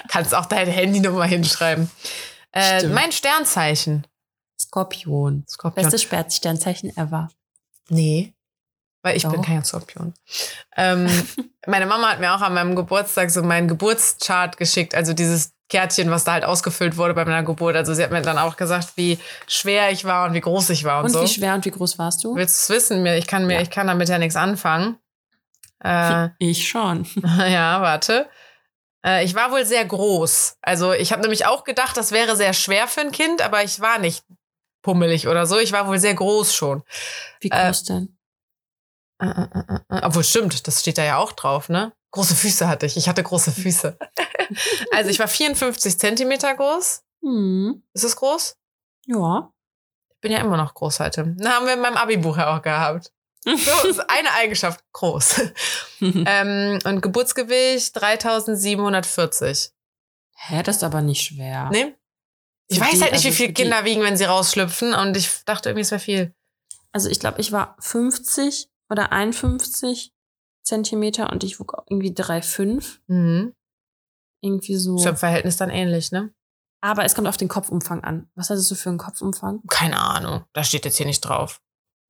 Kannst 0.09 0.33
auch 0.33 0.47
deine 0.47 0.71
Handynummer 0.71 1.25
hinschreiben. 1.25 1.89
Äh, 2.51 2.87
mein 2.87 3.11
Sternzeichen. 3.11 4.07
Skorpion. 4.59 5.45
Skorpion. 5.47 5.89
Bestes 5.89 6.35
Sternzeichen 6.35 6.95
ever. 6.97 7.29
Nee. 7.89 8.33
Weil 9.03 9.17
ich 9.17 9.23
bin 9.23 9.33
Doch. 9.33 9.45
kein 9.45 9.63
Skorpion. 9.63 10.13
Ähm, 10.75 11.07
meine 11.67 11.85
Mama 11.85 12.09
hat 12.09 12.19
mir 12.19 12.33
auch 12.33 12.41
an 12.41 12.53
meinem 12.53 12.75
Geburtstag 12.75 13.29
so 13.29 13.43
meinen 13.43 13.67
Geburtschart 13.67 14.57
geschickt, 14.57 14.95
also 14.95 15.13
dieses 15.13 15.53
Kärtchen, 15.69 16.11
was 16.11 16.23
da 16.23 16.33
halt 16.33 16.45
ausgefüllt 16.45 16.97
wurde 16.97 17.13
bei 17.15 17.25
meiner 17.25 17.43
Geburt. 17.43 17.75
Also 17.75 17.93
sie 17.93 18.03
hat 18.03 18.11
mir 18.11 18.21
dann 18.21 18.37
auch 18.37 18.55
gesagt, 18.55 18.93
wie 18.97 19.19
schwer 19.47 19.91
ich 19.91 20.05
war 20.05 20.27
und 20.27 20.33
wie 20.33 20.41
groß 20.41 20.69
ich 20.71 20.83
war 20.83 20.99
und, 20.99 21.05
Und 21.05 21.11
so. 21.11 21.23
wie 21.23 21.27
schwer 21.27 21.55
und 21.55 21.65
wie 21.65 21.71
groß 21.71 21.97
warst 21.97 22.23
du? 22.23 22.35
Willst 22.35 22.69
du 22.69 22.73
es 22.73 22.77
wissen? 22.89 23.05
Ich 23.07 23.25
kann 23.27 23.47
mir, 23.47 23.55
Ja. 23.55 23.61
ich 23.61 23.69
kann 23.71 23.87
damit 23.87 24.09
ja 24.09 24.17
nichts 24.19 24.35
anfangen. 24.35 24.97
Äh, 25.83 26.29
Ich 26.39 26.67
schon. 26.67 27.07
ja, 27.23 27.81
warte. 27.81 28.27
Äh, 29.05 29.23
ich 29.25 29.33
war 29.35 29.51
wohl 29.51 29.65
sehr 29.65 29.85
groß. 29.85 30.57
Also 30.61 30.93
ich 30.93 31.11
habe 31.11 31.21
nämlich 31.21 31.45
auch 31.47 31.63
gedacht, 31.63 31.97
das 31.97 32.11
wäre 32.11 32.35
sehr 32.35 32.53
schwer 32.53 32.87
für 32.87 33.01
ein 33.01 33.11
Kind, 33.11 33.41
aber 33.41 33.63
ich 33.63 33.79
war 33.79 33.97
nicht 33.99 34.23
pummelig 34.85 35.27
oder 35.27 35.47
so. 35.47 35.57
Ich 35.57 35.71
war 35.71 35.87
wohl 35.87 35.97
sehr 35.99 36.13
groß 36.13 36.53
schon. 36.53 36.83
Wie 37.39 37.49
Äh, 37.49 37.65
groß 37.65 37.83
denn? 37.85 38.17
Äh, 39.19 39.25
äh, 39.25 39.47
äh, 39.67 39.97
äh, 39.97 40.01
Obwohl 40.03 40.23
stimmt, 40.23 40.67
das 40.67 40.79
steht 40.81 40.99
da 40.99 41.03
ja 41.03 41.17
auch 41.17 41.31
drauf, 41.31 41.69
ne? 41.69 41.91
Große 42.11 42.35
Füße 42.35 42.67
hatte 42.67 42.85
ich. 42.85 42.95
Ich 42.95 43.09
hatte 43.09 43.23
große 43.23 43.51
Füße. 43.51 43.97
also 44.91 45.09
ich 45.09 45.17
war 45.19 45.27
54 45.27 45.97
Zentimeter 45.99 46.53
groß. 46.55 47.01
Hm. 47.23 47.83
Ist 47.93 48.03
das 48.03 48.15
groß? 48.15 48.55
Ja. 49.07 49.51
Ich 50.11 50.19
bin 50.21 50.31
ja 50.31 50.39
immer 50.39 50.55
noch 50.57 50.73
groß 50.75 50.99
heute. 50.99 51.33
Na, 51.37 51.53
haben 51.55 51.65
wir 51.65 51.73
in 51.73 51.81
meinem 51.81 51.97
Abi-Buch 51.97 52.37
ja 52.37 52.55
auch 52.55 52.61
gehabt. 52.61 53.11
So, 53.43 53.51
ist 53.89 53.99
eine 54.09 54.31
Eigenschaft, 54.33 54.83
groß. 54.93 55.41
ähm, 56.01 56.79
und 56.83 57.01
Geburtsgewicht 57.01 57.99
3740. 57.99 59.71
Hä, 60.37 60.63
das 60.63 60.77
ist 60.77 60.83
aber 60.83 61.01
nicht 61.01 61.23
schwer. 61.25 61.69
Ne? 61.71 61.95
Ich 62.67 62.79
weiß 62.79 63.01
halt 63.01 63.11
nicht, 63.13 63.23
wie 63.23 63.27
also 63.27 63.31
viel 63.31 63.47
für 63.47 63.53
die- 63.53 63.61
Kinder 63.63 63.85
wiegen, 63.85 64.01
wenn 64.01 64.17
sie 64.17 64.23
rausschlüpfen. 64.25 64.93
Und 64.93 65.15
ich 65.17 65.43
dachte 65.45 65.69
irgendwie, 65.69 65.81
es 65.81 65.91
wäre 65.91 65.99
viel. 65.99 66.33
Also 66.91 67.09
ich 67.09 67.19
glaube, 67.19 67.41
ich 67.41 67.51
war 67.51 67.75
50 67.79 68.69
oder 68.89 69.11
51 69.11 70.11
Zentimeter 70.63 71.29
und 71.31 71.43
ich 71.43 71.59
wog 71.59 71.83
irgendwie 71.89 72.11
3,5. 72.11 72.99
Mhm. 73.07 73.53
Irgendwie 74.41 74.75
so. 74.75 74.95
Ist 74.97 75.05
im 75.05 75.17
Verhältnis 75.17 75.57
dann 75.57 75.69
ähnlich, 75.69 76.11
ne? 76.11 76.33
Aber 76.81 77.03
es 77.03 77.15
kommt 77.15 77.27
auf 77.27 77.37
den 77.37 77.47
Kopfumfang 77.47 78.03
an. 78.03 78.29
Was 78.35 78.49
hattest 78.49 78.69
du 78.69 78.75
für 78.75 78.89
einen 78.89 78.97
Kopfumfang? 78.99 79.61
Keine 79.69 79.99
Ahnung. 79.99 80.45
Da 80.53 80.63
steht 80.63 80.85
jetzt 80.85 80.97
hier 80.97 81.05
nicht 81.05 81.21
drauf. 81.21 81.61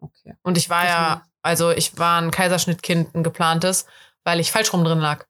Okay. 0.02 0.36
Und 0.44 0.58
ich 0.58 0.70
war 0.70 0.82
Das 0.84 0.90
ja, 0.92 1.26
also 1.42 1.72
ich 1.72 1.98
war 1.98 2.22
ein 2.22 2.32
Kaiserschnittkind, 2.32 3.16
ein 3.16 3.24
geplantes, 3.24 3.86
weil 4.26 4.40
ich 4.40 4.52
falsch 4.52 4.74
rum 4.74 4.84
drin 4.84 5.00
lag. 5.00 5.26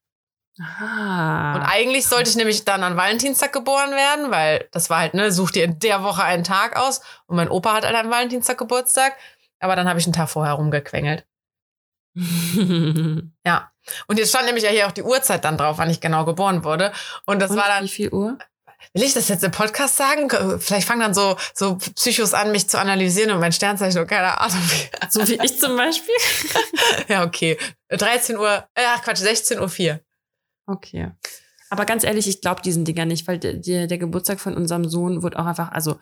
Ah. 0.60 1.56
Und 1.56 1.62
eigentlich 1.64 2.08
sollte 2.08 2.30
ich 2.30 2.36
nämlich 2.36 2.64
dann 2.64 2.84
an 2.84 2.96
Valentinstag 2.96 3.52
geboren 3.52 3.92
werden, 3.92 4.32
weil 4.32 4.68
das 4.72 4.90
war 4.90 5.00
halt, 5.00 5.14
ne, 5.14 5.32
such 5.32 5.52
dir 5.52 5.66
in 5.66 5.80
der 5.80 6.04
Woche 6.04 6.24
einen 6.24 6.44
Tag 6.44 6.78
aus. 6.78 7.02
Und 7.28 7.36
mein 7.36 7.50
Opa 7.50 7.74
hat 7.74 7.86
halt 7.86 7.96
an 7.96 8.10
Valentinstag 8.10 8.58
Geburtstag. 8.58 9.14
Aber 9.60 9.76
dann 9.76 9.90
habe 9.90 10.00
ich 10.00 10.06
einen 10.06 10.14
Tag 10.14 10.30
vorher 10.30 10.54
rumgequengelt. 10.54 11.26
Ja. 13.46 13.72
Und 14.08 14.18
jetzt 14.18 14.30
stand 14.30 14.46
nämlich 14.46 14.64
ja 14.64 14.72
hier 14.72 14.88
auch 14.88 14.92
die 14.92 15.04
Uhrzeit 15.04 15.46
dann 15.46 15.58
drauf, 15.60 15.78
wann 15.78 15.92
ich 15.92 16.02
genau 16.02 16.26
geboren 16.26 16.64
wurde. 16.64 16.92
Und 17.26 17.40
das 17.40 17.52
Und 17.52 17.58
war 17.58 17.68
dann, 17.68 17.84
wie 17.84 17.90
viel 17.90 18.12
Uhr? 18.12 18.38
will 18.94 19.04
ich 19.04 19.14
das 19.14 19.28
jetzt 19.28 19.44
im 19.44 19.52
Podcast 19.52 19.98
sagen? 19.98 20.30
Vielleicht 20.60 20.88
fangen 20.88 21.02
dann 21.02 21.14
so, 21.14 21.36
so 21.54 21.76
Psychos 21.76 22.34
an, 22.34 22.52
mich 22.52 22.70
zu 22.70 22.80
analysieren 22.80 23.32
und 23.32 23.40
mein 23.40 23.52
Sternzeichen 23.52 24.00
und 24.00 24.08
keine 24.08 24.40
Ahnung. 24.40 24.62
So 25.10 25.28
wie 25.28 25.40
ich 25.44 25.60
zum 25.60 25.76
Beispiel? 25.76 26.16
Ja, 27.08 27.24
okay. 27.24 27.58
13 27.90 28.38
Uhr, 28.38 28.68
äh, 28.74 28.84
ach 28.88 29.04
Quatsch, 29.04 29.18
16 29.18 29.60
Uhr 29.60 29.70
4. 29.70 30.00
Okay. 30.68 31.12
Aber 31.70 31.86
ganz 31.86 32.04
ehrlich, 32.04 32.28
ich 32.28 32.42
glaube 32.42 32.62
diesen 32.62 32.86
Dinger 32.86 33.06
nicht, 33.06 33.28
weil 33.28 33.40
der, 33.40 33.88
der, 33.88 33.98
Geburtstag 33.98 34.40
von 34.40 34.56
unserem 34.56 34.88
Sohn 34.88 35.24
wurde 35.24 35.40
auch 35.40 35.46
einfach, 35.46 35.72
also 35.72 36.00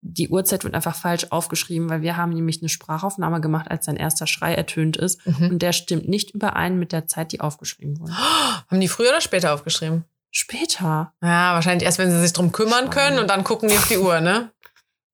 die 0.00 0.28
Uhrzeit 0.28 0.64
wird 0.64 0.74
einfach 0.74 0.94
falsch 0.94 1.26
aufgeschrieben, 1.30 1.90
weil 1.90 2.02
wir 2.02 2.16
haben 2.16 2.32
nämlich 2.32 2.62
eine 2.62 2.68
Sprachaufnahme 2.68 3.40
gemacht, 3.40 3.70
als 3.70 3.86
sein 3.86 3.96
erster 3.96 4.26
Schrei 4.26 4.54
ertönt 4.54 4.96
ist. 4.96 5.26
Mhm. 5.26 5.50
Und 5.50 5.62
der 5.62 5.72
stimmt 5.72 6.08
nicht 6.08 6.30
überein 6.30 6.78
mit 6.78 6.92
der 6.92 7.06
Zeit, 7.06 7.32
die 7.32 7.40
aufgeschrieben 7.40 7.98
wurde. 7.98 8.12
Haben 8.70 8.80
die 8.80 8.88
früher 8.88 9.08
oder 9.08 9.20
später 9.20 9.54
aufgeschrieben? 9.54 10.04
Später. 10.30 11.12
Ja, 11.22 11.54
wahrscheinlich 11.54 11.84
erst, 11.84 11.98
wenn 11.98 12.10
sie 12.10 12.20
sich 12.20 12.32
drum 12.32 12.52
kümmern 12.52 12.86
Spannend. 12.86 12.94
können 12.94 13.18
und 13.18 13.28
dann 13.28 13.44
gucken 13.44 13.68
die 13.68 13.78
auf 13.78 13.88
die 13.88 13.98
Uhr, 13.98 14.20
ne? 14.20 14.52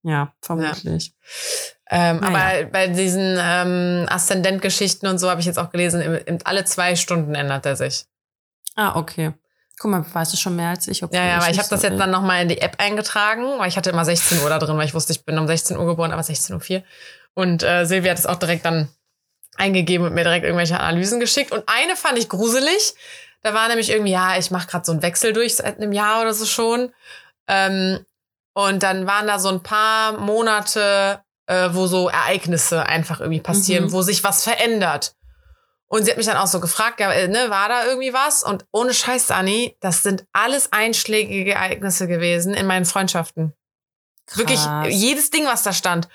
Ja, 0.03 0.35
vermutlich. 0.43 1.15
Ähm, 1.89 2.19
Naja. 2.19 2.27
Aber 2.27 2.71
bei 2.71 2.89
diesen 2.89 3.39
ähm, 3.41 4.07
Aszendentgeschichten 4.09 5.09
und 5.09 5.19
so 5.19 5.31
habe 5.31 5.41
ich 5.41 5.47
jetzt 5.47 5.59
auch 5.59 5.71
gelesen, 5.71 6.03
alle 6.45 6.65
zwei 6.65 6.97
Stunden 6.97 7.35
ändert 7.35 7.65
er 7.65 7.77
sich. 7.77 8.07
Ah, 8.75 8.97
okay. 8.97 9.33
Guck 9.79 9.91
mal, 9.91 10.05
weißt 10.13 10.33
du 10.33 10.37
schon 10.37 10.55
mehr 10.57 10.71
als 10.71 10.87
ich? 10.89 11.03
Okay, 11.03 11.17
Ja, 11.17 11.27
ja, 11.27 11.37
aber 11.39 11.51
ich 11.51 11.59
habe 11.59 11.69
das 11.69 11.81
so, 11.81 11.89
jetzt 11.89 11.99
dann 11.99 12.11
nochmal 12.11 12.43
in 12.43 12.49
die 12.49 12.61
App 12.61 12.77
eingetragen, 12.79 13.59
weil 13.59 13.69
ich 13.69 13.77
hatte 13.77 13.91
immer 13.91 14.05
16 14.05 14.41
Uhr 14.43 14.49
da 14.49 14.59
drin, 14.59 14.77
weil 14.77 14.87
ich 14.87 14.95
wusste, 14.95 15.13
ich 15.13 15.25
bin 15.25 15.37
um 15.39 15.47
16 15.47 15.77
Uhr 15.77 15.87
geboren, 15.87 16.13
aber 16.13 16.23
16.04 16.23 16.77
Uhr. 16.77 16.83
Und 17.35 17.63
äh, 17.65 17.85
Silvia 17.85 18.13
hat 18.13 18.19
es 18.19 18.27
auch 18.27 18.37
direkt 18.39 18.65
dann 18.65 18.89
eingegeben 19.57 20.07
und 20.07 20.15
mir 20.15 20.23
direkt 20.25 20.45
irgendwelche 20.45 20.79
Analysen 20.79 21.19
geschickt. 21.21 21.51
Und 21.53 21.65
eine 21.67 21.97
fand 21.97 22.19
ich 22.19 22.29
gruselig. 22.29 22.95
Da 23.43 23.53
war 23.53 23.67
nämlich 23.69 23.91
irgendwie, 23.91 24.13
ja, 24.13 24.39
ich 24.39 24.51
mache 24.53 24.69
gerade 24.69 24.85
so 24.85 24.93
einen 24.93 25.03
Wechsel 25.03 25.33
durch 25.33 25.57
seit 25.57 25.77
einem 25.79 25.93
Jahr 25.93 26.23
oder 26.23 26.35
so 26.35 26.47
schon. 26.47 26.93
Ähm, 27.49 28.05
und 28.55 28.83
dann 28.85 29.07
waren 29.07 29.27
da 29.27 29.39
so 29.41 29.49
ein 29.49 29.63
paar 29.63 30.19
Monate, 30.19 31.21
äh, 31.47 31.71
wo 31.73 31.87
so 31.89 32.09
Ereignisse 32.09 32.87
einfach 32.87 33.21
irgendwie 33.21 33.41
passieren, 33.41 33.87
Mhm. 33.87 33.93
wo 33.93 34.03
sich 34.03 34.23
was 34.25 34.45
verändert. 34.45 35.15
Und 35.95 36.05
sie 36.05 36.11
hat 36.11 36.17
mich 36.17 36.27
dann 36.27 36.37
auch 36.37 36.49
so 36.49 36.59
gefragt, 36.59 36.99
ja, 36.99 37.13
äh, 37.13 37.29
ne, 37.29 37.51
war 37.51 37.69
da 37.69 37.85
irgendwie 37.87 38.13
was? 38.13 38.43
Und 38.43 38.67
ohne 38.73 38.93
Scheiß, 38.93 39.31
Anni, 39.31 39.77
das 39.79 40.03
sind 40.03 40.25
alles 40.33 40.73
einschlägige 40.73 41.53
Ereignisse 41.53 42.09
gewesen 42.09 42.53
in 42.53 42.67
meinen 42.67 42.85
Freundschaften. 42.85 43.53
Wirklich 44.35 44.59
Krass. 44.59 44.89
jedes 44.91 45.31
Ding, 45.31 45.47
was 45.47 45.63
da 45.63 45.73
stand. 45.73 46.09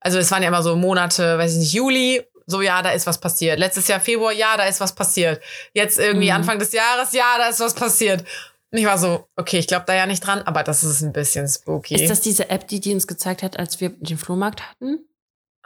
Also 0.00 0.16
es 0.18 0.30
waren 0.30 0.42
ja 0.42 0.48
immer 0.48 0.62
so 0.62 0.74
Monate, 0.74 1.36
weiß 1.36 1.52
ich 1.52 1.58
nicht, 1.58 1.72
Juli, 1.74 2.26
so 2.46 2.62
ja, 2.62 2.80
da 2.80 2.92
ist 2.92 3.06
was 3.06 3.20
passiert. 3.20 3.58
Letztes 3.58 3.88
Jahr 3.88 4.00
Februar, 4.00 4.32
ja, 4.32 4.56
da 4.56 4.64
ist 4.64 4.80
was 4.80 4.94
passiert. 4.94 5.42
Jetzt 5.74 5.98
irgendwie 5.98 6.30
Mhm. 6.30 6.36
Anfang 6.36 6.58
des 6.58 6.72
Jahres, 6.72 7.12
ja, 7.12 7.36
da 7.36 7.48
ist 7.48 7.60
was 7.60 7.74
passiert. 7.74 8.24
Und 8.72 8.78
ich 8.78 8.86
war 8.86 8.96
so, 8.96 9.28
okay, 9.36 9.58
ich 9.58 9.66
glaube 9.66 9.84
da 9.86 9.94
ja 9.94 10.06
nicht 10.06 10.26
dran, 10.26 10.40
aber 10.42 10.62
das 10.62 10.82
ist 10.82 11.02
ein 11.02 11.12
bisschen 11.12 11.46
spooky. 11.46 11.94
Ist 11.94 12.08
das 12.08 12.22
diese 12.22 12.48
App, 12.48 12.68
die 12.68 12.80
die 12.80 12.94
uns 12.94 13.06
gezeigt 13.06 13.42
hat, 13.42 13.58
als 13.58 13.82
wir 13.82 13.90
den 13.90 14.16
Flohmarkt 14.16 14.62
hatten? 14.62 15.05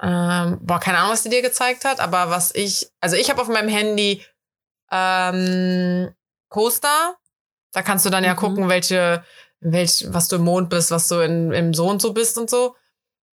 Ähm, 0.03 0.59
boah, 0.63 0.81
keine 0.81 0.99
Ahnung, 0.99 1.13
was 1.13 1.23
die 1.23 1.29
dir 1.29 1.43
gezeigt 1.43 1.85
hat, 1.85 2.01
aber 2.01 2.31
was 2.31 2.55
ich, 2.55 2.91
also 3.01 3.17
ich 3.17 3.29
habe 3.31 3.43
auf 3.43 3.49
meinem 3.49 3.69
Handy 3.69 4.25
ähm, 4.91 6.13
Coaster. 6.49 7.17
Da 7.73 7.83
kannst 7.83 8.05
du 8.07 8.11
dann 8.11 8.25
ja 8.25 8.33
Mhm. 8.35 8.39
gucken, 8.39 8.69
welche, 8.69 9.25
welch, 9.61 10.07
was 10.09 10.29
du 10.29 10.37
im 10.37 10.43
Mond 10.43 10.71
bist, 10.71 10.91
was 10.91 11.07
du 11.09 11.21
in, 11.21 11.53
im 11.53 11.75
so 11.75 11.87
und 11.89 12.03
so 12.03 12.13
bist 12.13 12.39
und 12.39 12.51
so. 12.51 12.75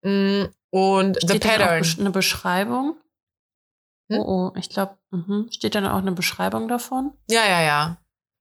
Mm, 0.03 0.45
Und 0.71 1.17
The 1.21 1.27
Steht 1.37 1.45
auch 1.45 1.49
Pattern. 1.51 1.85
eine 1.99 2.11
Beschreibung? 2.11 2.97
Hm? 4.11 4.19
Oh, 4.19 4.51
oh, 4.53 4.57
ich 4.57 4.69
glaube, 4.69 4.97
mhm. 5.11 5.47
steht 5.51 5.75
dann 5.75 5.87
auch 5.87 5.97
eine 5.99 6.11
Beschreibung 6.11 6.67
davon? 6.67 7.13
Ja, 7.29 7.45
ja, 7.47 7.61
ja. 7.61 7.97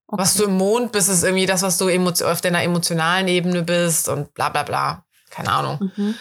Okay. 0.08 0.20
Was 0.20 0.34
du 0.34 0.44
im 0.44 0.56
Mond 0.56 0.92
bist, 0.92 1.08
ist 1.08 1.22
irgendwie 1.22 1.46
das, 1.46 1.62
was 1.62 1.78
du 1.78 1.88
auf 2.26 2.40
deiner 2.40 2.62
emotionalen 2.62 3.28
Ebene 3.28 3.62
bist 3.62 4.08
und 4.08 4.34
bla 4.34 4.48
bla 4.48 4.62
bla. 4.64 5.04
Keine 5.30 5.50
Ahnung. 5.52 5.92
Mhm. 5.96 6.14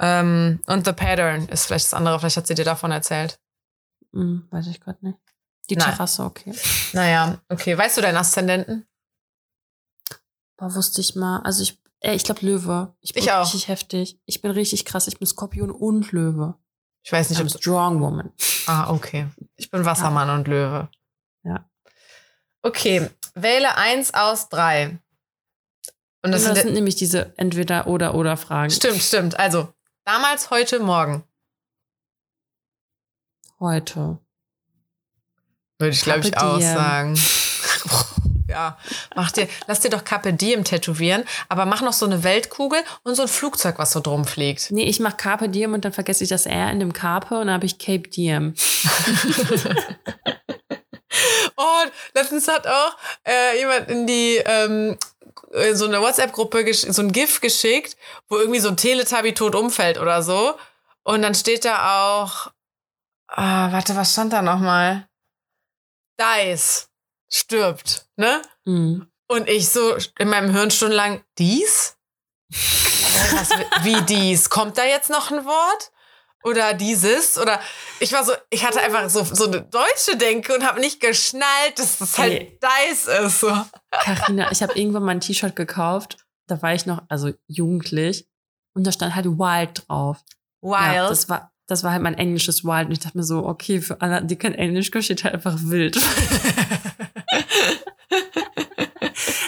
Ähm, 0.00 0.60
und 0.66 0.84
The 0.86 0.92
Pattern 0.92 1.48
ist 1.48 1.66
vielleicht 1.66 1.86
das 1.86 1.94
andere, 1.94 2.18
vielleicht 2.18 2.36
hat 2.36 2.46
sie 2.46 2.54
dir 2.54 2.64
davon 2.64 2.90
erzählt. 2.92 3.38
Mhm, 4.12 4.46
weiß 4.50 4.66
ich 4.68 4.80
gerade 4.80 4.98
nicht. 5.06 5.18
Die 5.70 5.76
Nein. 5.76 5.90
Terrasse, 5.90 6.22
okay. 6.24 6.54
Naja, 6.92 7.40
okay. 7.48 7.76
Weißt 7.76 7.96
du 7.96 8.00
deinen 8.02 8.16
Aszendenten? 8.16 8.86
Boah, 10.56 10.74
wusste 10.74 11.00
ich 11.00 11.14
mal. 11.16 11.40
Also 11.40 11.62
ich, 11.62 11.78
äh, 12.00 12.14
ich 12.14 12.24
glaube 12.24 12.44
Löwe. 12.46 12.94
Ich 13.00 13.12
bin 13.14 13.22
Ich 13.22 13.32
auch. 13.32 13.42
richtig 13.44 13.68
heftig. 13.68 14.20
Ich 14.26 14.40
bin 14.42 14.50
richtig 14.52 14.84
krass. 14.84 15.06
Ich 15.08 15.18
bin 15.18 15.26
Skorpion 15.26 15.70
und 15.70 16.12
Löwe. 16.12 16.54
Ich 17.02 17.12
weiß 17.12 17.30
nicht, 17.30 17.40
I'm 17.40 17.44
ob 17.52 17.58
strong 17.58 18.00
woman. 18.00 18.32
Ah, 18.66 18.90
okay. 18.90 19.28
Ich 19.56 19.70
bin 19.70 19.84
Wassermann 19.84 20.30
und 20.30 20.48
Löwe. 20.48 20.88
Ja. 21.44 21.68
Okay, 22.62 23.08
wähle 23.34 23.76
eins 23.76 24.12
aus 24.12 24.48
drei. 24.48 24.98
Und 26.22 26.32
das, 26.32 26.42
Das, 26.42 26.54
sind, 26.54 26.62
sind 26.64 26.74
nämlich 26.74 26.96
diese 26.96 27.32
entweder 27.38 27.86
oder 27.86 28.14
oder 28.16 28.36
Fragen. 28.36 28.70
stimmt, 28.70 29.00
stimmt. 29.00 29.38
Also, 29.38 29.72
damals, 30.06 30.50
heute, 30.50 30.80
morgen. 30.80 31.24
Heute. 33.60 34.18
Würde 35.78 35.92
ich, 35.94 36.02
glaube 36.02 36.20
ich, 36.20 36.38
auch 36.38 36.60
sagen. 36.60 37.18
ja, 38.48 38.78
mach 39.14 39.30
dir, 39.32 39.48
lass 39.66 39.80
dir 39.80 39.90
doch 39.90 40.04
Carpe 40.04 40.32
Diem 40.32 40.64
tätowieren, 40.64 41.24
aber 41.48 41.66
mach 41.66 41.82
noch 41.82 41.92
so 41.92 42.06
eine 42.06 42.22
Weltkugel 42.22 42.78
und 43.02 43.14
so 43.14 43.22
ein 43.22 43.28
Flugzeug, 43.28 43.78
was 43.78 43.92
so 43.92 44.00
drum 44.00 44.24
fliegt. 44.24 44.70
Nee, 44.70 44.84
ich 44.84 45.00
mache 45.00 45.16
Carpe 45.16 45.48
Diem 45.48 45.74
und 45.74 45.84
dann 45.84 45.92
vergesse 45.92 46.24
ich 46.24 46.30
das 46.30 46.46
R 46.46 46.70
in 46.70 46.80
dem 46.80 46.92
Carpe 46.92 47.34
und 47.38 47.48
dann 47.48 47.54
habe 47.54 47.66
ich 47.66 47.78
Cape 47.78 48.08
Diem. 48.08 48.54
Und 51.56 51.92
letztens 52.14 52.48
hat 52.48 52.66
auch 52.66 52.96
äh, 53.26 53.58
jemand 53.58 53.88
in 53.88 54.06
die 54.06 54.42
ähm, 54.44 54.92
äh, 54.92 55.15
so 55.72 55.86
eine 55.86 56.00
WhatsApp-Gruppe 56.00 56.72
so 56.72 57.02
ein 57.02 57.12
GIF 57.12 57.40
geschickt, 57.40 57.96
wo 58.28 58.36
irgendwie 58.38 58.60
so 58.60 58.68
ein 58.68 58.76
Teletubby 58.76 59.34
tot 59.34 59.54
umfällt 59.54 59.98
oder 59.98 60.22
so. 60.22 60.56
Und 61.02 61.22
dann 61.22 61.34
steht 61.34 61.64
da 61.64 62.20
auch, 62.20 62.50
ah, 63.28 63.70
warte, 63.72 63.96
was 63.96 64.12
stand 64.12 64.32
da 64.32 64.42
nochmal? 64.42 65.08
Dies 66.18 66.88
stirbt, 67.28 68.06
ne? 68.16 68.42
Mhm. 68.64 69.08
Und 69.28 69.48
ich 69.48 69.68
so 69.68 69.96
in 70.18 70.28
meinem 70.28 70.50
Hirn 70.50 70.70
stundenlang, 70.70 71.24
dies? 71.38 71.96
Was, 72.52 73.50
wie 73.82 74.00
dies? 74.02 74.50
Kommt 74.50 74.78
da 74.78 74.84
jetzt 74.84 75.10
noch 75.10 75.32
ein 75.32 75.44
Wort? 75.44 75.90
Oder 76.46 76.74
dieses? 76.74 77.38
Oder 77.38 77.60
ich 78.00 78.12
war 78.12 78.24
so, 78.24 78.32
ich 78.50 78.64
hatte 78.64 78.80
einfach 78.80 79.10
so, 79.10 79.24
so 79.24 79.46
eine 79.46 79.62
deutsche 79.62 80.16
Denke 80.16 80.54
und 80.54 80.64
habe 80.64 80.80
nicht 80.80 81.00
geschnallt, 81.00 81.78
dass 81.78 81.98
das 81.98 82.16
halt 82.18 82.32
Nee. 82.32 82.58
dies 82.90 83.06
ist. 83.06 83.40
So. 83.40 83.52
Carina, 83.90 84.50
ich 84.52 84.62
habe 84.62 84.78
irgendwann 84.78 85.02
mal 85.02 85.12
ein 85.12 85.20
T-Shirt 85.20 85.56
gekauft. 85.56 86.18
Da 86.46 86.62
war 86.62 86.72
ich 86.74 86.86
noch, 86.86 87.02
also 87.08 87.32
jugendlich. 87.48 88.26
Und 88.74 88.86
da 88.86 88.92
stand 88.92 89.14
halt 89.14 89.26
Wild 89.26 89.84
drauf. 89.88 90.18
Ja, 90.62 90.92
Wild. 91.02 91.10
das 91.10 91.28
war, 91.28 91.50
das 91.66 91.82
war 91.82 91.92
halt 91.92 92.02
mein 92.02 92.14
englisches 92.14 92.62
Wild. 92.64 92.86
Und 92.86 92.92
ich 92.92 93.00
dachte 93.00 93.18
mir 93.18 93.24
so, 93.24 93.44
okay, 93.44 93.80
für 93.80 94.00
alle, 94.00 94.22
die 94.24 94.36
kein 94.36 94.54
Englisch 94.54 94.90
können, 94.92 95.02
steht 95.02 95.24
halt 95.24 95.34
einfach 95.34 95.56
wild. 95.62 95.98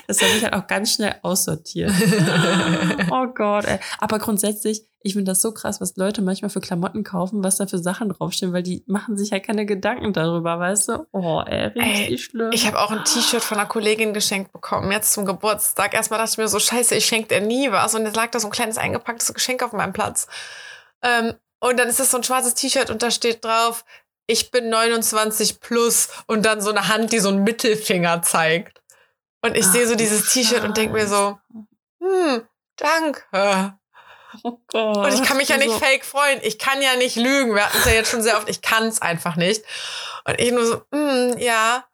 Das 0.08 0.22
habe 0.22 0.32
ich 0.32 0.42
halt 0.42 0.54
auch 0.54 0.66
ganz 0.66 0.94
schnell 0.94 1.16
aussortiert. 1.22 1.92
oh 3.10 3.26
Gott, 3.34 3.66
ey. 3.66 3.78
Aber 3.98 4.18
grundsätzlich, 4.18 4.86
ich 5.02 5.12
finde 5.12 5.30
das 5.30 5.42
so 5.42 5.52
krass, 5.52 5.82
was 5.82 5.96
Leute 5.96 6.22
manchmal 6.22 6.48
für 6.48 6.62
Klamotten 6.62 7.04
kaufen, 7.04 7.44
was 7.44 7.58
da 7.58 7.66
für 7.66 7.78
Sachen 7.78 8.08
draufstehen, 8.08 8.54
weil 8.54 8.62
die 8.62 8.82
machen 8.86 9.18
sich 9.18 9.32
halt 9.32 9.44
keine 9.44 9.66
Gedanken 9.66 10.14
darüber, 10.14 10.58
weißt 10.58 10.88
du? 10.88 11.06
Oh, 11.12 11.42
ey, 11.46 11.66
richtig 11.66 12.08
Ey, 12.08 12.18
schlimm. 12.18 12.50
ich 12.52 12.66
habe 12.66 12.80
auch 12.80 12.90
ein 12.90 13.04
T-Shirt 13.04 13.42
von 13.42 13.58
einer 13.58 13.68
Kollegin 13.68 14.14
geschenkt 14.14 14.50
bekommen, 14.50 14.90
jetzt 14.92 15.12
zum 15.12 15.26
Geburtstag. 15.26 15.92
Erstmal 15.92 16.18
dachte 16.18 16.32
ich 16.32 16.38
mir 16.38 16.48
so, 16.48 16.58
scheiße, 16.58 16.94
ich 16.94 17.04
schenke 17.04 17.28
dir 17.28 17.46
nie 17.46 17.70
was. 17.70 17.94
Und 17.94 18.06
jetzt 18.06 18.16
lag 18.16 18.30
da 18.30 18.40
so 18.40 18.48
ein 18.48 18.52
kleines 18.52 18.78
eingepacktes 18.78 19.34
Geschenk 19.34 19.62
auf 19.62 19.74
meinem 19.74 19.92
Platz. 19.92 20.26
Ähm, 21.02 21.34
und 21.60 21.78
dann 21.78 21.88
ist 21.88 22.00
das 22.00 22.10
so 22.10 22.16
ein 22.16 22.24
schwarzes 22.24 22.54
T-Shirt 22.54 22.88
und 22.88 23.02
da 23.02 23.10
steht 23.10 23.44
drauf, 23.44 23.84
ich 24.26 24.50
bin 24.50 24.70
29 24.70 25.60
plus 25.60 26.08
und 26.26 26.46
dann 26.46 26.60
so 26.60 26.70
eine 26.70 26.88
Hand, 26.88 27.12
die 27.12 27.18
so 27.18 27.28
einen 27.28 27.44
Mittelfinger 27.44 28.22
zeigt. 28.22 28.77
Und 29.42 29.56
ich 29.56 29.66
Ach, 29.66 29.72
sehe 29.72 29.86
so 29.86 29.94
dieses 29.94 30.32
T-Shirt 30.32 30.64
und 30.64 30.76
denke 30.76 30.94
mir 30.94 31.06
so, 31.06 31.38
hm, 32.00 32.46
danke. 32.76 33.74
Oh 34.44 34.58
Gott. 34.68 34.96
Und 35.06 35.14
ich 35.14 35.22
kann 35.22 35.36
mich 35.36 35.48
ja 35.48 35.56
nicht 35.56 35.70
So- 35.70 35.78
fake 35.78 36.04
freuen. 36.04 36.40
Ich 36.42 36.58
kann 36.58 36.82
ja 36.82 36.96
nicht 36.96 37.16
lügen. 37.16 37.54
Wir 37.54 37.64
hatten 37.64 37.78
es 37.78 37.84
ja 37.86 37.92
jetzt 37.92 38.10
schon 38.10 38.22
sehr 38.22 38.36
oft. 38.36 38.48
Ich 38.48 38.60
kann 38.62 38.86
es 38.86 39.00
einfach 39.00 39.36
nicht. 39.36 39.64
Und 40.26 40.38
ich 40.40 40.52
nur 40.52 40.66
so, 40.66 40.82
hm, 40.92 41.38
ja, 41.38 41.84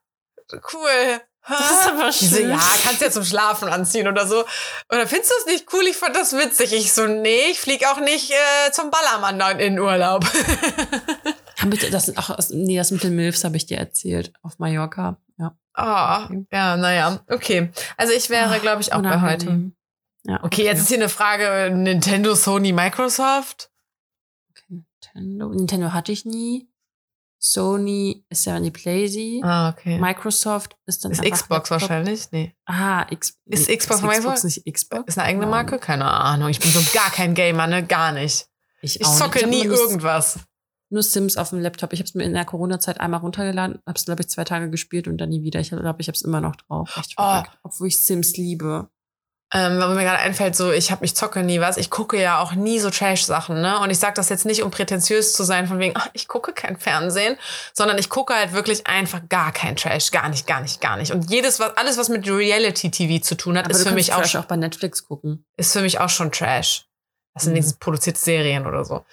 cool. 0.72 1.20
Das 1.46 1.70
ist 1.72 1.86
aber 1.86 2.10
Diese, 2.10 2.36
schön. 2.38 2.48
ja, 2.50 2.58
kannst 2.82 3.02
ja 3.02 3.10
zum 3.10 3.22
Schlafen 3.24 3.68
anziehen 3.68 4.08
oder 4.08 4.26
so. 4.26 4.44
Oder 4.90 5.06
findest 5.06 5.30
du 5.30 5.34
es 5.40 5.46
nicht 5.46 5.72
cool? 5.74 5.82
Ich 5.86 5.96
fand 5.96 6.16
das 6.16 6.32
witzig. 6.32 6.72
Ich 6.72 6.94
so, 6.94 7.06
nee, 7.06 7.50
ich 7.50 7.60
flieg 7.60 7.86
auch 7.86 8.00
nicht 8.00 8.30
äh, 8.30 8.72
zum 8.72 8.90
Ballermann 8.90 9.60
in 9.60 9.78
Urlaub. 9.78 10.24
Das 11.90 12.14
aus- 12.16 12.50
nee, 12.50 12.76
das 12.76 12.90
mit 12.90 13.02
den 13.04 13.16
Milfs 13.16 13.42
habe 13.44 13.56
ich 13.56 13.64
dir 13.64 13.78
erzählt. 13.78 14.32
Auf 14.42 14.58
Mallorca. 14.58 15.16
Ja. 15.38 15.56
Ah, 15.74 16.28
ja, 16.52 16.76
naja, 16.76 17.20
okay. 17.28 17.70
Also 17.96 18.12
ich 18.12 18.30
wäre, 18.30 18.60
glaube 18.60 18.80
ich, 18.82 18.92
auch 18.92 19.02
bei 19.02 19.20
heute. 19.20 19.46
Unangenehm. 19.46 19.76
Ja, 20.26 20.42
Okay, 20.42 20.64
jetzt 20.64 20.80
ist 20.80 20.88
hier 20.88 20.98
eine 20.98 21.08
Frage: 21.08 21.70
Nintendo, 21.74 22.34
Sony, 22.34 22.72
Microsoft. 22.72 23.70
Okay, 24.50 24.82
Nintendo. 25.14 25.48
Nintendo 25.50 25.92
hatte 25.92 26.12
ich 26.12 26.24
nie. 26.24 26.68
Sony 27.38 28.24
ist 28.30 28.46
ja 28.46 28.58
die 28.58 28.70
Playsee. 28.70 29.42
Ah, 29.44 29.68
okay. 29.68 29.98
Microsoft 29.98 30.76
ist 30.86 31.04
dann 31.04 31.12
Ist 31.12 31.20
Xbox 31.22 31.68
Laptop. 31.68 31.70
wahrscheinlich? 31.72 32.32
Nee. 32.32 32.54
Ah, 32.64 33.04
X 33.10 33.38
Ist 33.44 33.68
nee, 33.68 33.76
Xbox 33.76 34.00
ist 34.00 34.06
Microsoft? 34.06 34.36
Xbox 34.36 34.44
nicht 34.44 34.74
Xbox? 34.74 35.04
Ist 35.08 35.18
eine 35.18 35.28
eigene. 35.28 35.46
Marke? 35.46 35.78
Keine 35.78 36.06
Ahnung. 36.10 36.48
Ich 36.48 36.58
bin 36.60 36.70
so 36.70 36.80
gar 36.94 37.10
kein 37.10 37.34
Gamer, 37.34 37.66
ne? 37.66 37.84
Gar 37.84 38.12
nicht. 38.12 38.46
Ich, 38.80 38.98
Ich 38.98 39.06
zocke 39.06 39.40
hab 39.42 39.50
nie 39.50 39.64
irgendwas. 39.64 40.38
Nur 40.90 41.02
Sims 41.02 41.36
auf 41.36 41.50
dem 41.50 41.60
Laptop. 41.60 41.92
Ich 41.92 41.98
habe 42.00 42.06
es 42.08 42.14
mir 42.14 42.24
in 42.24 42.34
der 42.34 42.44
Corona-Zeit 42.44 43.00
einmal 43.00 43.20
runtergeladen, 43.20 43.80
habe 43.86 43.96
es, 43.98 44.04
glaube 44.04 44.22
ich, 44.22 44.28
zwei 44.28 44.44
Tage 44.44 44.70
gespielt 44.70 45.08
und 45.08 45.18
dann 45.18 45.30
nie 45.30 45.42
wieder. 45.42 45.60
Ich 45.60 45.70
glaube, 45.70 45.96
ich 46.00 46.08
habe 46.08 46.16
es 46.16 46.22
immer 46.22 46.40
noch 46.40 46.56
drauf. 46.56 47.00
Oh. 47.16 47.42
Obwohl 47.62 47.88
ich 47.88 48.04
Sims 48.04 48.36
liebe. 48.36 48.88
Ähm, 49.52 49.78
weil 49.78 49.94
mir 49.94 50.02
gerade 50.02 50.18
einfällt, 50.18 50.56
so, 50.56 50.72
ich 50.72 50.90
habe 50.90 51.04
ich 51.04 51.14
zocke 51.14 51.42
nie 51.44 51.60
was. 51.60 51.76
Ich 51.76 51.88
gucke 51.88 52.20
ja 52.20 52.40
auch 52.40 52.54
nie 52.54 52.80
so 52.80 52.90
Trash-Sachen, 52.90 53.60
ne? 53.60 53.78
Und 53.80 53.90
ich 53.90 53.98
sage 54.00 54.14
das 54.14 54.28
jetzt 54.28 54.46
nicht, 54.46 54.62
um 54.64 54.70
prätentiös 54.72 55.32
zu 55.32 55.44
sein, 55.44 55.68
von 55.68 55.78
wegen, 55.78 55.94
ach, 55.96 56.08
ich 56.12 56.26
gucke 56.26 56.52
kein 56.52 56.76
Fernsehen, 56.76 57.36
sondern 57.72 57.96
ich 57.98 58.08
gucke 58.08 58.34
halt 58.34 58.52
wirklich 58.52 58.86
einfach 58.88 59.20
gar 59.28 59.52
kein 59.52 59.76
Trash. 59.76 60.10
Gar 60.10 60.28
nicht, 60.30 60.46
gar 60.48 60.60
nicht, 60.60 60.80
gar 60.80 60.96
nicht. 60.96 61.12
Und 61.12 61.30
jedes, 61.30 61.60
was, 61.60 61.76
alles, 61.76 61.98
was 61.98 62.08
mit 62.08 62.28
Reality-TV 62.28 63.22
zu 63.22 63.36
tun 63.36 63.56
hat, 63.56 63.66
Aber 63.66 63.74
ist 63.74 63.84
du 63.84 63.90
für 63.90 63.94
mich 63.94 64.12
auch, 64.12 64.18
Trash 64.22 64.36
auch 64.36 64.46
bei 64.46 64.56
Netflix 64.56 65.04
gucken. 65.04 65.44
ist 65.56 65.72
für 65.72 65.82
mich 65.82 66.00
auch 66.00 66.08
schon 66.10 66.32
Trash. 66.32 66.86
Das 67.34 67.44
sind 67.44 67.54
Mhm. 67.54 67.72
produzierte 67.78 68.18
Serien 68.18 68.66
oder 68.66 68.84
so. 68.84 69.04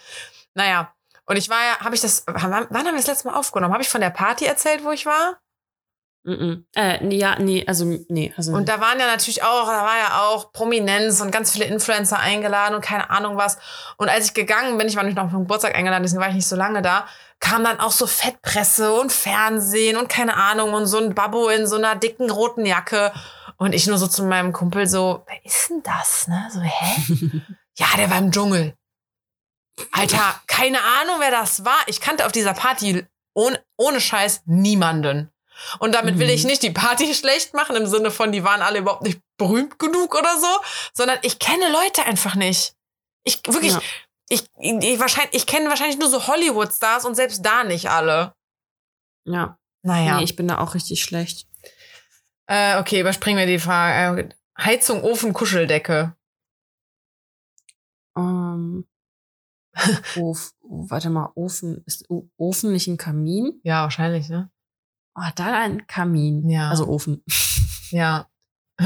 Naja. 0.55 0.91
Und 1.26 1.38
ich 1.38 1.49
war 1.49 1.57
ja, 1.63 1.80
habe 1.80 1.95
ich 1.95 2.01
das, 2.01 2.24
wann 2.26 2.53
haben 2.53 2.69
wir 2.72 2.93
das 2.93 3.07
letzte 3.07 3.28
Mal 3.28 3.36
aufgenommen? 3.36 3.74
Habe 3.74 3.84
ich 3.84 3.89
von 3.89 4.01
der 4.01 4.09
Party 4.09 4.45
erzählt, 4.45 4.84
wo 4.84 4.91
ich 4.91 5.05
war? 5.05 5.39
Mhm. 6.24 6.65
Äh, 6.76 7.03
nee, 7.03 7.17
ja, 7.17 7.39
nee, 7.39 7.63
also, 7.67 7.86
nee, 7.86 8.32
also. 8.38 8.53
Und 8.53 8.69
da 8.69 8.80
waren 8.80 8.99
ja 8.99 9.07
natürlich 9.07 9.43
auch, 9.43 9.65
da 9.65 9.84
war 9.84 9.97
ja 9.97 10.22
auch 10.22 10.51
Prominenz 10.51 11.19
und 11.19 11.32
ganz 11.32 11.51
viele 11.51 11.65
Influencer 11.65 12.19
eingeladen 12.19 12.76
und 12.76 12.82
keine 12.82 13.09
Ahnung 13.09 13.38
was. 13.38 13.57
Und 13.97 14.07
als 14.07 14.28
ich 14.28 14.34
gegangen 14.36 14.78
bin, 14.78 14.88
ich 14.88 14.95
war 14.95 15.03
nicht 15.03 15.15
noch 15.15 15.26
auf 15.26 15.32
den 15.32 15.39
Geburtstag 15.39 15.76
eingeladen, 15.76 16.03
deswegen 16.03 16.22
war 16.22 16.30
ich 16.30 16.36
nicht 16.36 16.47
so 16.47 16.55
lange 16.55 16.84
da, 16.84 17.07
kam 17.39 17.63
dann 17.63 17.80
auch 17.80 17.91
so 17.91 18.05
Fettpresse 18.05 18.93
und 18.93 19.11
Fernsehen 19.11 19.97
und 19.97 20.09
keine 20.09 20.36
Ahnung 20.38 20.74
und 20.74 20.86
so 20.86 20.99
ein 20.99 21.15
Babbo 21.15 21.49
in 21.49 21.65
so 21.65 21.78
einer 21.78 21.95
dicken 21.95 22.30
roten 22.30 22.67
Jacke. 22.67 23.11
Und 23.57 23.74
ich 23.74 23.88
nur 23.88 23.97
so 23.97 24.07
zu 24.07 24.24
meinem 24.24 24.53
Kumpel 24.53 24.88
so, 24.88 25.24
wer 25.28 25.45
ist 25.45 25.69
denn 25.69 25.82
das? 25.84 26.28
Ne? 26.28 26.49
So, 26.51 26.61
hä? 26.61 27.41
ja, 27.78 27.88
der 27.97 28.09
war 28.09 28.17
im 28.19 28.32
Dschungel. 28.32 28.76
Alter, 29.92 30.42
keine 30.48 30.82
Ahnung, 30.82 31.16
wer 31.20 31.32
das 31.32 31.64
war. 31.66 31.78
Ich 31.88 32.02
kannte 32.02 32.26
auf 32.26 32.32
dieser 32.32 32.54
Party 32.54 33.06
ohne, 33.34 33.64
ohne 33.78 34.02
Scheiß 34.02 34.44
niemanden. 34.46 35.32
Und 35.80 35.94
damit 35.94 36.18
will 36.20 36.28
Mhm. 36.28 36.34
ich 36.34 36.44
nicht 36.44 36.64
die 36.64 36.72
Party 36.72 37.14
schlecht 37.14 37.54
machen, 37.54 37.76
im 37.76 37.86
Sinne 37.86 38.12
von, 38.12 38.32
die 38.32 38.44
waren 38.44 38.62
alle 38.62 38.80
überhaupt 38.80 39.04
nicht 39.04 39.22
berühmt 39.38 39.78
genug 39.80 40.16
oder 40.16 40.40
so, 40.40 40.48
sondern 40.94 41.20
ich 41.24 41.40
kenne 41.40 41.72
Leute 41.72 42.04
einfach 42.06 42.36
nicht. 42.36 42.76
Ich 43.24 43.42
wirklich, 43.48 43.74
Ja. 43.74 43.82
ich, 44.30 44.44
ich, 44.60 45.00
wahrscheinlich, 45.00 45.34
ich 45.36 45.46
kenne 45.48 45.70
wahrscheinlich 45.70 45.98
nur 46.00 46.10
so 46.10 46.28
Hollywood-Stars 46.28 47.06
und 47.06 47.16
selbst 47.16 47.46
da 47.46 47.64
nicht 47.64 47.90
alle. 47.90 48.34
ja. 49.26 49.58
Naja. 49.84 50.18
Nee, 50.18 50.24
ich 50.26 50.36
bin 50.36 50.48
da 50.48 50.60
auch 50.60 50.76
richtig 50.76 51.04
schlecht. 51.04 51.48
äh, 52.48 52.78
okay, 52.78 53.00
überspringen 53.00 53.40
wir 53.40 53.48
die 53.48 53.58
Frage. 53.58 54.22
Äh, 54.22 54.30
Heizung, 54.64 55.04
Ofen, 55.04 55.34
Kuscheldecke. 55.34 56.16
Ähm, 58.16 58.86
Of, 60.17 60.53
warte 60.61 61.09
mal, 61.09 61.32
Ofen. 61.36 61.82
Ist 61.86 62.05
Ofen 62.38 62.72
nicht 62.74 62.88
ein 62.88 62.97
Kamin? 62.97 63.59
Ja, 63.63 63.84
wahrscheinlich, 63.84 64.28
ne? 64.30 64.51
Oh, 65.15 65.22
dann 65.36 65.53
ein 65.53 65.88
Kamin. 65.88 66.49
Ja. 66.49 66.69
Also 66.69 66.88
Ofen. 66.88 67.24
Ja. 67.91 68.30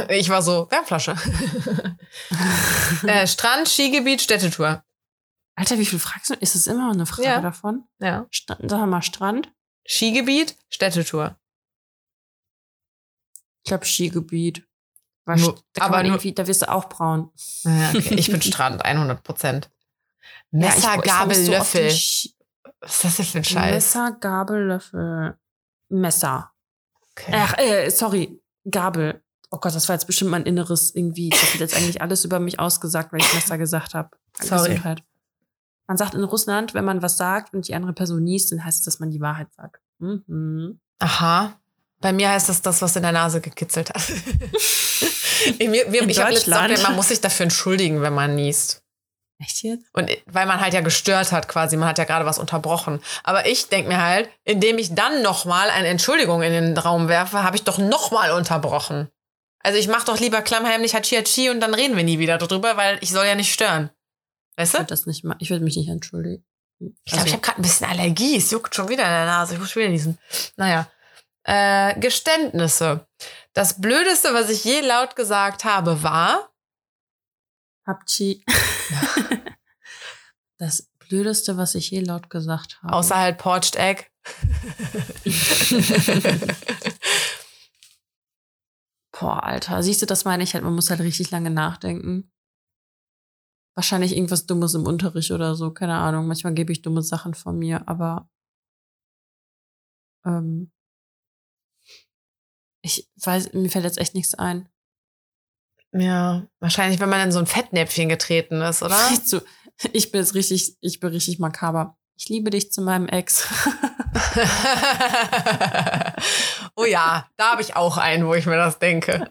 Ich 0.10 0.30
war 0.30 0.42
so, 0.42 0.68
Wärmflasche. 0.72 1.16
äh, 3.08 3.28
Strand, 3.28 3.68
Skigebiet, 3.68 4.20
Städtetour. 4.20 4.84
Alter, 5.56 5.78
wie 5.78 5.86
viel 5.86 6.00
fragst 6.00 6.32
du? 6.32 6.34
Ist 6.34 6.56
es 6.56 6.66
immer 6.68 6.88
noch 6.88 6.96
eine 6.96 7.06
Frage 7.06 7.28
Ja. 7.28 7.40
davon? 7.42 7.84
Ja. 8.00 8.26
Sta 8.32 8.58
sag 8.62 8.88
mal 8.90 9.04
Strand. 9.04 9.54
Skigebiet, 9.88 10.58
Städtetour. 10.70 11.38
Ich 13.64 13.70
glaube 13.70 13.86
Skigebiet. 13.86 14.68
Weil 15.26 15.38
Nur- 15.40 15.56
St- 15.56 15.64
da 15.74 15.84
aber 15.86 16.04
nur- 16.04 16.18
da 16.18 16.48
wirst 16.48 16.64
du 16.64 16.72
auch 16.72 16.90
braun. 16.90 17.32
Ja, 17.64 17.90
okay. 17.96 18.16
Ich 18.16 18.32
bin 18.32 18.42
Strand, 18.42 18.84
100 18.84 19.24
Prozent. 19.24 19.70
Ja, 20.52 20.70
ich- 20.70 20.76
Messer, 20.76 20.96
ich 20.96 21.02
Gabel, 21.04 21.36
so 21.36 21.42
den 21.44 21.52
Löffel. 21.52 21.86
Was 22.82 23.04
ist 23.04 23.04
das 23.04 23.16
denn 23.18 23.26
für 23.26 23.38
ein 23.40 23.44
Scheiß? 23.44 23.74
Messer, 23.74 24.12
Gabel, 24.20 24.66
Löffel. 24.68 25.38
Messer. 25.90 26.52
Okay. 27.12 27.32
Ach, 27.34 27.58
äh, 27.58 27.90
sorry, 27.90 28.42
Gabel. 28.70 29.22
Oh 29.52 29.58
Gott, 29.58 29.76
das 29.76 29.88
war 29.88 29.96
jetzt 29.96 30.08
bestimmt 30.08 30.32
mein 30.32 30.44
Inneres 30.44 30.94
irgendwie. 30.94 31.30
Das 31.30 31.54
wird 31.54 31.62
jetzt 31.62 31.78
eigentlich 31.78 32.02
alles 32.02 32.26
über 32.26 32.40
mich 32.40 32.60
ausgesagt, 32.60 33.14
weil 33.14 33.22
ich 33.22 33.34
Messer 33.34 33.58
gesagt 33.58 33.94
habe. 33.94 34.10
Sorry. 34.42 34.70
Gesundheit. 34.70 35.04
Man 35.88 35.98
sagt 35.98 36.16
in 36.16 36.24
Russland, 36.24 36.74
wenn 36.74 36.84
man 36.84 37.02
was 37.02 37.16
sagt 37.18 37.54
und 37.54 37.68
die 37.68 37.76
andere 37.76 37.94
Person 37.94 38.24
niest, 38.24 38.52
dann 38.52 38.66
heißt 38.66 38.80
es, 38.80 38.86
dass 38.86 39.00
man 39.00 39.12
die 39.12 39.22
Wahrheit 39.22 39.54
sagt. 39.54 39.82
Mhm. 40.00 40.80
Aha. 41.00 41.60
Bei 42.02 42.12
mir 42.12 42.30
heißt 42.30 42.50
das 42.50 42.62
das, 42.62 42.82
was 42.82 42.96
in 42.96 43.04
der 43.04 43.12
Nase 43.12 43.40
gekitzelt 43.40 43.90
hat. 43.94 44.02
ich 45.60 45.70
mir, 45.70 45.88
mir, 45.90 46.02
In 46.02 46.10
ich 46.10 46.20
habe 46.20 46.32
letztens 46.32 46.44
gelernt, 46.56 46.84
man 46.84 46.96
muss 46.96 47.10
sich 47.10 47.22
dafür 47.22 47.46
entschuldigen, 47.46 48.02
wenn 48.02 48.14
man 48.14 48.36
niest. 48.36 48.84
Echt 49.38 49.64
jetzt? 49.64 49.86
Und 49.94 50.10
weil 50.28 50.46
man 50.46 50.62
halt 50.62 50.74
ja 50.74 50.82
gestört 50.82 51.32
hat 51.34 51.48
quasi, 51.50 51.76
man 51.76 51.90
hat 51.90 51.98
ja 51.98 52.06
gerade 52.06 52.26
was 52.26 52.40
unterbrochen. 52.40 53.02
Aber 53.24 53.46
ich 53.48 53.68
denk 53.68 53.88
mir 53.88 54.02
halt, 54.02 54.30
indem 54.46 54.78
ich 54.78 54.96
dann 54.96 55.22
nochmal 55.22 55.70
eine 55.70 55.90
Entschuldigung 55.90 56.42
in 56.42 56.54
den 56.54 56.78
Raum 56.78 57.10
werfe, 57.10 57.44
habe 57.44 57.58
ich 57.58 57.64
doch 57.64 57.78
nochmal 57.78 58.32
unterbrochen. 58.32 59.10
Also 59.60 59.78
ich 59.78 59.88
mache 59.88 60.06
doch 60.06 60.20
lieber 60.20 60.42
klammheimlich 60.42 60.96
Hachi 60.96 61.16
Hachi 61.16 61.50
und 61.50 61.60
dann 61.60 61.74
reden 61.74 61.98
wir 61.98 62.04
nie 62.04 62.20
wieder 62.20 62.38
drüber, 62.38 62.78
weil 62.78 62.98
ich 63.02 63.10
soll 63.12 63.26
ja 63.26 63.36
nicht 63.36 63.52
stören. 63.52 63.90
Weißt 64.58 64.70
Ich 64.70 64.72
du? 64.74 64.78
würde 64.80 64.90
das 64.90 65.06
nicht 65.06 65.24
mal. 65.26 65.36
Ich 65.40 65.50
würde 65.50 65.64
mich 65.66 65.76
nicht 65.76 65.90
entschuldigen. 65.90 66.46
Ich 67.04 67.12
glaube, 67.12 67.28
ich 67.28 67.34
habe 67.34 67.42
gerade 67.42 67.60
ein 67.60 67.64
bisschen 67.64 67.88
Allergie. 67.88 68.38
Es 68.38 68.52
juckt 68.52 68.76
schon 68.76 68.88
wieder 68.90 69.04
in 69.04 69.10
der 69.10 69.26
Nase. 69.26 69.56
Ich 69.56 69.60
muss 69.60 69.76
wieder 69.76 69.90
niesen. 69.90 70.18
Naja. 70.56 70.88
Äh, 71.44 72.00
Geständnisse. 72.00 73.08
Das 73.54 73.82
Blödeste, 73.82 74.34
was 74.34 74.50
ich 74.50 74.64
je 74.64 74.82
laut 74.82 75.16
gesagt 75.16 75.64
habe, 75.66 76.04
war. 76.04 76.50
Habchi. 77.86 78.44
das 80.58 80.90
Blödeste, 81.00 81.58
was 81.58 81.76
ich 81.76 81.92
je 81.92 82.00
laut 82.02 82.30
gesagt 82.30 82.82
habe. 82.82 82.94
Außer 82.94 83.18
halt 83.18 83.38
Poached 83.38 83.76
Egg. 83.76 84.06
Boah, 89.12 89.44
Alter. 89.44 89.84
Siehst 89.84 90.02
du, 90.02 90.06
das 90.06 90.26
meine 90.26 90.44
ich 90.44 90.54
halt. 90.54 90.64
Man 90.64 90.76
muss 90.76 90.90
halt 90.90 91.02
richtig 91.02 91.32
lange 91.32 91.52
nachdenken. 91.52 92.32
Wahrscheinlich 93.76 94.16
irgendwas 94.16 94.46
Dummes 94.46 94.74
im 94.74 94.86
Unterricht 94.86 95.32
oder 95.32 95.56
so. 95.56 95.72
Keine 95.72 95.96
Ahnung. 95.96 96.28
Manchmal 96.28 96.54
gebe 96.54 96.72
ich 96.72 96.82
dumme 96.82 97.02
Sachen 97.02 97.34
von 97.34 97.58
mir, 97.58 97.88
aber. 97.88 98.30
Ähm, 100.26 100.72
ich 102.82 103.10
weiß, 103.16 103.54
mir 103.54 103.70
fällt 103.70 103.86
jetzt 103.86 103.98
echt 103.98 104.16
nichts 104.16 104.36
ein. 104.36 104.70
Ja, 105.98 106.44
wahrscheinlich, 106.60 107.00
wenn 107.00 107.10
man 107.10 107.22
in 107.22 107.32
so 107.32 107.40
ein 107.40 107.48
Fettnäpfchen 107.48 108.10
getreten 108.10 108.62
ist, 108.62 108.84
oder? 108.84 109.00
So, 109.24 109.42
ich 109.94 110.12
bin 110.12 110.22
jetzt 110.22 110.36
richtig, 110.36 110.76
ich 110.82 111.00
bin 111.00 111.10
richtig 111.10 111.40
makaber. 111.40 111.96
Ich 112.18 112.30
liebe 112.30 112.50
dich 112.50 112.72
zu 112.72 112.82
meinem 112.82 113.08
Ex. 113.08 113.46
oh 116.76 116.86
ja, 116.86 117.28
da 117.38 117.52
habe 117.52 117.62
ich 117.62 117.76
auch 117.76 117.98
einen, 117.98 118.26
wo 118.26 118.34
ich 118.34 118.46
mir 118.46 118.56
das 118.58 118.80
denke. 118.80 119.30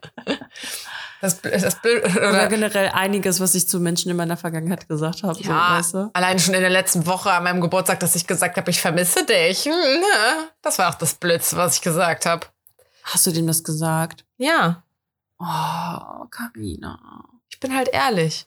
Das, 1.23 1.41
das 1.41 1.81
blöd, 1.81 2.05
Oder 2.17 2.29
oder, 2.29 2.49
generell 2.49 2.91
einiges, 2.91 3.41
was 3.41 3.55
ich 3.55 3.67
zu 3.67 3.81
Menschen 3.81 4.11
in 4.11 4.17
meiner 4.17 4.37
Vergangenheit 4.37 4.87
gesagt 4.89 5.23
habe. 5.23 5.35
So, 5.35 5.45
ja, 5.51 5.79
weißt 5.79 5.95
du? 5.95 6.11
allein 6.12 6.39
schon 6.39 6.53
in 6.53 6.61
der 6.61 6.69
letzten 6.69 7.07
Woche 7.07 7.33
an 7.33 7.45
meinem 7.45 7.62
Geburtstag, 7.62 8.01
dass 8.01 8.15
ich 8.15 8.27
gesagt 8.27 8.59
habe, 8.59 8.71
ich 8.71 8.81
vermisse 8.81 9.25
dich. 9.25 9.65
Hm, 9.65 9.73
ne? 9.73 10.49
Das 10.61 10.79
war 10.79 10.91
auch 10.91 10.97
das 10.97 11.15
Blödste, 11.15 11.57
was 11.57 11.77
ich 11.77 11.83
gesagt 11.83 12.27
habe. 12.27 12.47
Hast 13.05 13.27
du 13.27 13.33
dem 13.33 13.47
das 13.47 13.65
gesagt? 13.65 14.27
Ja, 14.37 14.84
Oh, 15.47 16.26
Karina. 16.30 17.24
ich 17.51 17.61
bin 17.61 17.74
halt 17.76 17.88
ehrlich. 17.88 18.47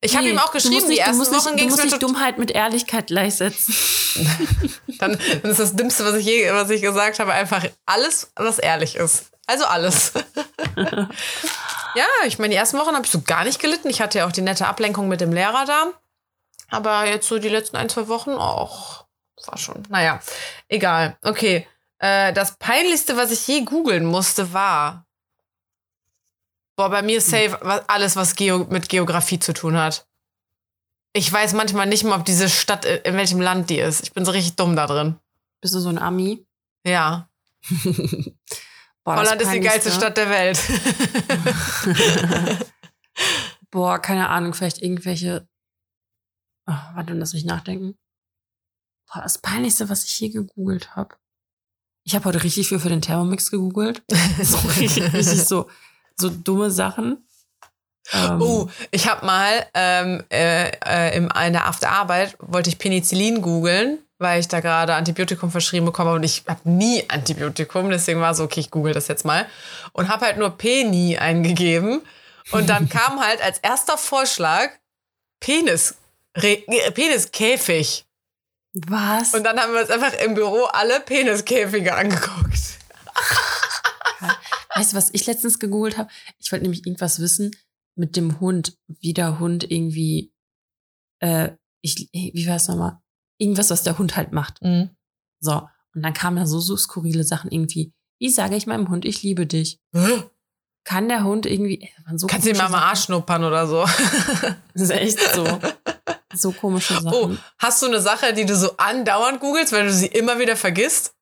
Ich 0.00 0.14
habe 0.14 0.26
Nee, 0.26 0.32
ihm 0.32 0.38
auch 0.38 0.52
geschrieben, 0.52 0.80
die 0.80 0.86
nicht- 0.88 0.98
du 0.98 1.02
ersten 1.02 1.16
musst 1.16 1.32
nicht- 1.32 1.40
Wochen 1.44 1.50
Du 1.52 1.56
ging 1.56 1.68
es 1.68 1.70
musst 1.72 1.84
mir 1.84 1.90
nicht 1.90 2.02
Dummheit 2.02 2.38
mit 2.38 2.50
Ehrlichkeit 2.50 3.06
gleichsetzen. 3.06 3.74
Dann, 5.00 5.18
dann 5.42 5.50
ist 5.50 5.58
das 5.58 5.74
Dümmste, 5.74 6.04
was 6.04 6.14
ich 6.14 6.26
je, 6.26 6.52
was 6.52 6.70
ich 6.70 6.80
gesagt 6.82 7.18
habe, 7.18 7.32
einfach 7.32 7.64
alles, 7.84 8.30
was 8.36 8.58
ehrlich 8.60 8.94
ist. 8.96 9.32
Also 9.46 9.64
alles. 9.64 10.12
ja, 10.76 12.06
ich 12.26 12.38
meine, 12.38 12.50
die 12.52 12.56
ersten 12.56 12.78
Wochen 12.78 12.94
habe 12.94 13.04
ich 13.04 13.10
so 13.10 13.22
gar 13.22 13.44
nicht 13.44 13.60
gelitten. 13.60 13.88
Ich 13.88 14.00
hatte 14.00 14.18
ja 14.18 14.26
auch 14.26 14.32
die 14.32 14.40
nette 14.42 14.66
Ablenkung 14.68 15.08
mit 15.08 15.20
dem 15.20 15.32
Lehrer 15.32 15.64
da. 15.66 15.86
Aber 16.70 17.06
jetzt 17.06 17.26
so 17.28 17.38
die 17.38 17.48
letzten 17.48 17.76
ein, 17.76 17.88
zwei 17.88 18.08
Wochen 18.08 18.30
auch. 18.34 19.04
War 19.46 19.58
schon. 19.58 19.82
Naja, 19.88 20.20
egal. 20.68 21.16
Okay. 21.22 21.66
Äh, 21.98 22.32
das 22.32 22.56
Peinlichste, 22.56 23.16
was 23.16 23.30
ich 23.30 23.46
je 23.48 23.62
googeln 23.62 24.04
musste, 24.06 24.52
war. 24.52 25.03
Boah, 26.76 26.90
bei 26.90 27.02
mir 27.02 27.20
safe 27.20 27.58
was- 27.62 27.88
alles, 27.88 28.16
was 28.16 28.34
Geo 28.34 28.66
mit 28.70 28.88
Geografie 28.88 29.38
zu 29.38 29.52
tun 29.52 29.76
hat. 29.76 30.06
Ich 31.16 31.32
weiß 31.32 31.52
manchmal 31.52 31.86
nicht 31.86 32.02
mal, 32.04 32.18
ob 32.18 32.24
diese 32.24 32.48
Stadt, 32.48 32.84
äh, 32.84 33.00
in 33.04 33.16
welchem 33.16 33.40
Land 33.40 33.70
die 33.70 33.78
ist. 33.78 34.02
Ich 34.02 34.12
bin 34.12 34.24
so 34.24 34.32
richtig 34.32 34.56
dumm 34.56 34.74
da 34.74 34.86
drin. 34.86 35.16
Bist 35.60 35.74
du 35.74 35.80
so 35.80 35.88
ein 35.88 35.98
Ami? 35.98 36.44
Ja. 36.84 37.28
Boah, 39.04 39.16
Holland 39.16 39.40
ist 39.40 39.52
die 39.52 39.60
geilste 39.60 39.92
Stadt 39.92 40.16
der 40.16 40.30
Welt. 40.30 40.58
Boah, 43.70 43.98
keine 43.98 44.28
Ahnung, 44.28 44.54
vielleicht 44.54 44.82
irgendwelche. 44.82 45.48
Oh, 46.66 46.72
warte, 46.94 47.12
lass 47.12 47.34
mich 47.34 47.44
nachdenken. 47.44 47.96
Boah, 49.12 49.22
das 49.22 49.38
Peinlichste, 49.38 49.88
was 49.88 50.04
ich 50.04 50.12
hier 50.12 50.32
gegoogelt 50.32 50.96
habe. 50.96 51.16
Ich 52.06 52.14
habe 52.14 52.24
heute 52.26 52.42
richtig 52.42 52.68
viel 52.68 52.78
für 52.80 52.88
den 52.88 53.02
Thermomix 53.02 53.50
gegoogelt. 53.50 54.02
So 54.42 54.56
richtig, 54.80 55.12
richtig 55.12 55.44
so, 55.44 55.70
so 56.16 56.30
dumme 56.30 56.70
Sachen. 56.70 57.26
Ähm, 58.12 58.40
Oh, 58.42 58.68
ich 58.90 59.08
habe 59.08 59.24
mal 59.24 59.66
ähm, 59.74 60.22
äh, 60.30 60.70
äh, 60.84 61.16
in 61.16 61.28
der 61.52 61.66
Afterarbeit 61.66 62.36
wollte 62.38 62.68
ich 62.68 62.78
Penicillin 62.78 63.40
googeln, 63.40 63.98
weil 64.18 64.40
ich 64.40 64.48
da 64.48 64.60
gerade 64.60 64.94
Antibiotikum 64.94 65.50
verschrieben 65.50 65.86
bekomme 65.86 66.12
und 66.12 66.22
ich 66.22 66.44
habe 66.46 66.68
nie 66.68 67.04
Antibiotikum, 67.08 67.88
deswegen 67.90 68.20
war 68.20 68.34
so, 68.34 68.44
okay, 68.44 68.60
ich 68.60 68.70
google 68.70 68.92
das 68.92 69.08
jetzt 69.08 69.24
mal 69.24 69.46
und 69.92 70.08
habe 70.08 70.26
halt 70.26 70.36
nur 70.36 70.50
Peni 70.50 71.16
eingegeben 71.16 72.02
Und 72.50 72.68
dann 72.68 72.88
kam 72.90 73.20
halt 73.24 73.42
als 73.42 73.58
erster 73.58 73.96
Vorschlag 73.96 74.70
Penis, 75.40 75.94
Re, 76.36 76.62
Peniskäfig. 76.92 78.04
Was? 78.74 79.34
Und 79.34 79.44
dann 79.44 79.58
haben 79.58 79.72
wir 79.72 79.80
uns 79.80 79.90
einfach 79.90 80.14
im 80.14 80.34
Büro 80.34 80.64
alle 80.64 81.00
Peniskäfige 81.00 81.94
angeguckt. 81.94 82.73
Weißt 84.84 84.92
du, 84.92 84.96
was 84.98 85.14
ich 85.14 85.24
letztens 85.24 85.58
gegoogelt 85.58 85.96
habe? 85.96 86.10
Ich 86.38 86.52
wollte 86.52 86.64
nämlich 86.64 86.86
irgendwas 86.86 87.18
wissen 87.18 87.56
mit 87.96 88.16
dem 88.16 88.38
Hund, 88.38 88.76
wie 88.86 89.14
der 89.14 89.38
Hund 89.38 89.70
irgendwie, 89.70 90.34
äh, 91.20 91.52
ich, 91.80 92.10
wie 92.12 92.46
war 92.46 92.56
es 92.56 92.68
nochmal? 92.68 92.98
Irgendwas, 93.38 93.70
was 93.70 93.82
der 93.82 93.96
Hund 93.96 94.14
halt 94.14 94.32
macht. 94.32 94.60
Mhm. 94.60 94.90
So. 95.40 95.66
Und 95.94 96.02
dann 96.02 96.12
kamen 96.12 96.36
da 96.36 96.44
so, 96.44 96.60
so 96.60 96.76
skurrile 96.76 97.24
Sachen 97.24 97.50
irgendwie. 97.50 97.94
Wie 98.20 98.28
sage 98.28 98.56
ich 98.56 98.66
meinem 98.66 98.90
Hund, 98.90 99.06
ich 99.06 99.22
liebe 99.22 99.46
dich? 99.46 99.80
Kann 100.84 101.08
der 101.08 101.24
Hund 101.24 101.46
irgendwie. 101.46 101.88
waren 102.04 102.18
So 102.18 102.26
Kannst 102.26 102.46
du 102.46 102.50
ihn 102.50 102.58
mal 102.58 102.66
am 102.66 102.74
Arsch 102.74 103.04
schnuppern 103.04 103.42
oder 103.42 103.66
so. 103.66 103.86
Das 104.74 104.82
ist 104.82 104.90
echt 104.90 105.18
so. 105.34 105.60
So 106.34 106.52
komische 106.52 107.00
Sachen. 107.00 107.12
Oh, 107.14 107.30
hast 107.58 107.80
du 107.80 107.86
eine 107.86 108.02
Sache, 108.02 108.34
die 108.34 108.44
du 108.44 108.54
so 108.54 108.76
andauernd 108.76 109.40
googelst, 109.40 109.72
weil 109.72 109.86
du 109.86 109.92
sie 109.94 110.08
immer 110.08 110.38
wieder 110.38 110.56
vergisst? 110.56 111.14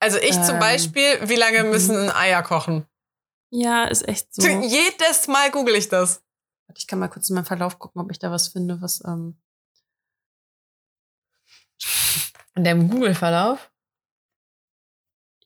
Also 0.00 0.18
ich 0.18 0.32
zum 0.42 0.54
Ähm, 0.54 0.60
Beispiel, 0.60 1.28
wie 1.28 1.36
lange 1.36 1.64
mhm. 1.64 1.70
müssen 1.70 2.10
Eier 2.10 2.42
kochen? 2.42 2.86
Ja, 3.50 3.84
ist 3.84 4.06
echt 4.06 4.32
so. 4.34 4.46
Jedes 4.46 5.26
Mal 5.26 5.50
google 5.50 5.74
ich 5.74 5.88
das. 5.88 6.22
Ich 6.76 6.86
kann 6.86 6.98
mal 6.98 7.08
kurz 7.08 7.28
in 7.30 7.34
meinen 7.34 7.46
Verlauf 7.46 7.78
gucken, 7.78 8.00
ob 8.00 8.10
ich 8.10 8.18
da 8.18 8.30
was 8.30 8.48
finde, 8.48 8.80
was. 8.80 9.02
Ähm, 9.04 9.40
In 12.54 12.64
deinem 12.64 12.90
Google-Verlauf? 12.90 13.70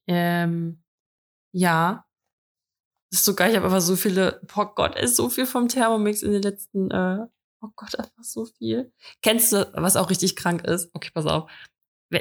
ähm, 0.08 0.82
ja. 1.52 2.06
Das 3.10 3.20
ist 3.20 3.24
so 3.26 3.34
geil. 3.34 3.50
Ich 3.50 3.56
habe 3.56 3.66
einfach 3.66 3.80
so 3.80 3.96
viele. 3.96 4.40
Oh 4.56 4.64
Gott, 4.64 4.98
ist 4.98 5.16
so 5.16 5.28
viel 5.28 5.46
vom 5.46 5.68
Thermomix 5.68 6.22
in 6.22 6.32
den 6.32 6.42
letzten. 6.42 6.90
Äh, 6.90 7.26
oh 7.60 7.68
Gott, 7.76 7.98
einfach 7.98 8.24
so 8.24 8.46
viel. 8.46 8.92
Kennst 9.22 9.52
du, 9.52 9.70
was 9.74 9.96
auch 9.96 10.10
richtig 10.10 10.34
krank 10.34 10.64
ist? 10.66 10.90
Okay, 10.94 11.10
pass 11.12 11.26
auf. 11.26 11.50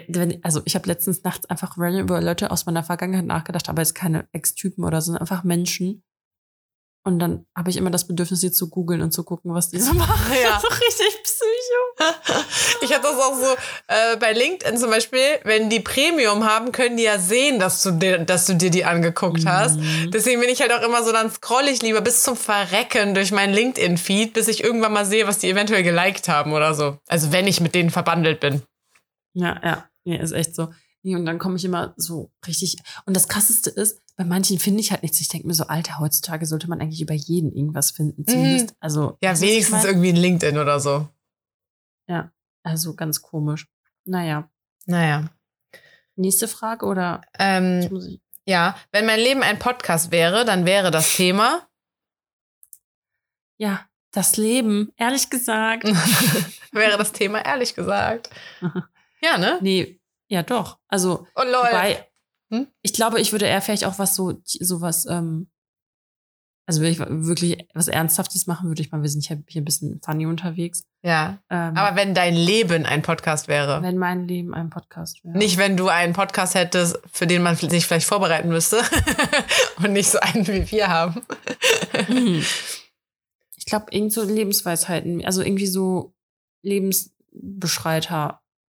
Wenn, 0.08 0.44
also 0.44 0.62
ich 0.66 0.76
habe 0.76 0.88
letztens 0.88 1.24
nachts 1.24 1.50
einfach 1.50 1.78
random 1.78 2.04
über 2.04 2.22
Leute 2.22 2.50
aus 2.52 2.66
meiner 2.66 2.84
Vergangenheit 2.84 3.26
nachgedacht, 3.26 3.68
aber 3.68 3.82
jetzt 3.82 3.94
keine 3.94 4.28
Ex-Typen 4.32 4.86
oder 4.86 5.02
so, 5.02 5.08
sondern 5.08 5.22
einfach 5.22 5.44
Menschen. 5.44 6.04
Und 7.04 7.18
dann 7.18 7.48
habe 7.58 7.72
ich 7.72 7.78
immer 7.78 7.90
das 7.90 8.06
Bedürfnis, 8.06 8.42
sie 8.42 8.52
zu 8.52 8.70
googeln 8.70 9.02
und 9.02 9.12
zu 9.12 9.24
gucken, 9.24 9.56
was 9.56 9.70
die 9.70 9.80
so 9.80 9.94
machen. 9.96 10.34
Ja. 10.42 10.60
so 10.60 10.68
richtig 10.68 11.24
psycho. 11.24 12.42
Ich 12.84 12.92
hatte 12.92 13.04
das 13.04 13.20
auch 13.20 13.36
so 13.36 13.56
äh, 13.88 14.18
bei 14.18 14.34
LinkedIn 14.34 14.76
zum 14.76 14.90
Beispiel, 14.90 15.20
wenn 15.44 15.70
die 15.70 15.82
Premium 15.82 16.46
haben, 16.46 16.72
können 16.72 16.98
die 16.98 17.04
ja 17.04 17.20
sehen, 17.20 17.60
dass 17.60 17.84
du 17.84 17.92
dir, 17.92 18.18
dass 18.18 18.48
du 18.48 18.56
dir 18.56 18.72
die 18.72 18.86
angeguckt 18.86 19.46
hast. 19.46 19.78
Mhm. 19.78 20.10
Deswegen 20.12 20.42
bin 20.42 20.50
ich 20.50 20.62
halt 20.62 20.72
auch 20.74 20.82
immer 20.82 21.04
so, 21.04 21.12
dann 21.12 21.30
scroll 21.30 21.68
ich 21.68 21.84
lieber 21.84 22.02
bis 22.02 22.24
zum 22.24 22.36
Verrecken 22.36 23.14
durch 23.14 23.32
meinen 23.32 23.54
LinkedIn-Feed, 23.54 24.34
bis 24.34 24.48
ich 24.48 24.64
irgendwann 24.64 24.94
mal 24.94 25.06
sehe, 25.06 25.28
was 25.28 25.38
die 25.38 25.50
eventuell 25.50 25.84
geliked 25.84 26.28
haben 26.28 26.54
oder 26.54 26.74
so. 26.74 26.98
Also 27.08 27.32
wenn 27.32 27.46
ich 27.46 27.62
mit 27.62 27.76
denen 27.76 27.92
verbandelt 27.92 28.40
bin. 28.40 28.64
Ja, 29.34 29.60
ja, 29.64 29.90
nee, 30.04 30.20
ist 30.20 30.32
echt 30.32 30.56
so. 30.56 30.74
Nee, 31.04 31.16
und 31.16 31.26
dann 31.26 31.40
komme 31.40 31.56
ich 31.56 31.66
immer 31.66 31.94
so 31.98 32.32
richtig. 32.46 32.78
Und 33.06 33.16
das 33.16 33.28
krasseste 33.28 33.72
ist, 33.72 34.02
bei 34.16 34.24
manchen 34.24 34.60
finde 34.60 34.82
ich 34.82 34.92
halt 34.92 35.02
nichts. 35.02 35.20
Ich 35.20 35.30
denke 35.30 35.48
mir 35.48 35.54
so, 35.56 35.66
Alter, 35.66 35.98
heutzutage 35.98 36.46
sollte 36.46 36.70
man 36.70 36.80
eigentlich 36.80 37.02
über 37.02 37.16
jeden 37.16 37.52
irgendwas 37.52 37.92
finden. 37.92 38.28
Zumindest, 38.28 38.76
also. 38.80 39.02
Mhm. 39.02 39.18
Ja, 39.22 39.32
was 39.32 39.42
ich 39.42 39.50
wenigstens 39.50 39.86
irgendwie 39.86 40.10
ein 40.10 40.16
LinkedIn 40.16 40.58
oder 40.60 40.80
so. 40.80 41.08
Also 42.64 42.96
ganz 42.96 43.22
komisch. 43.22 43.68
Naja. 44.06 44.50
Naja. 44.86 45.30
Nächste 46.16 46.48
Frage 46.48 46.86
oder 46.86 47.22
Ähm, 47.40 48.20
ja, 48.46 48.76
wenn 48.92 49.06
mein 49.06 49.20
Leben 49.20 49.42
ein 49.42 49.60
Podcast 49.60 50.12
wäre, 50.12 50.46
dann 50.46 50.66
wäre 50.66 50.92
das 50.92 51.16
Thema. 51.16 51.68
Ja, 53.58 53.88
das 54.12 54.38
Leben, 54.38 54.92
ehrlich 54.98 55.30
gesagt. 55.30 55.84
wäre 56.72 56.98
das 56.98 57.12
Thema, 57.12 57.44
ehrlich 57.46 57.76
gesagt. 57.76 58.30
Ja, 59.24 59.38
ne? 59.38 59.60
nee, 59.62 60.00
ja 60.28 60.44
doch. 60.44 60.78
Also, 60.88 61.28
Oh 61.36 61.44
lol. 61.44 61.54
wobei, 61.54 62.08
Hm? 62.52 62.68
ich 62.82 62.94
glaube, 62.94 63.20
ich 63.22 63.32
würde 63.32 63.46
eher 63.46 63.62
vielleicht 63.62 63.86
auch 63.86 63.98
was 64.00 64.16
so, 64.16 64.42
sowas, 64.44 65.06
ähm, 65.10 65.50
also 66.68 66.82
wenn 66.82 66.92
ich 66.92 67.00
wirklich 67.00 67.68
was 67.74 67.88
Ernsthaftes 67.88 68.48
machen 68.48 68.68
würde, 68.70 68.82
ich 68.82 68.92
mal, 68.92 69.02
wir 69.02 69.10
sind 69.10 69.26
hier, 69.26 69.44
hier 69.48 69.62
ein 69.62 69.66
bisschen 69.66 70.00
funny 70.04 70.26
unterwegs. 70.26 70.84
Ja. 71.04 71.40
Ähm, 71.50 71.76
Aber 71.76 71.96
wenn 71.98 72.14
dein 72.14 72.36
Leben 72.36 72.86
ein 72.86 73.02
Podcast 73.02 73.48
wäre. 73.48 73.82
wenn 73.82 73.98
mein 73.98 74.28
Leben 74.28 74.54
ein 74.54 74.70
Podcast 74.70 75.24
wäre. 75.26 75.38
Nicht, 75.38 75.58
wenn 75.58 75.76
du 75.76 75.90
einen 75.90 76.14
Podcast 76.14 76.54
hättest, 76.56 77.00
für 77.12 77.28
den 77.28 77.42
man 77.42 77.56
sich 77.56 77.86
vielleicht 77.88 78.06
vorbereiten 78.08 78.50
müsste. 78.50 78.82
Und 79.78 79.94
nicht 79.94 80.10
so 80.10 80.20
einen, 80.20 80.48
wie 80.48 80.70
wir 80.72 80.88
haben. 80.88 81.22
Hm. 82.08 82.44
Ich 83.58 83.66
glaube, 83.68 83.86
irgend 83.92 84.12
so 84.12 84.24
Lebensweisheiten, 84.24 85.24
also 85.24 85.42
irgendwie 85.44 85.68
so 85.68 86.14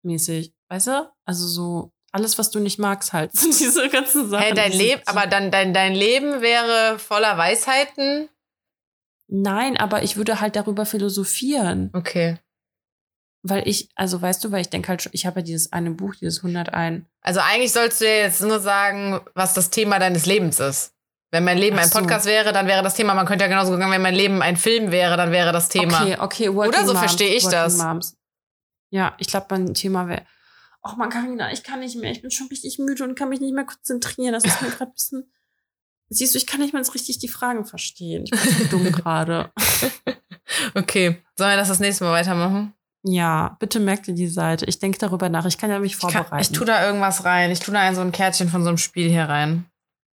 Lebensbeschreiter-mäßig, 0.04 0.52
weißt 0.68 0.86
du? 0.88 1.10
Also 1.24 1.46
so 1.46 1.92
alles, 2.12 2.38
was 2.38 2.50
du 2.50 2.60
nicht 2.60 2.78
magst, 2.78 3.12
halt. 3.12 3.30
So 3.36 3.46
diese 3.46 3.88
ganzen 3.88 4.28
Sachen. 4.28 4.42
Hey, 4.44 4.54
dein 4.54 4.72
Leben, 4.72 5.02
aber 5.06 5.26
dann 5.26 5.50
dein, 5.50 5.72
dein 5.72 5.94
Leben 5.94 6.40
wäre 6.42 6.98
voller 6.98 7.38
Weisheiten. 7.38 8.28
Nein, 9.28 9.76
aber 9.78 10.02
ich 10.02 10.16
würde 10.16 10.40
halt 10.40 10.56
darüber 10.56 10.84
philosophieren. 10.84 11.90
Okay. 11.94 12.38
Weil 13.44 13.66
ich, 13.66 13.88
also 13.96 14.20
weißt 14.20 14.44
du, 14.44 14.52
weil 14.52 14.60
ich 14.60 14.68
denke 14.70 14.88
halt, 14.88 15.02
schon- 15.02 15.12
ich 15.14 15.26
habe 15.26 15.40
ja 15.40 15.44
dieses 15.44 15.72
eine 15.72 15.90
Buch, 15.90 16.14
dieses 16.14 16.38
101. 16.44 17.04
Also 17.22 17.40
eigentlich 17.40 17.72
sollst 17.72 18.00
du 18.00 18.04
ja 18.04 18.16
jetzt 18.24 18.42
nur 18.42 18.60
sagen, 18.60 19.20
was 19.34 19.54
das 19.54 19.70
Thema 19.70 19.98
deines 19.98 20.26
Lebens 20.26 20.60
ist. 20.60 20.92
Wenn 21.32 21.44
mein 21.44 21.56
Leben 21.56 21.78
Ach 21.78 21.84
ein 21.84 21.88
so. 21.88 21.98
Podcast 21.98 22.26
wäre, 22.26 22.52
dann 22.52 22.66
wäre 22.66 22.82
das 22.82 22.94
Thema, 22.94 23.14
man 23.14 23.24
könnte 23.26 23.44
ja 23.44 23.48
genauso 23.48 23.72
sagen, 23.76 23.90
wenn 23.90 24.02
mein 24.02 24.14
Leben 24.14 24.42
ein 24.42 24.58
Film 24.58 24.92
wäre, 24.92 25.16
dann 25.16 25.32
wäre 25.32 25.50
das 25.50 25.70
Thema. 25.70 26.02
Okay, 26.02 26.16
okay, 26.20 26.54
Working 26.54 26.68
Oder 26.68 26.86
so 26.86 26.94
verstehe 26.94 27.34
ich 27.34 27.44
Working 27.44 27.58
das. 27.58 27.78
Moms. 27.78 28.16
Ja, 28.92 29.14
ich 29.18 29.26
glaube, 29.26 29.46
mein 29.50 29.72
Thema 29.74 30.06
wäre, 30.06 30.22
ach 30.82 30.96
man, 30.96 31.08
Carina, 31.08 31.50
ich 31.50 31.62
kann 31.62 31.80
nicht 31.80 31.96
mehr, 31.96 32.10
ich 32.12 32.20
bin 32.20 32.30
schon 32.30 32.48
richtig 32.48 32.78
müde 32.78 33.04
und 33.04 33.14
kann 33.14 33.30
mich 33.30 33.40
nicht 33.40 33.54
mehr 33.54 33.64
konzentrieren. 33.64 34.32
Das 34.34 34.44
ist 34.44 34.60
mir 34.60 34.68
gerade 34.68 34.90
ein 34.90 34.92
bisschen, 34.92 35.32
siehst 36.10 36.34
du, 36.34 36.38
ich 36.38 36.46
kann 36.46 36.60
nicht 36.60 36.74
mal 36.74 36.84
so 36.84 36.92
richtig 36.92 37.18
die 37.18 37.28
Fragen 37.28 37.64
verstehen. 37.64 38.24
Ich 38.24 38.30
bin 38.30 38.40
so 38.40 38.64
dumm 38.78 38.92
gerade. 38.92 39.50
Okay. 40.74 41.16
Sollen 41.36 41.50
wir 41.52 41.56
das 41.56 41.68
das 41.68 41.80
nächste 41.80 42.04
Mal 42.04 42.12
weitermachen? 42.12 42.74
Ja, 43.04 43.56
bitte 43.58 43.80
merkt 43.80 44.06
ihr 44.08 44.14
die 44.14 44.28
Seite. 44.28 44.66
Ich 44.66 44.78
denke 44.78 44.98
darüber 44.98 45.28
nach. 45.28 45.46
Ich 45.46 45.56
kann 45.58 45.70
ja 45.70 45.78
mich 45.78 45.94
Ich, 45.94 45.98
kann, 46.00 46.10
vorbereiten. 46.10 46.42
ich 46.42 46.52
tu 46.52 46.64
da 46.64 46.86
irgendwas 46.86 47.24
rein. 47.24 47.50
Ich 47.50 47.60
tu 47.60 47.72
da 47.72 47.80
ein, 47.80 47.94
so 47.94 48.00
ein 48.02 48.12
Kärtchen 48.12 48.48
von 48.48 48.62
so 48.62 48.68
einem 48.68 48.78
Spiel 48.78 49.08
hier 49.08 49.24
rein. 49.24 49.64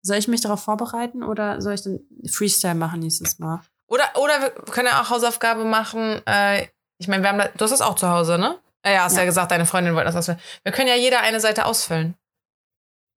soll 0.03 0.17
ich 0.17 0.29
mich 0.29 0.41
darauf 0.41 0.63
vorbereiten 0.63 1.23
oder 1.23 1.61
soll 1.63 1.75
ich 1.75 1.83
dann 1.83 2.01
Freestyle 2.29 2.75
machen 2.75 3.01
nächstes 3.01 3.39
Mal? 3.39 3.61
Oder, 3.87 4.05
oder 4.17 4.41
wir 4.41 4.51
können 4.73 4.89
ja 4.89 5.01
auch 5.01 5.11
Hausaufgabe 5.11 5.65
machen. 5.65 6.21
Äh, 6.27 6.67
ich 6.99 7.07
meine, 7.09 7.23
wir 7.23 7.31
haben 7.31 7.39
da, 7.39 7.49
du 7.49 7.61
hast 7.65 7.71
das 7.71 7.81
auch 7.81 7.95
zu 7.95 8.09
Hause, 8.09 8.37
ne? 8.39 8.59
Ja, 8.85 8.93
ja 8.93 9.03
hast 9.05 9.15
ja. 9.15 9.21
Ja. 9.21 9.27
gesagt, 9.27 9.51
deine 9.51 9.67
Freundin 9.67 9.95
wollte 9.95 10.07
das 10.07 10.17
ausfüllen. 10.17 10.41
Wir 10.63 10.73
können 10.73 10.89
ja 10.89 10.97
jeder 10.97 11.21
eine 11.21 11.41
Seite 11.41 11.67
ausfüllen. 11.67 12.15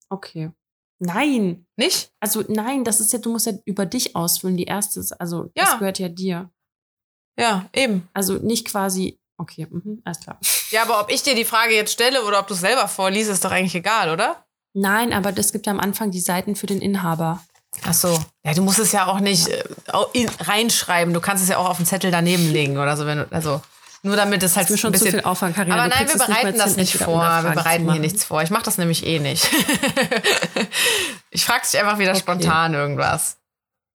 Okay. 0.09 0.51
Nein. 0.99 1.65
Nicht? 1.75 2.11
Also 2.19 2.43
nein, 2.47 2.83
das 2.83 2.99
ist 2.99 3.13
ja, 3.13 3.19
du 3.19 3.31
musst 3.31 3.45
ja 3.45 3.53
über 3.65 3.85
dich 3.85 4.15
ausfüllen. 4.15 4.57
Die 4.57 4.65
erste 4.65 4.99
ist, 4.99 5.11
also 5.13 5.51
Ja. 5.55 5.65
das 5.65 5.79
gehört 5.79 5.99
ja 5.99 6.09
dir. 6.09 6.49
Ja, 7.39 7.69
eben. 7.73 8.07
Also 8.13 8.33
nicht 8.35 8.67
quasi, 8.67 9.19
okay, 9.37 9.67
mhm, 9.69 10.01
alles 10.05 10.19
klar. 10.21 10.39
Ja, 10.71 10.81
aber 10.81 10.99
ob 10.99 11.11
ich 11.11 11.21
dir 11.23 11.35
die 11.35 11.45
Frage 11.45 11.75
jetzt 11.75 11.93
stelle 11.93 12.23
oder 12.23 12.39
ob 12.39 12.47
du 12.47 12.55
es 12.55 12.61
selber 12.61 12.87
vorliest, 12.87 13.29
ist 13.29 13.45
doch 13.45 13.51
eigentlich 13.51 13.75
egal, 13.75 14.09
oder? 14.09 14.43
Nein, 14.73 15.13
aber 15.13 15.37
es 15.37 15.51
gibt 15.51 15.65
ja 15.67 15.71
am 15.71 15.79
Anfang 15.79 16.11
die 16.11 16.19
Seiten 16.19 16.55
für 16.55 16.65
den 16.65 16.81
Inhaber. 16.81 17.43
Ach 17.83 17.93
so. 17.93 18.19
Ja, 18.43 18.53
du 18.53 18.63
musst 18.63 18.79
es 18.79 18.91
ja 18.91 19.05
auch 19.05 19.19
nicht 19.19 19.47
äh, 19.49 19.63
in, 20.13 20.29
reinschreiben. 20.39 21.13
Du 21.13 21.21
kannst 21.21 21.43
es 21.43 21.49
ja 21.49 21.57
auch 21.57 21.69
auf 21.69 21.77
den 21.77 21.85
Zettel 21.85 22.09
daneben 22.11 22.51
legen 22.51 22.77
oder 22.77 22.97
so. 22.97 23.05
Wenn 23.05 23.19
du, 23.19 23.27
also 23.31 23.61
nur 24.07 24.15
damit 24.15 24.41
es 24.43 24.55
halt 24.57 24.69
Das 24.69 24.79
schon 24.79 24.91
ein 24.91 24.97
zu 24.97 25.03
bisschen. 25.05 25.19
viel 25.19 25.27
Aufwand, 25.29 25.55
Karina. 25.55 25.75
aber 25.75 25.87
nein, 25.87 26.07
wir 26.07 26.17
bereiten 26.17 26.57
das 26.57 26.75
nicht 26.77 26.95
vor. 26.97 27.21
Wir 27.21 27.49
zu 27.49 27.55
bereiten 27.55 27.91
hier 27.91 28.01
nichts 28.01 28.23
vor. 28.23 28.41
Ich 28.41 28.49
mache 28.49 28.63
das 28.63 28.77
nämlich 28.77 29.05
eh 29.05 29.19
nicht. 29.19 29.47
ich 31.29 31.45
frage 31.45 31.63
dich 31.69 31.79
einfach 31.79 31.99
wieder 31.99 32.11
Okay. 32.11 32.19
spontan 32.19 32.73
irgendwas. 32.73 33.37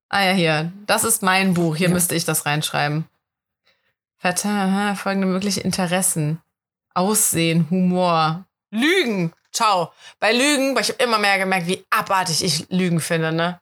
Ah 0.09 0.23
ja, 0.25 0.33
hier. 0.33 0.73
Das 0.87 1.05
ist 1.05 1.23
mein 1.23 1.55
Buch. 1.55 1.77
Hier 1.77 1.89
Ja. 1.89 1.95
müsste 1.95 2.15
ich 2.15 2.25
das 2.25 2.47
reinschreiben. 2.47 3.07
Verte- 4.23 4.95
folgende 4.97 5.27
mögliche 5.27 5.61
Interessen. 5.61 6.41
Aussehen, 6.95 7.67
Humor, 7.71 8.45
Lügen. 8.71 9.33
Ciao. 9.53 9.93
Bei 10.21 10.33
Lügen, 10.33 10.75
weil 10.75 10.83
ich 10.83 10.91
habe 10.91 11.03
immer 11.03 11.19
mehr 11.19 11.39
gemerkt, 11.39 11.67
wie 11.67 11.85
abartig 11.91 12.45
ich 12.45 12.67
Lügen 12.71 13.01
finde, 13.01 13.33
ne? 13.33 13.61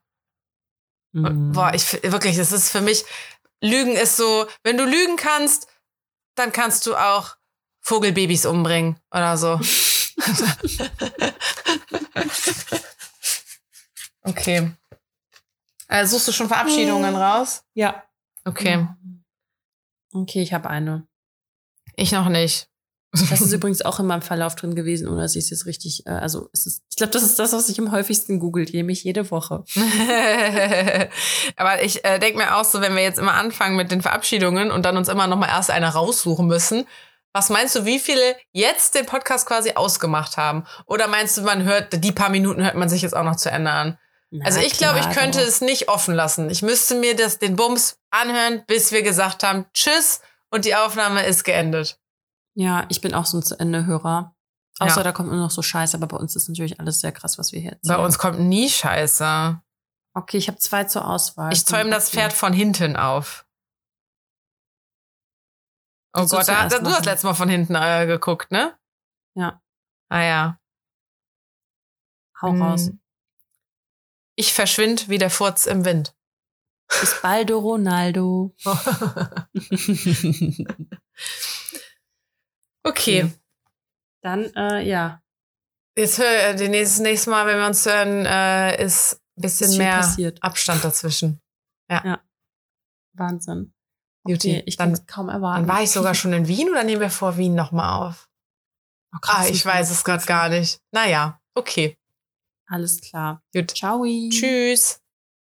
Mhm. 1.12 1.52
Boah, 1.52 1.72
ich 1.74 2.02
wirklich, 2.02 2.36
das 2.36 2.52
ist 2.52 2.70
für 2.70 2.80
mich, 2.80 3.04
Lügen 3.60 3.94
ist 3.96 4.16
so, 4.16 4.46
wenn 4.62 4.76
du 4.76 4.84
lügen 4.84 5.16
kannst, 5.16 5.66
dann 6.34 6.52
kannst 6.52 6.86
du 6.86 6.96
auch 6.96 7.36
Vogelbabys 7.80 8.46
umbringen 8.46 9.00
oder 9.10 9.36
so. 9.36 9.60
okay. 14.22 14.72
Also 15.88 16.16
suchst 16.16 16.28
du 16.28 16.32
schon 16.32 16.48
Verabschiedungen 16.48 17.16
raus? 17.16 17.64
Ja. 17.74 18.04
Okay. 18.44 18.86
Okay, 20.12 20.42
ich 20.42 20.52
habe 20.52 20.70
eine. 20.70 21.06
Ich 21.96 22.12
noch 22.12 22.28
nicht. 22.28 22.69
Das 23.12 23.40
ist 23.40 23.52
übrigens 23.52 23.82
auch 23.82 23.98
in 23.98 24.06
meinem 24.06 24.22
Verlauf 24.22 24.54
drin 24.54 24.74
gewesen, 24.74 25.16
dass 25.16 25.34
ich 25.34 25.44
es 25.44 25.50
jetzt 25.50 25.66
richtig, 25.66 26.06
äh, 26.06 26.10
also 26.10 26.48
ist, 26.52 26.82
ich 26.88 26.96
glaube, 26.96 27.12
das 27.12 27.22
ist 27.22 27.38
das, 27.38 27.52
was 27.52 27.68
ich 27.68 27.78
am 27.80 27.92
häufigsten 27.92 28.38
googelt, 28.38 28.72
nämlich 28.72 29.02
jede 29.02 29.30
Woche. 29.30 29.64
Aber 31.56 31.82
ich 31.82 32.04
äh, 32.04 32.18
denke 32.18 32.38
mir 32.38 32.56
auch 32.56 32.64
so, 32.64 32.80
wenn 32.80 32.94
wir 32.94 33.02
jetzt 33.02 33.18
immer 33.18 33.34
anfangen 33.34 33.76
mit 33.76 33.90
den 33.90 34.02
Verabschiedungen 34.02 34.70
und 34.70 34.84
dann 34.84 34.96
uns 34.96 35.08
immer 35.08 35.26
noch 35.26 35.38
mal 35.38 35.48
erst 35.48 35.70
eine 35.70 35.88
raussuchen 35.88 36.46
müssen, 36.46 36.86
was 37.32 37.48
meinst 37.48 37.76
du, 37.76 37.84
wie 37.84 38.00
viele 38.00 38.36
jetzt 38.52 38.94
den 38.96 39.06
Podcast 39.06 39.46
quasi 39.46 39.72
ausgemacht 39.74 40.36
haben? 40.36 40.64
Oder 40.86 41.06
meinst 41.06 41.36
du, 41.36 41.42
man 41.42 41.62
hört, 41.62 42.02
die 42.04 42.12
paar 42.12 42.28
Minuten 42.28 42.62
hört 42.62 42.74
man 42.74 42.88
sich 42.88 43.02
jetzt 43.02 43.14
auch 43.16 43.22
noch 43.22 43.36
zu 43.36 43.50
Ende 43.50 43.70
an? 43.70 43.98
Na, 44.30 44.46
Also 44.46 44.60
ich 44.60 44.72
glaube, 44.72 44.98
ich 44.98 45.10
könnte 45.10 45.40
es 45.40 45.60
nicht 45.60 45.88
offen 45.88 46.14
lassen. 46.14 46.50
Ich 46.50 46.62
müsste 46.62 46.96
mir 46.96 47.14
das, 47.14 47.38
den 47.38 47.54
Bums 47.54 47.98
anhören, 48.10 48.64
bis 48.66 48.90
wir 48.90 49.02
gesagt 49.02 49.44
haben, 49.44 49.66
tschüss 49.74 50.20
und 50.50 50.64
die 50.64 50.74
Aufnahme 50.74 51.24
ist 51.24 51.44
geendet. 51.44 51.99
Ja, 52.60 52.84
ich 52.90 53.00
bin 53.00 53.14
auch 53.14 53.24
so 53.24 53.38
ein 53.38 53.42
Zu-Ende-Hörer. 53.42 54.36
Außer 54.80 54.96
Ja. 54.98 55.02
da 55.02 55.12
kommt 55.12 55.30
nur 55.30 55.38
noch 55.38 55.50
so 55.50 55.62
Scheiße, 55.62 55.96
aber 55.96 56.08
bei 56.08 56.18
uns 56.18 56.36
ist 56.36 56.46
natürlich 56.48 56.78
alles 56.78 57.00
sehr 57.00 57.10
krass, 57.10 57.38
was 57.38 57.52
wir 57.52 57.60
hier 57.60 57.70
Bei 57.70 57.76
erzählen. 57.94 58.04
uns 58.04 58.18
kommt 58.18 58.38
nie 58.38 58.68
Scheiße. 58.68 59.58
Okay, 60.14 60.36
ich 60.36 60.48
habe 60.48 60.58
zwei 60.58 60.84
zur 60.84 61.08
Auswahl. 61.08 61.52
Ich 61.54 61.64
zäume 61.64 61.90
das. 61.90 62.10
Pferd 62.10 62.34
von 62.34 62.52
hinten 62.52 62.96
auf. 62.96 63.46
Oh 66.12 66.22
du 66.22 66.28
Gott, 66.28 66.48
da, 66.48 66.68
da, 66.68 66.80
du 66.80 66.90
hast 66.90 67.06
letztes 67.06 67.24
Mal 67.24 67.34
von 67.34 67.48
hinten 67.48 67.74
äh, 67.76 68.04
geguckt, 68.06 68.50
ne? 68.50 68.78
Ja. 69.34 69.62
Ah 70.10 70.22
ja. 70.22 70.60
Hau 72.42 72.50
raus. 72.50 72.88
Hm. 72.88 73.00
Ich 74.36 74.52
verschwind 74.52 75.08
wie 75.08 75.18
der 75.18 75.30
Furz 75.30 75.64
im 75.64 75.86
Wind. 75.86 76.14
Bis 76.88 77.22
baldo 77.22 77.58
Ronaldo. 77.58 78.54
okay. 82.84 83.30
Dann, 84.22 84.52
äh, 84.54 84.82
ja. 84.82 85.22
Jetzt 85.96 86.18
hör, 86.18 86.48
äh, 86.48 86.56
die 86.56 86.68
nächste, 86.68 87.30
Mal, 87.30 87.46
wenn 87.46 87.58
wir 87.58 87.66
uns 87.66 87.84
hören, 87.86 88.26
äh, 88.26 88.84
ist 88.84 89.20
ein 89.36 89.42
bisschen 89.42 89.70
Ist 89.70 89.78
mehr 89.78 89.96
passiert. 89.98 90.42
Abstand 90.42 90.84
dazwischen. 90.84 91.40
Wahnsinn. 93.14 93.72
Juti, 94.26 94.50
Okay, 94.50 94.62
ich 94.66 94.76
kann 94.76 94.92
es 94.92 95.06
kaum 95.06 95.28
erwarten. 95.28 95.66
Dann 95.66 95.74
war 95.76 95.82
ich 95.82 95.90
sogar 95.90 96.14
schon 96.14 96.32
in 96.32 96.46
Wien 96.46 96.70
oder 96.70 96.84
nehmen 96.84 97.00
wir 97.00 97.10
vor 97.10 97.36
Wien 97.36 97.54
nochmal 97.54 98.06
auf? 98.06 98.28
Oh, 99.14 99.18
krass, 99.20 99.46
Ah, 99.46 99.48
ich 99.48 99.64
weiß 99.64 99.90
es 99.90 100.04
gerade 100.04 100.24
gar 100.24 100.48
nicht. 100.48 100.80
Naja, 100.92 101.40
okay. 101.54 101.98
Alles 102.66 103.00
klar. 103.00 103.42
Gut. 103.52 103.72
Ciao. 103.76 104.04
Tschüss. 104.04 104.99